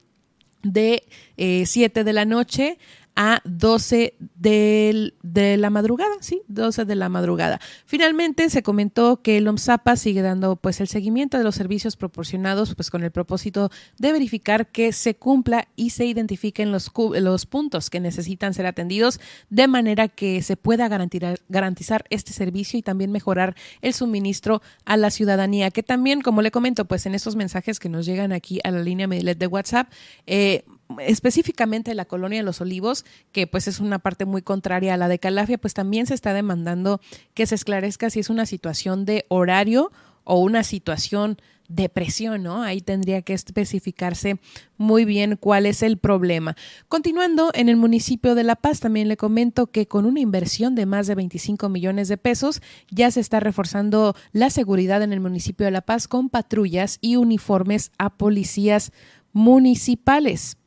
de 0.61 1.01
7 1.37 1.99
eh, 1.99 2.03
de 2.03 2.13
la 2.13 2.25
noche 2.25 2.77
a 3.15 3.41
12 3.45 4.15
de, 4.35 5.13
de 5.23 5.57
la 5.57 5.69
madrugada, 5.69 6.13
sí, 6.19 6.41
12 6.47 6.85
de 6.85 6.95
la 6.95 7.09
madrugada. 7.09 7.59
Finalmente 7.85 8.49
se 8.49 8.63
comentó 8.63 9.21
que 9.21 9.37
el 9.37 9.47
OMSAPA 9.47 9.95
sigue 9.95 10.21
dando 10.21 10.55
pues 10.55 10.81
el 10.81 10.87
seguimiento 10.87 11.37
de 11.37 11.43
los 11.43 11.55
servicios 11.55 11.95
proporcionados 11.95 12.75
pues 12.75 12.89
con 12.89 13.03
el 13.03 13.11
propósito 13.11 13.69
de 13.97 14.11
verificar 14.11 14.67
que 14.67 14.91
se 14.91 15.15
cumpla 15.15 15.67
y 15.75 15.91
se 15.91 16.05
identifiquen 16.05 16.71
los, 16.71 16.91
los 17.19 17.45
puntos 17.45 17.89
que 17.89 17.99
necesitan 17.99 18.53
ser 18.53 18.65
atendidos 18.65 19.19
de 19.49 19.67
manera 19.67 20.07
que 20.07 20.41
se 20.41 20.57
pueda 20.57 20.87
garantizar, 20.87 21.39
garantizar 21.49 22.05
este 22.09 22.33
servicio 22.33 22.77
y 22.77 22.81
también 22.81 23.11
mejorar 23.11 23.55
el 23.81 23.93
suministro 23.93 24.61
a 24.85 24.97
la 24.97 25.09
ciudadanía, 25.09 25.71
que 25.71 25.83
también, 25.83 26.21
como 26.21 26.41
le 26.41 26.51
comento, 26.51 26.85
pues 26.85 27.05
en 27.05 27.15
estos 27.15 27.35
mensajes 27.35 27.79
que 27.79 27.89
nos 27.89 28.05
llegan 28.05 28.31
aquí 28.31 28.59
a 28.63 28.71
la 28.71 28.81
línea 28.81 29.07
Medilet 29.07 29.37
de 29.37 29.47
WhatsApp, 29.47 29.91
eh, 30.25 30.65
específicamente 30.99 31.95
la 31.95 32.05
colonia 32.05 32.39
de 32.39 32.43
los 32.43 32.61
olivos, 32.61 33.05
que 33.31 33.47
pues 33.47 33.67
es 33.67 33.79
una 33.79 33.99
parte 33.99 34.25
muy 34.25 34.41
contraria 34.41 34.93
a 34.93 34.97
la 34.97 35.07
de 35.07 35.19
Calafia, 35.19 35.57
pues 35.57 35.73
también 35.73 36.05
se 36.05 36.13
está 36.13 36.33
demandando 36.33 37.01
que 37.33 37.45
se 37.45 37.55
esclarezca 37.55 38.09
si 38.09 38.19
es 38.19 38.29
una 38.29 38.45
situación 38.45 39.05
de 39.05 39.25
horario 39.29 39.91
o 40.23 40.39
una 40.39 40.63
situación 40.63 41.37
de 41.67 41.89
presión, 41.89 42.43
¿no? 42.43 42.61
Ahí 42.61 42.81
tendría 42.81 43.21
que 43.23 43.33
especificarse 43.33 44.39
muy 44.77 45.03
bien 45.03 45.35
cuál 45.39 45.65
es 45.65 45.81
el 45.81 45.97
problema. 45.97 46.55
Continuando, 46.87 47.51
en 47.55 47.69
el 47.69 47.75
municipio 47.75 48.35
de 48.35 48.43
La 48.43 48.55
Paz 48.55 48.79
también 48.79 49.07
le 49.07 49.17
comento 49.17 49.67
que 49.67 49.87
con 49.87 50.05
una 50.05 50.19
inversión 50.19 50.75
de 50.75 50.85
más 50.85 51.07
de 51.07 51.15
25 51.15 51.69
millones 51.69 52.07
de 52.07 52.17
pesos 52.17 52.61
ya 52.91 53.09
se 53.09 53.19
está 53.19 53.39
reforzando 53.39 54.15
la 54.31 54.49
seguridad 54.51 55.01
en 55.01 55.13
el 55.13 55.19
municipio 55.19 55.65
de 55.65 55.71
La 55.71 55.81
Paz 55.81 56.07
con 56.07 56.29
patrullas 56.29 56.99
y 57.01 57.15
uniformes 57.15 57.91
a 57.97 58.11
policías 58.11 58.91
municipales. 59.33 60.57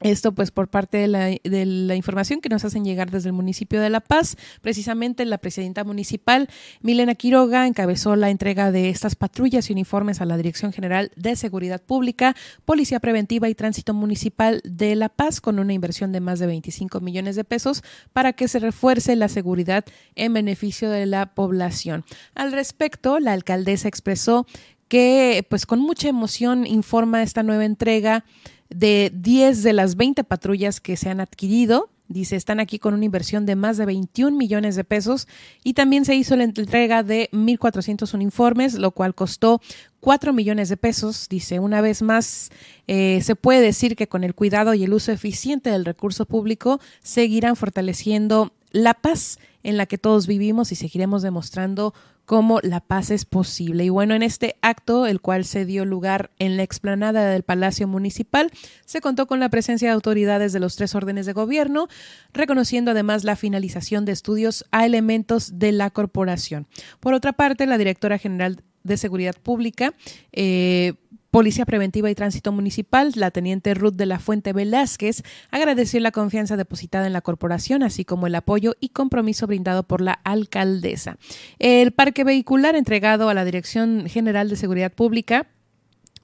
Esto 0.00 0.32
pues 0.32 0.50
por 0.50 0.68
parte 0.68 0.98
de 0.98 1.08
la, 1.08 1.26
de 1.26 1.66
la, 1.66 1.94
información 1.96 2.40
que 2.40 2.48
nos 2.48 2.64
hacen 2.64 2.84
llegar 2.84 3.10
desde 3.10 3.28
el 3.28 3.32
municipio 3.32 3.80
de 3.80 3.90
La 3.90 4.00
Paz. 4.00 4.36
Precisamente 4.60 5.24
la 5.24 5.38
presidenta 5.38 5.84
municipal, 5.84 6.48
Milena 6.80 7.14
Quiroga, 7.14 7.66
encabezó 7.66 8.16
la 8.16 8.30
entrega 8.30 8.70
de 8.70 8.88
estas 8.88 9.16
patrullas 9.16 9.68
y 9.68 9.72
uniformes 9.72 10.20
a 10.20 10.24
la 10.24 10.36
Dirección 10.36 10.72
General 10.72 11.10
de 11.16 11.36
Seguridad 11.36 11.82
Pública, 11.82 12.36
Policía 12.64 13.00
Preventiva 13.00 13.48
y 13.48 13.54
Tránsito 13.54 13.94
Municipal 13.94 14.60
de 14.64 14.94
La 14.94 15.08
Paz 15.08 15.40
con 15.40 15.58
una 15.58 15.72
inversión 15.72 16.12
de 16.12 16.20
más 16.20 16.38
de 16.38 16.46
25 16.46 17.00
millones 17.00 17.36
de 17.36 17.44
pesos 17.44 17.82
para 18.12 18.32
que 18.32 18.48
se 18.48 18.58
refuerce 18.58 19.16
la 19.16 19.28
seguridad 19.28 19.84
en 20.14 20.32
beneficio 20.32 20.90
de 20.90 21.06
la 21.06 21.34
población. 21.34 22.04
Al 22.34 22.52
respecto, 22.52 23.18
la 23.18 23.32
alcaldesa 23.32 23.88
expresó 23.88 24.46
que 24.88 25.46
pues 25.48 25.66
con 25.66 25.80
mucha 25.80 26.08
emoción 26.08 26.66
informa 26.66 27.22
esta 27.22 27.42
nueva 27.42 27.64
entrega 27.64 28.24
de 28.70 29.10
10 29.14 29.62
de 29.62 29.72
las 29.72 29.96
20 29.96 30.24
patrullas 30.24 30.80
que 30.80 30.96
se 30.96 31.10
han 31.10 31.20
adquirido. 31.20 31.90
Dice, 32.08 32.36
están 32.36 32.58
aquí 32.58 32.78
con 32.78 32.94
una 32.94 33.04
inversión 33.04 33.44
de 33.44 33.54
más 33.54 33.76
de 33.76 33.84
21 33.84 34.34
millones 34.34 34.76
de 34.76 34.84
pesos 34.84 35.28
y 35.62 35.74
también 35.74 36.06
se 36.06 36.14
hizo 36.14 36.36
la 36.36 36.44
entrega 36.44 37.02
de 37.02 37.28
1.400 37.32 38.14
uniformes, 38.14 38.78
lo 38.78 38.92
cual 38.92 39.14
costó 39.14 39.60
4 40.00 40.32
millones 40.32 40.70
de 40.70 40.78
pesos. 40.78 41.28
Dice, 41.28 41.58
una 41.58 41.82
vez 41.82 42.00
más, 42.00 42.50
eh, 42.86 43.20
se 43.22 43.36
puede 43.36 43.60
decir 43.60 43.94
que 43.94 44.08
con 44.08 44.24
el 44.24 44.34
cuidado 44.34 44.72
y 44.72 44.84
el 44.84 44.94
uso 44.94 45.12
eficiente 45.12 45.68
del 45.68 45.84
recurso 45.84 46.24
público 46.24 46.80
seguirán 47.02 47.56
fortaleciendo 47.56 48.52
la 48.70 48.94
paz 48.94 49.38
en 49.62 49.76
la 49.76 49.84
que 49.84 49.98
todos 49.98 50.26
vivimos 50.26 50.72
y 50.72 50.76
seguiremos 50.76 51.20
demostrando 51.20 51.92
cómo 52.28 52.60
la 52.62 52.80
paz 52.80 53.10
es 53.10 53.24
posible. 53.24 53.86
Y 53.86 53.88
bueno, 53.88 54.14
en 54.14 54.22
este 54.22 54.56
acto, 54.60 55.06
el 55.06 55.22
cual 55.22 55.46
se 55.46 55.64
dio 55.64 55.86
lugar 55.86 56.30
en 56.38 56.58
la 56.58 56.62
explanada 56.62 57.30
del 57.30 57.42
Palacio 57.42 57.88
Municipal, 57.88 58.50
se 58.84 59.00
contó 59.00 59.26
con 59.26 59.40
la 59.40 59.48
presencia 59.48 59.88
de 59.88 59.94
autoridades 59.94 60.52
de 60.52 60.60
los 60.60 60.76
tres 60.76 60.94
órdenes 60.94 61.24
de 61.24 61.32
gobierno, 61.32 61.88
reconociendo 62.34 62.90
además 62.90 63.24
la 63.24 63.34
finalización 63.34 64.04
de 64.04 64.12
estudios 64.12 64.66
a 64.72 64.84
elementos 64.84 65.58
de 65.58 65.72
la 65.72 65.88
corporación. 65.88 66.66
Por 67.00 67.14
otra 67.14 67.32
parte, 67.32 67.64
la 67.64 67.78
directora 67.78 68.18
general 68.18 68.62
de 68.82 68.98
Seguridad 68.98 69.34
Pública, 69.42 69.94
eh, 70.32 70.92
Policía 71.38 71.66
Preventiva 71.66 72.10
y 72.10 72.16
Tránsito 72.16 72.50
Municipal, 72.50 73.12
la 73.14 73.30
teniente 73.30 73.72
Ruth 73.72 73.94
de 73.94 74.06
la 74.06 74.18
Fuente 74.18 74.52
Velázquez, 74.52 75.22
agradeció 75.52 76.00
la 76.00 76.10
confianza 76.10 76.56
depositada 76.56 77.06
en 77.06 77.12
la 77.12 77.20
corporación, 77.20 77.84
así 77.84 78.04
como 78.04 78.26
el 78.26 78.34
apoyo 78.34 78.74
y 78.80 78.88
compromiso 78.88 79.46
brindado 79.46 79.84
por 79.84 80.00
la 80.00 80.14
alcaldesa. 80.24 81.16
El 81.60 81.92
parque 81.92 82.24
vehicular 82.24 82.74
entregado 82.74 83.28
a 83.28 83.34
la 83.34 83.44
Dirección 83.44 84.06
General 84.08 84.48
de 84.48 84.56
Seguridad 84.56 84.92
Pública 84.92 85.46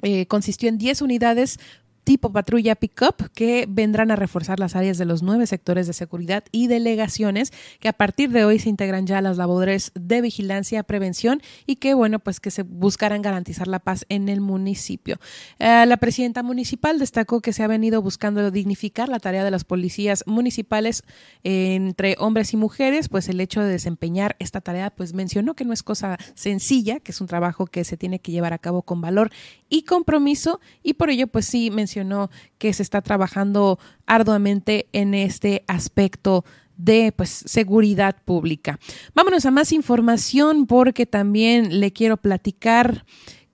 eh, 0.02 0.26
consistió 0.26 0.68
en 0.68 0.78
10 0.78 1.02
unidades 1.02 1.60
tipo 2.04 2.32
patrulla 2.32 2.74
pickup 2.74 3.30
que 3.34 3.66
vendrán 3.68 4.10
a 4.10 4.16
reforzar 4.16 4.60
las 4.60 4.76
áreas 4.76 4.98
de 4.98 5.04
los 5.06 5.22
nueve 5.22 5.46
sectores 5.46 5.86
de 5.86 5.92
seguridad 5.92 6.44
y 6.52 6.66
delegaciones 6.66 7.52
que 7.80 7.88
a 7.88 7.92
partir 7.92 8.30
de 8.30 8.44
hoy 8.44 8.58
se 8.58 8.68
integran 8.68 9.06
ya 9.06 9.18
a 9.18 9.22
las 9.22 9.36
labores 9.36 9.90
de 9.94 10.20
vigilancia, 10.20 10.82
prevención 10.82 11.42
y 11.66 11.76
que 11.76 11.94
bueno 11.94 12.18
pues 12.18 12.40
que 12.40 12.50
se 12.50 12.62
buscarán 12.62 13.22
garantizar 13.22 13.66
la 13.66 13.78
paz 13.78 14.04
en 14.08 14.28
el 14.28 14.40
municipio. 14.40 15.18
Eh, 15.58 15.84
la 15.86 15.96
presidenta 15.96 16.42
municipal 16.42 16.98
destacó 16.98 17.40
que 17.40 17.52
se 17.52 17.62
ha 17.62 17.66
venido 17.66 18.02
buscando 18.02 18.50
dignificar 18.50 19.08
la 19.08 19.18
tarea 19.18 19.44
de 19.44 19.50
las 19.50 19.64
policías 19.64 20.24
municipales 20.26 21.02
entre 21.42 22.16
hombres 22.18 22.52
y 22.52 22.56
mujeres, 22.56 23.08
pues 23.08 23.28
el 23.28 23.40
hecho 23.40 23.62
de 23.62 23.68
desempeñar 23.68 24.36
esta 24.38 24.60
tarea 24.60 24.90
pues 24.90 25.14
mencionó 25.14 25.54
que 25.54 25.64
no 25.64 25.72
es 25.72 25.82
cosa 25.82 26.18
sencilla, 26.34 27.00
que 27.00 27.12
es 27.12 27.20
un 27.20 27.26
trabajo 27.26 27.66
que 27.66 27.84
se 27.84 27.96
tiene 27.96 28.18
que 28.18 28.32
llevar 28.32 28.52
a 28.52 28.58
cabo 28.58 28.82
con 28.82 29.00
valor 29.00 29.30
y 29.74 29.82
compromiso 29.82 30.60
y 30.84 30.94
por 30.94 31.10
ello 31.10 31.26
pues 31.26 31.46
sí 31.46 31.68
mencionó 31.72 32.30
que 32.58 32.72
se 32.72 32.84
está 32.84 33.02
trabajando 33.02 33.80
arduamente 34.06 34.86
en 34.92 35.14
este 35.14 35.64
aspecto 35.66 36.44
de 36.76 37.12
pues 37.16 37.30
seguridad 37.30 38.22
pública. 38.24 38.78
Vámonos 39.14 39.46
a 39.46 39.50
más 39.50 39.72
información 39.72 40.66
porque 40.66 41.06
también 41.06 41.80
le 41.80 41.92
quiero 41.92 42.16
platicar 42.16 43.04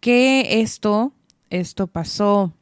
que 0.00 0.60
esto 0.60 1.14
Esto 1.48 1.86
pasó 1.86 2.52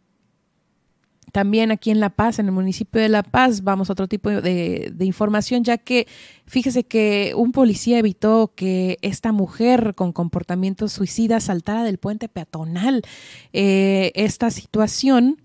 también 1.38 1.70
aquí 1.70 1.92
en 1.92 2.00
La 2.00 2.10
Paz, 2.10 2.40
en 2.40 2.46
el 2.46 2.52
municipio 2.52 3.00
de 3.00 3.08
La 3.08 3.22
Paz, 3.22 3.62
vamos 3.62 3.88
a 3.88 3.92
otro 3.92 4.08
tipo 4.08 4.28
de, 4.28 4.92
información, 4.98 5.62
ya 5.62 5.78
que 5.78 6.08
fíjese 6.46 6.82
que 6.82 7.32
un 7.36 7.52
policía 7.52 8.00
evitó 8.00 8.54
que 8.56 8.98
esta 9.02 9.30
mujer 9.30 9.94
con 9.94 10.12
comportamiento 10.12 10.88
suicida 10.88 11.38
saltara 11.38 11.84
del 11.84 11.98
puente 11.98 12.28
peatonal. 12.28 13.02
Eh, 13.52 14.10
esta 14.16 14.50
situación 14.50 15.40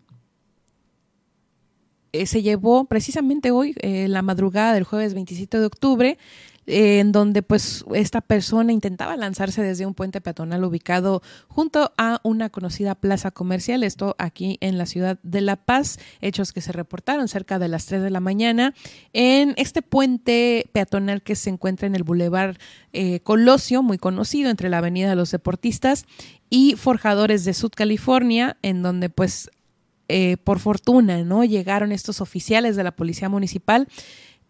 eh, 2.11 2.25
se 2.25 2.41
llevó 2.41 2.85
precisamente 2.85 3.51
hoy, 3.51 3.75
eh, 3.79 4.07
la 4.07 4.23
madrugada 4.23 4.73
del 4.73 4.85
jueves 4.85 5.13
27 5.13 5.59
de 5.59 5.65
octubre, 5.67 6.17
en 6.65 7.11
donde 7.11 7.41
pues 7.41 7.83
esta 7.93 8.21
persona 8.21 8.71
intentaba 8.71 9.17
lanzarse 9.17 9.61
desde 9.61 9.85
un 9.85 9.93
puente 9.93 10.21
peatonal 10.21 10.63
ubicado 10.63 11.21
junto 11.47 11.91
a 11.97 12.19
una 12.23 12.49
conocida 12.49 12.95
plaza 12.95 13.31
comercial, 13.31 13.83
esto 13.83 14.15
aquí 14.17 14.57
en 14.61 14.77
la 14.77 14.85
ciudad 14.85 15.19
de 15.23 15.41
La 15.41 15.55
Paz, 15.55 15.99
hechos 16.21 16.53
que 16.53 16.61
se 16.61 16.71
reportaron 16.71 17.27
cerca 17.27 17.59
de 17.59 17.67
las 17.67 17.85
3 17.85 18.01
de 18.01 18.09
la 18.09 18.19
mañana 18.19 18.73
en 19.13 19.53
este 19.57 19.81
puente 19.81 20.69
peatonal 20.71 21.21
que 21.21 21.35
se 21.35 21.49
encuentra 21.49 21.87
en 21.87 21.95
el 21.95 22.03
bulevar 22.03 22.57
eh, 22.93 23.19
Colosio, 23.21 23.83
muy 23.83 23.97
conocido 23.97 24.49
entre 24.49 24.69
la 24.69 24.77
Avenida 24.77 25.09
de 25.09 25.15
los 25.15 25.31
Deportistas 25.31 26.05
y 26.49 26.75
Forjadores 26.75 27.45
de 27.45 27.53
Sud 27.53 27.71
California, 27.75 28.57
en 28.61 28.83
donde 28.83 29.09
pues 29.09 29.49
eh, 30.09 30.37
por 30.43 30.59
fortuna, 30.59 31.23
¿no? 31.23 31.43
Llegaron 31.45 31.91
estos 31.91 32.21
oficiales 32.21 32.75
de 32.75 32.83
la 32.83 32.91
Policía 32.91 33.29
Municipal 33.29 33.87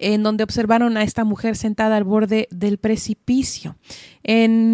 en 0.04 0.22
donde 0.22 0.44
observaron 0.44 0.98
a 0.98 1.04
esta 1.04 1.24
mujer 1.24 1.56
sentada 1.56 1.96
al 1.96 2.04
borde 2.04 2.50
del 2.52 2.78
precipicio. 2.78 3.78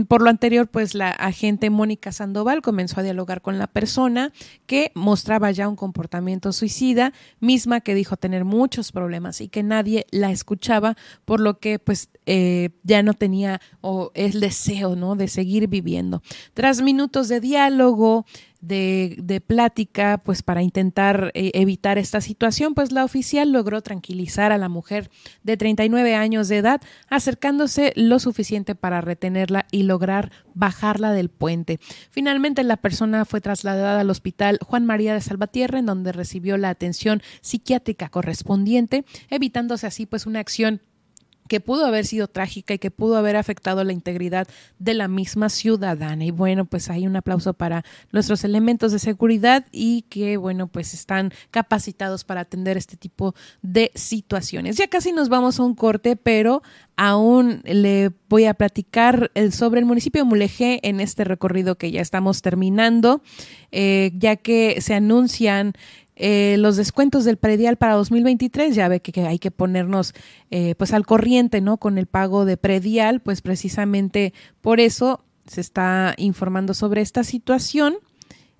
Por 0.07 0.21
lo 0.21 0.29
anterior, 0.29 0.67
pues 0.67 0.93
la 0.93 1.09
agente 1.09 1.69
Mónica 1.69 2.11
Sandoval 2.11 2.61
comenzó 2.61 2.99
a 2.99 3.03
dialogar 3.03 3.41
con 3.41 3.57
la 3.57 3.67
persona 3.67 4.31
que 4.67 4.91
mostraba 4.93 5.49
ya 5.51 5.67
un 5.67 5.75
comportamiento 5.75 6.51
suicida, 6.51 7.13
misma 7.39 7.81
que 7.81 7.95
dijo 7.95 8.15
tener 8.15 8.45
muchos 8.45 8.91
problemas 8.91 9.41
y 9.41 9.47
que 9.47 9.63
nadie 9.63 10.05
la 10.11 10.31
escuchaba, 10.31 10.97
por 11.25 11.39
lo 11.39 11.59
que 11.59 11.79
pues 11.79 12.09
eh, 12.25 12.69
ya 12.83 13.01
no 13.01 13.13
tenía 13.13 13.59
o 13.81 14.11
el 14.13 14.39
deseo, 14.39 14.95
¿no? 14.95 15.15
De 15.15 15.27
seguir 15.27 15.67
viviendo. 15.67 16.21
Tras 16.53 16.81
minutos 16.81 17.27
de 17.27 17.39
diálogo, 17.39 18.25
de, 18.61 19.15
de, 19.19 19.39
plática, 19.41 20.21
pues 20.23 20.43
para 20.43 20.61
intentar 20.61 21.31
eh, 21.33 21.51
evitar 21.53 21.97
esta 21.97 22.19
situación, 22.21 22.73
pues 22.73 22.91
la 22.91 23.05
oficial 23.05 23.51
logró 23.51 23.81
tranquilizar 23.81 24.51
a 24.51 24.57
la 24.57 24.69
mujer 24.69 25.09
de 25.43 25.55
39 25.55 26.15
años 26.15 26.47
de 26.49 26.57
edad, 26.57 26.81
acercándose 27.09 27.93
lo 27.95 28.19
suficiente 28.19 28.75
para 28.75 29.01
retenerla 29.01 29.65
y 29.71 29.83
lograr 29.83 30.31
bajarla 30.53 31.13
del 31.13 31.29
puente. 31.29 31.79
Finalmente 32.09 32.63
la 32.63 32.77
persona 32.77 33.23
fue 33.25 33.39
trasladada 33.39 34.01
al 34.01 34.09
hospital 34.09 34.59
Juan 34.61 34.85
María 34.85 35.13
de 35.13 35.21
Salvatierra, 35.21 35.79
en 35.79 35.85
donde 35.85 36.11
recibió 36.11 36.57
la 36.57 36.69
atención 36.69 37.21
psiquiátrica 37.41 38.09
correspondiente, 38.09 39.05
evitándose 39.29 39.87
así 39.87 40.05
pues 40.05 40.25
una 40.25 40.39
acción 40.39 40.81
que 41.49 41.59
pudo 41.59 41.85
haber 41.85 42.05
sido 42.05 42.27
trágica 42.29 42.73
y 42.73 42.79
que 42.79 42.91
pudo 42.91 43.17
haber 43.17 43.35
afectado 43.35 43.83
la 43.83 43.91
integridad 43.91 44.47
de 44.77 44.93
la 44.93 45.09
misma 45.09 45.49
ciudadana. 45.49 46.23
Y 46.23 46.31
bueno, 46.31 46.63
pues 46.63 46.89
hay 46.89 47.05
un 47.05 47.17
aplauso 47.17 47.53
para 47.53 47.83
nuestros 48.13 48.45
elementos 48.45 48.93
de 48.93 48.99
seguridad 48.99 49.65
y 49.71 50.03
que, 50.03 50.37
bueno, 50.37 50.67
pues 50.67 50.93
están 50.93 51.33
capacitados 51.51 52.23
para 52.23 52.41
atender 52.41 52.77
este 52.77 52.95
tipo 52.95 53.35
de 53.61 53.91
situaciones. 53.95 54.77
Ya 54.77 54.87
casi 54.87 55.11
nos 55.11 55.27
vamos 55.27 55.59
a 55.59 55.63
un 55.63 55.75
corte, 55.75 56.15
pero 56.15 56.61
aún 56.95 57.61
le 57.63 58.11
voy 58.27 58.45
a 58.45 58.53
platicar 58.53 59.31
eh, 59.33 59.51
sobre 59.51 59.79
el 59.79 59.85
municipio 59.85 60.21
de 60.21 60.29
Mulegé 60.29 60.79
en 60.83 60.99
este 60.99 61.23
recorrido 61.23 61.77
que 61.77 61.91
ya 61.91 62.01
estamos 62.01 62.41
terminando, 62.41 63.21
eh, 63.71 64.11
ya 64.15 64.35
que 64.35 64.81
se 64.81 64.93
anuncian 64.93 65.73
eh, 66.21 66.57
los 66.59 66.75
descuentos 66.75 67.23
del 67.23 67.37
predial 67.37 67.77
para 67.77 67.93
2023, 67.93 68.75
ya 68.75 68.89
ve 68.89 68.99
que, 68.99 69.21
hay 69.25 69.39
que 69.39 69.51
ponernos 69.51 70.13
eh, 70.51 70.75
pues 70.75 70.93
al 70.93 71.05
corriente, 71.05 71.61
¿no? 71.61 71.77
Con 71.77 71.97
el 71.97 72.07
pago 72.07 72.43
de 72.43 72.57
predial, 72.57 73.21
pues 73.21 73.41
precisamente 73.41 74.33
por 74.59 74.81
eso 74.81 75.23
se 75.47 75.61
está 75.61 76.13
informando 76.17 76.73
sobre 76.73 76.99
esta 77.01 77.23
situación 77.23 77.95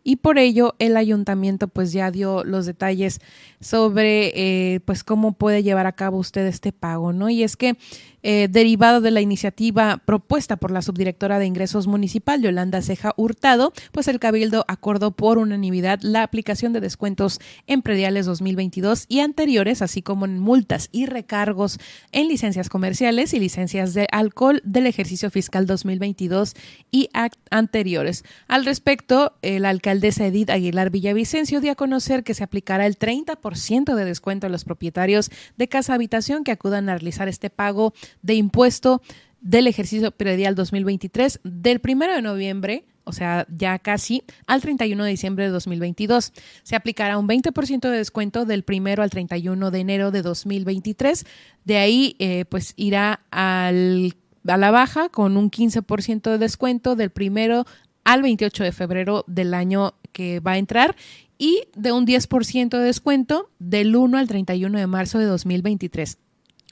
y 0.04 0.16
por 0.16 0.40
ello 0.40 0.76
el 0.80 0.96
ayuntamiento 0.96 1.68
pues 1.68 1.92
ya 1.92 2.12
dio 2.12 2.44
los 2.46 2.66
detalles 2.66 3.20
sobre 3.60 4.32
eh, 4.74 4.80
pues 4.80 5.04
cómo 5.04 5.34
puede 5.34 5.62
llevar 5.62 5.86
a 5.86 5.92
cabo 5.92 6.18
usted 6.18 6.48
este 6.48 6.72
pago, 6.72 7.12
¿no? 7.12 7.30
Y 7.30 7.44
es 7.44 7.58
que 7.58 7.78
eh, 8.24 8.48
derivado 8.50 9.02
de 9.02 9.12
la 9.12 9.22
iniciativa 9.22 10.02
propuesta 10.06 10.58
por 10.58 10.72
la 10.72 10.82
subdirectora 10.82 11.40
de 11.40 11.46
ingresos 11.46 11.88
municipal, 11.88 12.42
Yolanda 12.42 12.82
Ceja 12.82 13.14
Hurtado, 13.18 13.74
pues 13.92 14.08
el 14.08 14.20
Cabildo 14.20 14.66
acordó 14.68 15.12
por 15.12 15.38
unanimidad 15.38 16.00
la 16.02 16.24
aplicación 16.24 16.74
de 16.74 16.82
descuentos 16.82 17.40
en 17.68 17.82
prediales 17.82 18.26
2022 18.26 19.06
y 19.08 19.22
anteriores, 19.22 19.82
así 19.82 20.02
como 20.02 20.26
en 20.26 20.40
multas 20.40 20.90
y 20.92 21.06
recargos 21.06 21.80
en 22.12 22.28
licencias 22.28 22.70
comerciales 22.70 23.34
y 23.34 23.40
licencias 23.40 23.94
de 23.94 24.08
alcohol 24.12 24.62
del 24.64 24.88
ejercicio 24.88 25.30
fiscal 25.32 25.66
2022 25.66 26.56
y 26.92 27.10
anteriores. 27.50 28.24
Al 28.48 28.66
respecto, 28.66 29.34
la 29.42 29.70
alcaldesa 29.70 30.28
Edith 30.28 30.50
Aguilar 30.50 30.90
Villavicencio 30.90 31.62
dio 31.62 31.72
a 31.72 31.76
conocer 31.76 32.24
que 32.24 32.34
se 32.34 32.44
aplicará 32.44 32.86
el 32.86 32.98
30% 32.98 33.96
de 33.96 34.06
descuento 34.06 34.48
a 34.48 34.50
los 34.50 34.66
propietarios 34.66 35.30
de 35.58 35.68
casa 35.68 35.94
habitación 35.94 36.44
que 36.44 36.52
acudan 36.52 36.90
a 36.90 36.96
realizar 36.96 37.28
este 37.28 37.50
pago 37.50 37.94
de 38.22 38.36
impuesto 38.36 39.02
del 39.42 39.68
ejercicio 39.68 40.12
predial 40.12 40.56
2023 40.56 41.40
del 41.44 41.82
1 41.84 42.08
de 42.08 42.22
noviembre, 42.22 42.86
o 43.04 43.12
sea, 43.12 43.48
ya 43.50 43.80
casi, 43.80 44.24
al 44.46 44.62
31 44.62 45.04
de 45.04 45.10
diciembre 45.10 45.46
de 45.46 45.50
2022. 45.52 46.34
Se 46.64 46.76
aplicará 46.76 47.18
un 47.18 47.28
20% 47.28 47.90
de 47.90 47.98
descuento 47.98 48.46
del 48.46 48.64
1 48.68 49.02
al 49.02 49.10
31 49.10 49.72
de 49.72 49.80
enero 49.80 50.12
de 50.12 50.22
2023. 50.22 51.26
De 51.66 51.78
ahí, 51.78 52.16
eh, 52.20 52.46
pues 52.50 52.74
irá 52.76 53.22
al, 53.32 54.16
a 54.48 54.58
la 54.58 54.72
baja 54.72 55.10
con 55.10 55.38
un 55.38 55.50
15% 55.50 56.30
de 56.30 56.38
descuento 56.38 56.96
del 56.96 57.12
1 57.16 57.66
al 58.04 58.22
28 58.22 58.64
de 58.64 58.72
febrero 58.72 59.24
del 59.28 59.54
año 59.54 59.96
que 60.12 60.40
va 60.40 60.54
a 60.54 60.58
entrar 60.58 60.96
y 61.38 61.64
de 61.76 61.92
un 61.92 62.06
10% 62.06 62.70
de 62.70 62.84
descuento 62.84 63.50
del 63.60 63.96
1 63.96 64.18
al 64.18 64.28
31 64.28 64.78
de 64.78 64.88
marzo 64.88 65.18
de 65.20 65.26
2023. 65.26 66.18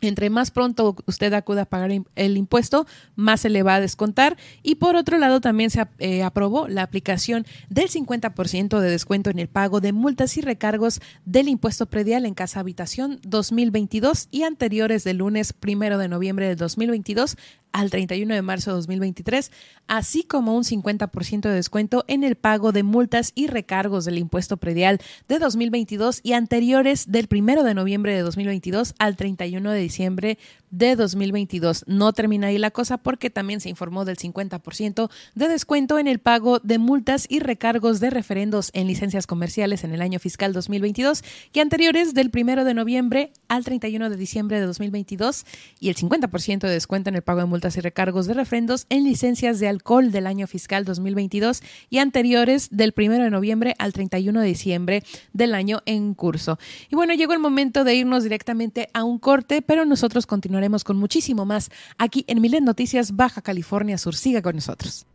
Entre 0.02 0.30
más 0.30 0.52
pronto 0.52 0.95
usted 1.07 1.34
acuda 1.34 1.64
a 1.64 1.65
pagar 1.65 1.91
el 2.15 2.38
impuesto, 2.38 2.86
más 3.15 3.41
se 3.41 3.49
le 3.49 3.64
va 3.64 3.76
a 3.76 3.82
descontar. 3.82 4.38
Y 4.61 4.76
por 4.76 4.95
otro 4.95 5.18
lado, 5.18 5.41
también 5.41 5.72
se 5.72 5.88
eh, 5.98 6.24
aprobó 6.24 6.68
la 6.68 6.84
aplicación 6.84 7.45
del 7.69 7.90
50% 7.90 8.80
de 8.80 8.90
descuento 8.90 9.32
en 9.32 9.40
el 9.40 9.48
pago 9.48 9.82
de 9.82 9.94
multas 9.94 10.38
y 10.38 10.41
recargos 10.41 11.02
del 11.26 11.48
impuesto 11.48 11.88
predial 11.88 12.26
en 12.26 12.36
casa 12.36 12.60
habitación 12.60 13.19
2022 13.24 14.28
y 14.30 14.44
anteriores 14.44 15.03
del 15.03 15.18
lunes 15.18 15.53
primero 15.53 15.98
de 15.98 16.07
noviembre 16.07 16.48
de 16.48 16.56
2022 16.56 17.36
al 17.72 17.89
31 17.89 18.34
de 18.34 18.41
marzo 18.41 18.72
de 18.72 18.76
2023, 18.77 19.52
así 19.88 20.23
como 20.23 20.56
un 20.56 20.64
50% 20.64 21.41
de 21.41 21.53
descuento 21.53 22.06
en 22.07 22.23
el 22.23 22.35
pago 22.35 22.72
de 22.72 22.84
multas 22.84 23.31
y 23.35 23.48
recargos 23.48 24.06
del 24.06 24.18
impuesto 24.18 24.57
predial 24.57 24.99
de 25.27 25.39
2022 25.39 26.22
y 26.23 26.34
anteriores 26.34 27.11
del 27.11 27.27
1 27.31 27.64
de 27.64 27.73
noviembre 27.73 28.15
de 28.15 28.22
2022 28.22 28.95
al 28.99 29.15
31 29.15 29.72
de 29.72 29.80
diciembre 29.80 30.38
de 30.69 30.95
2022. 30.95 31.85
No 31.88 32.14
termina 32.14 32.48
ahí 32.48 32.57
la 32.57 32.72
cosa 32.72 32.98
porque 32.98 33.30
también 33.30 33.61
se 33.61 33.69
informó 33.69 34.06
del 34.06 34.18
50% 34.18 35.10
de 35.35 35.48
descuento 35.48 35.99
en 35.99 36.07
el 36.07 36.19
pago 36.19 36.60
de 36.60 36.77
multas 36.77 37.26
y 37.30 37.39
recargos 37.39 37.99
de 37.99 38.10
referendos 38.10 38.72
en 38.73 38.88
licencias 38.88 39.27
comerciales 39.27 39.84
en 39.84 39.94
el 39.94 40.02
año 40.02 40.19
fiscal 40.19 40.53
2022 40.53 41.23
y 41.53 41.60
anteriores 41.60 42.14
del 42.14 42.31
1 42.34 42.65
de 42.65 42.73
noviembre 42.73 43.31
al 43.48 43.64
31 43.64 44.10
de 44.10 44.18
diciembre 44.18 44.60
de 44.60 44.65
2022 44.65 45.45
y 45.80 45.89
el 45.89 45.95
50% 45.95 46.60
de 46.60 46.69
descuento 46.69 47.10
en 47.10 47.15
el 47.15 47.22
pago 47.22 47.39
de 47.39 47.45
multas 47.45 47.77
y 47.77 47.81
recargos 47.81 48.27
de 48.27 48.34
referendos 48.34 48.85
en 48.89 49.03
licencias 49.03 49.60
de 49.60 49.68
alcohol 49.68 50.11
del 50.11 50.27
año 50.27 50.48
fiscal 50.48 50.85
2022 50.85 51.61
y 51.89 51.99
anteriores 51.99 52.69
del 52.72 52.94
1 52.95 53.14
de 53.23 53.30
noviembre 53.30 53.76
al 53.80 53.94
31 53.94 54.41
de 54.41 54.48
diciembre 54.48 55.03
del 55.34 55.53
año 55.56 55.81
en 55.85 56.14
curso. 56.14 56.60
Y 56.89 56.95
bueno, 56.95 57.14
llegó 57.14 57.34
el 57.34 57.39
momento 57.39 57.84
de 57.84 57.95
irnos 57.95 58.23
directamente 58.23 58.89
a 58.94 59.03
un 59.03 59.19
corte, 59.19 59.61
pero 59.61 59.85
nosotros 59.85 60.26
continuamos 60.26 60.57
continuaremos 60.58 60.84
con 60.84 60.98
muchísimo 60.98 61.46
más 61.46 61.70
aquí 62.00 62.26
en 62.28 62.42
Milen 62.42 62.66
Noticias 62.66 63.16
Baja 63.16 63.42
California 63.44 63.98
Sur. 64.00 64.16
Siga 64.16 64.42
con 64.42 64.56
nosotros. 64.56 65.06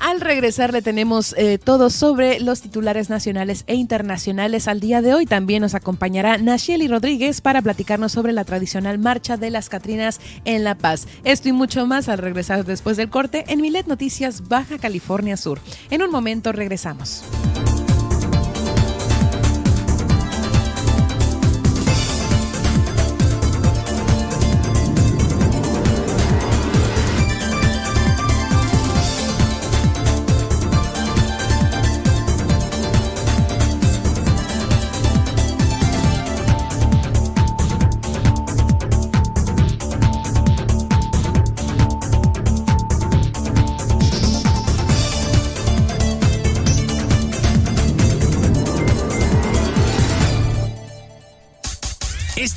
Al 0.00 0.20
regresar 0.20 0.72
le 0.72 0.80
tenemos 0.80 1.34
eh, 1.36 1.58
todo 1.58 1.90
sobre 1.90 2.38
los 2.40 2.60
titulares 2.60 3.10
nacionales 3.10 3.64
e 3.66 3.74
internacionales 3.74 4.68
al 4.68 4.80
día 4.80 5.02
de 5.02 5.12
hoy. 5.12 5.26
También 5.26 5.62
nos 5.62 5.74
acompañará 5.74 6.38
Nacheli 6.38 6.86
Rodríguez 6.86 7.40
para 7.40 7.62
platicarnos 7.62 8.12
sobre 8.12 8.32
la 8.32 8.44
tradicional 8.44 8.98
marcha 8.98 9.36
de 9.36 9.50
las 9.50 9.68
Catrinas 9.68 10.20
en 10.44 10.62
La 10.62 10.76
Paz. 10.76 11.08
Esto 11.24 11.48
y 11.48 11.52
mucho 11.52 11.86
más 11.86 12.08
al 12.08 12.18
regresar 12.18 12.64
después 12.64 12.96
del 12.96 13.10
corte 13.10 13.44
en 13.48 13.60
Milet 13.60 13.86
Noticias 13.86 14.48
Baja 14.48 14.78
California 14.78 15.36
Sur. 15.36 15.58
En 15.90 16.02
un 16.02 16.10
momento 16.10 16.52
regresamos. 16.52 17.24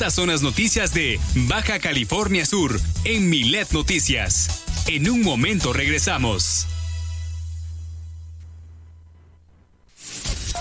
Estas 0.01 0.15
son 0.15 0.29
las 0.29 0.41
noticias 0.41 0.95
de 0.95 1.19
Baja 1.47 1.77
California 1.77 2.43
Sur 2.43 2.81
en 3.03 3.29
Milet 3.29 3.71
Noticias. 3.71 4.63
En 4.87 5.07
un 5.07 5.21
momento 5.21 5.73
regresamos. 5.73 6.65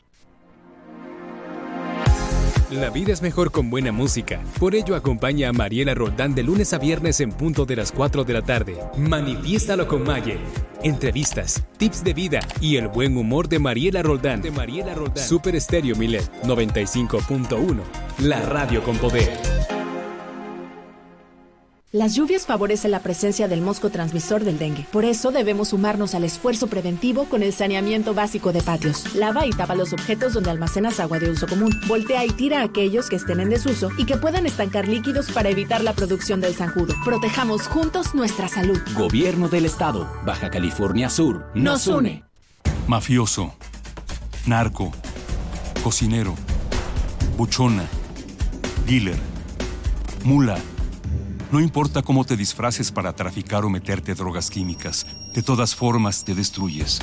La 2.71 2.89
vida 2.89 3.11
es 3.11 3.21
mejor 3.21 3.51
con 3.51 3.69
buena 3.69 3.91
música. 3.91 4.41
Por 4.57 4.75
ello 4.75 4.95
acompaña 4.95 5.49
a 5.49 5.51
Mariela 5.51 5.93
Roldán 5.93 6.33
de 6.33 6.41
lunes 6.41 6.71
a 6.71 6.77
viernes 6.77 7.19
en 7.19 7.33
punto 7.33 7.65
de 7.65 7.75
las 7.75 7.91
4 7.91 8.23
de 8.23 8.33
la 8.33 8.41
tarde. 8.43 8.77
Manifiéstalo 8.97 9.89
con 9.89 10.03
Maye. 10.03 10.37
Entrevistas, 10.81 11.65
tips 11.75 12.01
de 12.01 12.13
vida 12.13 12.39
y 12.61 12.77
el 12.77 12.87
buen 12.87 13.17
humor 13.17 13.49
de 13.49 13.59
Mariela 13.59 14.01
Roldán. 14.01 14.41
De 14.41 14.51
Mariela 14.51 14.95
Roldán. 14.95 15.27
Super 15.27 15.53
Estéreo 15.53 15.97
Milet 15.97 16.31
95.1. 16.43 17.81
La 18.19 18.39
radio 18.39 18.81
con 18.83 18.95
poder. 18.97 19.60
Las 21.93 22.15
lluvias 22.15 22.45
favorecen 22.45 22.91
la 22.91 23.01
presencia 23.01 23.49
del 23.49 23.59
mosco 23.59 23.89
transmisor 23.89 24.45
del 24.45 24.57
dengue. 24.57 24.85
Por 24.93 25.03
eso 25.03 25.29
debemos 25.31 25.69
sumarnos 25.69 26.15
al 26.15 26.23
esfuerzo 26.23 26.67
preventivo 26.67 27.25
con 27.25 27.43
el 27.43 27.51
saneamiento 27.51 28.13
básico 28.13 28.53
de 28.53 28.61
patios. 28.61 29.13
Lava 29.13 29.45
y 29.45 29.49
tapa 29.49 29.75
los 29.75 29.91
objetos 29.91 30.31
donde 30.31 30.51
almacenas 30.51 31.01
agua 31.01 31.19
de 31.19 31.29
uso 31.29 31.47
común. 31.47 31.77
Voltea 31.89 32.23
y 32.25 32.29
tira 32.29 32.61
a 32.61 32.63
aquellos 32.63 33.09
que 33.09 33.17
estén 33.17 33.41
en 33.41 33.49
desuso 33.49 33.89
y 33.97 34.05
que 34.05 34.15
puedan 34.15 34.45
estancar 34.45 34.87
líquidos 34.87 35.31
para 35.31 35.49
evitar 35.49 35.83
la 35.83 35.91
producción 35.91 36.39
del 36.39 36.55
zanjudo. 36.55 36.93
Protejamos 37.03 37.67
juntos 37.67 38.15
nuestra 38.15 38.47
salud. 38.47 38.79
Gobierno 38.95 39.49
del 39.49 39.65
Estado, 39.65 40.09
Baja 40.25 40.49
California 40.49 41.09
Sur, 41.09 41.45
nos 41.55 41.87
une. 41.87 42.23
Mafioso, 42.87 43.53
narco, 44.45 44.93
cocinero, 45.83 46.35
buchona, 47.35 47.83
dealer, 48.85 49.17
mula 50.23 50.57
no 51.51 51.59
importa 51.59 52.01
cómo 52.01 52.23
te 52.23 52.37
disfraces 52.37 52.91
para 52.91 53.13
traficar 53.13 53.65
o 53.65 53.69
meterte 53.69 54.15
drogas 54.15 54.49
químicas, 54.49 55.05
de 55.33 55.43
todas 55.43 55.75
formas 55.75 56.23
te 56.23 56.33
destruyes. 56.33 56.99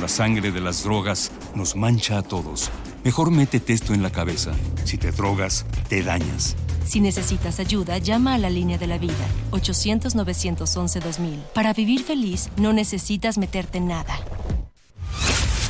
La 0.00 0.08
sangre 0.08 0.52
de 0.52 0.60
las 0.60 0.84
drogas 0.84 1.30
nos 1.54 1.76
mancha 1.76 2.18
a 2.18 2.22
todos. 2.22 2.70
Mejor 3.04 3.30
métete 3.30 3.72
esto 3.72 3.94
en 3.94 4.02
la 4.02 4.10
cabeza. 4.10 4.52
Si 4.84 4.98
te 4.98 5.12
drogas, 5.12 5.64
te 5.88 6.02
dañas. 6.02 6.56
Si 6.84 7.00
necesitas 7.00 7.60
ayuda, 7.60 7.98
llama 7.98 8.34
a 8.34 8.38
la 8.38 8.50
línea 8.50 8.78
de 8.78 8.86
la 8.86 8.98
vida, 8.98 9.14
800-911-2000. 9.52 11.38
Para 11.54 11.72
vivir 11.72 12.02
feliz, 12.02 12.50
no 12.56 12.72
necesitas 12.72 13.38
meterte 13.38 13.78
en 13.78 13.88
nada. 13.88 14.18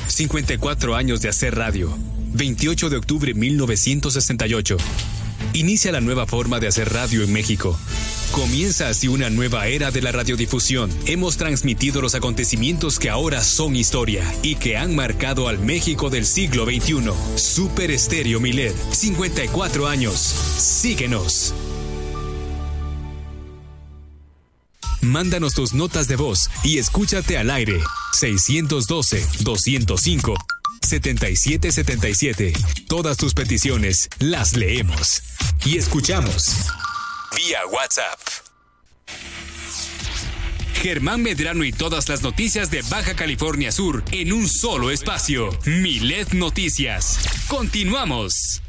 54 0.08 0.94
años 0.94 1.20
de 1.20 1.28
hacer 1.28 1.54
radio. 1.54 1.90
28 2.34 2.90
de 2.90 2.96
octubre 2.96 3.34
1968. 3.34 4.76
Inicia 5.54 5.92
la 5.92 6.00
nueva 6.00 6.26
forma 6.26 6.60
de 6.60 6.68
hacer 6.68 6.90
radio 6.92 7.22
en 7.22 7.30
México. 7.30 7.78
Comienza 8.30 8.88
así 8.88 9.08
una 9.08 9.28
nueva 9.28 9.66
era 9.66 9.90
de 9.90 10.00
la 10.00 10.10
radiodifusión. 10.10 10.90
Hemos 11.04 11.36
transmitido 11.36 12.00
los 12.00 12.14
acontecimientos 12.14 12.98
que 12.98 13.10
ahora 13.10 13.42
son 13.42 13.76
historia 13.76 14.24
y 14.42 14.54
que 14.54 14.78
han 14.78 14.96
marcado 14.96 15.48
al 15.48 15.58
México 15.58 16.08
del 16.08 16.24
siglo 16.24 16.64
XXI. 16.64 17.10
Super 17.36 17.90
Estéreo 17.90 18.40
Milet, 18.40 18.74
54 18.92 19.88
años. 19.88 20.16
Síguenos. 20.16 21.52
Mándanos 25.02 25.52
tus 25.52 25.74
notas 25.74 26.08
de 26.08 26.16
voz 26.16 26.48
y 26.64 26.78
escúchate 26.78 27.36
al 27.36 27.50
aire. 27.50 27.78
612 28.14 29.26
205 29.40 30.34
7777. 30.82 32.52
Todas 32.88 33.16
tus 33.16 33.34
peticiones 33.34 34.08
las 34.18 34.56
leemos 34.56 35.22
y 35.64 35.78
escuchamos 35.78 36.56
vía 37.36 37.60
WhatsApp. 37.66 38.18
Germán 40.74 41.22
Medrano 41.22 41.64
y 41.64 41.72
todas 41.72 42.08
las 42.08 42.22
noticias 42.22 42.70
de 42.70 42.82
Baja 42.82 43.14
California 43.14 43.70
Sur 43.70 44.02
en 44.10 44.32
un 44.32 44.48
solo 44.48 44.90
espacio. 44.90 45.56
Milet 45.64 46.32
Noticias. 46.32 47.20
Continuamos. 47.46 48.62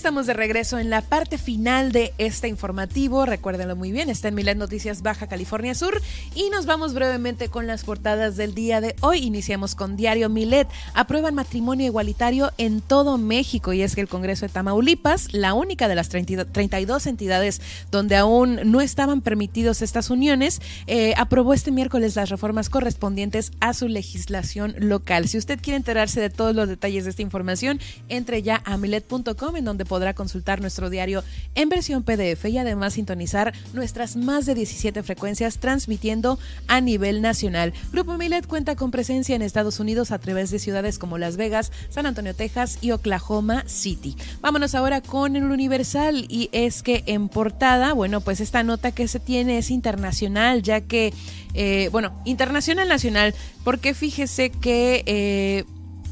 Estamos 0.00 0.26
de 0.26 0.32
regreso 0.32 0.78
en 0.78 0.88
la 0.88 1.02
parte 1.02 1.36
final 1.36 1.92
de 1.92 2.14
este 2.16 2.48
informativo. 2.48 3.26
Recuérdenlo 3.26 3.76
muy 3.76 3.92
bien, 3.92 4.08
está 4.08 4.28
en 4.28 4.34
Milet 4.34 4.56
Noticias 4.56 5.02
Baja 5.02 5.26
California 5.26 5.74
Sur. 5.74 6.00
Y 6.34 6.48
nos 6.48 6.64
vamos 6.64 6.94
brevemente 6.94 7.48
con 7.50 7.66
las 7.66 7.84
portadas 7.84 8.38
del 8.38 8.54
día 8.54 8.80
de 8.80 8.96
hoy. 9.02 9.18
Iniciamos 9.18 9.74
con 9.74 9.98
Diario 9.98 10.30
Milet. 10.30 10.68
Aprueban 10.94 11.34
matrimonio 11.34 11.84
igualitario 11.84 12.50
en 12.56 12.80
todo 12.80 13.18
México. 13.18 13.74
Y 13.74 13.82
es 13.82 13.94
que 13.94 14.00
el 14.00 14.08
Congreso 14.08 14.46
de 14.46 14.52
Tamaulipas, 14.52 15.34
la 15.34 15.52
única 15.52 15.86
de 15.86 15.94
las 15.94 16.08
32 16.08 17.06
entidades 17.06 17.60
donde 17.90 18.16
aún 18.16 18.58
no 18.64 18.80
estaban 18.80 19.20
permitidos 19.20 19.82
estas 19.82 20.08
uniones, 20.08 20.62
eh, 20.86 21.12
aprobó 21.18 21.52
este 21.52 21.72
miércoles 21.72 22.16
las 22.16 22.30
reformas 22.30 22.70
correspondientes 22.70 23.52
a 23.60 23.74
su 23.74 23.86
legislación 23.86 24.74
local. 24.78 25.28
Si 25.28 25.36
usted 25.36 25.60
quiere 25.60 25.76
enterarse 25.76 26.22
de 26.22 26.30
todos 26.30 26.54
los 26.54 26.70
detalles 26.70 27.04
de 27.04 27.10
esta 27.10 27.20
información, 27.20 27.80
entre 28.08 28.40
ya 28.40 28.62
a 28.64 28.78
milet.com 28.78 29.56
en 29.56 29.64
donde 29.66 29.89
podrá 29.90 30.14
consultar 30.14 30.60
nuestro 30.60 30.88
diario 30.88 31.24
en 31.56 31.68
versión 31.68 32.04
PDF 32.04 32.44
y 32.44 32.58
además 32.58 32.94
sintonizar 32.94 33.52
nuestras 33.72 34.14
más 34.14 34.46
de 34.46 34.54
17 34.54 35.02
frecuencias 35.02 35.58
transmitiendo 35.58 36.38
a 36.68 36.80
nivel 36.80 37.22
nacional. 37.22 37.72
Grupo 37.90 38.16
Milet 38.16 38.46
cuenta 38.46 38.76
con 38.76 38.92
presencia 38.92 39.34
en 39.34 39.42
Estados 39.42 39.80
Unidos 39.80 40.12
a 40.12 40.20
través 40.20 40.52
de 40.52 40.60
ciudades 40.60 41.00
como 41.00 41.18
Las 41.18 41.36
Vegas, 41.36 41.72
San 41.88 42.06
Antonio, 42.06 42.36
Texas 42.36 42.78
y 42.80 42.92
Oklahoma 42.92 43.64
City. 43.66 44.16
Vámonos 44.40 44.76
ahora 44.76 45.00
con 45.00 45.34
el 45.34 45.50
Universal 45.50 46.24
y 46.28 46.50
es 46.52 46.84
que 46.84 47.02
en 47.06 47.28
portada, 47.28 47.92
bueno, 47.92 48.20
pues 48.20 48.38
esta 48.38 48.62
nota 48.62 48.92
que 48.92 49.08
se 49.08 49.18
tiene 49.18 49.58
es 49.58 49.72
internacional, 49.72 50.62
ya 50.62 50.82
que, 50.82 51.12
eh, 51.54 51.88
bueno, 51.90 52.12
internacional 52.24 52.86
nacional, 52.86 53.34
porque 53.64 53.92
fíjese 53.92 54.50
que... 54.50 55.02
Eh, 55.06 55.64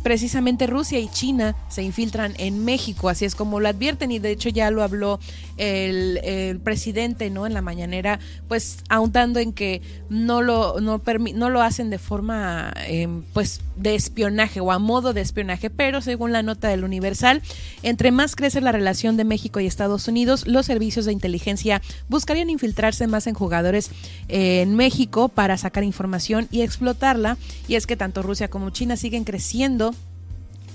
precisamente 0.08 0.66
Rusia 0.66 0.98
y 0.98 1.06
China 1.10 1.54
se 1.68 1.82
infiltran 1.82 2.32
en 2.38 2.64
México, 2.64 3.10
así 3.10 3.26
es 3.26 3.34
como 3.34 3.60
lo 3.60 3.68
advierten 3.68 4.10
y 4.10 4.18
de 4.18 4.30
hecho 4.30 4.48
ya 4.48 4.70
lo 4.70 4.82
habló 4.82 5.20
el, 5.58 6.58
presidente 6.64 7.28
no 7.28 7.46
en 7.46 7.52
la 7.52 7.60
mañanera, 7.60 8.18
pues 8.48 8.78
ahondando 8.88 9.38
en 9.38 9.52
que 9.52 9.82
no 10.08 10.40
lo, 10.40 10.80
no, 10.80 11.02
no 11.34 11.50
lo 11.50 11.60
hacen 11.60 11.90
de 11.90 11.98
forma 11.98 12.72
em, 12.86 13.22
pues 13.34 13.60
de 13.78 13.94
espionaje 13.94 14.60
o 14.60 14.72
a 14.72 14.78
modo 14.78 15.12
de 15.12 15.20
espionaje, 15.20 15.70
pero 15.70 16.00
según 16.00 16.32
la 16.32 16.42
nota 16.42 16.68
del 16.68 16.84
Universal, 16.84 17.42
entre 17.82 18.10
más 18.10 18.36
crece 18.36 18.60
la 18.60 18.72
relación 18.72 19.16
de 19.16 19.24
México 19.24 19.60
y 19.60 19.66
Estados 19.66 20.08
Unidos, 20.08 20.46
los 20.46 20.66
servicios 20.66 21.04
de 21.04 21.12
inteligencia 21.12 21.80
buscarían 22.08 22.50
infiltrarse 22.50 23.06
más 23.06 23.26
en 23.26 23.34
jugadores 23.34 23.90
eh, 24.28 24.62
en 24.62 24.74
México 24.74 25.28
para 25.28 25.56
sacar 25.56 25.84
información 25.84 26.48
y 26.50 26.62
explotarla, 26.62 27.36
y 27.66 27.76
es 27.76 27.86
que 27.86 27.96
tanto 27.96 28.22
Rusia 28.22 28.48
como 28.48 28.70
China 28.70 28.96
siguen 28.96 29.24
creciendo 29.24 29.94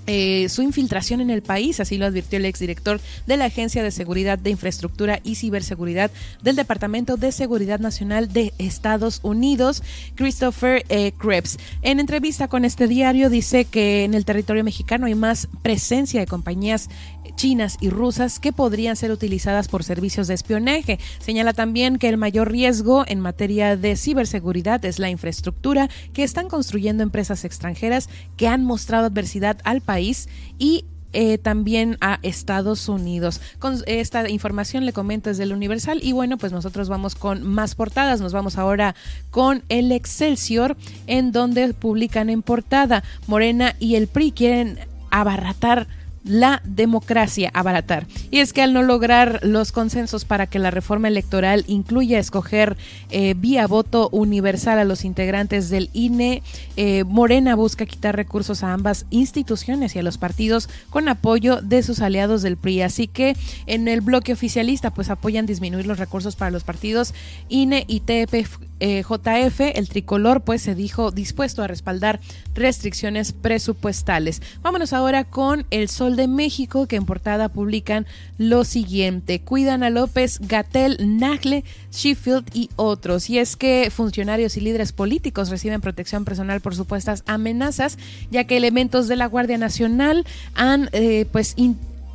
eh, 0.08 0.48
su 0.50 0.62
infiltración 0.62 1.22
en 1.22 1.30
el 1.30 1.42
país, 1.42 1.80
así 1.80 1.98
lo 1.98 2.06
advirtió 2.06 2.38
el 2.38 2.46
exdirector 2.46 3.00
de 3.26 3.38
la 3.38 3.46
Agencia 3.46 3.84
de 3.84 3.92
Seguridad 3.92 4.38
de 4.38 4.50
Infraestructura 4.50 5.20
y 5.24 5.36
Ciberseguridad 5.36 6.12
del 6.42 6.56
Departamento 6.56 7.18
de 7.18 7.32
Seguridad 7.32 7.80
Nacional 7.80 8.32
de 8.32 8.54
Estados 8.58 9.20
Unidos, 9.24 9.84
Christopher 10.16 10.86
eh, 10.90 11.12
Krebs. 11.18 11.58
En 11.82 12.00
entrevista 12.00 12.48
con 12.48 12.66
este 12.66 12.88
diario 12.88 13.30
dice 13.30 13.66
que 13.66 14.04
en 14.04 14.14
el 14.14 14.26
territorio 14.26 14.64
mexicano 14.64 15.06
hay 15.06 15.16
más 15.16 15.48
presencia 15.62 16.20
de 16.20 16.28
compañías 16.28 16.90
chinas 17.36 17.78
y 17.82 17.90
rusas 17.90 18.40
que 18.40 18.54
podrían 18.54 18.96
ser 18.96 19.12
utilizadas 19.12 19.68
por 19.68 19.84
servicios 19.84 20.28
de 20.28 20.34
espionaje. 20.34 21.00
Señala 21.20 21.54
también 21.54 21.98
que 21.98 22.10
el 22.10 22.18
mayor 22.18 22.52
riesgo 22.52 23.04
en 23.08 23.20
materia 23.20 23.78
de 23.78 23.96
ciberseguridad 23.96 24.84
es 24.86 25.00
la 25.00 25.10
infraestructura 25.10 25.90
que 26.14 26.24
están 26.24 26.48
construyendo 26.48 27.04
empresas 27.04 27.46
extranjeras 27.46 28.10
que 28.38 28.48
han 28.48 28.64
mostrado 28.64 29.08
adversidad 29.08 29.58
al 29.64 29.82
país 29.82 30.30
y 30.58 30.86
eh, 31.16 31.38
también 31.38 31.98
a 32.02 32.18
Estados 32.24 32.90
Unidos. 32.90 33.40
Con 33.60 33.78
esta 33.86 34.28
información 34.30 34.84
le 34.84 34.94
comento 34.94 35.30
desde 35.30 35.44
el 35.44 35.54
Universal 35.54 36.00
y 36.02 36.12
bueno, 36.12 36.38
pues 36.38 36.52
nosotros 36.52 36.90
vamos 36.90 37.14
con 37.14 37.44
más 37.44 37.76
portadas. 37.76 38.20
Nos 38.20 38.34
vamos 38.34 38.58
ahora 38.58 38.96
con 39.30 39.64
el 39.70 39.92
Excelsior 39.92 40.76
en 41.06 41.32
donde 41.32 41.72
publican 41.76 42.32
en 42.32 42.42
portada 42.42 43.04
Morena 43.28 43.76
y 43.80 43.94
el 43.94 44.08
PRI 44.08 44.32
quieren 44.32 44.80
abarratar 45.12 45.88
la 46.24 46.62
democracia 46.64 47.52
abaratar. 47.54 48.08
Y 48.32 48.40
es 48.40 48.54
que 48.54 48.62
al 48.62 48.74
no 48.74 48.84
lograr 48.84 49.40
los 49.44 49.72
consensos 49.72 50.26
para 50.26 50.48
que 50.48 50.60
la 50.60 50.72
reforma 50.72 51.08
electoral 51.08 51.64
incluya 51.68 52.20
escoger 52.20 52.78
eh, 53.10 53.34
vía 53.38 53.68
voto 53.68 54.10
universal 54.12 54.80
a 54.80 54.86
los 54.86 55.06
integrantes 55.06 55.70
del 55.70 55.90
INE, 55.94 56.44
eh, 56.78 57.04
Morena 57.04 57.56
busca 57.56 57.86
quitar 57.86 58.16
recursos 58.16 58.64
a 58.64 58.74
ambas 58.74 59.06
instituciones 59.10 59.96
y 59.96 60.00
a 60.00 60.04
los 60.04 60.18
partidos 60.18 60.70
con 60.90 61.10
apoyo 61.10 61.62
de 61.62 61.84
sus 61.84 62.02
aliados 62.02 62.42
del 62.42 62.58
PRI. 62.58 62.82
Así 62.82 63.08
que 63.08 63.36
en 63.66 63.88
el 63.88 64.02
bloque 64.02 64.34
oficialista 64.34 64.92
pues 64.92 65.10
apoyan 65.10 65.46
disminuir 65.46 65.86
los 65.86 66.00
recursos 66.00 66.36
para 66.36 66.52
los 66.52 66.64
partidos 66.64 67.14
INE 67.50 67.86
y 67.88 68.02
TPF 68.02 68.60
eh, 68.80 69.04
JF, 69.04 69.60
el 69.76 69.88
tricolor, 69.90 70.42
pues 70.42 70.62
se 70.62 70.76
dijo 70.76 71.12
dispuesto 71.12 71.64
a 71.64 71.68
respaldar 71.68 72.20
restricciones 72.54 73.32
presupuestales. 73.32 74.42
Vámonos 74.62 74.94
ahora 74.94 75.24
con 75.24 75.66
El 75.72 75.90
Sol 75.90 76.16
de 76.16 76.28
México, 76.28 76.88
que 76.88 76.96
en 76.96 77.06
portada 77.06 77.50
publican 77.50 78.06
lo 78.38 78.64
siguiente. 78.64 79.42
Cuidan 79.42 79.84
a 79.84 79.90
López, 79.90 80.40
Gatel, 80.42 80.98
Nagle, 81.18 81.64
Sheffield 81.92 82.46
y 82.54 82.70
otros. 82.76 83.30
Y 83.30 83.40
es 83.40 83.56
que 83.56 83.90
funcionarios 83.92 84.58
y 84.58 84.62
líderes 84.62 84.92
políticos 84.92 85.50
reciben 85.50 85.82
protección 85.82 86.26
personal 86.26 86.62
por 86.62 86.76
supuestas 86.76 87.24
amenazas, 87.26 87.98
ya 88.32 88.44
que 88.46 88.58
elementos 88.58 89.08
de 89.08 89.16
la 89.16 89.28
Guardia 89.28 89.58
Nacional 89.58 90.26
han 90.56 90.90
eh, 90.92 91.26
pues 91.32 91.54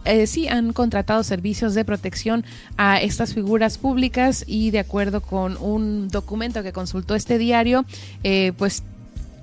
eh, 0.05 0.27
sí 0.27 0.49
han 0.49 0.73
contratado 0.73 1.23
servicios 1.23 1.75
de 1.75 1.85
protección 1.85 2.45
a 2.77 3.01
estas 3.01 3.35
figuras 3.35 3.79
públicas 3.79 4.45
y 4.47 4.71
de 4.71 4.79
acuerdo 4.79 5.21
con 5.21 5.57
un 5.59 6.09
documento 6.09 6.63
que 6.63 6.73
consultó 6.73 7.15
este 7.15 7.39
diario, 7.39 7.85
eh, 8.23 8.53
pues 8.57 8.83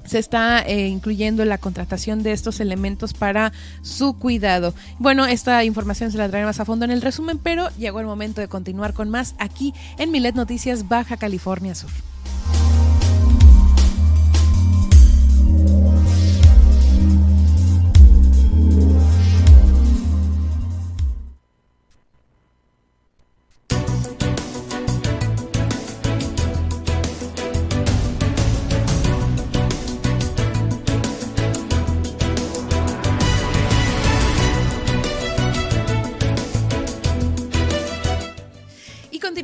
se 0.06 0.19
está 0.19 0.61
eh, 0.61 0.88
incluyendo 0.88 1.44
la 1.45 1.57
contratación 1.57 2.23
de 2.23 2.32
estos 2.32 2.60
elementos 2.60 3.14
para 3.14 3.52
su 3.82 4.18
cuidado. 4.18 4.73
Bueno, 4.99 5.26
esta 5.26 5.64
información 5.64 6.11
se 6.11 6.18
la 6.18 6.30
traeré 6.30 6.45
más 6.45 6.60
a 6.60 6.65
fondo 6.65 6.86
en 6.86 6.91
el 6.91 7.02
resumen, 7.02 7.40
pero 7.40 7.69
llegó 7.77 7.99
el 7.99 8.06
momento 8.06 8.41
de 8.41 8.48
continuar 8.48 8.94
con 8.94 9.10
más 9.10 9.36
aquí 9.40 9.73
en 9.98 10.11
Milet 10.11 10.36
Noticias 10.36 10.88
Baja 10.88 11.18
California 11.18 11.76
Sur. 11.76 11.90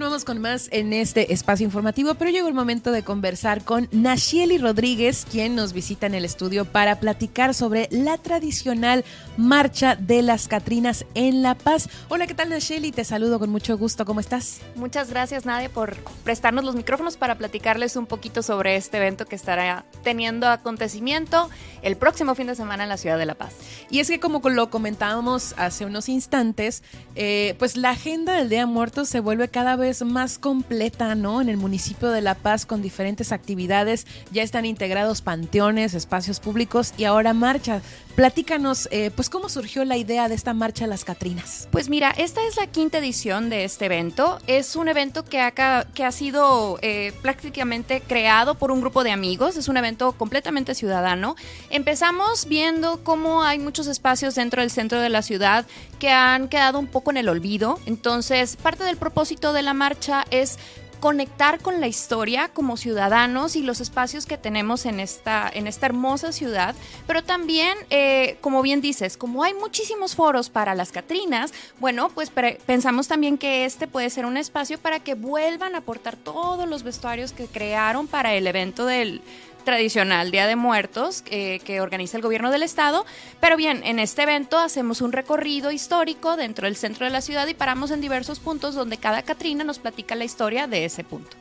Con 0.02 0.42
más 0.42 0.68
en 0.72 0.94
este 0.94 1.32
espacio 1.32 1.64
informativo, 1.64 2.16
pero 2.16 2.32
llegó 2.32 2.48
el 2.48 2.56
momento 2.56 2.92
de 2.92 3.04
conversar 3.04 3.64
con 3.64 3.88
Nashieli 3.92 4.58
Rodríguez, 4.58 5.28
quien 5.30 5.54
nos 5.54 5.74
visita 5.74 6.08
en 6.08 6.16
el 6.16 6.26
estudio 6.26 6.66
para 6.66 7.00
platicar 7.00 7.54
sobre 7.54 7.88
la 7.92 8.18
tradicional 8.18 9.06
marcha 9.38 9.96
de 9.96 10.24
las 10.24 10.48
Catrinas 10.48 11.06
en 11.14 11.44
La 11.44 11.54
Paz. 11.54 11.88
Hola, 12.10 12.26
¿qué 12.26 12.34
tal 12.34 12.50
Nashieli? 12.50 12.92
Te 12.92 13.06
saludo 13.06 13.38
con 13.38 13.52
mucho 13.52 13.78
gusto. 13.78 14.04
¿Cómo 14.04 14.20
estás? 14.20 14.62
Muchas 14.76 15.12
gracias, 15.12 15.46
Nadia, 15.46 15.70
por 15.70 15.96
prestarnos 16.24 16.66
los 16.66 16.76
micrófonos 16.76 17.16
para 17.16 17.36
platicarles 17.36 17.96
un 17.96 18.08
poquito 18.08 18.42
sobre 18.42 18.78
este 18.78 18.98
evento 18.98 19.28
que 19.28 19.36
estará 19.36 19.86
teniendo 20.04 20.48
acontecimiento 20.48 21.48
el 21.84 21.96
próximo 21.96 22.34
fin 22.34 22.48
de 22.48 22.56
semana 22.56 22.84
en 22.84 22.90
la 22.90 22.98
ciudad 22.98 23.20
de 23.20 23.28
La 23.28 23.36
Paz. 23.36 23.54
Y 23.92 24.00
es 24.00 24.08
que 24.08 24.20
como 24.20 24.42
lo 24.50 24.72
comentábamos 24.72 25.54
hace 25.58 25.86
unos 25.86 26.10
instantes, 26.10 26.82
eh, 27.16 27.56
pues 27.60 27.78
la 27.78 27.92
agenda 27.92 28.34
del 28.34 28.50
Día 28.50 28.66
Muerto 28.66 29.06
se 29.06 29.20
vuelve 29.20 29.48
cada 29.48 29.76
vez 29.76 29.91
más 30.02 30.40
completa, 30.40 31.16
¿no? 31.16 31.42
En 31.42 31.50
el 31.50 31.58
municipio 31.58 32.10
de 32.10 32.22
La 32.22 32.36
Paz 32.36 32.66
con 32.66 32.82
diferentes 32.82 33.34
actividades, 33.34 34.08
ya 34.32 34.44
están 34.44 34.66
integrados 34.66 35.22
panteones, 35.22 35.94
espacios 35.94 36.40
públicos 36.40 36.94
y 36.98 37.04
ahora 37.04 37.34
marcha. 37.34 37.82
Platícanos, 38.16 38.90
eh, 38.92 39.10
pues, 39.16 39.30
cómo 39.30 39.48
surgió 39.48 39.86
la 39.86 39.96
idea 39.96 40.28
de 40.28 40.36
esta 40.36 40.54
marcha 40.54 40.86
a 40.86 40.88
las 40.88 41.06
Catrinas. 41.06 41.70
Pues 41.72 41.88
mira, 41.90 42.12
esta 42.12 42.42
es 42.46 42.58
la 42.58 42.68
quinta 42.68 42.98
edición 42.98 43.50
de 43.50 43.64
este 43.64 43.86
evento. 43.86 44.40
Es 44.48 44.76
un 44.76 44.90
evento 44.90 45.24
que 45.24 45.40
ha, 45.40 45.52
que 45.52 46.04
ha 46.04 46.12
sido 46.12 46.78
eh, 46.82 47.14
prácticamente 47.22 48.02
creado 48.02 48.56
por 48.56 48.72
un 48.72 48.82
grupo 48.82 49.04
de 49.04 49.12
amigos. 49.12 49.56
Es 49.56 49.70
un 49.70 49.78
evento 49.78 50.12
completamente 50.14 50.76
ciudadano. 50.76 51.36
Empezamos 51.70 52.48
viendo 52.48 53.02
cómo 53.04 53.44
hay 53.44 53.60
muchos 53.60 53.88
espacios 53.88 54.36
dentro 54.36 54.62
del 54.62 54.72
centro 54.72 55.00
de 55.00 55.10
la 55.10 55.22
ciudad 55.22 55.66
que 56.00 56.10
han 56.10 56.50
quedado 56.50 56.80
un 56.80 56.88
poco 56.88 57.12
en 57.12 57.18
el 57.18 57.30
olvido. 57.30 57.80
Entonces, 57.86 58.58
parte 58.58 58.84
del 58.84 58.98
propósito 58.98 59.54
de 59.54 59.62
la 59.62 59.74
marcha 59.82 60.26
es 60.30 60.60
conectar 61.00 61.60
con 61.60 61.82
la 61.82 61.88
historia 61.88 62.50
como 62.50 62.78
ciudadanos 62.78 63.56
y 63.56 63.64
los 63.64 63.82
espacios 63.82 64.28
que 64.28 64.38
tenemos 64.38 64.86
en 64.86 65.00
esta, 65.00 65.50
en 65.52 65.66
esta 65.66 65.88
hermosa 65.88 66.32
ciudad, 66.32 66.76
pero 67.08 67.24
también, 67.24 67.76
eh, 67.90 68.38
como 68.42 68.62
bien 68.62 68.80
dices, 68.82 69.18
como 69.18 69.44
hay 69.44 69.56
muchísimos 69.56 70.16
foros 70.16 70.52
para 70.52 70.76
las 70.76 70.92
Catrinas, 70.92 71.52
bueno, 71.80 72.10
pues 72.14 72.32
pensamos 72.68 73.08
también 73.08 73.40
que 73.40 73.66
este 73.66 73.88
puede 73.88 74.12
ser 74.12 74.28
un 74.28 74.38
espacio 74.38 74.78
para 74.78 75.00
que 75.00 75.16
vuelvan 75.16 75.74
a 75.74 75.80
aportar 75.80 76.16
todos 76.16 76.70
los 76.70 76.84
vestuarios 76.84 77.32
que 77.32 77.48
crearon 77.48 78.06
para 78.08 78.36
el 78.36 78.46
evento 78.46 78.86
del 78.86 79.24
tradicional 79.64 80.32
Día 80.32 80.48
de 80.48 80.56
Muertos 80.56 81.24
eh, 81.28 81.60
que 81.66 81.82
organiza 81.82 82.18
el 82.18 82.24
gobierno 82.24 82.52
del 82.52 82.64
estado. 82.64 83.06
Pero 83.40 83.58
bien, 83.58 83.82
en 83.84 84.00
este 84.00 84.24
evento 84.24 84.58
hacemos 84.58 85.02
un 85.02 85.12
recorrido 85.12 85.72
histórico 85.72 86.36
dentro 86.36 86.66
del 86.66 86.76
centro 86.76 87.06
de 87.06 87.12
la 87.12 87.22
ciudad 87.22 87.48
y 87.48 87.54
paramos 87.54 87.92
en 87.92 88.02
diversos 88.02 88.40
puntos 88.40 88.76
donde 88.76 88.98
cada 88.98 89.24
Catrina 89.24 89.64
nos 89.64 89.80
platica 89.80 90.16
la 90.16 90.26
historia 90.26 90.68
de 90.68 90.86
ese 90.86 91.04
punto. 91.04 91.38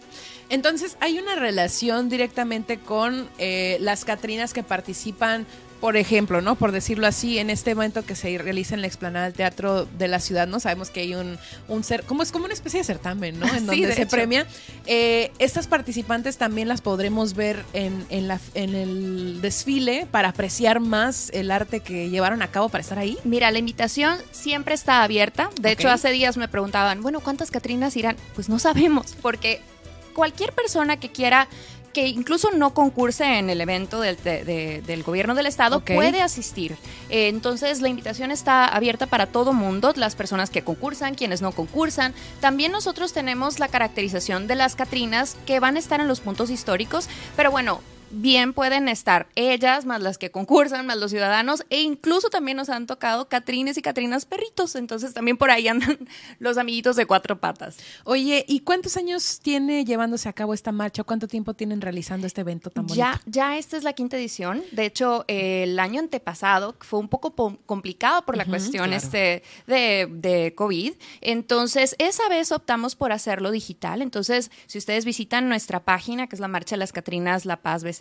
Entonces, 0.49 0.97
hay 1.01 1.19
una 1.19 1.37
relación 1.37 2.09
directamente 2.09 2.79
con 2.79 3.29
eh, 3.39 3.77
las 3.81 4.05
Catrinas 4.05 4.53
que 4.53 4.65
participan 4.65 5.47
por 5.81 5.97
ejemplo, 5.97 6.41
¿no? 6.43 6.57
Por 6.57 6.73
decirlo 6.73 7.07
así, 7.07 7.39
en 7.39 7.51
este 7.51 7.71
evento 7.71 8.05
que 8.05 8.15
se 8.15 8.37
realiza 8.39 8.75
en 8.75 8.83
la 8.83 8.87
explanada 8.87 9.25
del 9.27 9.35
Teatro 9.35 9.87
de 9.87 10.09
la 10.09 10.21
Ciudad, 10.21 10.47
¿no? 10.47 10.61
Sabemos 10.61 10.91
que 10.91 11.01
hay 11.01 11.15
un, 11.15 11.39
un 11.69 11.85
ser, 11.85 12.05
como 12.05 12.23
es 12.23 12.33
como 12.33 12.45
una 12.45 12.55
especie 12.55 12.81
de 12.81 12.85
certamen, 12.85 13.39
¿no? 13.39 13.47
En 13.55 13.67
donde 13.67 13.95
se 13.95 14.07
premia. 14.07 14.47
Eh, 14.87 15.33
estas 15.39 15.67
participantes 15.67 16.37
también 16.37 16.69
las 16.69 16.81
podremos 16.83 17.35
ver 17.35 17.65
en, 17.73 18.05
en, 18.11 18.29
la, 18.29 18.39
en 18.55 18.75
el 18.75 19.41
desfile 19.41 20.07
para 20.11 20.29
apreciar 20.29 20.81
más 20.81 21.31
el 21.33 21.51
arte 21.51 21.81
que 21.81 22.11
llevaron 22.11 22.43
a 22.43 22.49
cabo 22.49 22.69
para 22.69 22.83
estar 22.83 22.99
ahí. 22.99 23.17
Mira, 23.25 23.51
la 23.51 23.59
invitación 23.59 24.19
siempre 24.33 24.75
está 24.75 25.03
abierta. 25.03 25.51
De 25.61 25.73
hecho, 25.73 25.89
hace 25.89 26.11
días 26.11 26.37
me 26.37 26.49
preguntaban, 26.49 27.03
bueno, 27.03 27.21
¿cuántas 27.21 27.51
Catrinas 27.51 27.97
irán? 27.97 28.17
Pues 28.35 28.49
no 28.49 28.59
sabemos, 28.59 29.17
porque 29.23 29.61
cualquier 30.15 30.53
persona 30.53 30.99
que 30.99 31.11
quiera 31.11 31.49
que 31.93 32.09
incluso 32.09 32.51
no 32.53 32.73
concurse 32.75 33.39
en 33.39 33.51
el 33.51 33.61
evento 33.61 34.01
del, 34.01 34.17
del 34.23 35.03
gobierno 35.03 35.35
del 35.35 35.47
estado 35.47 35.81
puede 35.81 36.23
asistir. 36.23 36.77
Eh, 37.09 37.29
entonces 37.29 37.81
la 37.81 37.89
invitación 37.89 38.31
está 38.31 38.67
abierta 38.67 39.07
para 39.07 39.27
todo 39.27 39.53
mundo, 39.53 39.93
las 39.97 40.15
personas 40.15 40.51
que 40.51 40.63
concursan, 40.63 41.15
quienes 41.15 41.43
no 41.43 41.53
concursan. 41.53 42.15
También 42.41 42.73
nosotros 42.73 43.13
tenemos 43.13 43.59
la 43.59 43.69
caracterización 43.69 44.47
de 44.47 44.55
las 44.55 44.77
Catrinas 44.77 45.37
que 45.47 45.61
van 45.61 45.77
a 45.77 45.79
estar 45.79 46.01
en 46.01 46.09
los 46.09 46.21
puntos 46.21 46.51
históricos, 46.51 47.09
pero 47.37 47.51
bueno, 47.51 47.81
bien 48.11 48.53
pueden 48.53 48.89
estar 48.89 49.29
ellas, 49.35 49.85
más 49.85 50.03
las 50.03 50.19
que 50.19 50.31
concursan, 50.31 50.87
más 50.87 50.99
los 50.99 51.11
ciudadanos, 51.11 51.65
e 51.71 51.81
incluso 51.81 52.29
también 52.29 52.57
nos 52.57 52.69
han 52.69 52.87
tocado 52.87 53.29
Catrines 53.29 53.77
y 53.79 53.83
Catrinas 53.83 54.25
perritos, 54.25 54.75
entonces 54.75 55.15
también 55.15 55.37
por 55.37 55.51
ahí 55.51 55.69
andan 55.69 55.99
los 56.39 56.59
amiguitos 56.59 56.97
de 56.97 57.07
cuatro 57.07 57.39
patas. 57.39 57.79
Oye, 58.05 58.45
¿y 58.49 58.61
cuántos 58.61 58.97
años 58.97 59.41
tiene 59.41 59.85
llevándose 59.85 60.29
a 60.29 60.33
cabo 60.33 60.55
esta 60.55 60.73
marcha? 60.73 61.05
¿Cuánto 61.05 61.29
tiempo 61.29 61.55
tienen 61.55 61.81
realizando 61.81 62.27
este 62.27 62.41
evento 62.41 62.71
tan 62.71 62.87
bonito? 62.87 62.99
Ya, 62.99 63.21
ya 63.27 63.59
esta 63.59 63.77
es 63.77 63.85
la 63.85 63.93
quinta 63.93 64.17
edición. 64.17 64.63
De 64.73 64.87
hecho, 64.87 65.25
el 65.29 65.79
año 65.79 66.01
antepasado 66.01 66.77
fue 66.81 66.99
un 66.99 67.09
poco 67.09 67.35
complicado 67.67 68.25
por 68.25 68.37
la 68.37 68.45
cuestión 68.45 68.93
este 68.93 69.43
de, 69.67 70.09
de 70.11 70.55
COVID. 70.55 70.95
Entonces, 71.21 71.95
esa 71.99 72.29
vez 72.29 72.53
optamos 72.53 72.97
por 72.97 73.13
hacerlo 73.13 73.51
digital. 73.51 74.03
Entonces, 74.03 74.51
si 74.67 74.79
ustedes 74.79 75.05
visitan 75.05 75.49
nuestra 75.49 75.81
página, 75.81 76.27
que 76.27 76.37
es 76.37 76.41
la 76.41 76.49
Marcha 76.49 76.75
de 76.75 76.79
las 76.79 76.93
Catrinas 76.93 77.45
La 77.45 77.57
Paz 77.57 77.85
BC 77.85 78.00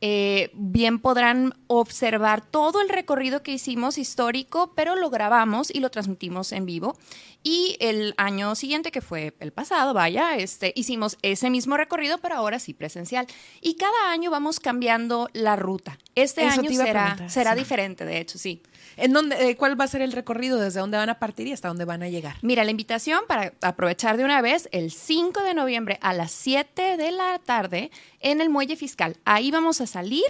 eh, 0.00 0.50
bien 0.54 0.98
podrán 0.98 1.54
observar 1.66 2.44
todo 2.50 2.80
el 2.80 2.88
recorrido 2.88 3.42
que 3.42 3.52
hicimos 3.52 3.98
histórico, 3.98 4.72
pero 4.74 4.96
lo 4.96 5.10
grabamos 5.10 5.74
y 5.74 5.80
lo 5.80 5.90
transmitimos 5.90 6.52
en 6.52 6.66
vivo. 6.66 6.96
Y 7.42 7.76
el 7.80 8.14
año 8.16 8.54
siguiente, 8.54 8.90
que 8.90 9.02
fue 9.02 9.34
el 9.38 9.52
pasado, 9.52 9.92
vaya, 9.92 10.36
este, 10.36 10.72
hicimos 10.76 11.18
ese 11.22 11.50
mismo 11.50 11.76
recorrido, 11.76 12.18
pero 12.18 12.36
ahora 12.36 12.58
sí 12.58 12.72
presencial. 12.72 13.26
Y 13.60 13.74
cada 13.76 14.10
año 14.10 14.30
vamos 14.30 14.60
cambiando 14.60 15.28
la 15.34 15.54
ruta. 15.56 15.98
Este 16.14 16.42
año 16.42 16.70
será, 16.70 17.28
será 17.28 17.54
diferente, 17.54 18.04
de 18.04 18.18
hecho, 18.18 18.38
sí. 18.38 18.62
¿En 18.96 19.12
dónde, 19.12 19.50
eh, 19.50 19.56
¿Cuál 19.56 19.78
va 19.78 19.84
a 19.84 19.88
ser 19.88 20.02
el 20.02 20.12
recorrido? 20.12 20.58
¿Desde 20.58 20.80
dónde 20.80 20.96
van 20.96 21.10
a 21.10 21.18
partir 21.18 21.46
y 21.46 21.52
hasta 21.52 21.68
dónde 21.68 21.84
van 21.84 22.02
a 22.02 22.08
llegar? 22.08 22.36
Mira, 22.42 22.64
la 22.64 22.70
invitación 22.70 23.20
para 23.28 23.52
aprovechar 23.62 24.16
de 24.16 24.24
una 24.24 24.42
vez, 24.42 24.68
el 24.72 24.90
5 24.90 25.42
de 25.42 25.54
noviembre 25.54 25.98
a 26.00 26.12
las 26.12 26.32
7 26.32 26.96
de 26.96 27.10
la 27.10 27.38
tarde 27.38 27.90
en 28.20 28.40
el 28.40 28.50
muelle 28.50 28.76
fiscal. 28.76 29.16
Ahí 29.24 29.50
vamos 29.50 29.80
a 29.80 29.86
salir. 29.86 30.24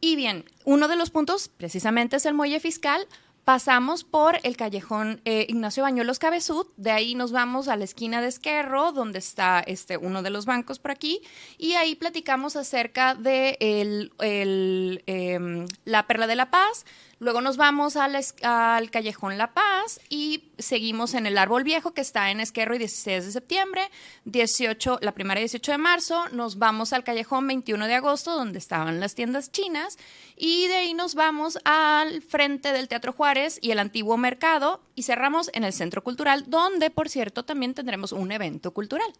Y 0.00 0.16
bien, 0.16 0.44
uno 0.64 0.88
de 0.88 0.96
los 0.96 1.10
puntos 1.10 1.48
precisamente 1.48 2.16
es 2.16 2.26
el 2.26 2.34
muelle 2.34 2.60
fiscal 2.60 3.06
pasamos 3.46 4.02
por 4.02 4.40
el 4.42 4.56
callejón 4.56 5.20
eh, 5.24 5.46
Ignacio 5.48 5.84
Bañuelos 5.84 6.18
Cabezud, 6.18 6.66
de 6.76 6.90
ahí 6.90 7.14
nos 7.14 7.30
vamos 7.30 7.68
a 7.68 7.76
la 7.76 7.84
esquina 7.84 8.20
de 8.20 8.26
Esquerro, 8.26 8.90
donde 8.90 9.20
está 9.20 9.60
este, 9.60 9.96
uno 9.96 10.24
de 10.24 10.30
los 10.30 10.46
bancos 10.46 10.80
por 10.80 10.90
aquí, 10.90 11.20
y 11.56 11.74
ahí 11.74 11.94
platicamos 11.94 12.56
acerca 12.56 13.14
de 13.14 13.56
el, 13.60 14.10
el, 14.18 15.04
em, 15.06 15.68
la 15.84 16.08
Perla 16.08 16.26
de 16.26 16.34
la 16.34 16.50
Paz, 16.50 16.86
Luego 17.18 17.40
nos 17.40 17.56
vamos 17.56 17.96
al, 17.96 18.14
al, 18.42 18.90
Callejón 18.90 19.38
La 19.38 19.54
Paz 19.54 20.00
y 20.10 20.52
seguimos 20.58 21.14
en 21.14 21.26
el 21.26 21.38
Árbol 21.38 21.64
Viejo 21.64 21.94
que 21.94 22.02
está 22.02 22.30
en 22.30 22.40
Esquerro 22.40 22.74
y 22.74 22.78
16 22.78 23.24
de 23.24 23.32
septiembre, 23.32 23.90
18, 24.26 24.98
la 25.00 25.12
primera 25.12 25.40
18 25.40 25.72
de 25.72 25.78
marzo, 25.78 26.28
nos 26.32 26.58
vamos 26.58 26.92
al 26.92 27.04
Callejón 27.04 27.46
21 27.46 27.86
de 27.86 27.94
agosto 27.94 28.36
donde 28.36 28.58
estaban 28.58 29.00
las 29.00 29.14
tiendas 29.14 29.50
chinas 29.50 29.96
y 30.36 30.66
de 30.66 30.74
ahí 30.76 30.94
nos 30.94 31.14
vamos 31.14 31.58
al 31.64 32.20
frente 32.20 32.72
del 32.72 32.88
Teatro 32.88 33.14
Juárez 33.14 33.58
y 33.62 33.70
el 33.70 33.78
antiguo 33.78 34.18
mercado 34.18 34.82
y 34.96 35.04
cerramos 35.04 35.50
en 35.54 35.62
el 35.62 35.72
Centro 35.72 36.02
Cultural 36.02 36.44
donde, 36.48 36.90
por 36.90 37.08
cierto, 37.08 37.44
también 37.44 37.74
tendremos 37.74 38.10
un 38.10 38.32
evento 38.32 38.72
cultural. 38.72 39.12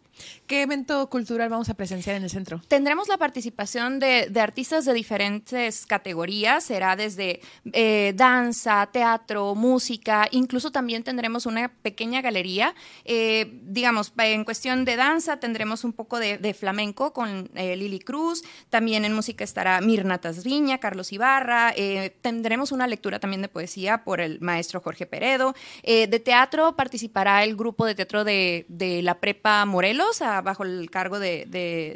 ¿Qué 0.45 0.63
evento 0.63 1.09
cultural 1.09 1.47
vamos 1.47 1.69
a 1.69 1.75
presenciar 1.75 2.17
en 2.17 2.23
el 2.23 2.29
centro? 2.29 2.61
Tendremos 2.67 3.07
la 3.07 3.17
participación 3.17 3.99
de, 3.99 4.27
de 4.29 4.41
artistas 4.41 4.83
de 4.83 4.93
diferentes 4.93 5.85
categorías, 5.85 6.65
será 6.65 6.95
desde... 6.95 7.39
Eh, 7.73 8.07
eh, 8.07 8.13
danza, 8.13 8.87
teatro, 8.91 9.55
música, 9.55 10.27
incluso 10.31 10.71
también 10.71 11.03
tendremos 11.03 11.45
una 11.45 11.69
pequeña 11.69 12.21
galería. 12.21 12.75
Eh, 13.05 13.61
digamos, 13.63 14.11
en 14.17 14.43
cuestión 14.43 14.83
de 14.83 14.95
danza 14.95 15.39
tendremos 15.39 15.83
un 15.83 15.93
poco 15.93 16.19
de, 16.19 16.53
flamenco 16.53 17.13
con 17.13 17.49
eh, 17.55 17.75
Lili 17.75 17.99
Cruz, 17.99 18.43
también 18.69 19.05
en 19.05 19.13
música 19.13 19.43
estará 19.43 19.79
Mirna 19.81 20.17
Tasviña, 20.17 20.79
Carlos 20.79 21.13
Ibarra, 21.13 21.73
tendremos 22.21 22.71
una 22.71 22.87
lectura 22.87 23.19
también 23.19 23.41
de 23.41 23.47
poesía 23.47 24.03
por 24.03 24.19
el 24.19 24.39
maestro 24.41 24.81
Jorge 24.81 25.05
Peredo. 25.05 25.53
De 25.83 26.19
teatro 26.19 26.75
participará 26.75 27.43
el 27.43 27.55
grupo 27.55 27.85
de 27.85 27.95
teatro 27.95 28.23
de, 28.23 28.65
la 29.03 29.19
Prepa 29.19 29.65
Morelos, 29.65 30.19
bajo 30.19 30.63
el 30.63 30.89
cargo 30.89 31.19
de, 31.19 31.45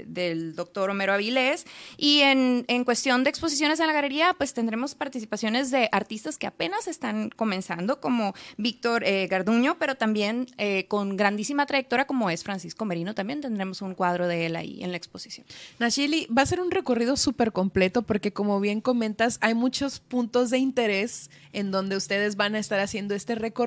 del 0.08 0.56
doctor 0.56 0.90
Homero 0.90 1.14
Avilés. 1.14 1.66
Y 1.98 2.22
en, 2.22 2.66
en 2.68 2.84
cuestión 2.84 3.24
de 3.24 3.30
exposiciones 3.30 3.80
en 3.80 3.88
la 3.88 3.94
galería, 3.94 4.34
pues 4.38 4.54
tendremos 4.54 4.96
participaciones 4.96 5.72
de 5.72 5.90
artistas 5.92 6.38
que 6.38 6.48
apenas 6.48 6.88
están 6.88 7.30
comenzando, 7.30 8.00
como 8.00 8.34
Víctor 8.58 9.04
eh, 9.04 9.28
Garduño, 9.28 9.78
pero 9.80 9.96
también 9.96 10.48
eh, 10.58 10.86
con 10.88 11.18
grandísima 11.18 11.66
trayectoria 11.66 12.06
como 12.06 12.30
es 12.30 12.44
Francisco 12.44 12.86
Merino. 12.86 13.16
También 13.16 13.42
tendremos 13.42 13.82
un 13.82 13.96
cuadro 13.96 14.28
de 14.28 14.46
él 14.46 14.56
ahí 14.56 14.84
en 14.84 14.92
la 14.92 14.98
exposición. 14.98 15.46
Nachili, 15.80 16.28
va 16.28 16.42
a 16.42 16.46
ser 16.46 16.62
un 16.62 16.72
recorrido 16.72 17.18
súper 17.18 17.52
completo 17.52 18.02
porque 18.02 18.34
como 18.34 18.60
bien 18.60 18.82
comentas, 18.82 19.38
hay 19.42 19.54
muchos 19.54 20.00
puntos 20.00 20.50
de 20.50 20.58
interés 20.58 21.30
en 21.54 21.72
donde 21.72 21.96
ustedes 21.96 22.36
van 22.36 22.56
a 22.56 22.60
estar 22.60 22.80
haciendo 22.80 23.16
este 23.16 23.36
recorrido 23.36 23.61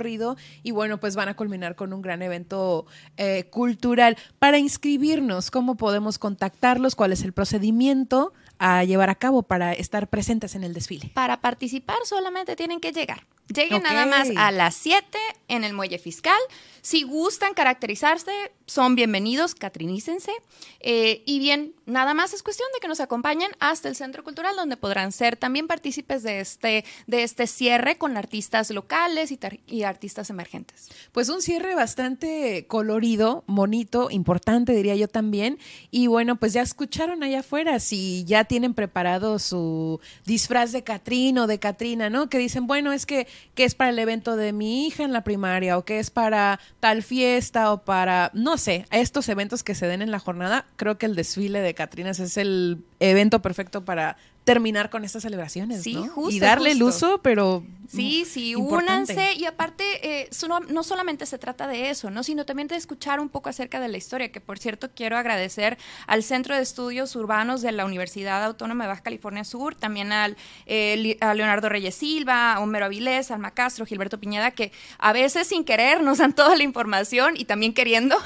y 0.63 0.71
bueno, 0.71 0.99
pues 0.99 1.17
van 1.17 1.29
a 1.29 1.35
culminar 1.35 1.77
con 1.77 1.93
un 1.93 2.03
gran 2.03 2.23
evento 2.23 2.87
eh, 3.17 3.45
cultural. 3.51 4.17
Para 4.39 4.59
inscribirnos, 4.59 5.51
¿cómo 5.51 5.77
podemos 5.77 6.19
contactarlos? 6.19 6.95
¿Cuál 6.95 7.13
es 7.13 7.23
el 7.23 7.33
procedimiento? 7.33 8.33
a 8.59 8.85
llevar 8.85 9.11
a 9.11 9.15
cabo 9.17 9.43
para 9.43 9.73
estar 9.73 10.09
presentes 10.09 10.55
en 10.55 10.65
el 10.65 10.75
desfile? 10.75 11.11
Para 11.13 11.41
participar 11.41 11.99
solamente 12.05 12.57
tienen 12.57 12.81
que 12.81 12.93
llegar. 12.93 13.27
Lleguen 13.53 13.83
nada 13.83 14.07
más 14.07 14.31
a 14.37 14.51
las 14.51 14.75
7 14.75 15.19
en 15.49 15.65
el 15.65 15.75
muelle 15.75 15.99
fiscal. 15.99 16.39
Si 16.81 17.03
gustan 17.03 17.53
caracterizarse, 17.53 18.33
son 18.65 18.95
bienvenidos, 18.95 19.55
catrinícense. 19.55 20.33
Eh, 20.81 21.23
y 21.27 21.41
bien, 21.41 21.75
nada 21.87 22.15
más 22.15 22.33
es 22.35 22.43
cuestión 22.43 22.69
de 22.75 22.81
que 22.81 22.89
nos 22.89 23.01
acompañen 23.01 23.51
hasta 23.61 23.89
el 23.89 23.97
Centro 23.97 24.25
Cultural, 24.25 24.57
donde 24.57 24.77
podrán 24.77 25.13
ser 25.13 25.37
también 25.37 25.67
partícipes 25.67 26.23
de 26.23 26.41
este, 26.41 26.85
de 27.07 27.23
este 27.23 27.47
cierre 27.47 27.97
con 27.97 28.17
artistas 28.17 28.71
locales 28.71 29.33
y, 29.67 29.83
artistas 29.85 30.31
emergentes. 30.31 30.89
Pues 31.13 31.29
un 31.29 31.43
cierre 31.43 31.75
bastante 31.75 32.67
colorido, 32.67 33.45
bonito, 33.47 34.11
importante, 34.11 34.73
diría 34.73 34.97
yo 34.97 35.09
también. 35.09 35.59
Y 35.91 36.07
bueno, 36.07 36.37
pues 36.37 36.53
ya 36.53 36.63
escucharon 36.63 37.23
allá 37.23 37.41
afuera 37.41 37.79
si 37.81 38.25
ya 38.25 38.45
tienen 38.45 38.75
preparado 38.75 39.39
su 39.39 40.01
disfraz 40.25 40.73
de 40.73 40.85
Catrín 40.85 41.39
o 41.39 41.47
de 41.47 41.59
Catrina, 41.59 42.11
¿no? 42.11 42.29
Que 42.29 42.39
dicen, 42.39 42.67
bueno, 42.67 42.93
es 42.93 43.07
que 43.07 43.27
que 43.55 43.65
es 43.65 43.75
para 43.75 43.91
el 43.91 43.99
evento 43.99 44.37
de 44.37 44.53
mi 44.53 44.87
hija 44.87 45.05
en 45.05 45.13
la 45.13 45.25
primaria 45.25 45.79
o 45.79 45.85
que 45.85 45.99
es 45.99 46.11
para 46.11 46.61
tal 46.81 47.03
fiesta 47.03 47.73
o 47.73 47.85
para, 47.85 48.31
no 48.35 48.59
sé, 48.59 48.87
estos 48.91 49.29
eventos 49.29 49.63
que 49.63 49.75
se 49.75 49.87
den 49.87 50.03
en 50.03 50.11
la 50.11 50.19
jornada, 50.19 50.67
creo 50.77 50.99
que 50.99 51.07
el 51.07 51.15
desfile 51.15 51.61
de 51.61 51.74
Catrinas 51.75 52.21
es 52.21 52.37
el 52.37 52.79
evento 53.01 53.43
perfecto 53.43 53.85
para 53.85 54.17
terminar 54.45 54.91
con 54.91 55.05
estas 55.05 55.23
celebraciones, 55.23 55.83
sí, 55.83 55.95
Justo, 55.95 56.31
y 56.31 56.39
darle 56.39 56.73
el 56.73 56.83
uso, 56.83 57.21
pero 57.23 57.65
sí, 57.89 58.27
sí, 58.27 58.55
únanse 58.55 59.33
y 59.35 59.47
aparte 59.47 59.85
eh, 60.03 60.31
no, 60.69 60.83
solamente 60.83 61.25
se 61.25 61.39
trata 61.39 61.67
de 61.67 61.89
eso, 61.89 62.11
no, 62.11 62.23
sino 62.23 62.45
también 62.45 62.69
de 62.69 62.77
escuchar 62.77 63.21
un 63.21 63.31
poco 63.31 63.49
acerca 63.49 63.81
de 63.81 63.89
la 63.89 63.97
historia, 63.97 64.31
que 64.31 64.43
por 64.43 64.59
cierto 64.59 64.91
quiero 64.95 65.17
agradecer 65.17 65.79
al 66.07 66.23
Centro 66.23 66.55
de 66.55 66.63
Estudios 66.63 67.17
Urbanos 67.17 67.63
de 67.63 67.73
la 67.73 67.87
Universidad 67.87 68.45
Autónoma 68.45 68.85
de 68.85 68.89
Baja 68.89 69.03
California 69.03 69.45
Sur, 69.45 69.75
también 69.77 70.13
al 70.13 70.37
eh, 70.67 71.17
a 71.21 71.33
Leonardo 71.33 71.71
Reyes 71.71 71.95
Silva, 71.95 72.53
a 72.53 72.61
Homero 72.61 72.85
Avilés, 72.85 73.31
Alma 73.31 73.53
Castro, 73.53 73.87
Gilberto 73.87 74.21
Piñeda, 74.21 74.51
que 74.51 74.73
a 74.99 75.15
veces 75.15 75.47
sin 75.47 75.65
querer 75.65 76.03
nos 76.03 76.19
dan 76.19 76.35
toda 76.35 76.55
la 76.55 76.65
información 76.65 77.35
y 77.39 77.47
también 77.47 77.73
queriendo, 77.73 78.19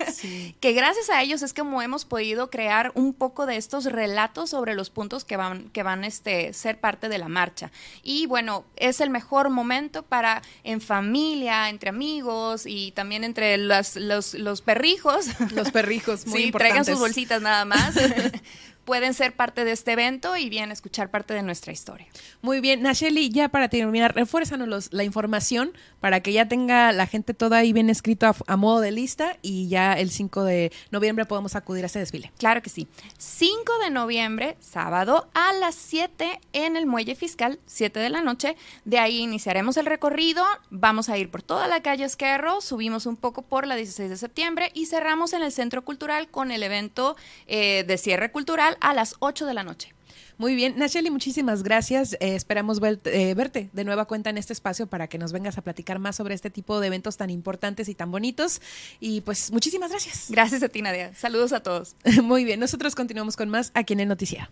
que 0.60 0.72
gracias 0.72 1.10
a 1.10 1.22
ellos 1.22 1.42
es 1.42 1.52
como 1.52 1.82
hemos 1.82 2.06
podido 2.06 2.48
crear 2.48 2.90
un 2.94 3.12
poco 3.12 3.44
de 3.44 3.56
estos 3.56 3.84
relatos 3.84 4.50
sobre 4.50 4.74
los 4.74 4.88
puntos 4.88 5.26
que 5.26 5.36
van 5.36 5.57
que 5.72 5.82
van 5.82 6.04
a 6.04 6.06
este, 6.06 6.52
ser 6.52 6.80
parte 6.80 7.08
de 7.08 7.18
la 7.18 7.28
marcha. 7.28 7.70
Y 8.02 8.26
bueno, 8.26 8.64
es 8.76 9.00
el 9.00 9.10
mejor 9.10 9.50
momento 9.50 10.02
para 10.02 10.42
en 10.64 10.80
familia, 10.80 11.68
entre 11.68 11.90
amigos 11.90 12.64
y 12.66 12.92
también 12.92 13.24
entre 13.24 13.58
los, 13.58 13.96
los, 13.96 14.62
perrijos. 14.62 15.26
Los 15.52 15.70
perrijos, 15.70 16.26
muy 16.26 16.44
sí, 16.44 16.52
traigan 16.52 16.84
sus 16.84 16.98
bolsitas 16.98 17.42
nada 17.42 17.64
más. 17.64 17.94
pueden 18.88 19.12
ser 19.12 19.36
parte 19.36 19.66
de 19.66 19.72
este 19.72 19.92
evento 19.92 20.34
y 20.38 20.48
bien 20.48 20.72
escuchar 20.72 21.10
parte 21.10 21.34
de 21.34 21.42
nuestra 21.42 21.72
historia. 21.72 22.06
Muy 22.40 22.62
bien, 22.62 22.80
Nacheli, 22.80 23.28
ya 23.28 23.50
para 23.50 23.68
terminar, 23.68 24.14
refuérzanos 24.14 24.88
la 24.94 25.04
información 25.04 25.72
para 26.00 26.20
que 26.20 26.32
ya 26.32 26.48
tenga 26.48 26.90
la 26.92 27.06
gente 27.06 27.34
toda 27.34 27.58
ahí 27.58 27.74
bien 27.74 27.90
escrito 27.90 28.34
a, 28.46 28.56
modo 28.56 28.80
de 28.80 28.90
lista 28.90 29.36
y 29.42 29.68
ya 29.68 29.92
el 29.92 30.10
5 30.10 30.42
de 30.42 30.72
noviembre 30.90 31.26
podemos 31.26 31.54
acudir 31.54 31.84
a 31.84 31.88
ese 31.88 31.98
desfile. 31.98 32.32
Claro 32.38 32.62
que 32.62 32.70
sí. 32.70 32.88
5 33.18 33.78
de 33.84 33.90
noviembre, 33.90 34.56
sábado, 34.58 35.28
a 35.34 35.52
las 35.52 35.74
7 35.74 36.40
en 36.54 36.78
el 36.78 36.86
Muelle 36.86 37.14
Fiscal, 37.14 37.58
7 37.66 38.00
de 38.00 38.08
la 38.08 38.22
noche. 38.22 38.56
De 38.86 38.98
ahí 38.98 39.18
iniciaremos 39.18 39.76
el 39.76 39.84
recorrido, 39.84 40.46
vamos 40.70 41.10
a 41.10 41.18
ir 41.18 41.30
por 41.30 41.42
toda 41.42 41.68
la 41.68 41.82
calle 41.82 42.04
Esquerro, 42.04 42.62
subimos 42.62 43.04
un 43.04 43.16
poco 43.16 43.42
por 43.42 43.66
la 43.66 43.76
16 43.76 44.08
de 44.08 44.16
septiembre 44.16 44.70
y 44.72 44.86
cerramos 44.86 45.34
en 45.34 45.42
el 45.42 45.52
Centro 45.52 45.84
Cultural 45.84 46.28
con 46.28 46.50
el 46.52 46.62
evento 46.62 47.16
eh, 47.48 47.84
de 47.86 47.98
cierre 47.98 48.32
cultural 48.32 48.77
a 48.80 48.94
las 48.94 49.14
8 49.20 49.46
de 49.46 49.54
la 49.54 49.64
noche. 49.64 49.94
Muy 50.38 50.54
bien, 50.54 50.74
Nacheli, 50.76 51.10
muchísimas 51.10 51.64
gracias. 51.64 52.12
Eh, 52.14 52.36
esperamos 52.36 52.80
eh, 52.82 53.34
verte 53.34 53.70
de 53.72 53.84
nueva 53.84 54.04
cuenta 54.04 54.30
en 54.30 54.38
este 54.38 54.52
espacio 54.52 54.86
para 54.86 55.08
que 55.08 55.18
nos 55.18 55.32
vengas 55.32 55.58
a 55.58 55.62
platicar 55.62 55.98
más 55.98 56.14
sobre 56.14 56.34
este 56.34 56.48
tipo 56.48 56.78
de 56.78 56.86
eventos 56.86 57.16
tan 57.16 57.28
importantes 57.30 57.88
y 57.88 57.94
tan 57.94 58.12
bonitos. 58.12 58.62
Y 59.00 59.20
pues 59.22 59.50
muchísimas 59.50 59.90
gracias. 59.90 60.26
Gracias 60.30 60.62
a 60.62 60.68
ti, 60.68 60.80
Nadia. 60.80 61.12
Saludos 61.14 61.52
a 61.52 61.60
todos. 61.60 61.96
Muy 62.22 62.44
bien, 62.44 62.60
nosotros 62.60 62.94
continuamos 62.94 63.36
con 63.36 63.48
más 63.48 63.72
aquí 63.74 63.94
en 63.94 64.00
el 64.00 64.08
Noticiero. 64.08 64.48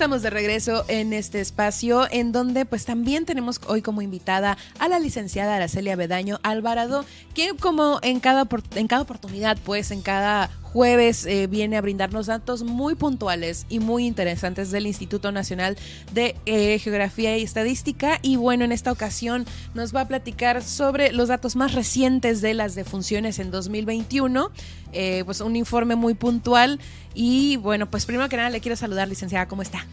Estamos 0.00 0.22
de 0.22 0.30
regreso 0.30 0.86
en 0.88 1.12
este 1.12 1.42
espacio 1.42 2.06
en 2.10 2.32
donde 2.32 2.64
pues 2.64 2.86
también 2.86 3.26
tenemos 3.26 3.60
hoy 3.66 3.82
como 3.82 4.00
invitada 4.00 4.56
a 4.78 4.88
la 4.88 4.98
licenciada 4.98 5.56
Aracelia 5.56 5.94
Bedaño 5.94 6.40
Alvarado, 6.42 7.04
que 7.34 7.54
como 7.54 7.98
en 8.00 8.18
cada, 8.18 8.48
en 8.76 8.88
cada 8.88 9.02
oportunidad 9.02 9.58
pues 9.62 9.90
en 9.90 10.00
cada 10.00 10.48
jueves 10.72 11.26
eh, 11.26 11.46
viene 11.46 11.76
a 11.76 11.80
brindarnos 11.80 12.26
datos 12.26 12.62
muy 12.62 12.94
puntuales 12.94 13.66
y 13.68 13.80
muy 13.80 14.06
interesantes 14.06 14.70
del 14.70 14.86
Instituto 14.86 15.32
Nacional 15.32 15.76
de 16.12 16.36
eh, 16.46 16.78
Geografía 16.78 17.36
y 17.36 17.42
Estadística. 17.42 18.18
Y 18.22 18.36
bueno, 18.36 18.64
en 18.64 18.72
esta 18.72 18.92
ocasión 18.92 19.46
nos 19.74 19.94
va 19.94 20.02
a 20.02 20.08
platicar 20.08 20.62
sobre 20.62 21.12
los 21.12 21.28
datos 21.28 21.56
más 21.56 21.74
recientes 21.74 22.40
de 22.40 22.54
las 22.54 22.74
defunciones 22.74 23.38
en 23.38 23.50
2021. 23.50 24.50
Eh, 24.92 25.22
pues 25.24 25.40
un 25.40 25.56
informe 25.56 25.94
muy 25.94 26.14
puntual. 26.14 26.80
Y 27.14 27.56
bueno, 27.56 27.90
pues 27.90 28.06
primero 28.06 28.28
que 28.28 28.36
nada 28.36 28.50
le 28.50 28.60
quiero 28.60 28.76
saludar, 28.76 29.08
licenciada, 29.08 29.48
¿cómo 29.48 29.62
está? 29.62 29.86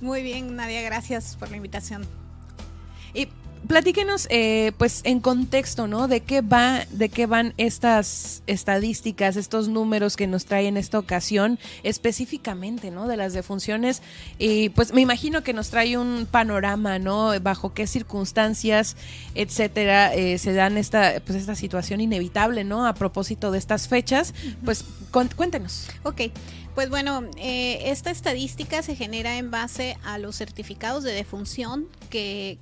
Muy 0.00 0.22
bien, 0.22 0.56
Nadia, 0.56 0.82
gracias 0.82 1.36
por 1.36 1.50
la 1.50 1.56
invitación. 1.56 2.06
Y 3.12 3.28
platíquenos, 3.66 4.26
eh, 4.30 4.72
pues 4.78 5.00
en 5.04 5.20
contexto, 5.20 5.86
¿no? 5.86 6.08
De 6.08 6.20
qué 6.20 6.40
va, 6.40 6.84
de 6.90 7.08
qué 7.08 7.26
van 7.26 7.54
estas 7.56 8.42
estadísticas, 8.46 9.36
estos 9.36 9.68
números 9.68 10.16
que 10.16 10.26
nos 10.26 10.44
trae 10.44 10.66
en 10.66 10.76
esta 10.76 10.98
ocasión, 10.98 11.58
específicamente, 11.82 12.90
¿no? 12.90 13.08
De 13.08 13.16
las 13.16 13.32
defunciones. 13.32 14.02
Y 14.38 14.70
pues 14.70 14.92
me 14.92 15.00
imagino 15.00 15.42
que 15.42 15.52
nos 15.52 15.70
trae 15.70 15.96
un 15.96 16.26
panorama, 16.30 16.98
¿no? 16.98 17.32
Bajo 17.40 17.74
qué 17.74 17.86
circunstancias, 17.86 18.96
etcétera, 19.34 20.14
eh, 20.14 20.38
se 20.38 20.52
dan 20.52 20.78
esta, 20.78 21.20
pues 21.24 21.38
esta 21.38 21.54
situación 21.54 22.00
inevitable, 22.00 22.64
¿no? 22.64 22.86
A 22.86 22.94
propósito 22.94 23.50
de 23.50 23.58
estas 23.58 23.88
fechas, 23.88 24.34
pues 24.64 24.84
cuéntenos. 25.10 25.88
Ok. 26.02 26.22
Pues 26.74 26.90
bueno, 26.90 27.22
eh, 27.36 27.82
esta 27.92 28.10
estadística 28.10 28.82
se 28.82 28.96
genera 28.96 29.38
en 29.38 29.52
base 29.52 29.96
a 30.02 30.18
los 30.18 30.36
certificados 30.36 31.04
de 31.04 31.12
defunción 31.12 31.88
que, 32.10 32.58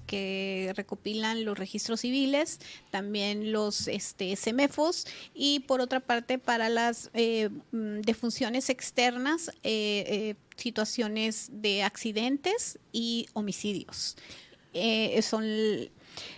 recopilan 0.77 1.47
los 1.47 1.59
registros 1.59 2.01
civiles, 2.01 2.61
también 2.91 3.53
los 3.53 3.89
este, 3.89 4.35
y 5.35 5.61
por 5.61 5.81
otra 5.81 6.01
parte 6.01 6.39
para 6.39 6.69
las 6.69 7.11
eh, 7.15 7.49
mm, 7.73 8.03
defunciones 8.03 8.69
externas, 8.69 9.51
eh, 9.63 10.35
situaciones 10.57 11.49
de 11.51 11.83
accidentes 11.83 12.79
y 12.93 13.29
homicidios. 13.33 14.17
son 15.23 15.45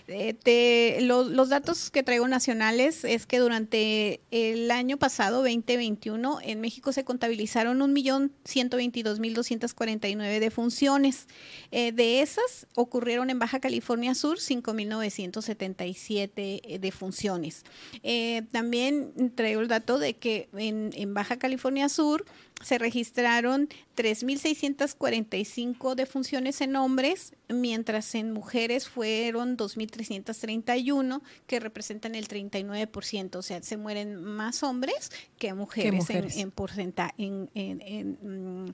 eh, 0.09 0.99
los 1.01 1.49
datos 1.49 1.91
que 1.91 2.03
traigo 2.03 2.29
nacionales 2.29 3.05
es 3.05 3.25
que 3.27 3.39
durante 3.39 4.21
el 4.31 4.71
año 4.71 4.99
pasado, 4.99 5.39
2021, 5.39 6.41
en 6.43 6.61
México 6.61 6.93
se 6.93 7.05
contabilizaron 7.05 7.81
1.122.249 7.81 10.41
defunciones. 10.41 11.27
Eh, 11.71 11.93
de 11.93 12.21
esas 12.21 12.67
ocurrieron 12.75 13.31
en 13.31 13.39
Baja 13.39 13.61
California 13.61 14.15
Sur 14.15 14.39
5.977 14.39 16.31
eh, 16.37 16.79
defunciones. 16.79 17.65
Eh, 18.03 18.43
también 18.53 19.33
traigo 19.35 19.61
el 19.61 19.69
dato 19.69 19.99
de 19.99 20.15
que 20.15 20.49
en, 20.57 21.15
Baja 21.15 21.39
California 21.39 21.89
Sur 21.89 22.25
se 22.63 22.79
registraron 22.79 23.69
3.645 23.97 25.95
defunciones 25.95 26.61
en 26.61 26.77
hombres, 26.77 27.33
mientras 27.49 28.15
en 28.15 28.33
mujeres 28.33 28.89
fueron 28.89 29.57
2.331, 29.97 31.23
que 31.47 31.61
representan 31.61 32.15
el 32.15 32.29
39%. 32.29 33.37
O 33.37 33.43
sea, 33.43 33.63
se 33.63 33.77
mueren 33.77 34.23
más 34.23 34.63
hombres 34.63 35.11
que 35.39 35.55
mujeres, 35.55 36.09
En, 36.37 36.51
porcentaje. 36.51 37.15
En, 37.19 38.19
mm, 38.23 38.73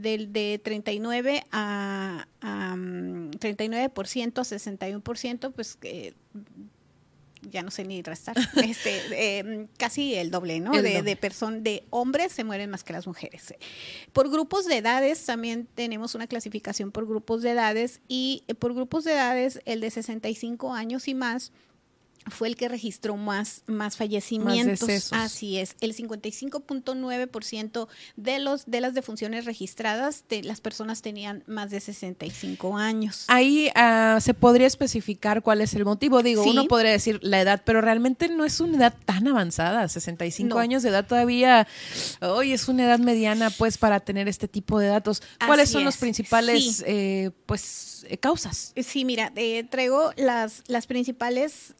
del 0.00 0.30
de 0.32 0.60
39 0.62 1.42
a, 1.52 2.26
a 2.42 2.74
39% 2.76 3.88
mm, 3.88 4.40
a 4.40 4.44
61%, 4.44 5.52
pues 5.52 5.78
eh, 5.82 6.12
ya 7.42 7.62
no 7.62 7.70
sé 7.70 7.84
ni 7.84 8.02
restar, 8.02 8.36
este, 8.64 9.38
em, 9.38 9.68
casi 9.78 10.14
el 10.14 10.30
doble, 10.30 10.60
¿no? 10.60 10.72
de, 10.72 11.02
de, 11.02 11.18
de 11.60 11.84
hombres 11.90 12.32
se 12.32 12.44
mueren 12.44 12.70
más 12.70 12.84
que 12.84 12.92
las 12.92 13.06
mujeres. 13.06 13.54
Por 14.12 14.30
grupos 14.30 14.66
de 14.66 14.78
edades, 14.78 15.24
también 15.24 15.66
tenemos 15.74 16.14
una 16.14 16.26
clasificación 16.26 16.90
por 16.90 17.06
grupos 17.06 17.42
de 17.42 17.50
edades 17.50 18.00
y 18.08 18.44
eh, 18.48 18.54
por 18.54 18.74
grupos 18.74 19.04
de 19.04 19.12
edades, 19.12 19.60
el 19.64 19.80
de 19.80 19.90
65 19.90 20.72
años 20.72 21.08
y 21.08 21.14
más 21.14 21.52
fue 22.30 22.48
el 22.48 22.56
que 22.56 22.68
registró 22.68 23.16
más, 23.16 23.62
más 23.66 23.96
fallecimientos. 23.96 25.12
Así 25.12 25.58
es, 25.58 25.76
el 25.80 25.94
55.9% 25.94 27.88
de 28.16 28.38
los 28.38 28.66
de 28.66 28.80
las 28.80 28.94
defunciones 28.94 29.44
registradas, 29.44 30.24
de 30.28 30.42
las 30.42 30.60
personas 30.60 31.02
tenían 31.02 31.44
más 31.46 31.70
de 31.70 31.80
65 31.80 32.76
años. 32.76 33.24
Ahí 33.28 33.70
ah, 33.74 34.18
se 34.20 34.34
podría 34.34 34.66
especificar 34.66 35.42
cuál 35.42 35.60
es 35.60 35.74
el 35.74 35.84
motivo. 35.84 36.22
Digo, 36.22 36.42
uno 36.44 36.66
podría 36.66 36.92
decir 36.92 37.18
la 37.22 37.40
edad, 37.40 37.62
pero 37.64 37.80
realmente 37.80 38.28
no 38.28 38.44
es 38.44 38.60
una 38.60 38.76
edad 38.76 38.94
tan 39.04 39.26
avanzada. 39.28 39.88
65 39.88 40.58
años 40.58 40.82
de 40.82 40.90
edad 40.90 41.06
todavía, 41.06 41.66
hoy 42.20 42.52
es 42.52 42.68
una 42.68 42.84
edad 42.84 42.98
mediana, 42.98 43.50
pues, 43.50 43.78
para 43.78 44.00
tener 44.00 44.28
este 44.28 44.48
tipo 44.48 44.78
de 44.78 44.88
datos. 44.88 45.22
¿Cuáles 45.44 45.70
son 45.70 45.84
los 45.84 45.96
principales, 45.96 46.84
eh, 46.86 47.30
pues, 47.46 48.06
eh, 48.08 48.18
causas? 48.18 48.72
Sí, 48.76 49.04
mira, 49.04 49.32
eh, 49.36 49.64
traigo 49.64 50.12
las, 50.16 50.62
las 50.66 50.86
principales 50.86 51.74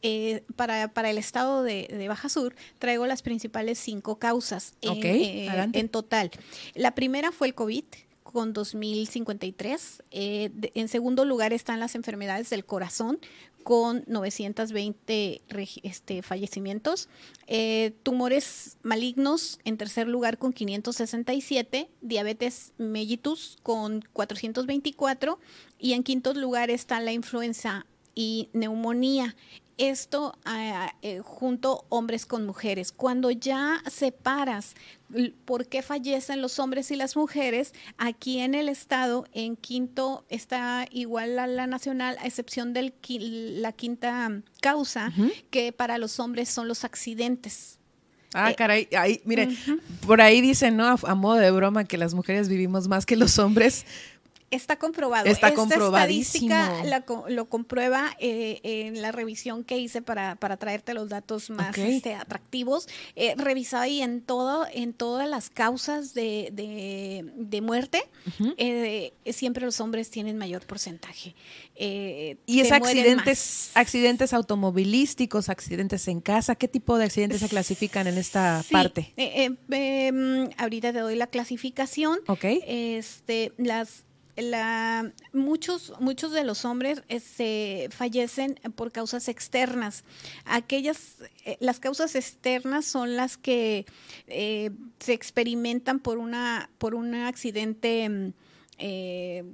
para, 0.57 0.89
para, 0.89 1.11
el 1.11 1.19
estado 1.19 1.63
de, 1.63 2.07
Baja 2.09 2.29
Sur, 2.29 2.55
traigo 2.79 3.07
las 3.07 3.23
principales 3.23 3.79
cinco 3.79 4.19
causas 4.19 4.75
eh, 4.83 5.49
en, 5.73 5.89
total. 5.89 6.31
La 6.75 6.95
primera 6.95 7.33
fue 7.33 7.49
el 7.49 7.55
COVID 7.55 7.85
con 8.23 8.53
2053. 8.53 10.03
Eh, 10.11 10.51
en 10.75 10.89
segundo 10.89 11.25
lugar 11.25 11.53
están 11.53 11.81
las 11.81 11.95
enfermedades 11.95 12.51
del 12.51 12.65
corazón 12.65 13.19
con 13.63 14.05
920 14.07 15.43
este, 15.83 16.23
fallecimientos. 16.23 17.09
Eh, 17.47 17.93
tumores 18.03 18.79
malignos 18.83 19.59
en 19.65 19.77
tercer 19.77 20.09
lugar 20.09 20.39
con 20.39 20.53
567. 20.53 21.91
Diabetes 22.01 22.73
mellitus 22.79 23.59
con 23.63 24.03
424. 24.13 25.39
Y 25.79 25.93
en 25.93 26.03
quinto 26.03 26.33
lugar 26.35 26.71
está 26.71 27.01
la 27.01 27.13
influenza 27.13 27.87
y 28.15 28.49
neumonía 28.53 29.37
esto 29.79 30.37
ah, 30.45 30.93
eh, 31.03 31.21
junto 31.21 31.85
hombres 31.89 32.27
con 32.27 32.47
mujeres. 32.47 32.93
Cuando 32.93 33.31
ya 33.31 33.83
separas 33.91 34.75
por 35.45 35.67
qué 35.67 35.83
fallecen 35.83 36.41
los 36.41 36.59
hombres 36.59 36.91
y 36.91 36.97
las 36.97 37.17
mujeres, 37.17 37.75
aquí 37.99 38.39
en 38.39 38.55
el 38.55 38.69
estado, 38.69 39.27
en 39.33 39.57
quinto, 39.57 40.25
está 40.29 40.87
igual 40.91 41.39
a 41.39 41.47
la 41.47 41.67
nacional, 41.67 42.17
a 42.21 42.27
excepción 42.27 42.73
de 42.73 42.93
la 43.61 43.73
quinta 43.73 44.43
causa, 44.61 45.13
que 45.51 45.73
para 45.73 45.99
los 45.99 46.21
hombres 46.21 46.49
son 46.49 46.69
los 46.69 46.85
accidentes. 46.85 47.79
Ah, 48.33 48.51
eh, 48.51 48.55
caray, 48.55 48.89
ahí, 48.97 49.21
mire, 49.25 49.49
por 50.07 50.21
ahí 50.21 50.41
dicen, 50.41 50.77
¿no? 50.77 50.87
A, 50.87 51.15
modo 51.15 51.37
de 51.37 51.51
broma 51.51 51.85
que 51.85 51.99
las 51.99 52.15
mujeres 52.15 52.49
vivimos 52.49 52.87
más 52.87 53.05
que 53.05 53.17
los 53.17 53.39
hombres, 53.41 53.85
Está 54.51 54.77
comprobado. 54.77 55.27
Está 55.27 55.49
Esta 55.49 55.75
estadística 55.75 56.83
lo 57.29 57.49
comprueba 57.49 58.17
eh, 58.19 58.61
en 58.65 59.01
la 59.01 59.13
revisión 59.13 59.63
que 59.63 59.79
hice 59.79 60.03
para, 60.03 60.35
para 60.37 60.57
traerte 60.57 60.93
los 60.93 61.09
datos 61.09 61.51
más 61.51 61.79
este, 61.79 62.15
atractivos. 62.15 62.89
Eh, 63.15 63.35
revisado 63.37 63.85
ahí 63.85 64.03
en 64.03 64.23
todo, 64.23 64.67
en 64.73 64.93
todas 64.93 65.29
las 65.29 65.51
causas 65.51 66.15
de, 66.15 66.51
de, 66.53 67.61
muerte, 67.61 68.03
eh, 68.57 69.13
siempre 69.33 69.65
los 69.65 69.81
hombres 69.81 70.11
tienen 70.11 70.37
mayor 70.37 70.67
porcentaje. 70.67 71.35
Eh, 71.77 72.37
y 72.45 72.61
es 72.61 72.73
accidentes, 72.73 73.71
accidentes 73.75 74.33
automovilísticos, 74.33 75.49
accidentes 75.49 76.09
en 76.09 76.21
casa. 76.21 76.57
¿Qué 76.57 76.67
tipo 76.67 76.99
de 76.99 77.05
accidentes 77.05 77.41
se 77.41 77.49
clasifican 77.49 78.07
en 78.09 78.19
esta 78.19 78.65
parte? 78.71 79.13
Em, 79.17 80.51
ahorita 80.59 80.93
te 80.93 80.99
doy 80.99 81.15
la 81.15 81.29
clasificación. 81.29 82.19
Ok. 82.27 82.45
Este, 82.67 83.53
las 83.57 84.05
la, 84.37 85.13
muchos, 85.33 85.93
muchos 86.01 86.33
de 86.33 86.45
los 86.45 86.65
hombres 86.65 87.03
se 87.09 87.17
este, 87.17 87.89
fallecen 87.91 88.59
por 88.75 88.93
causas 88.93 89.29
externas. 89.29 90.05
Aquellas, 90.45 91.17
eh, 91.45 91.57
las 91.61 91.81
causas 91.81 92.15
externas 92.15 92.85
son 92.85 93.17
las 93.17 93.37
que 93.37 93.87
eh, 94.27 94.71
se 94.99 95.13
experimentan 95.13 96.01
por 96.01 96.19
una, 96.19 96.71
por 96.79 96.95
un 96.95 97.15
accidente 97.15 98.09
mm, 98.09 98.33
eh, 98.79 99.45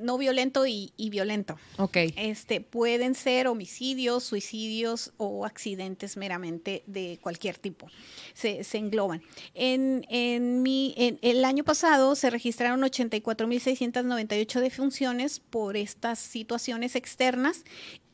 no 0.00 0.18
violento 0.18 0.66
y, 0.66 0.92
violento. 1.10 1.56
Ok. 1.78 1.96
Este, 2.16 2.60
pueden 2.60 3.14
ser 3.14 3.48
homicidios, 3.48 4.24
suicidios 4.24 5.12
o 5.16 5.44
accidentes 5.46 6.16
meramente 6.16 6.82
de 6.86 7.18
cualquier 7.20 7.58
tipo. 7.58 7.88
Se, 8.34 8.64
engloban. 8.76 9.22
En, 9.54 10.04
en, 10.08 10.62
mi, 10.62 10.94
en 10.96 11.18
el 11.22 11.44
año 11.44 11.64
pasado 11.64 12.14
se 12.14 12.30
registraron 12.30 12.80
84.698 12.82 14.60
defunciones 14.60 15.40
por 15.40 15.76
estas 15.76 16.18
situaciones 16.18 16.96
externas 16.96 17.64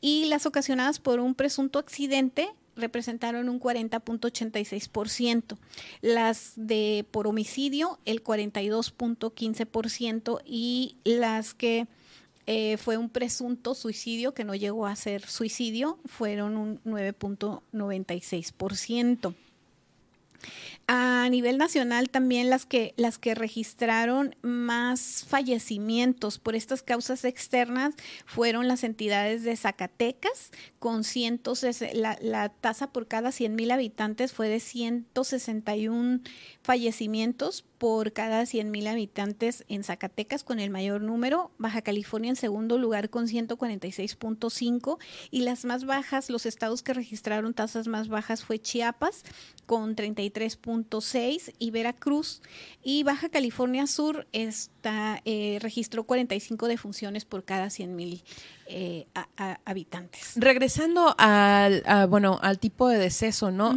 y 0.00 0.26
las 0.26 0.46
ocasionadas 0.46 0.98
por 0.98 1.20
un 1.20 1.34
presunto 1.34 1.78
accidente 1.78 2.50
representaron 2.76 3.48
un 3.48 3.58
40.86%, 3.60 5.56
las 6.00 6.52
de 6.56 7.04
por 7.10 7.26
homicidio 7.26 7.98
el 8.04 8.22
42.15% 8.22 10.42
y 10.44 10.96
las 11.04 11.54
que 11.54 11.88
eh, 12.46 12.76
fue 12.76 12.96
un 12.96 13.08
presunto 13.08 13.74
suicidio 13.74 14.32
que 14.34 14.44
no 14.44 14.54
llegó 14.54 14.86
a 14.86 14.94
ser 14.96 15.26
suicidio 15.26 15.98
fueron 16.06 16.56
un 16.56 16.80
9.96%. 16.84 19.34
A 20.86 21.28
nivel 21.30 21.58
nacional 21.58 22.10
también 22.10 22.50
las 22.50 22.66
que, 22.66 22.92
las 22.96 23.18
que 23.18 23.34
registraron 23.34 24.34
más 24.42 25.24
fallecimientos 25.28 26.38
por 26.38 26.54
estas 26.54 26.82
causas 26.82 27.24
externas 27.24 27.94
fueron 28.26 28.68
las 28.68 28.84
entidades 28.84 29.44
de 29.44 29.56
Zacatecas, 29.56 30.50
con 30.78 31.04
cientos, 31.04 31.64
la, 31.94 32.18
la 32.20 32.48
tasa 32.48 32.92
por 32.92 33.06
cada 33.06 33.32
100 33.32 33.54
mil 33.54 33.70
habitantes 33.70 34.32
fue 34.32 34.48
de 34.48 34.60
161 34.60 36.20
fallecimientos 36.62 37.64
por 37.82 38.12
cada 38.12 38.42
100.000 38.44 38.86
habitantes 38.86 39.64
en 39.66 39.82
Zacatecas 39.82 40.44
con 40.44 40.60
el 40.60 40.70
mayor 40.70 41.00
número, 41.00 41.50
Baja 41.58 41.82
California 41.82 42.30
en 42.30 42.36
segundo 42.36 42.78
lugar 42.78 43.10
con 43.10 43.26
146.5 43.26 44.98
y 45.32 45.40
las 45.40 45.64
más 45.64 45.84
bajas, 45.84 46.30
los 46.30 46.46
estados 46.46 46.84
que 46.84 46.94
registraron 46.94 47.54
tasas 47.54 47.88
más 47.88 48.06
bajas 48.06 48.44
fue 48.44 48.60
Chiapas 48.60 49.24
con 49.66 49.96
33.6 49.96 51.54
y 51.58 51.70
Veracruz 51.72 52.40
y 52.84 53.02
Baja 53.02 53.30
California 53.30 53.88
Sur 53.88 54.28
está, 54.30 55.20
eh, 55.24 55.58
registró 55.60 56.04
45 56.04 56.68
defunciones 56.68 57.24
por 57.24 57.42
cada 57.42 57.66
100.000 57.66 58.22
eh, 58.68 59.06
habitantes. 59.64 60.34
Regresando 60.36 61.16
al, 61.18 61.82
bueno, 62.08 62.38
al 62.42 62.60
tipo 62.60 62.88
de 62.88 62.98
deceso, 62.98 63.50
¿no? 63.50 63.76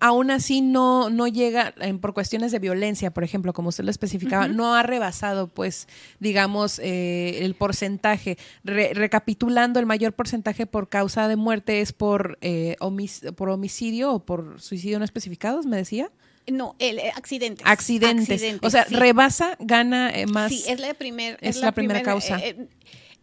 Aún 0.00 0.30
así 0.30 0.62
no, 0.62 1.10
no 1.10 1.28
llega 1.28 1.74
por 2.00 2.14
cuestiones 2.14 2.50
de 2.52 2.58
violencia, 2.58 3.12
por 3.12 3.22
ejemplo, 3.22 3.52
como 3.52 3.68
usted 3.68 3.84
lo 3.84 3.90
especificaba, 3.90 4.48
no 4.48 4.74
ha 4.74 4.82
rebasado, 4.82 5.46
pues, 5.48 5.86
digamos, 6.18 6.78
eh, 6.78 7.44
el 7.44 7.54
porcentaje. 7.54 8.38
recapitulando, 8.64 9.78
el 9.78 9.86
mayor 9.86 10.14
porcentaje 10.14 10.66
por 10.66 10.88
causa 10.88 11.28
de 11.28 11.36
muerte 11.36 11.80
es 11.80 11.92
por, 11.92 12.38
eh, 12.40 12.76
por 13.36 13.50
homicidio 13.50 14.12
o 14.12 14.24
por 14.24 14.60
suicidio 14.60 14.98
no 14.98 15.04
especificados, 15.04 15.66
me 15.66 15.76
decía. 15.76 16.10
No, 16.46 16.74
el 16.78 16.98
eh, 16.98 17.12
accidentes. 17.14 17.64
accidentes. 17.66 18.42
O 18.62 18.70
sea, 18.70 18.84
rebasa, 18.84 19.56
gana 19.60 20.12
más. 20.32 20.50
Sí, 20.50 20.64
es 20.66 20.80
la, 20.80 20.94
primer, 20.94 21.38
es, 21.42 21.60
la, 21.60 21.72
primera 21.72 22.02
causa 22.02 22.40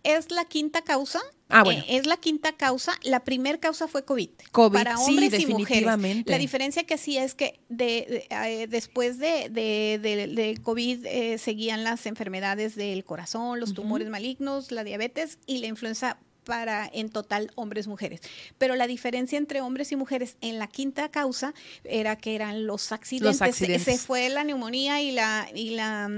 es 0.07 0.31
la 0.31 0.45
quinta 0.45 0.81
causa. 0.81 1.19
Ah, 1.49 1.63
bueno. 1.63 1.81
Eh, 1.81 1.97
es 1.97 2.05
la 2.05 2.17
quinta 2.17 2.53
causa. 2.53 2.93
La 3.03 3.23
primera 3.23 3.57
causa 3.59 3.88
fue 3.88 4.05
COVID. 4.05 4.29
COVID, 4.51 4.73
para 4.73 4.97
hombres 4.97 5.39
y 5.39 5.45
mujeres. 5.47 6.25
La 6.25 6.38
diferencia 6.38 6.85
que 6.85 6.97
sí 6.97 7.17
es 7.17 7.35
que 7.35 7.59
de, 7.69 8.25
eh, 8.29 8.67
después 8.69 9.19
de, 9.19 9.49
de, 9.49 10.59
COVID 10.63 11.05
eh, 11.05 11.38
seguían 11.38 11.84
las 11.84 12.05
enfermedades 12.05 12.75
del 12.75 13.03
corazón, 13.03 13.59
los 13.59 13.73
tumores 13.73 14.09
malignos, 14.09 14.71
la 14.71 14.84
diabetes 14.84 15.39
y 15.45 15.59
la 15.59 15.67
influenza 15.67 16.17
para 16.47 16.89
en 16.93 17.09
total 17.09 17.51
hombres 17.55 17.88
mujeres. 17.88 18.21
Pero 18.57 18.75
la 18.75 18.88
diferencia 18.88 19.38
entre 19.38 19.59
hombres 19.59 19.91
y 19.91 19.97
mujeres 19.97 20.38
en 20.39 20.59
la 20.59 20.67
quinta 20.67 21.09
causa 21.09 21.53
era 21.84 22.15
que 22.15 22.35
eran 22.35 22.65
los 22.65 22.93
accidentes. 22.93 23.39
Los 23.39 23.41
accidentes. 23.41 23.84
Se, 23.84 23.97
fue 23.97 24.29
la 24.29 24.45
neumonía 24.45 25.01
y 25.01 25.11
la 25.11 25.49
y 25.53 25.71
la 25.71 26.09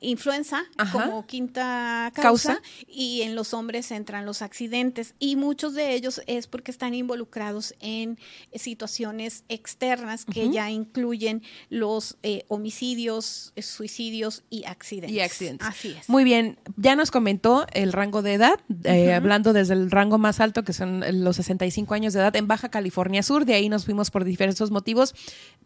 influenza 0.00 0.64
como 0.92 1.26
quinta 1.26 2.12
causa, 2.14 2.60
y 2.86 3.22
en 3.22 3.34
los 3.34 3.54
hombres 3.54 3.90
entran 3.90 4.26
los 4.26 4.42
accidentes. 4.42 5.14
Y 5.18 5.36
muchos 5.36 5.74
de 5.74 5.94
ellos 5.94 6.20
es 6.26 6.46
porque 6.46 6.70
están 6.70 6.94
involucrados 6.94 7.74
en 7.80 8.18
situaciones 8.54 9.44
externas 9.48 10.24
que 10.24 10.50
ya 10.50 10.70
incluyen 10.70 11.42
los 11.70 12.16
eh, 12.22 12.44
homicidios, 12.48 13.52
suicidios 13.60 14.44
y 14.50 14.64
accidentes. 14.64 15.16
Y 15.16 15.20
accidentes. 15.20 15.66
Así 15.66 15.96
es. 15.98 16.08
Muy 16.08 16.24
bien, 16.24 16.58
ya 16.76 16.96
nos 16.96 17.10
comentó 17.10 17.66
el 17.72 17.92
rango 17.92 18.22
de 18.22 18.34
edad, 18.34 18.60
eh, 18.84 19.12
hablando 19.12 19.52
desde 19.52 19.74
el 19.74 19.90
rango 19.90 20.18
más 20.18 20.40
alto 20.40 20.64
que 20.64 20.72
son 20.72 21.04
los 21.24 21.36
65 21.36 21.94
años 21.94 22.12
de 22.12 22.20
edad 22.20 22.34
en 22.36 22.46
Baja 22.46 22.70
California 22.70 23.22
Sur, 23.22 23.44
de 23.44 23.54
ahí 23.54 23.68
nos 23.68 23.84
fuimos 23.84 24.10
por 24.10 24.24
diversos 24.24 24.70
motivos, 24.70 25.14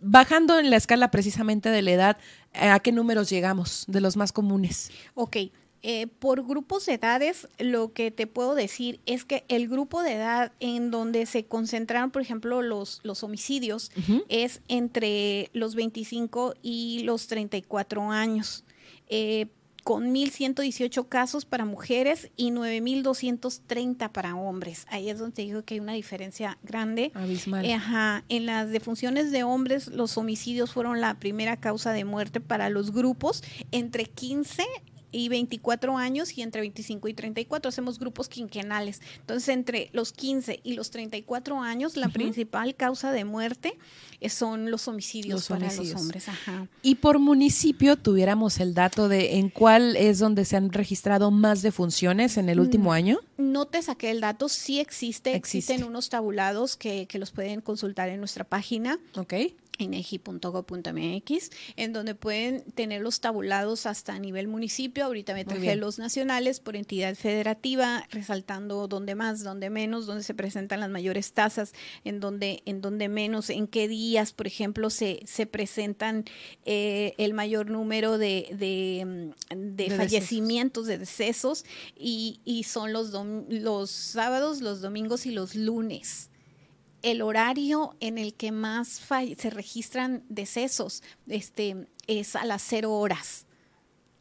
bajando 0.00 0.58
en 0.58 0.70
la 0.70 0.76
escala 0.76 1.10
precisamente 1.10 1.70
de 1.70 1.82
la 1.82 1.90
edad, 1.92 2.16
¿a 2.54 2.80
qué 2.80 2.92
números 2.92 3.30
llegamos 3.30 3.84
de 3.88 4.00
los 4.00 4.16
más 4.16 4.32
comunes? 4.32 4.90
Ok. 5.14 5.36
Eh, 5.84 6.06
por 6.06 6.46
grupos 6.46 6.86
de 6.86 6.94
edades, 6.94 7.48
lo 7.58 7.92
que 7.92 8.12
te 8.12 8.28
puedo 8.28 8.54
decir 8.54 9.00
es 9.04 9.24
que 9.24 9.44
el 9.48 9.66
grupo 9.68 10.02
de 10.04 10.12
edad 10.12 10.52
en 10.60 10.92
donde 10.92 11.26
se 11.26 11.44
concentraron, 11.44 12.12
por 12.12 12.22
ejemplo, 12.22 12.62
los, 12.62 13.00
los 13.02 13.24
homicidios, 13.24 13.90
es 14.28 14.60
entre 14.68 15.50
los 15.52 15.74
25 15.74 16.54
y 16.62 17.02
los 17.02 17.26
34 17.26 18.12
años. 18.12 18.64
Eh, 19.08 19.46
con 19.82 20.14
1.118 20.14 21.08
casos 21.08 21.44
para 21.44 21.64
mujeres 21.64 22.30
y 22.36 22.50
9.230 22.50 24.10
para 24.10 24.36
hombres. 24.36 24.86
Ahí 24.90 25.10
es 25.10 25.18
donde 25.18 25.42
digo 25.42 25.62
que 25.62 25.74
hay 25.74 25.80
una 25.80 25.92
diferencia 25.92 26.58
grande. 26.62 27.10
Abismal. 27.14 27.70
ajá. 27.70 28.24
En 28.28 28.46
las 28.46 28.70
defunciones 28.70 29.30
de 29.32 29.44
hombres, 29.44 29.88
los 29.88 30.16
homicidios 30.16 30.72
fueron 30.72 31.00
la 31.00 31.14
primera 31.14 31.56
causa 31.56 31.92
de 31.92 32.04
muerte 32.04 32.40
para 32.40 32.68
los 32.68 32.92
grupos 32.92 33.42
entre 33.70 34.04
15 34.04 34.64
y 35.12 35.28
24 35.28 35.96
años 35.98 36.36
y 36.36 36.42
entre 36.42 36.62
25 36.62 37.08
y 37.08 37.14
34. 37.14 37.68
Hacemos 37.68 37.98
grupos 37.98 38.28
quinquenales. 38.28 39.00
Entonces, 39.20 39.48
entre 39.50 39.90
los 39.92 40.12
15 40.12 40.60
y 40.64 40.74
los 40.74 40.90
34 40.90 41.60
años, 41.60 41.96
la 41.96 42.08
principal 42.08 42.74
causa 42.74 43.12
de 43.12 43.24
muerte 43.24 43.78
son 44.28 44.70
los 44.70 44.88
homicidios 44.88 45.48
para 45.48 45.72
los 45.72 45.94
hombres. 45.94 46.26
Y 46.82 46.96
por 46.96 47.18
municipio, 47.18 47.96
tuviéramos 47.96 48.58
el 48.58 48.74
dato 48.74 49.08
de 49.08 49.38
en 49.38 49.50
cuál 49.50 49.96
es 49.96 50.18
donde 50.18 50.44
se 50.44 50.56
han 50.56 50.72
registrado 50.72 51.30
más 51.30 51.62
defunciones 51.62 52.36
en 52.38 52.48
el 52.48 52.58
último 52.58 52.90
mm, 52.90 52.94
año. 52.94 53.20
No 53.36 53.66
te 53.66 53.82
saqué 53.82 54.10
el 54.10 54.20
dato, 54.20 54.48
sí 54.48 54.80
existe, 54.80 55.34
existen 55.34 55.84
unos 55.84 56.08
tabulados 56.08 56.76
que, 56.76 57.06
que 57.06 57.18
los 57.18 57.30
pueden 57.30 57.60
consultar 57.60 58.08
en 58.08 58.18
nuestra 58.18 58.44
página. 58.44 58.98
Ok 59.16 59.34
inegi.go.mx, 59.82 61.50
en 61.76 61.92
donde 61.92 62.14
pueden 62.14 62.62
tener 62.72 63.02
los 63.02 63.20
tabulados 63.20 63.86
hasta 63.86 64.14
a 64.14 64.18
nivel 64.18 64.48
municipio. 64.48 65.04
Ahorita 65.04 65.34
me 65.34 65.44
traje 65.44 65.76
los 65.76 65.98
nacionales 65.98 66.60
por 66.60 66.76
entidad 66.76 67.14
federativa, 67.14 68.06
resaltando 68.10 68.88
dónde 68.88 69.14
más, 69.14 69.42
dónde 69.42 69.70
menos, 69.70 70.06
dónde 70.06 70.22
se 70.22 70.34
presentan 70.34 70.80
las 70.80 70.90
mayores 70.90 71.32
tasas, 71.32 71.72
en 72.04 72.20
dónde, 72.20 72.62
en 72.66 72.80
dónde 72.80 73.08
menos, 73.08 73.50
en 73.50 73.66
qué 73.66 73.88
días, 73.88 74.32
por 74.32 74.46
ejemplo, 74.46 74.90
se, 74.90 75.20
se 75.26 75.46
presentan 75.46 76.24
eh, 76.64 77.14
el 77.18 77.34
mayor 77.34 77.70
número 77.70 78.18
de, 78.18 78.48
de, 78.58 79.32
mm, 79.50 79.96
fallecimientos, 79.96 80.86
de 80.86 80.98
decesos, 80.98 81.64
y, 81.96 82.40
y 82.44 82.64
son 82.64 82.92
los, 82.92 83.12
los 83.48 83.90
sábados, 83.90 84.60
los 84.60 84.80
domingos 84.80 85.26
y 85.26 85.32
los 85.32 85.54
lunes 85.54 86.31
el 87.02 87.22
horario 87.22 87.96
en 88.00 88.18
el 88.18 88.34
que 88.34 88.52
más 88.52 89.02
se 89.36 89.50
registran 89.50 90.24
decesos 90.28 91.02
este, 91.26 91.88
es 92.06 92.36
a 92.36 92.44
las 92.44 92.62
cero 92.62 92.92
horas. 92.92 93.46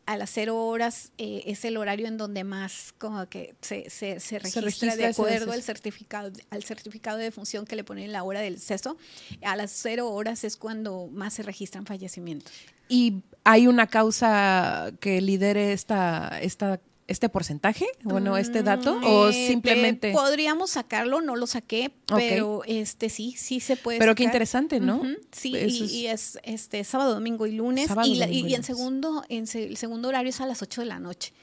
A 0.08 0.18
las 0.18 0.32
cero 0.32 0.58
horas 0.66 1.12
eh, 1.20 1.44
es 1.46 1.64
el 1.64 1.78
horario 1.78 2.08
en 2.08 2.18
donde 2.18 2.44
más 2.44 2.94
como 2.98 3.28
que 3.30 3.56
se, 3.62 3.90
se, 3.90 4.18
registra, 4.40 4.96
de 4.96 5.06
acuerdo 5.06 5.52
al 5.52 5.62
certificado, 5.62 6.32
al 6.50 6.64
certificado 6.64 7.18
de 7.18 7.32
función 7.32 7.66
que 7.66 7.76
le 7.76 7.84
ponen 7.84 8.12
la 8.12 8.24
hora 8.24 8.42
del 8.42 8.56
deceso. 8.56 8.98
A 9.44 9.56
las 9.56 9.72
cero 9.72 10.10
horas 10.10 10.44
es 10.44 10.58
cuando 10.58 11.08
más 11.08 11.36
se 11.36 11.44
registran 11.44 11.86
fallecimientos. 11.86 12.52
¿Y 12.90 13.24
hay 13.44 13.68
una 13.68 13.88
causa 13.88 14.92
que 15.00 15.22
lidere 15.22 15.72
esta, 15.72 16.40
esta 16.42 16.82
este 17.08 17.30
porcentaje, 17.30 17.86
bueno, 18.04 18.38
este 18.38 18.64
dato, 18.64 18.98
o 19.04 19.30
eh, 19.30 19.48
simplemente 19.48 20.12
podríamos 20.12 20.72
sacarlo, 20.72 21.22
no 21.22 21.36
lo 21.36 21.48
saqué, 21.48 21.92
pero 22.08 22.64
este 22.66 23.10
sí, 23.10 23.36
sí 23.38 23.60
se 23.60 23.76
puede. 23.76 24.00
Pero 24.00 24.16
qué 24.16 24.24
interesante, 24.24 24.80
¿no? 24.80 25.02
Sí, 25.32 25.54
y, 25.56 26.08
es 26.08 26.40
este 26.44 26.84
sábado, 26.84 27.14
domingo 27.14 27.46
y 27.48 27.52
lunes, 27.54 27.90
y, 28.06 28.24
y, 28.24 28.56
en 28.56 28.64
segundo, 28.64 29.24
en 29.30 29.46
el 29.54 29.78
segundo 29.78 30.08
horario 30.08 30.30
es 30.30 30.40
a 30.42 30.46
las 30.46 30.62
8 30.62 30.82
de 30.82 30.88
la 30.88 31.00
noche. 31.00 31.34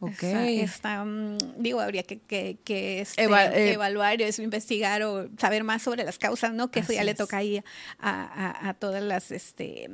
Ok. 0.00 0.22
Está, 0.22 1.04
mm, 1.04 1.36
digo, 1.58 1.80
habría 1.80 2.02
que, 2.02 2.18
que, 2.18 2.56
que, 2.64 3.02
este, 3.02 3.22
eh, 3.22 3.72
evaluar, 3.72 4.18
investigar 4.38 5.02
o 5.02 5.28
saber 5.36 5.62
más 5.62 5.82
sobre 5.82 6.04
las 6.04 6.18
causas, 6.18 6.54
¿no? 6.54 6.70
Que 6.70 6.80
eso 6.80 6.94
ya 6.94 7.04
le 7.04 7.14
toca 7.14 7.36
ahí 7.36 7.62
a, 7.98 8.68
a, 8.68 8.74
todas 8.74 9.02
las, 9.02 9.30
este, 9.30 9.90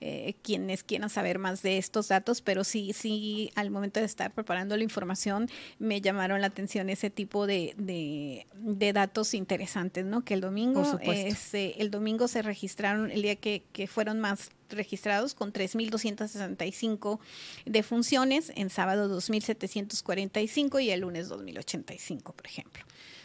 eh, 0.00 0.34
quienes 0.42 0.84
quieran 0.84 1.08
saber 1.08 1.38
más 1.38 1.62
de 1.62 1.78
estos 1.78 2.08
datos, 2.08 2.42
pero 2.42 2.62
sí, 2.62 2.92
sí, 2.92 3.50
al 3.54 3.70
momento 3.70 4.00
de 4.00 4.06
estar 4.06 4.32
preparando 4.32 4.76
la 4.76 4.82
información, 4.82 5.48
me 5.78 6.02
llamaron 6.02 6.42
la 6.42 6.48
atención 6.48 6.90
ese 6.90 7.08
tipo 7.08 7.46
de, 7.46 7.74
de, 7.78 8.46
de 8.54 8.92
datos 8.92 9.32
interesantes, 9.32 10.04
¿no? 10.04 10.24
Que 10.24 10.34
el 10.34 10.42
domingo, 10.42 10.98
este, 11.02 11.80
el 11.80 11.90
domingo 11.90 12.28
se 12.28 12.42
registraron, 12.42 13.10
el 13.10 13.22
día 13.22 13.36
que, 13.36 13.62
que 13.72 13.86
fueron 13.86 14.20
más 14.20 14.50
registrados 14.70 15.34
con 15.34 15.52
3.265 15.52 17.18
defunciones, 17.64 18.52
en 18.54 18.70
sábado 18.70 19.14
2.745 19.14 20.82
y 20.82 20.90
el 20.90 21.00
lunes 21.00 21.30
2.085, 21.30 22.22
por 22.34 22.46
ejemplo. 22.46 22.84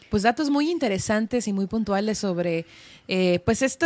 Pues 0.10 0.22
datos 0.22 0.52
muy 0.52 0.70
interesantes 0.70 1.48
y 1.48 1.54
muy 1.54 1.66
puntuales 1.66 2.20
sobre, 2.20 2.68
eh, 3.08 3.42
pues 3.46 3.62
esto, 3.62 3.86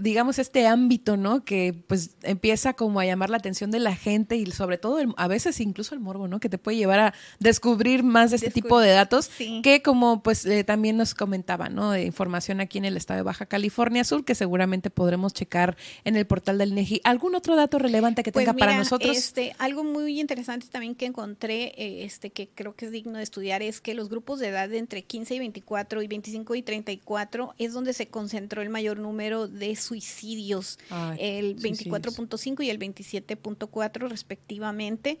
digamos, 0.00 0.38
este 0.38 0.66
ámbito, 0.66 1.16
¿no? 1.16 1.44
Que 1.44 1.74
pues 1.86 2.16
empieza 2.22 2.74
como 2.74 3.00
a 3.00 3.04
llamar 3.04 3.30
la 3.30 3.36
atención 3.36 3.70
de 3.70 3.78
la 3.78 3.94
gente 3.94 4.36
y 4.36 4.46
sobre 4.50 4.76
todo 4.78 4.98
a 5.16 5.28
veces 5.28 5.60
incluso 5.60 5.94
el 5.94 6.00
morbo, 6.00 6.26
¿no? 6.26 6.40
Que 6.40 6.48
te 6.48 6.58
puede 6.58 6.76
llevar 6.76 6.98
a 6.98 7.14
descubrir 7.38 8.02
más 8.02 8.30
de 8.30 8.36
este 8.36 8.50
tipo 8.50 8.80
de 8.80 8.90
datos 8.90 9.30
que 9.62 9.82
como 9.82 10.22
pues 10.22 10.44
eh, 10.46 10.64
también 10.64 10.96
nos 10.96 11.14
comentaba, 11.14 11.68
¿no? 11.68 11.92
De 11.92 12.04
información 12.04 12.60
aquí 12.60 12.78
en 12.78 12.84
el 12.84 12.96
estado 12.96 13.18
de 13.18 13.22
Baja 13.22 13.46
California 13.46 14.02
Sur 14.04 14.24
que 14.24 14.34
seguramente 14.34 14.90
podremos 14.90 15.32
checar 15.32 15.76
en 16.04 16.16
el 16.16 16.26
portal 16.26 16.58
del 16.58 16.74
NEGI. 16.74 17.00
¿Algún 17.04 17.34
otro 17.34 17.54
dato 17.54 17.78
relevante 17.78 18.22
que 18.22 18.32
pues 18.32 18.44
tenga 18.44 18.58
para 18.58 18.76
nosotros? 18.76 19.16
Este, 19.16 19.54
algo 19.58 19.84
muy 19.84 20.20
interesante 20.20 20.66
también 20.68 20.94
que 20.94 21.06
encontré, 21.06 21.72
eh, 21.76 22.04
este, 22.04 22.30
que 22.30 22.48
creo 22.48 22.74
que 22.74 22.86
es 22.86 22.90
digno 22.90 23.18
de 23.18 23.24
estudiar, 23.24 23.62
es 23.62 23.80
que 23.80 23.94
los 23.94 24.08
grupos 24.08 24.40
de 24.40 24.48
edad 24.48 24.68
de 24.68 24.78
entre 24.78 25.02
15 25.02 25.36
y 25.36 25.38
24 25.38 26.02
y 26.02 26.08
25 26.08 26.54
y 26.54 26.62
34 26.62 27.54
es 27.58 27.72
donde 27.72 27.92
se 27.92 28.08
concentró 28.08 28.55
el 28.62 28.70
mayor 28.70 28.98
número 28.98 29.48
de 29.48 29.76
suicidios, 29.76 30.78
el 31.18 31.56
24.5 31.56 32.64
y 32.64 32.70
el 32.70 32.78
27.4 32.78 34.08
respectivamente. 34.08 35.18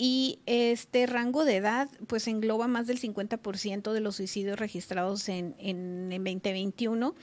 Y 0.00 0.38
este 0.46 1.06
rango 1.06 1.44
de 1.44 1.56
edad 1.56 1.90
pues 2.06 2.28
engloba 2.28 2.68
más 2.68 2.86
del 2.86 3.00
50% 3.00 3.92
de 3.92 4.00
los 4.00 4.16
suicidios 4.16 4.58
registrados 4.58 5.28
en, 5.28 5.56
en, 5.58 6.12
en 6.12 6.22
2021 6.22 7.16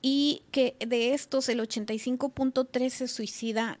y 0.00 0.42
que 0.50 0.76
de 0.84 1.12
estos 1.12 1.48
el 1.50 1.60
85.3 1.60 2.88
se 2.88 3.06
suicida 3.06 3.78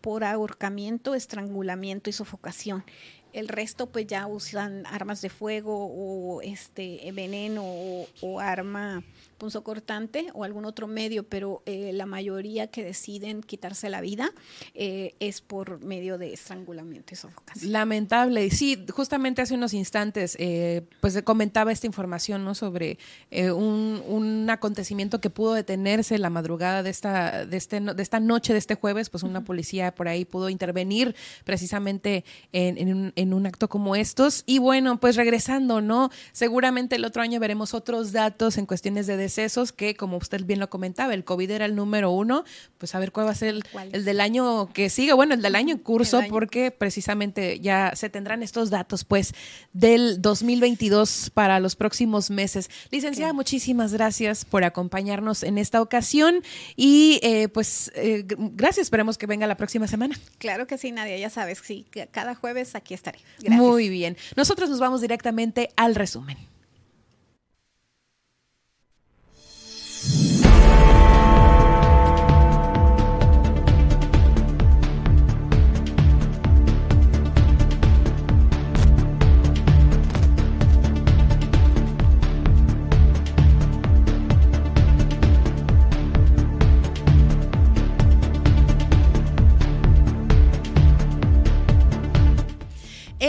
por 0.00 0.24
ahorcamiento, 0.24 1.14
estrangulamiento 1.14 2.08
y 2.08 2.12
sofocación 2.12 2.84
el 3.32 3.48
resto 3.48 3.86
pues 3.86 4.06
ya 4.06 4.26
usan 4.26 4.86
armas 4.86 5.20
de 5.22 5.30
fuego 5.30 5.86
o 5.86 6.42
este 6.42 7.10
veneno 7.12 7.62
o, 7.64 8.06
o 8.20 8.40
arma 8.40 9.02
cortante 9.48 10.26
o 10.34 10.44
algún 10.44 10.64
otro 10.64 10.86
medio, 10.86 11.24
pero 11.24 11.62
eh, 11.66 11.92
la 11.94 12.06
mayoría 12.06 12.66
que 12.66 12.84
deciden 12.84 13.42
quitarse 13.42 13.88
la 13.88 14.00
vida 14.00 14.30
eh, 14.74 15.14
es 15.18 15.40
por 15.40 15.82
medio 15.82 16.18
de 16.18 16.32
estrangulamiento 16.32 17.14
y 17.14 17.16
sofocación. 17.16 17.72
Lamentable. 17.72 18.50
Sí, 18.50 18.84
justamente 18.90 19.42
hace 19.42 19.54
unos 19.54 19.72
instantes, 19.72 20.36
eh, 20.38 20.82
pues 21.00 21.20
comentaba 21.22 21.72
esta 21.72 21.86
información 21.86 22.44
¿no? 22.44 22.54
sobre 22.54 22.98
un, 23.30 24.02
un, 24.06 24.50
acontecimiento 24.50 25.20
que 25.20 25.30
pudo 25.30 25.54
detenerse 25.54 26.18
la 26.18 26.30
madrugada 26.30 26.82
de 26.82 26.90
esta, 26.90 27.46
de, 27.46 27.56
este, 27.56 27.80
de 27.80 28.02
esta 28.02 28.20
noche, 28.20 28.52
de 28.52 28.58
este 28.58 28.74
jueves, 28.74 29.10
pues 29.10 29.22
una 29.22 29.42
policía 29.44 29.94
por 29.94 30.08
ahí 30.08 30.24
pudo 30.24 30.50
intervenir 30.50 31.14
precisamente 31.44 32.24
en, 32.52 32.78
en, 32.78 32.94
un, 32.94 33.12
en 33.16 33.32
un 33.32 33.46
acto 33.46 33.68
como 33.68 33.96
estos. 33.96 34.42
Y 34.46 34.58
bueno, 34.58 34.98
pues 35.00 35.16
regresando, 35.16 35.80
¿no? 35.80 36.10
Seguramente 36.32 36.96
el 36.96 37.04
otro 37.04 37.22
año 37.22 37.40
veremos 37.40 37.74
otros 37.74 38.12
datos 38.12 38.58
en 38.58 38.66
cuestiones 38.66 39.06
de 39.06 39.16
esos 39.38 39.72
que, 39.72 39.94
como 39.94 40.16
usted 40.16 40.44
bien 40.44 40.60
lo 40.60 40.70
comentaba, 40.70 41.14
el 41.14 41.24
COVID 41.24 41.50
era 41.50 41.64
el 41.64 41.74
número 41.74 42.10
uno, 42.10 42.44
pues 42.78 42.94
a 42.94 42.98
ver 42.98 43.12
cuál 43.12 43.26
va 43.26 43.32
a 43.32 43.34
ser 43.34 43.60
el, 43.92 44.04
del 44.04 44.20
año 44.20 44.72
que 44.72 44.90
sigue, 44.90 45.12
bueno, 45.12 45.34
el 45.34 45.42
del 45.42 45.54
año 45.54 45.74
en 45.74 45.78
curso, 45.78 46.20
porque 46.28 46.70
precisamente 46.70 47.60
ya 47.60 47.92
se 47.94 48.10
tendrán 48.10 48.42
estos 48.42 48.70
datos, 48.70 49.04
pues, 49.04 49.32
del 49.72 50.20
2022 50.22 51.30
para 51.34 51.60
los 51.60 51.76
próximos 51.76 52.30
meses. 52.30 52.70
Licenciada, 52.90 53.32
muchísimas 53.32 53.92
gracias 53.92 54.44
por 54.44 54.64
acompañarnos 54.64 55.42
en 55.42 55.58
esta 55.58 55.80
ocasión 55.82 56.42
y 56.76 57.20
eh, 57.22 57.48
pues 57.48 57.92
eh, 57.94 58.24
gracias, 58.26 58.86
esperemos 58.86 59.18
que 59.18 59.26
venga 59.26 59.46
la 59.46 59.56
próxima 59.56 59.86
semana. 59.86 60.18
Claro 60.38 60.66
que 60.66 60.78
sí, 60.78 60.92
Nadia, 60.92 61.18
ya 61.18 61.30
sabes, 61.30 61.60
sí, 61.62 61.86
cada 62.10 62.34
jueves 62.34 62.74
aquí 62.74 62.94
estaré. 62.94 63.18
Muy 63.48 63.88
bien. 63.88 64.16
Nosotros 64.36 64.70
nos 64.70 64.80
vamos 64.80 65.00
directamente 65.00 65.70
al 65.76 65.94
resumen. 65.94 66.36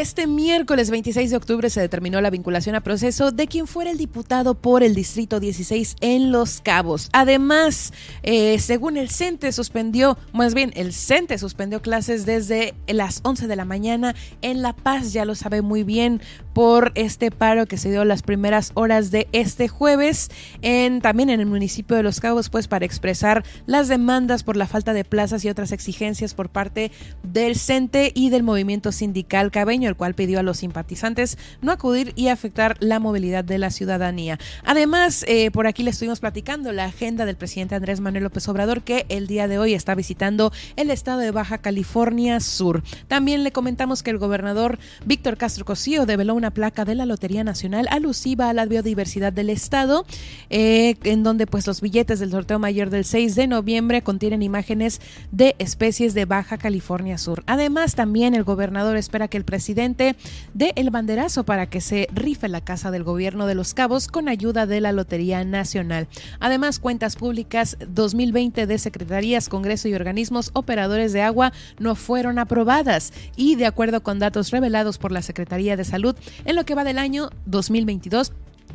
Este 0.01 0.25
miércoles 0.25 0.89
26 0.89 1.29
de 1.29 1.37
octubre 1.37 1.69
se 1.69 1.79
determinó 1.79 2.21
la 2.21 2.31
vinculación 2.31 2.73
a 2.73 2.81
proceso 2.81 3.31
de 3.31 3.45
quien 3.45 3.67
fuera 3.67 3.91
el 3.91 3.99
diputado 3.99 4.55
por 4.55 4.81
el 4.81 4.95
Distrito 4.95 5.39
16 5.39 5.97
en 6.01 6.31
Los 6.31 6.59
Cabos. 6.59 7.11
Además, 7.13 7.93
eh, 8.23 8.57
según 8.57 8.97
el 8.97 9.11
CENTE, 9.11 9.51
suspendió, 9.51 10.17
más 10.33 10.55
bien, 10.55 10.71
el 10.75 10.91
CENTE 10.91 11.37
suspendió 11.37 11.83
clases 11.83 12.25
desde 12.25 12.73
las 12.87 13.19
11 13.21 13.45
de 13.45 13.55
la 13.55 13.63
mañana 13.63 14.15
en 14.41 14.63
La 14.63 14.73
Paz, 14.73 15.13
ya 15.13 15.23
lo 15.23 15.35
sabe 15.35 15.61
muy 15.61 15.83
bien, 15.83 16.19
por 16.53 16.91
este 16.95 17.31
paro 17.31 17.65
que 17.65 17.77
se 17.77 17.89
dio 17.89 18.05
las 18.05 18.21
primeras 18.21 18.71
horas 18.73 19.11
de 19.11 19.27
este 19.31 19.67
jueves, 19.67 20.29
en, 20.61 21.01
también 21.01 21.29
en 21.29 21.39
el 21.39 21.45
municipio 21.45 21.95
de 21.95 22.03
Los 22.03 22.19
Cabos, 22.19 22.49
pues 22.49 22.67
para 22.67 22.85
expresar 22.85 23.43
las 23.65 23.87
demandas 23.87 24.43
por 24.43 24.57
la 24.57 24.67
falta 24.67 24.93
de 24.93 25.03
plazas 25.03 25.45
y 25.45 25.49
otras 25.49 25.71
exigencias 25.71 26.33
por 26.33 26.49
parte 26.49 26.91
del 27.23 27.55
CENTE 27.55 28.11
y 28.13 28.29
del 28.29 28.43
movimiento 28.43 28.91
sindical 28.91 29.51
cabeño 29.51 29.89
el 29.89 29.95
cual 29.95 30.13
pidió 30.13 30.39
a 30.39 30.43
los 30.43 30.57
simpatizantes 30.57 31.37
no 31.61 31.71
acudir 31.71 32.13
y 32.15 32.27
afectar 32.27 32.77
la 32.79 32.99
movilidad 32.99 33.43
de 33.43 33.57
la 33.57 33.69
ciudadanía. 33.69 34.39
Además, 34.63 35.23
eh, 35.27 35.51
por 35.51 35.67
aquí 35.67 35.83
le 35.83 35.91
estuvimos 35.91 36.19
platicando 36.19 36.71
la 36.71 36.85
agenda 36.85 37.25
del 37.25 37.35
presidente 37.35 37.75
Andrés 37.75 37.99
Manuel 37.99 38.23
López 38.23 38.47
Obrador, 38.47 38.81
que 38.81 39.05
el 39.09 39.27
día 39.27 39.47
de 39.47 39.59
hoy 39.59 39.73
está 39.73 39.95
visitando 39.95 40.51
el 40.75 40.91
estado 40.91 41.19
de 41.19 41.31
Baja 41.31 41.59
California 41.59 42.39
Sur. 42.39 42.83
También 43.07 43.43
le 43.43 43.51
comentamos 43.51 44.03
que 44.03 44.11
el 44.11 44.17
gobernador 44.17 44.79
Víctor 45.05 45.37
Castro 45.37 45.65
Cosío 45.65 46.05
develó 46.05 46.35
una 46.41 46.49
placa 46.49 46.85
de 46.85 46.95
la 46.95 47.05
Lotería 47.05 47.43
Nacional 47.43 47.87
alusiva 47.91 48.49
a 48.49 48.53
la 48.53 48.65
biodiversidad 48.65 49.31
del 49.31 49.51
estado, 49.51 50.07
eh, 50.49 50.95
en 51.03 51.21
donde 51.21 51.45
pues 51.45 51.67
los 51.67 51.81
billetes 51.81 52.19
del 52.19 52.31
sorteo 52.31 52.57
mayor 52.57 52.89
del 52.89 53.05
6 53.05 53.35
de 53.35 53.45
noviembre 53.45 54.01
contienen 54.01 54.41
imágenes 54.41 55.01
de 55.31 55.55
especies 55.59 56.15
de 56.15 56.25
Baja 56.25 56.57
California 56.57 57.19
Sur. 57.19 57.43
Además, 57.45 57.93
también 57.93 58.33
el 58.33 58.43
gobernador 58.43 58.97
espera 58.97 59.27
que 59.27 59.37
el 59.37 59.45
presidente 59.45 60.15
de 60.55 60.73
el 60.77 60.89
banderazo 60.89 61.43
para 61.43 61.69
que 61.69 61.79
se 61.79 62.07
rife 62.11 62.47
la 62.47 62.61
casa 62.61 62.89
del 62.89 63.03
gobierno 63.03 63.45
de 63.45 63.53
Los 63.53 63.75
Cabos 63.75 64.07
con 64.07 64.27
ayuda 64.27 64.65
de 64.65 64.81
la 64.81 64.93
Lotería 64.93 65.43
Nacional. 65.43 66.07
Además, 66.39 66.79
cuentas 66.79 67.17
públicas 67.17 67.77
2020 67.87 68.65
de 68.65 68.79
secretarías, 68.79 69.47
Congreso 69.47 69.89
y 69.89 69.93
organismos 69.93 70.49
operadores 70.53 71.13
de 71.13 71.21
agua 71.21 71.53
no 71.77 71.93
fueron 71.93 72.39
aprobadas 72.39 73.13
y 73.35 73.57
de 73.57 73.67
acuerdo 73.67 74.01
con 74.01 74.17
datos 74.17 74.49
revelados 74.49 74.97
por 74.97 75.11
la 75.11 75.21
Secretaría 75.21 75.77
de 75.77 75.85
Salud 75.85 76.15
en 76.45 76.55
lo 76.55 76.65
que 76.65 76.75
va 76.75 76.83
del 76.83 76.97
año 76.97 77.29
2022 77.45 78.33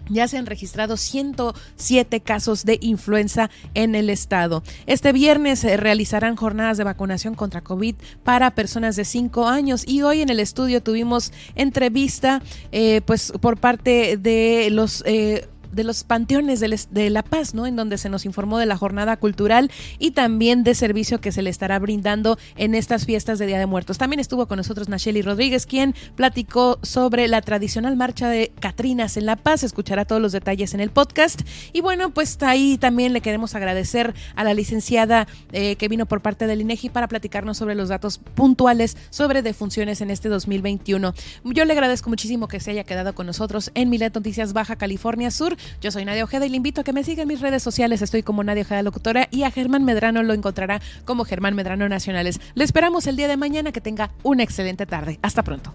ya 0.08 0.28
se 0.28 0.38
han 0.38 0.46
registrado 0.46 0.96
107 0.96 2.20
casos 2.20 2.64
de 2.64 2.78
influenza 2.80 3.50
en 3.74 3.94
el 3.94 4.10
estado. 4.10 4.62
Este 4.86 5.12
viernes 5.12 5.60
se 5.60 5.76
realizarán 5.76 6.36
jornadas 6.36 6.78
de 6.78 6.84
vacunación 6.84 7.34
contra 7.34 7.60
COVID 7.60 7.96
para 8.22 8.54
personas 8.54 8.96
de 8.96 9.04
5 9.04 9.48
años 9.48 9.84
y 9.86 10.02
hoy 10.02 10.20
en 10.20 10.28
el 10.28 10.40
estudio 10.40 10.82
tuvimos 10.82 11.32
entrevista 11.54 12.42
eh, 12.72 13.00
pues 13.04 13.32
por 13.40 13.58
parte 13.58 14.16
de 14.16 14.68
los 14.70 15.02
eh, 15.06 15.48
de 15.76 15.84
los 15.84 16.02
panteones 16.02 16.60
de, 16.60 17.10
La 17.10 17.22
Paz, 17.22 17.54
¿no? 17.54 17.66
En 17.66 17.76
donde 17.76 17.98
se 17.98 18.08
nos 18.08 18.24
informó 18.24 18.58
de 18.58 18.66
la 18.66 18.76
jornada 18.76 19.16
cultural 19.18 19.70
y 19.98 20.10
también 20.10 20.64
de 20.64 20.74
servicio 20.74 21.20
que 21.20 21.30
se 21.30 21.42
le 21.42 21.50
estará 21.50 21.78
brindando 21.78 22.38
en 22.56 22.74
estas 22.74 23.04
fiestas 23.04 23.38
de 23.38 23.46
Día 23.46 23.58
de 23.58 23.66
Muertos. 23.66 23.98
También 23.98 24.18
estuvo 24.18 24.46
con 24.46 24.56
nosotros 24.56 24.88
Nacheli 24.88 25.22
Rodríguez, 25.22 25.66
quien 25.66 25.94
platicó 26.16 26.78
sobre 26.82 27.28
la 27.28 27.42
tradicional 27.42 27.96
marcha 27.96 28.28
de 28.28 28.52
Catrinas 28.58 29.16
en 29.16 29.26
La 29.26 29.36
Paz. 29.36 29.62
Escuchará 29.62 30.04
todos 30.04 30.20
los 30.20 30.32
detalles 30.32 30.74
en 30.74 30.80
el 30.80 30.90
podcast. 30.90 31.42
Y 31.72 31.82
bueno, 31.82 32.10
pues 32.10 32.42
ahí 32.42 32.78
también 32.78 33.12
le 33.12 33.20
queremos 33.20 33.54
agradecer 33.54 34.14
a 34.34 34.44
la 34.44 34.54
licenciada 34.54 35.28
eh, 35.52 35.76
que 35.76 35.88
vino 35.88 36.06
por 36.06 36.22
parte 36.22 36.46
del 36.46 36.62
INEGI 36.62 36.88
para 36.88 37.06
platicarnos 37.06 37.58
sobre 37.58 37.74
los 37.74 37.90
datos 37.90 38.18
puntuales 38.18 38.96
sobre 39.10 39.42
defunciones 39.42 40.00
en 40.00 40.10
este 40.10 40.28
2021. 40.28 41.12
Yo 41.44 41.64
le 41.64 41.72
agradezco 41.72 42.08
muchísimo 42.08 42.48
que 42.48 42.60
se 42.60 42.70
haya 42.70 42.84
quedado 42.84 43.14
con 43.14 43.26
nosotros 43.26 43.70
en 43.74 43.90
Milet 43.90 44.14
Noticias 44.14 44.52
Baja 44.52 44.76
California 44.76 45.30
Sur. 45.30 45.56
Yo 45.80 45.90
soy 45.90 46.04
Nadia 46.04 46.24
Ojeda 46.24 46.46
y 46.46 46.48
le 46.48 46.56
invito 46.56 46.80
a 46.80 46.84
que 46.84 46.92
me 46.92 47.04
siga 47.04 47.22
en 47.22 47.28
mis 47.28 47.40
redes 47.40 47.62
sociales. 47.62 48.02
Estoy 48.02 48.22
como 48.22 48.44
Nadia 48.44 48.62
Ojeda 48.62 48.82
Locutora 48.82 49.28
y 49.30 49.42
a 49.42 49.50
Germán 49.50 49.84
Medrano 49.84 50.22
lo 50.22 50.34
encontrará 50.34 50.80
como 51.04 51.24
Germán 51.24 51.54
Medrano 51.54 51.88
Nacionales. 51.88 52.40
Le 52.54 52.64
esperamos 52.64 53.06
el 53.06 53.16
día 53.16 53.28
de 53.28 53.36
mañana. 53.36 53.72
Que 53.72 53.80
tenga 53.80 54.10
una 54.22 54.42
excelente 54.42 54.86
tarde. 54.86 55.18
Hasta 55.22 55.42
pronto. 55.42 55.74